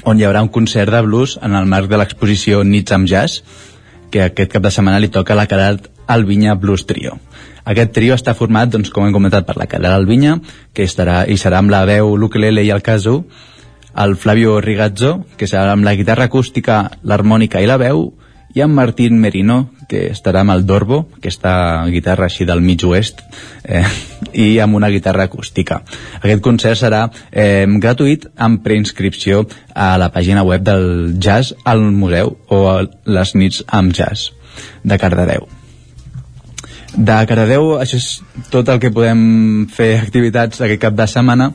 [0.09, 3.43] on hi haurà un concert de blues en el marc de l'exposició Nits amb Jazz,
[4.13, 7.19] que aquest cap de setmana li toca la Carat Albinya Blues Trio.
[7.65, 10.39] Aquest trio està format, doncs, com hem comentat, per la Carat Albinya,
[10.75, 13.23] que estarà, i serà amb la veu, l'ukelele i el caso,
[14.03, 18.09] el Flavio Rigazzo, que serà amb la guitarra acústica, l'harmònica i la veu,
[18.55, 21.53] i en Martín Merino, que estarà amb el Dorbo, aquesta
[21.93, 23.21] guitarra així del mig oest,
[23.65, 23.85] eh,
[24.33, 25.83] i amb una guitarra acústica.
[26.23, 30.87] Aquest concert serà eh, gratuït amb preinscripció a la pàgina web del
[31.21, 32.79] Jazz al Museu o a
[33.19, 34.33] les nits amb jazz
[34.83, 35.49] de Cardedeu.
[36.93, 38.09] De Cardedeu, això és
[38.53, 41.53] tot el que podem fer activitats aquest cap de setmana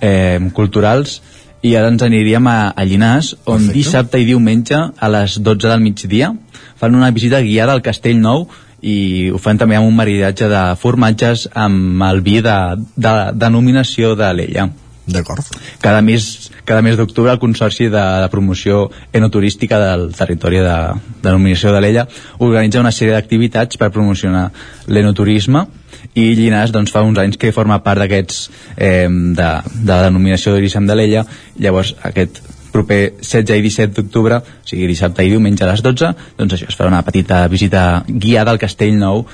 [0.00, 1.20] eh, culturals
[1.66, 3.74] i ara ens aniríem a, a Llinars on Perfecte.
[3.74, 6.30] dissabte i diumenge a les 12 del migdia
[6.78, 8.46] fan una visita guiada al Castell Nou
[8.80, 12.58] i ho fan també amb un maridatge de formatges amb el vi de,
[12.94, 14.68] de denominació de l'Ella.
[15.08, 15.40] D'acord.
[15.80, 20.76] Cada mes, cada mes d'octubre el Consorci de, de Promoció Enoturística del territori de,
[21.22, 22.04] de denominació de l'Ella
[22.44, 24.50] organitza una sèrie d'activitats per promocionar
[24.86, 25.64] l'enoturisme
[26.12, 28.44] i Llinars doncs, fa uns anys que forma part d'aquests
[28.76, 31.24] eh, de, de la denominació d'origen de l'Ella
[31.56, 32.42] llavors aquest
[32.78, 36.70] proper 16 i 17 d'octubre, o sigui dissabte i diumenge a les 12, doncs això,
[36.70, 39.24] es farà una petita visita guiada al Castell Nou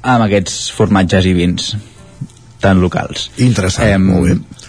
[0.00, 1.74] amb aquests formatges i vins
[2.60, 3.30] tan locals.
[3.40, 4.60] Interessant, molt bé.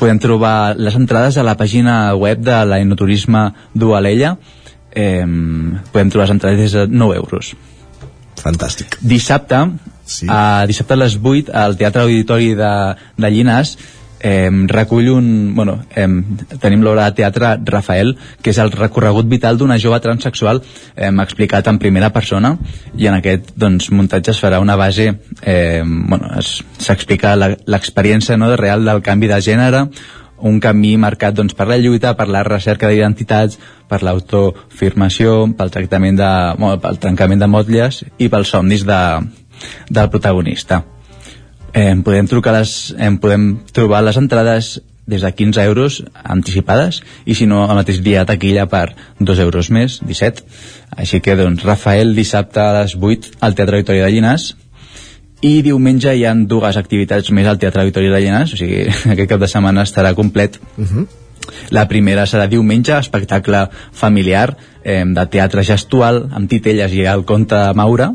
[0.00, 4.36] podem trobar les entrades a la pàgina web de l'Enoturisme d'Ualella
[4.92, 5.24] eh,
[5.92, 7.54] podem trobar les entrades des de 9 euros
[8.42, 9.62] fantàstic dissabte
[10.04, 10.26] sí.
[10.28, 12.72] a, dissabte a les 8 al Teatre Auditori de,
[13.16, 13.76] de Llinars
[14.26, 15.54] eh, recull un...
[15.54, 16.08] Bueno, eh,
[16.60, 20.62] tenim l'obra de teatre Rafael, que és el recorregut vital d'una jove transexual
[20.96, 22.56] eh, explicat en primera persona
[22.98, 28.84] i en aquest doncs, muntatge es farà una base eh, bueno, s'explica l'experiència no, real
[28.84, 29.86] del canvi de gènere
[30.36, 33.56] un camí marcat doncs, per la lluita, per la recerca d'identitats,
[33.88, 39.00] per l'autofirmació, pel tractament de, bueno, pel trencament de motlles i pels somnis de,
[39.88, 40.82] del protagonista.
[41.72, 47.34] Eh, podem trucar les, eh, podem trobar les entrades des de 15 euros anticipades i
[47.34, 50.42] si no el mateix dia taquilla per 2 euros més, 17
[50.96, 54.56] així que doncs Rafael dissabte a les 8 al Teatre Victoria de Llinars
[55.46, 59.28] i diumenge hi han dues activitats més al Teatre Victoria de Llinars o sigui, aquest
[59.30, 60.98] cap de setmana estarà complet uh Mhm.
[60.98, 61.06] -huh.
[61.70, 67.54] la primera serà diumenge, espectacle familiar eh, de teatre gestual amb titelles i el conte
[67.74, 68.14] Maura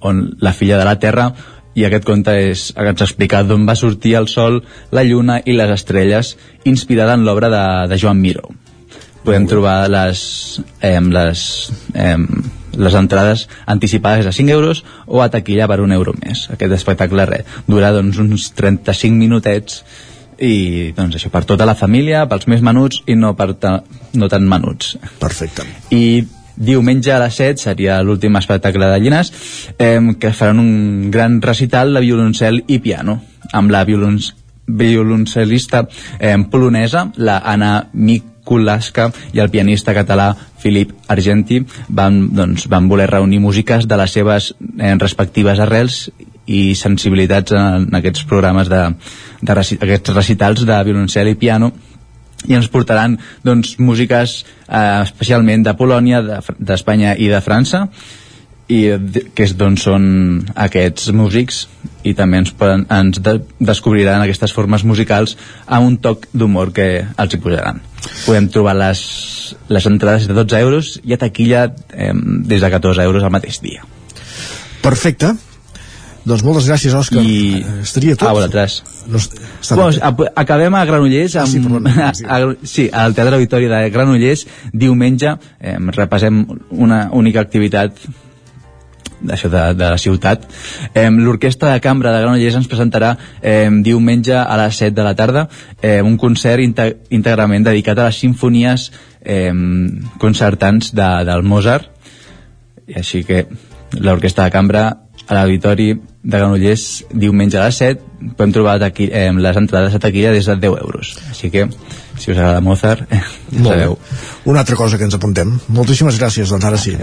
[0.00, 1.34] on la filla de la terra
[1.74, 4.60] i aquest conte és, ens explica d'on va sortir el sol,
[4.92, 6.36] la lluna i les estrelles,
[6.68, 8.50] inspirada en l'obra de, de Joan Miró.
[9.22, 10.20] Podem trobar les,
[10.82, 11.42] eh, les,
[11.94, 12.16] eh,
[12.76, 16.48] les entrades anticipades a 5 euros o a taquilla per un euro més.
[16.50, 19.84] Aquest espectacle res, dura doncs, uns 35 minutets
[20.42, 23.76] i doncs això, per tota la família, pels més menuts i no, per ta,
[24.18, 24.96] no tan menuts.
[25.22, 25.64] Perfecte.
[25.94, 26.24] I
[26.56, 29.32] diumenge a les 7 seria l'últim espectacle de Llinars
[29.78, 33.20] eh, que faran un gran recital de violoncel i piano
[33.52, 34.32] amb la violonc
[34.66, 35.86] violoncel·lista
[36.18, 40.32] eh, polonesa la Anna Mikulaska i el pianista català
[40.62, 46.06] Filip Argenti van, doncs, van voler reunir músiques de les seves eh, respectives arrels
[46.46, 48.82] i sensibilitats en aquests programes de,
[49.40, 51.72] de reci aquests recitals de violoncel i piano
[52.48, 56.22] i ens portaran doncs, músiques eh, especialment de Polònia,
[56.58, 57.86] d'Espanya de, i de França
[58.72, 60.04] i de, que és d'on són
[60.54, 61.66] aquests músics
[62.06, 66.88] i també ens, poden, ens de, descobriran aquestes formes musicals amb un toc d'humor que
[67.02, 67.82] els hi posaran.
[68.24, 69.02] Podem trobar les,
[69.68, 72.12] les entrades de 12 euros i a taquilla eh,
[72.48, 73.84] des de 14 euros al mateix dia.
[74.82, 75.34] Perfecte
[76.24, 77.22] doncs moltes gràcies, Òscar.
[77.22, 77.62] I...
[77.82, 78.28] Estaria tot.
[78.30, 78.80] A vosaltres.
[79.10, 79.20] No,
[79.76, 82.26] bueno, acabem a Granollers amb, ah, sí, perdona, sí.
[82.26, 82.40] A,
[82.74, 87.98] sí, al Teatre Auditori de Granollers diumenge eh, repassem una única activitat
[89.22, 90.46] d'això de, de la ciutat.
[90.94, 95.14] Eh, L'Orquestra de Cambra de Granollers ens presentarà eh, diumenge a les 7 de la
[95.18, 95.46] tarda
[95.80, 98.90] eh, un concert íntegrament dedicat a les sinfonies
[99.22, 99.52] eh,
[100.22, 101.90] concertants de, del Mozart.
[102.90, 103.46] I així que
[104.02, 104.86] l'Orquestra de Cambra
[105.26, 109.98] a l'Auditori de Granollers diumenge a les 7 podem trobar taqui, eh, les entrades a
[109.98, 111.16] taquilla des de 10 euros.
[111.30, 111.68] Així que
[112.18, 113.22] si us agrada Mozart eh,
[113.58, 113.98] Molt sabeu.
[114.44, 115.58] Una altra cosa que ens apuntem.
[115.68, 116.96] Moltíssimes gràcies, doncs ara sí.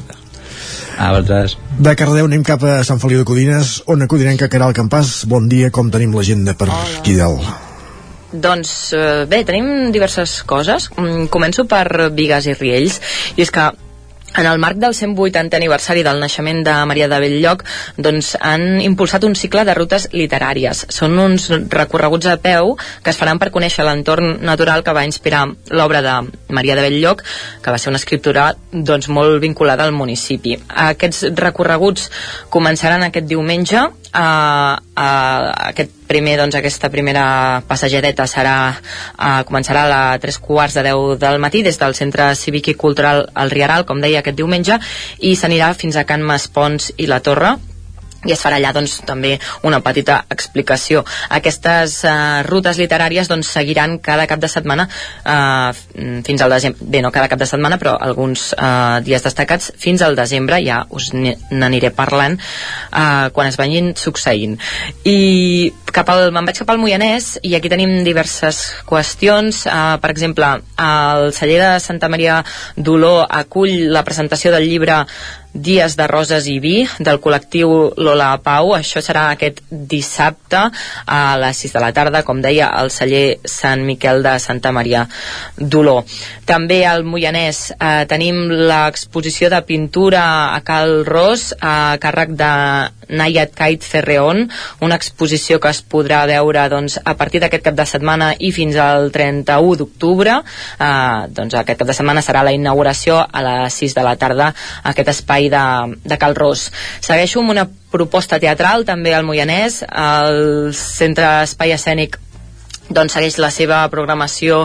[0.99, 4.75] A vosaltres de Cardeu anem cap a Sant Feliu de Codines on acudinem que Caral
[4.75, 6.99] Campàs bon dia, com tenim l'agenda per Hola.
[6.99, 7.43] aquí dalt?
[8.31, 10.89] Doncs eh, bé, tenim diverses coses.
[10.97, 12.99] Mm, començo per Vigues i Riells,
[13.37, 13.71] i és que
[14.39, 17.65] en el marc del 180 aniversari del naixement de Maria de Belllloc
[17.97, 20.85] doncs han impulsat un cicle de rutes literàries.
[20.95, 25.45] Són uns recorreguts a peu que es faran per conèixer l'entorn natural que va inspirar
[25.75, 26.15] l'obra de
[26.55, 27.23] Maria de Belllloc,
[27.61, 30.55] que va ser una escriptura doncs, molt vinculada al municipi.
[30.69, 32.09] Aquests recorreguts
[32.49, 35.09] començaran aquest diumenge a, a
[35.69, 41.19] aquest primer, doncs, aquesta primera passejadeta serà, uh, començarà a les 3 quarts de 10
[41.21, 44.79] del matí des del Centre Cívic i Cultural El Riaral, com deia, aquest diumenge,
[45.19, 47.57] i s'anirà fins a Can Maspons i la Torre,
[48.27, 51.05] i es farà allà doncs, també una petita explicació.
[51.37, 55.71] Aquestes uh, rutes literàries doncs, seguiran cada cap de setmana uh,
[56.27, 60.03] fins al desembre, bé, no cada cap de setmana, però alguns uh, dies destacats fins
[60.03, 64.59] al desembre, ja us n'aniré parlant uh, quan es vagin succeint.
[65.07, 69.65] I cap al, me'n vaig cap al Moianès i aquí tenim diverses qüestions.
[69.67, 70.49] Uh, per exemple,
[70.85, 72.39] el celler de Santa Maria
[72.75, 75.03] d'Oló acull la presentació del llibre
[75.53, 78.75] Dies de Roses i Vi del col·lectiu Lola Pau.
[78.77, 80.61] Això serà aquest dissabte
[81.09, 85.07] a les 6 de la tarda, com deia, al celler Sant Miquel de Santa Maria
[85.57, 86.03] d'Oló.
[86.45, 92.53] També al Moianès eh, tenim l'exposició de pintura a Cal Ros a càrrec de
[93.09, 94.45] Nayat Kait Ferreon,
[94.85, 98.77] una exposició que es podrà veure doncs, a partir d'aquest cap de setmana i fins
[98.79, 100.39] al 31 d'octubre.
[100.77, 104.53] Eh, doncs aquest cap de setmana serà la inauguració a les 6 de la tarda
[104.91, 105.65] aquest espai de,
[106.03, 106.69] de Cal Ros.
[107.01, 112.19] Segueixo amb una proposta teatral també al Moianès, al Centre Espai Escènic
[112.89, 114.63] doncs segueix la seva programació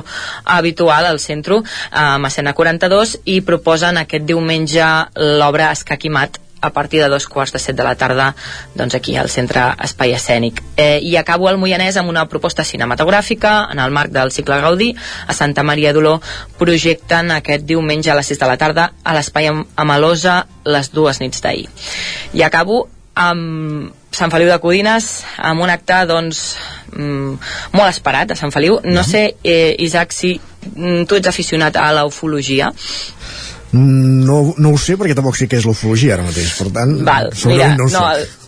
[0.48, 1.60] habitual al centre
[1.90, 4.86] a Macena 42 i proposen aquest diumenge
[5.40, 8.30] l'obra Escaquimat a partir de dos quarts de set de la tarda
[8.74, 10.62] doncs aquí al Centre Espai Escènic.
[10.76, 14.94] Eh, I acabo al Moianès amb una proposta cinematogràfica en el marc del cicle Gaudí.
[15.28, 16.16] A Santa Maria d'Oló
[16.58, 21.44] projecten aquest diumenge a les 6 de la tarda a l'Espai Amalosa les dues nits
[21.44, 21.68] d'ahir.
[22.32, 25.06] I acabo amb Sant Feliu de Codines
[25.38, 26.40] amb un acte doncs
[26.94, 27.36] mm,
[27.74, 31.90] molt esperat a Sant Feliu no sé eh, Isaac si mm, tu ets aficionat a
[31.94, 32.72] la ufologia
[33.74, 37.30] no, no ho sé perquè tampoc sé què és l'ufologia ara mateix per tant, Val,
[37.50, 37.98] mira, no ho sé.
[37.98, 38.44] no,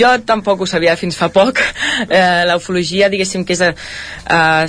[0.00, 1.62] jo tampoc ho sabia fins fa poc.
[1.96, 4.66] Eh, la ufologia diguéssim que és eh,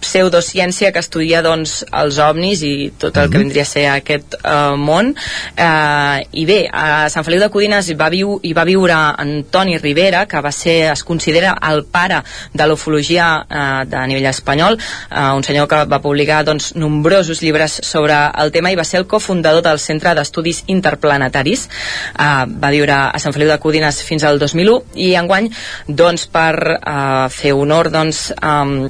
[0.00, 3.44] pseudociència que estudia doncs, els ovnis i tot el que Mhm.
[3.44, 5.14] vindria a ser aquest eh, món
[5.56, 9.78] eh, i bé, a Sant Feliu de Codines hi va, viu, hi va viure Antoni
[9.78, 15.32] Rivera que va ser, es considera el pare de l'ufologia eh, de nivell espanyol eh,
[15.36, 19.06] un senyor que va publicar doncs, nombrosos llibres sobre el tema i va ser el
[19.06, 24.38] cofundador del Centre d'Estudis Interplanetaris eh, va viure a Sant Feliu de Codines fins al
[24.38, 25.50] 2001 i enguany
[25.86, 28.88] doncs, per eh, fer honor doncs, um,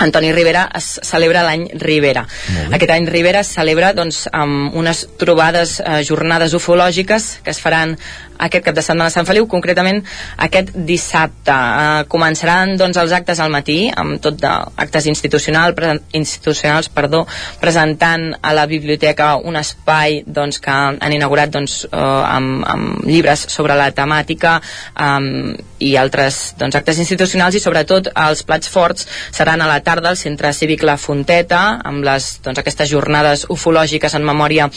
[0.00, 2.24] Antoni Rivera es celebra l'any Rivera.
[2.72, 7.98] Aquest any Rivera es celebra doncs, amb unes trobades, eh, jornades ufològiques que es faran
[8.46, 10.02] aquest cap de setmana a Sant Feliu, concretament
[10.48, 11.54] aquest dissabte.
[11.54, 17.24] Eh, començaran doncs, els actes al matí, amb tot d'actes institucional, pre institucionals perdó,
[17.60, 23.46] presentant a la biblioteca un espai doncs, que han inaugurat doncs, eh, amb, amb llibres
[23.50, 24.58] sobre la temàtica
[24.96, 30.10] um, i altres doncs, actes institucionals i sobretot els plats forts seran a la tarda
[30.10, 34.68] al Centre Cívic La Fonteta amb les, doncs, aquestes jornades ufològiques en memòria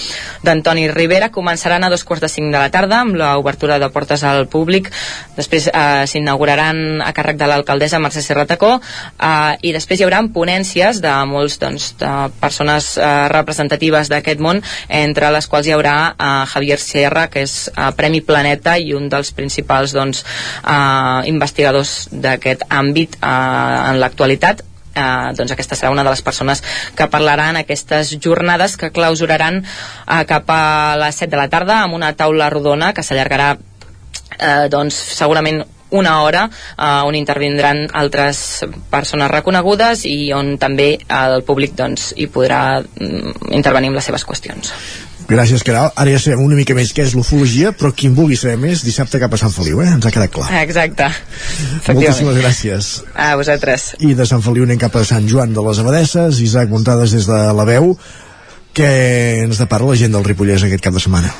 [0.43, 3.17] d'Antoni Rivera començaran a dos quarts de cinc de la tarda amb
[3.53, 4.89] l'obertura de portes al públic.
[5.37, 11.01] Després eh, s'inauguraran a càrrec de l'alcaldessa Mercè Serratacó eh, i després hi haurà ponències
[11.01, 16.33] de molts doncs, de persones eh, representatives d'aquest món entre les quals hi haurà eh,
[16.53, 20.23] Javier Sierra que és eh, Premi Planeta i un dels principals doncs,
[20.63, 24.65] eh, investigadors d'aquest àmbit eh, en l'actualitat
[24.95, 26.63] eh, doncs aquesta serà una de les persones
[26.95, 31.99] que parlaran aquestes jornades que clausuraran eh, cap a les 7 de la tarda amb
[31.99, 33.53] una taula rodona que s'allargarà
[34.39, 35.63] eh, doncs segurament
[35.93, 42.27] una hora eh, on intervindran altres persones reconegudes i on també el públic doncs, hi
[42.33, 44.73] podrà mm, intervenir amb les seves qüestions.
[45.29, 45.91] Gràcies, Caral.
[45.95, 48.83] Ara ja sabem una mica més què és l'ufologia, però qui en vulgui saber més,
[48.83, 49.87] dissabte cap a Sant Feliu, eh?
[49.95, 50.49] Ens ha quedat clar.
[50.63, 51.07] Exacte.
[51.87, 52.91] Moltíssimes gràcies.
[53.15, 53.93] A vosaltres.
[54.03, 57.29] I de Sant Feliu anem cap a Sant Joan de les Abadesses, Isaac Montades des
[57.29, 57.95] de la veu.
[58.73, 58.93] Què
[59.45, 61.33] ens depara la gent del Ripollès aquest cap de setmana?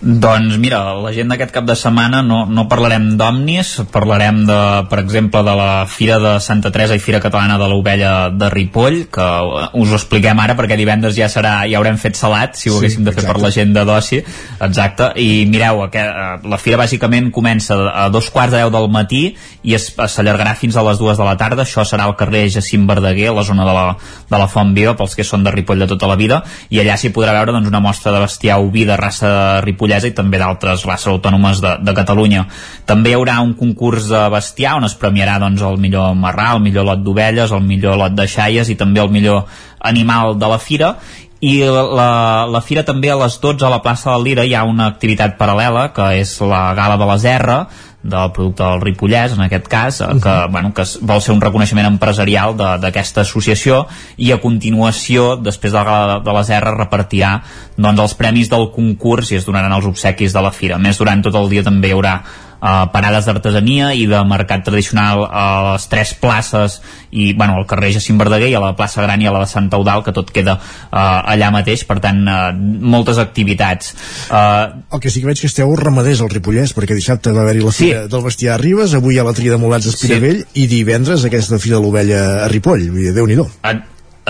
[0.00, 4.56] Doncs mira, la gent d'aquest cap de setmana no, no parlarem d'òmnis, parlarem de,
[4.88, 8.96] per exemple, de la Fira de Santa Teresa i Fira Catalana de l'Ovella de Ripoll,
[9.12, 12.70] que uh, us ho expliquem ara perquè divendres ja serà ja haurem fet salat, si
[12.70, 13.34] ho Sí, haguéssim de fer exacte.
[13.36, 14.22] per la gent de d'oci,
[14.64, 18.88] exacte, i mireu, aqu eh, la fira bàsicament comença a dos quarts de deu del
[18.88, 19.22] matí
[19.68, 23.28] i s'allargarà fins a les dues de la tarda, això serà al carrer Jacint Verdaguer,
[23.34, 23.84] a la zona de la,
[24.32, 26.40] de la Font Viva, pels que són de Ripoll de tota la vida,
[26.72, 30.14] i allà s'hi podrà veure doncs, una mostra de bestiar oví de raça ripollesa i
[30.14, 32.46] també d'altres races autònomes de, de Catalunya.
[32.86, 36.62] També hi haurà un concurs de bestiar on es premiarà doncs, el millor marrà, el
[36.62, 39.46] millor lot d'ovelles, el millor lot de xaies i també el millor
[39.80, 40.94] animal de la fira
[41.40, 44.66] i la, la fira també a les 12 a la plaça del Lira hi ha
[44.68, 47.62] una activitat paral·lela que és la gala de la Serra
[48.02, 50.20] del producte del Ripollès, en aquest cas, uh -huh.
[50.22, 55.72] que, bueno, que vol ser un reconeixement empresarial de- d'aquesta associació i a continuació, després
[55.72, 57.42] de la gala de, la Serra, repartirà
[57.76, 60.76] doncs, els premis del concurs i es donaran els obsequis de la fira.
[60.76, 62.22] A més, durant tot el dia també hi haurà
[62.60, 66.80] uh, parades d'artesania i de mercat tradicional a les tres places
[67.10, 69.50] i bueno, al carrer Jacint Verdaguer i a la plaça Gran i a la de
[69.50, 70.98] Sant Eudal que tot queda uh,
[71.34, 73.94] allà mateix per tant uh, moltes activitats
[74.30, 77.64] uh, El que sí que veig que esteu ramaders al Ripollès, perquè dissabte va haver-hi
[77.64, 80.66] la Fira del Bestiar a Ribes, avui ha la Tria de Molats a Espiravell, i
[80.70, 82.90] divendres aquesta Fira de l'Ovella a Ripoll.
[82.90, 83.48] Vull dir, Déu-n'hi-do.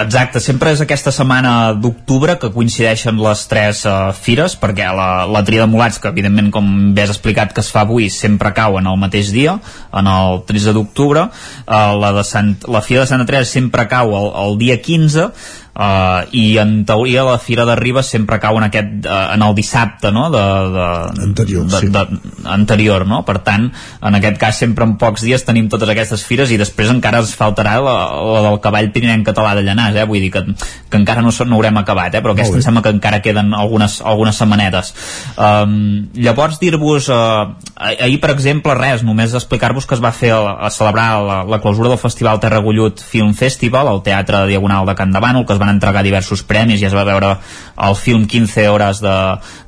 [0.00, 5.42] Exacte, sempre és aquesta setmana d'octubre que coincideixen les tres uh, fires, perquè la, la
[5.44, 8.78] tria de mulats, que evidentment, com bé has explicat que es fa avui, sempre cau
[8.80, 9.58] en el mateix dia,
[9.92, 14.14] en el 13 d'octubre, uh, la, de Sant, la fira de Santa Teresa sempre cau
[14.16, 15.28] el, el dia 15,
[15.70, 19.52] Uh, i en teoria la Fira de Ribes sempre cau en aquest uh, en el
[19.55, 20.24] dissabte no?
[20.28, 20.42] de,
[20.74, 20.86] de,
[21.23, 21.86] anterior, de, sí.
[21.94, 22.02] de,
[22.50, 23.20] anterior no?
[23.24, 23.68] per tant
[24.02, 27.36] en aquest cas sempre en pocs dies tenim totes aquestes fires i després encara ens
[27.39, 30.08] faltarà la, la del cavall pirinenc català de Llanàs eh?
[30.10, 30.42] vull dir que,
[30.90, 32.24] que encara no, no haurem acabat eh?
[32.26, 34.90] però aquesta em sembla que encara queden algunes, algunes setmanetes
[35.39, 40.58] um, llavors dir-vos uh, ahir per exemple res, només explicar-vos que es va fer a,
[40.66, 44.99] a celebrar la, la clausura del Festival Terra Gullut Film Festival al Teatre Diagonal de
[44.99, 47.36] Can Bànol que es van entregar diversos premis i es va veure
[47.89, 49.16] el film 15 hores de,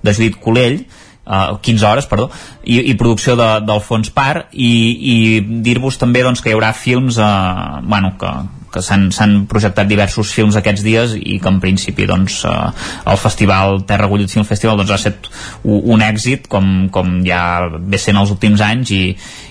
[0.02, 0.82] de Judit Colell
[1.22, 2.32] Uh, 15 hores, perdó,
[2.66, 4.72] i, i producció de, d'Alfons Par i,
[5.12, 5.14] i
[5.62, 8.32] dir-vos també doncs, que hi haurà films uh, bueno, que,
[8.74, 12.72] que s'han projectat diversos films aquests dies i que en principi doncs, uh,
[13.06, 15.30] el festival Terra Gullit Film Festival doncs, ha estat
[15.62, 19.02] un èxit com, com ja ve sent els últims anys i,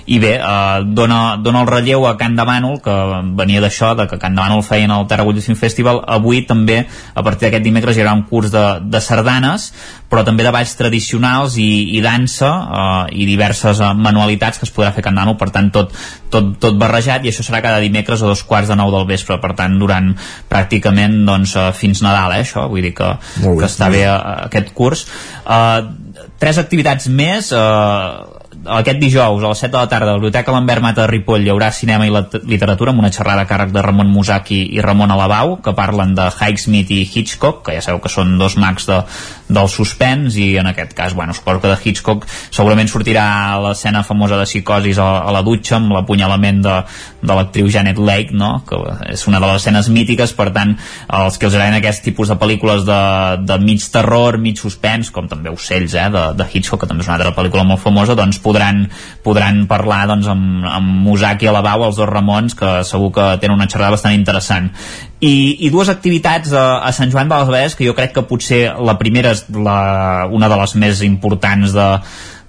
[0.05, 2.95] i bé, eh, dona, dona el relleu a Can de Bànol que
[3.37, 7.23] venia d'això, de que Can de Bànol feien el Terra Film Festival, avui també a
[7.23, 9.71] partir d'aquest dimecres hi haurà un curs de, de sardanes,
[10.11, 14.73] però també de balls tradicionals i, i dansa eh, i diverses eh, manualitats que es
[14.73, 15.95] podrà fer a Can de Bànol, per tant tot,
[16.33, 19.39] tot, tot barrejat i això serà cada dimecres a dos quarts de nou del vespre,
[19.41, 20.11] per tant durant
[20.51, 24.73] pràcticament doncs, eh, fins Nadal, eh, això, vull dir que, que està bé eh, aquest
[24.77, 25.07] curs.
[25.45, 30.19] Eh, tres activitats més, eh, aquest dijous a les 7 de la tarda a la
[30.19, 32.11] Biblioteca Lambert Mata de Ripoll hi haurà cinema i
[32.45, 36.27] literatura amb una xerrada a càrrec de Ramon Musac i, Ramon Alabau que parlen de
[36.29, 39.01] Highsmith i Hitchcock que ja sabeu que són dos mags de,
[39.51, 43.25] del suspens i en aquest cas, bueno, suposo que de Hitchcock segurament sortirà
[43.61, 46.77] l'escena famosa de psicosis a, a la dutxa amb l'apunyalament de,
[47.21, 48.51] de l'actriu Janet Leigh no?
[48.67, 48.79] que
[49.11, 50.73] és una de les escenes mítiques per tant,
[51.21, 53.01] els que els agraden aquest tipus de pel·lícules de,
[53.45, 56.07] de mig terror, mig suspens com també Ocells eh?
[56.13, 58.85] de, de Hitchcock, que també és una altra pel·lícula molt famosa, doncs podran,
[59.25, 63.59] podran parlar doncs, amb, amb Musaki i Alabau, els dos Ramons, que segur que tenen
[63.59, 64.71] una xerrada bastant interessant.
[65.21, 68.25] I, i dues activitats a, a Sant Joan de les Abadès que jo crec que
[68.25, 71.89] potser la primera és la, una de les més importants de,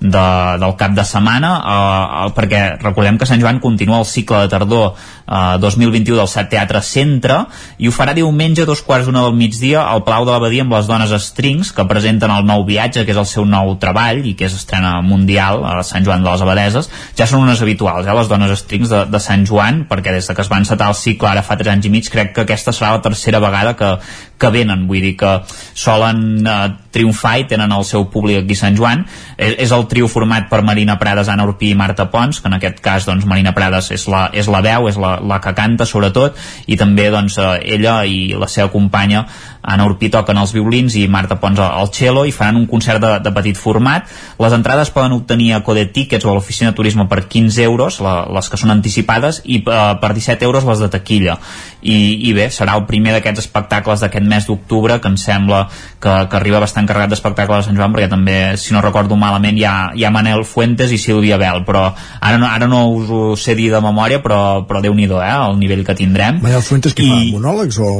[0.02, 4.50] de, del cap de setmana eh, perquè recordem que Sant Joan continua el cicle de
[4.50, 7.38] tardor eh, 2021 del Sat Teatre Centre
[7.78, 10.74] i ho farà diumenge a dos quarts d'una del migdia al Palau de l'Abadia amb
[10.74, 14.34] les dones Strings que presenten el nou viatge que és el seu nou treball i
[14.38, 18.18] que és estrena mundial a Sant Joan de les Abadeses ja són unes habituals, eh,
[18.18, 20.98] les dones Strings de, de Sant Joan perquè des de que es va encetar el
[20.98, 23.94] cicle ara fa 3 anys i mig crec que aquesta serà la tercera vegada que,
[24.38, 25.36] que venen, vull dir que
[25.78, 29.04] solen eh, triomfar i tenen el seu públic aquí a Sant Joan
[29.36, 32.58] és, és el trio format per Marina Prades, Anna Urpí i Marta Pons, que en
[32.58, 35.88] aquest cas doncs, Marina Prades és la, és la veu, és la, la que canta
[35.88, 39.26] sobretot, i també doncs, eh, ella i la seva companya
[39.62, 43.12] Anna Urpí toquen els violins i Marta Pons el cello i faran un concert de,
[43.22, 44.08] de petit format.
[44.42, 48.00] Les entrades poden obtenir a Code Tickets o a l'oficina de turisme per 15 euros,
[48.02, 51.38] la, les que són anticipades, i eh, per 17 euros les de taquilla.
[51.82, 51.94] I,
[52.28, 55.64] i bé, serà el primer d'aquests espectacles d'aquest mes d'octubre que em sembla
[56.02, 59.58] que, que arriba bastant carregat d'espectacles de Sant Joan perquè també, si no recordo malament,
[59.58, 61.88] hi ha, hi ha Manel Fuentes i Sílvia Bel però
[62.20, 65.32] ara no, ara no us ho sé dir de memòria però, però déu nhi eh,
[65.32, 66.40] el nivell que tindrem.
[66.42, 67.10] Manel Fuentes que I...
[67.10, 67.92] fa monòlegs o...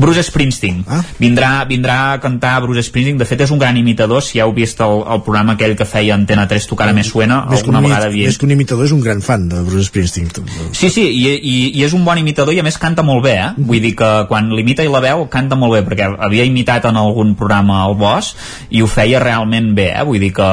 [0.00, 0.84] Bruce Springsteen.
[0.88, 1.02] Ah?
[1.18, 3.18] vindrà, vindrà a cantar Bruce Springsteen.
[3.18, 5.86] De fet és un gran imitador, si ja heu vist el, el programa aquell que
[5.88, 8.28] feia Antena 3 Tocada més suena més alguna un, vegada havia...
[8.30, 10.30] més que un imitador és un gran fan de Bruce Springsteen.
[10.72, 13.34] Sí, sí, i, i, i és un bon imitador i a més canta molt bé,
[13.42, 13.50] eh?
[13.58, 16.98] vull dir que quan l'imita i la veu canta molt bé, perquè havia imitat en
[17.00, 18.23] algun programa al Bosch
[18.70, 20.04] i ho feia realment bé, eh?
[20.06, 20.46] vull dir que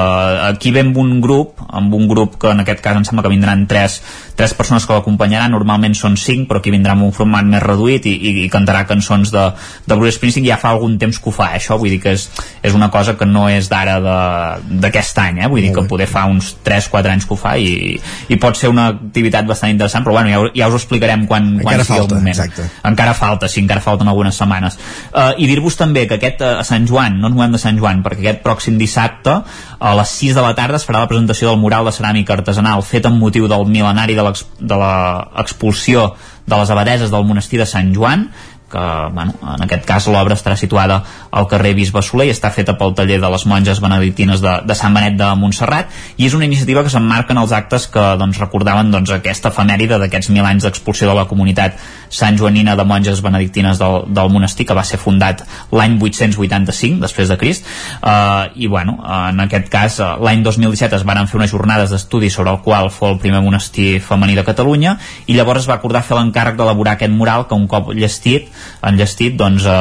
[0.48, 3.34] aquí ve amb un grup, amb un grup que en aquest cas em sembla que
[3.34, 4.00] vindran tres,
[4.36, 8.08] tres persones que l'acompanyaran, normalment són cinc però aquí vindrà amb un format més reduït
[8.10, 9.46] i, i, i cantarà cançons de,
[9.88, 11.62] de Bruce Springsteen ja fa algun temps que ho fa, eh?
[11.62, 12.28] això vull dir que és,
[12.64, 15.52] és una cosa que no és d'ara d'aquest any, eh?
[15.52, 17.96] vull dir que poder fa uns 3-4 anys que ho fa i,
[18.32, 21.54] i pot ser una activitat bastant interessant però bueno, ja, ja us ho explicarem quan,
[21.62, 22.68] quan encara sigui falta, el moment exacte.
[22.92, 24.78] encara falta, sí, encara falten algunes setmanes
[25.12, 27.80] uh, i dir-vos també que aquest uh, a Sant Joan no ens movem de Sant
[27.80, 29.38] Joan perquè aquest pròxim dissabte
[29.80, 32.84] a les 6 de la tarda es farà la presentació del mural de ceràmica artesanal
[32.86, 36.12] fet amb motiu del mil·lenari de l'expulsió
[36.46, 38.28] de les abadeses del monestir de Sant Joan
[38.72, 38.84] que
[39.14, 41.02] bueno, en aquest cas l'obra estarà situada
[41.32, 44.78] al carrer Bisbe Soler i està feta pel taller de les monges benedictines de, de
[44.78, 48.40] Sant Benet de Montserrat i és una iniciativa que s'emmarca en els actes que doncs,
[48.42, 51.78] recordaven doncs, aquesta efemèride d'aquests mil anys d'expulsió de la comunitat
[52.12, 57.30] Sant Joanina de monges benedictines del, del monestir que va ser fundat l'any 885 després
[57.32, 57.68] de Crist.
[58.02, 62.30] Uh, i bueno, en aquest cas uh, l'any 2017 es van fer unes jornades d'estudi
[62.30, 66.04] sobre el qual fou el primer monestir femení de Catalunya i llavors es va acordar
[66.08, 68.50] fer l'encàrrec d'elaborar aquest mural que un cop llestit
[68.88, 69.78] enllestit doncs eh,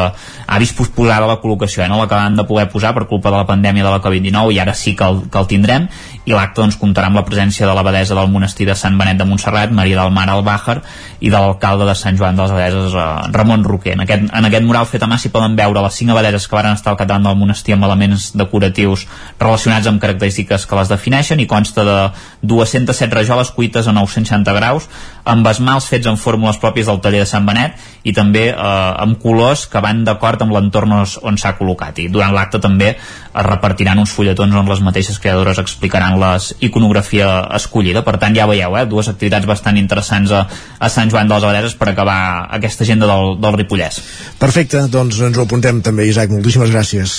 [0.47, 1.89] ha vist posposada la col·locació, eh?
[1.91, 4.75] no l'acabaven de poder posar per culpa de la pandèmia de la Covid-19 i ara
[4.75, 5.89] sí que el, que el tindrem
[6.29, 9.27] i l'acte doncs, comptarà amb la presència de l'abadesa del monestir de Sant Benet de
[9.29, 10.81] Montserrat, Maria del Mar Albàjar
[11.21, 13.95] i de l'alcalde de Sant Joan de les Abadeses, eh, Ramon Roquer.
[13.97, 16.57] En aquest, en aquest mural fet a mà s'hi poden veure les cinc abadeses que
[16.57, 19.07] van estar al capdavant del monestir amb elements decoratius
[19.39, 21.99] relacionats amb característiques que les defineixen i consta de
[22.43, 24.89] 207 rajoles cuites a 960 graus
[25.25, 29.19] amb esmals fets en fórmules pròpies del taller de Sant Benet i també eh, amb
[29.23, 34.01] colors que van d'acord amb l'entorn on s'ha col·locat i durant l'acte també es repartiran
[34.03, 38.03] uns fulletons on les mateixes creadores explicaran les iconografia escollida.
[38.07, 40.47] Per tant ja veieu, eh, dues activitats bastant interessants a,
[40.79, 42.19] a Sant Joan de les Abadeses per acabar
[42.59, 44.03] aquesta agenda del, del Ripollès.
[44.41, 47.17] Perfecte, doncs ens ho apuntem també Isaac, moltíssimes gràcies.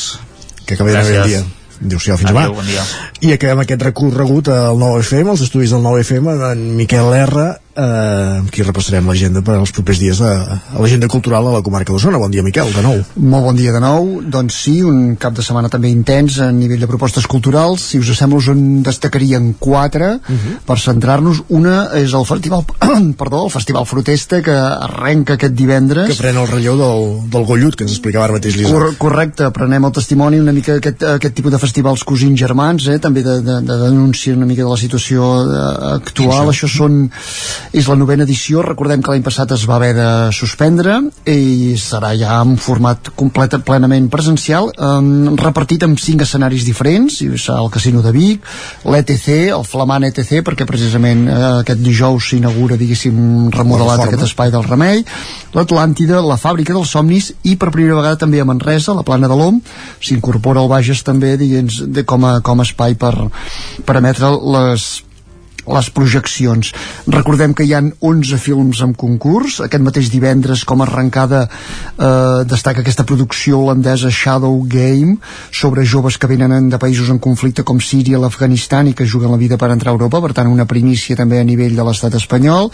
[0.66, 1.44] Que acabi de bé el dia.
[1.82, 2.45] Adéu-siau, fins demà.
[2.53, 2.84] bon dia.
[3.26, 7.48] I acabem aquest recorregut al 9FM, als estudis del 9FM, en Miquel R,
[7.82, 10.32] eh, amb qui repassarem l'agenda per als propers dies a,
[10.74, 12.22] a l'agenda cultural a la comarca d'Osona.
[12.22, 13.01] Bon dia, Miquel, de nou.
[13.16, 14.11] Molt bon dia de nou.
[14.22, 17.90] Doncs sí, un cap de setmana també intens a nivell de propostes culturals.
[17.92, 20.58] Si us sembla, us en destacarien quatre uh -huh.
[20.66, 21.43] per centrar-nos.
[21.50, 22.66] Una és el festival,
[23.22, 26.08] perdó, el Festival Protesta que arrenca aquest divendres.
[26.08, 28.74] Que pren el relleu del, del Gollut, que ens explicava ara mateix l'Isaac.
[28.74, 33.00] Cor correcte, prenem el testimoni una mica aquest, aquest tipus de festivals cosins germans, eh?
[33.00, 36.51] també de, de, de denunciar una mica de la situació eh, actual.
[36.53, 37.10] Això són
[37.72, 40.98] és la novena edició, recordem que l'any passat es va haver de suspendre
[41.32, 47.30] i serà ja en format complet, plenament presencial, um, repartit en cinc escenaris diferents, i
[47.40, 48.48] serà el Casino de Vic,
[48.83, 53.22] l'ETC, el flamant ETC, perquè precisament eh, aquest dijous s'inaugura, diguéssim,
[53.56, 55.06] remodelat aquest espai del Remei,
[55.56, 59.38] l'Atlàntida, la Fàbrica dels Somnis i per primera vegada també a Manresa, la Plana de
[59.40, 59.61] l'Om,
[60.03, 63.16] s'incorpora el Bages també, diguem, de, com, a, com a espai per,
[63.88, 64.90] per emetre les
[65.68, 66.72] les projeccions.
[67.08, 69.60] Recordem que hi han 11 films en concurs.
[69.66, 75.18] Aquest mateix divendres, com a arrencada, eh, destaca aquesta producció holandesa Shadow Game
[75.52, 79.38] sobre joves que venen de països en conflicte com Síria, l'Afganistan i que juguen la
[79.38, 82.72] vida per entrar a Europa, per tant una primícia també a nivell de l'estat espanyol.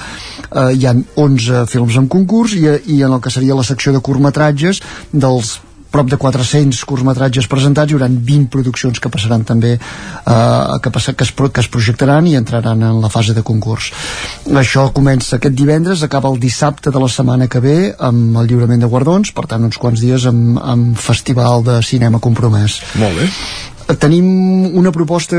[0.51, 2.65] Eh, hi han 11 films en concurs i,
[2.97, 5.59] i en el que seria la secció de curtmetratges dels
[5.91, 11.13] prop de 400 curtmetratges presentats, hi haurà 20 produccions que passaran també eh, que, passa,
[11.13, 13.91] que, es, que es projectaran i entraran en la fase de concurs.
[14.63, 18.83] Això comença aquest divendres, acaba el dissabte de la setmana que ve amb el lliurament
[18.83, 22.81] de guardons, per tant uns quants dies amb, amb festival de cinema compromès.
[23.01, 23.31] Molt bé.
[23.95, 24.27] Tenim
[24.75, 25.37] una proposta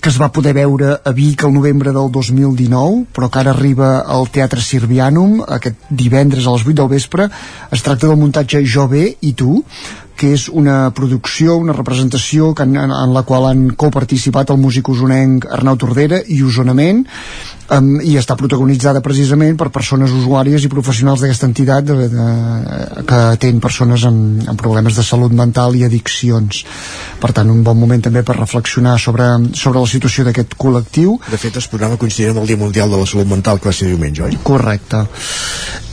[0.00, 3.90] que es va poder veure a Vic el novembre del 2019, però que ara arriba
[4.00, 7.28] al Teatre Sirvianum aquest divendres a les 8 del vespre.
[7.70, 9.62] Es tracta del muntatge Jo bé i tu,
[10.16, 14.88] que és una producció, una representació que en, en la qual han coparticipat el músic
[14.92, 17.02] usonenc Arnau Tordera i Usonament
[17.74, 22.26] um, i està protagonitzada precisament per persones usuàries i professionals d'aquesta entitat de, de,
[23.08, 26.64] que atén persones amb, amb problemes de salut mental i addiccions.
[27.20, 31.18] Per tant un bon moment també per reflexionar sobre, sobre la situació d'aquest col·lectiu.
[31.30, 33.76] De fet es programa coincidint amb el Dia Mundial de la Salut Mental que va
[33.76, 34.38] ser diumenge, oi?
[34.44, 35.06] Correcte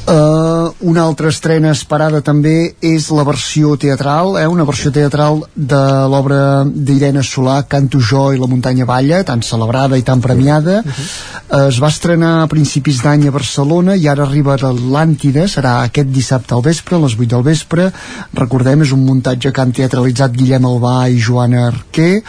[0.01, 5.81] Uh, una altra estrena esperada també és la versió teatral, eh, una versió teatral de
[6.09, 10.79] l'obra d'Irene Solà, Canto jo i la muntanya balla, tan celebrada i tan premiada.
[10.81, 11.65] Uh -huh.
[11.65, 15.83] uh, es va estrenar a principis d'any a Barcelona i ara arriba a l'Atlàntida, serà
[15.83, 17.91] aquest dissabte al vespre, a les 8 del vespre.
[18.33, 22.23] Recordem, és un muntatge que han teatralitzat Guillem Albà i Joana Arquer,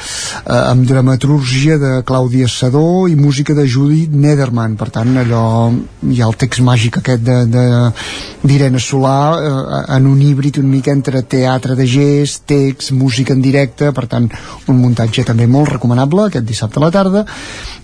[0.46, 4.76] uh, amb dramaturgia de Clàudia Sadó i música de Judith Nederman.
[4.76, 5.72] Per tant, allò,
[6.10, 7.61] hi ha el text màgic aquest de, de
[8.42, 13.42] d'Irene Solà eh, en un híbrid una mica entre teatre de gest, text, música en
[13.44, 14.28] directe, per tant
[14.68, 17.24] un muntatge també molt recomanable aquest dissabte a la tarda.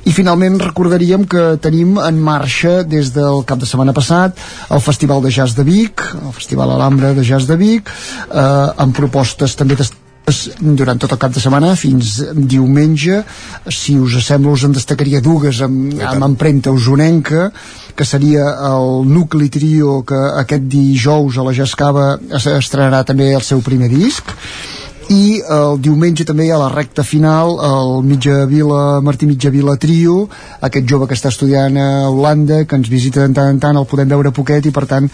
[0.08, 4.39] I finalment recordaríem que tenim en marxa des del cap de setmana passat
[4.73, 8.42] el Festival de Jazz de Vic el Festival Alhambra de Jazz de Vic eh,
[8.76, 9.76] amb propostes també
[10.60, 13.23] durant tot el cap de setmana fins diumenge
[13.73, 17.48] si us sembla us en destacaria dues amb, amb empremta usonenca
[17.97, 23.65] que seria el nucli trio que aquest dijous a la Jascava estrenarà també el seu
[23.65, 24.34] primer disc
[25.08, 30.26] i el diumenge també a la recta final el Mitjavila, Martí Mitjavila Trio
[30.60, 33.88] aquest jove que està estudiant a Holanda que ens visita de tant en tant el
[33.88, 35.08] podem veure poquet i per tant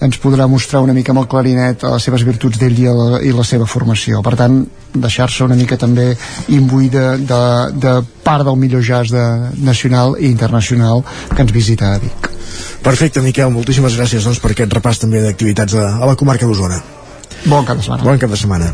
[0.00, 3.34] ens podrà mostrar una mica amb el clarinet les seves virtuts d'ell i, la, i
[3.34, 4.62] la seva formació per tant
[4.94, 6.12] deixar-se una mica també
[6.48, 7.42] imbuir de, de,
[7.74, 9.26] de part del millor jazz de,
[9.66, 11.02] nacional i internacional
[11.34, 12.30] que ens visita a Vic
[12.80, 16.80] Perfecte, Miquel, moltíssimes gràcies doncs, per aquest repàs també d'activitats a la comarca d'Osona.
[17.46, 18.04] Bon cap de setmana.
[18.04, 18.72] Bon cap de setmana.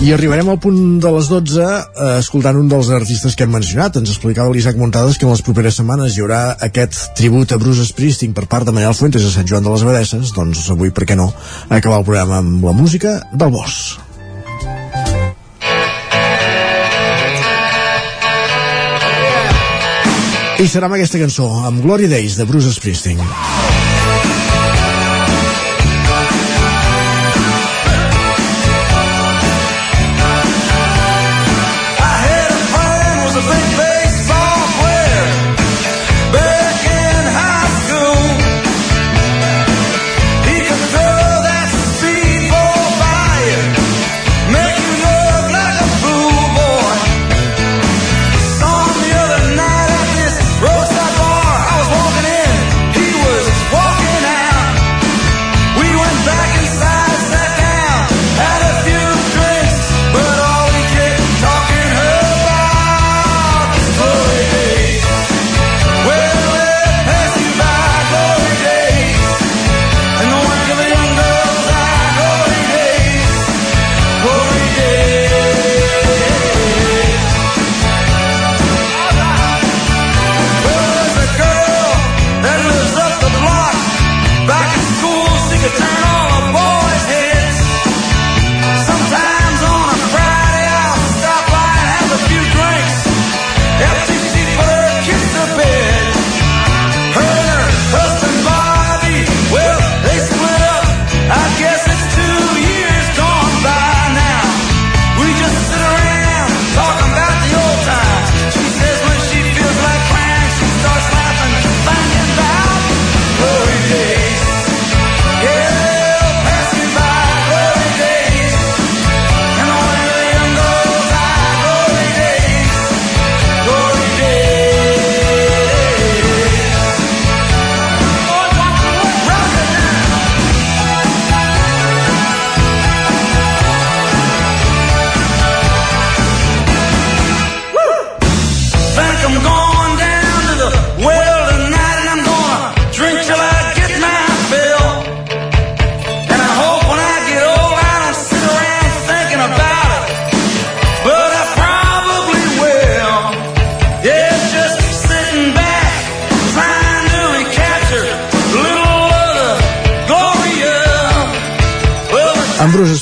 [0.00, 3.98] I arribarem al punt de les 12 eh, escoltant un dels artistes que hem mencionat.
[4.00, 7.84] Ens explicava l'Isaac Montades que en les properes setmanes hi haurà aquest tribut a Bruce
[7.90, 10.32] Springsteen per part de Manel Fuentes a Sant Joan de les Abadesses.
[10.32, 11.28] Doncs avui, per què no,
[11.68, 14.00] acabar el programa amb la música del Bosch.
[20.60, 23.20] I serà amb aquesta cançó, amb Glory Days, de Bruce Springsteen.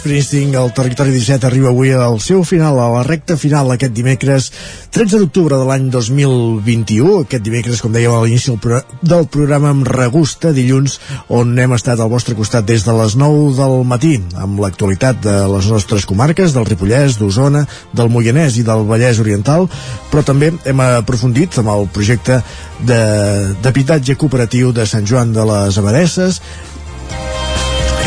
[0.09, 4.47] Springsteen, el Territori 17 arriba avui al seu final, a la recta final aquest dimecres
[4.97, 7.27] 13 d'octubre de l'any 2021.
[7.27, 10.95] Aquest dimecres, com dèiem a l'inici del, del programa amb Regusta, dilluns,
[11.29, 15.37] on hem estat al vostre costat des de les 9 del matí, amb l'actualitat de
[15.53, 19.69] les nostres comarques, del Ripollès, d'Osona, del Moianès i del Vallès Oriental,
[20.09, 22.41] però també hem aprofundit amb el projecte
[22.89, 26.41] d'habitatge cooperatiu de Sant Joan de les Abadesses,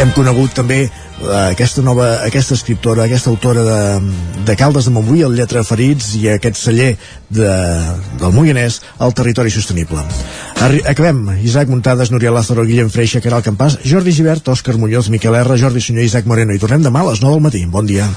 [0.01, 0.87] hem conegut també
[1.29, 4.13] aquesta nova, aquesta escriptora, aquesta autora de,
[4.45, 6.95] de Caldes de Montbui, el Lletra Ferits i aquest celler
[7.29, 7.51] de,
[8.21, 10.01] del Moianès al territori sostenible.
[10.61, 11.23] Arri acabem.
[11.43, 15.81] Isaac Muntades, Núria Lázaro, Guillem Freixa, Caral Campàs, Jordi Givert, Òscar Muñoz, Miquel R, Jordi
[15.81, 16.53] Sunyer, Isaac Moreno.
[16.53, 17.65] I tornem demà a les 9 del matí.
[17.65, 18.09] Bon dia.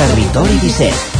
[0.00, 1.19] Territori 17,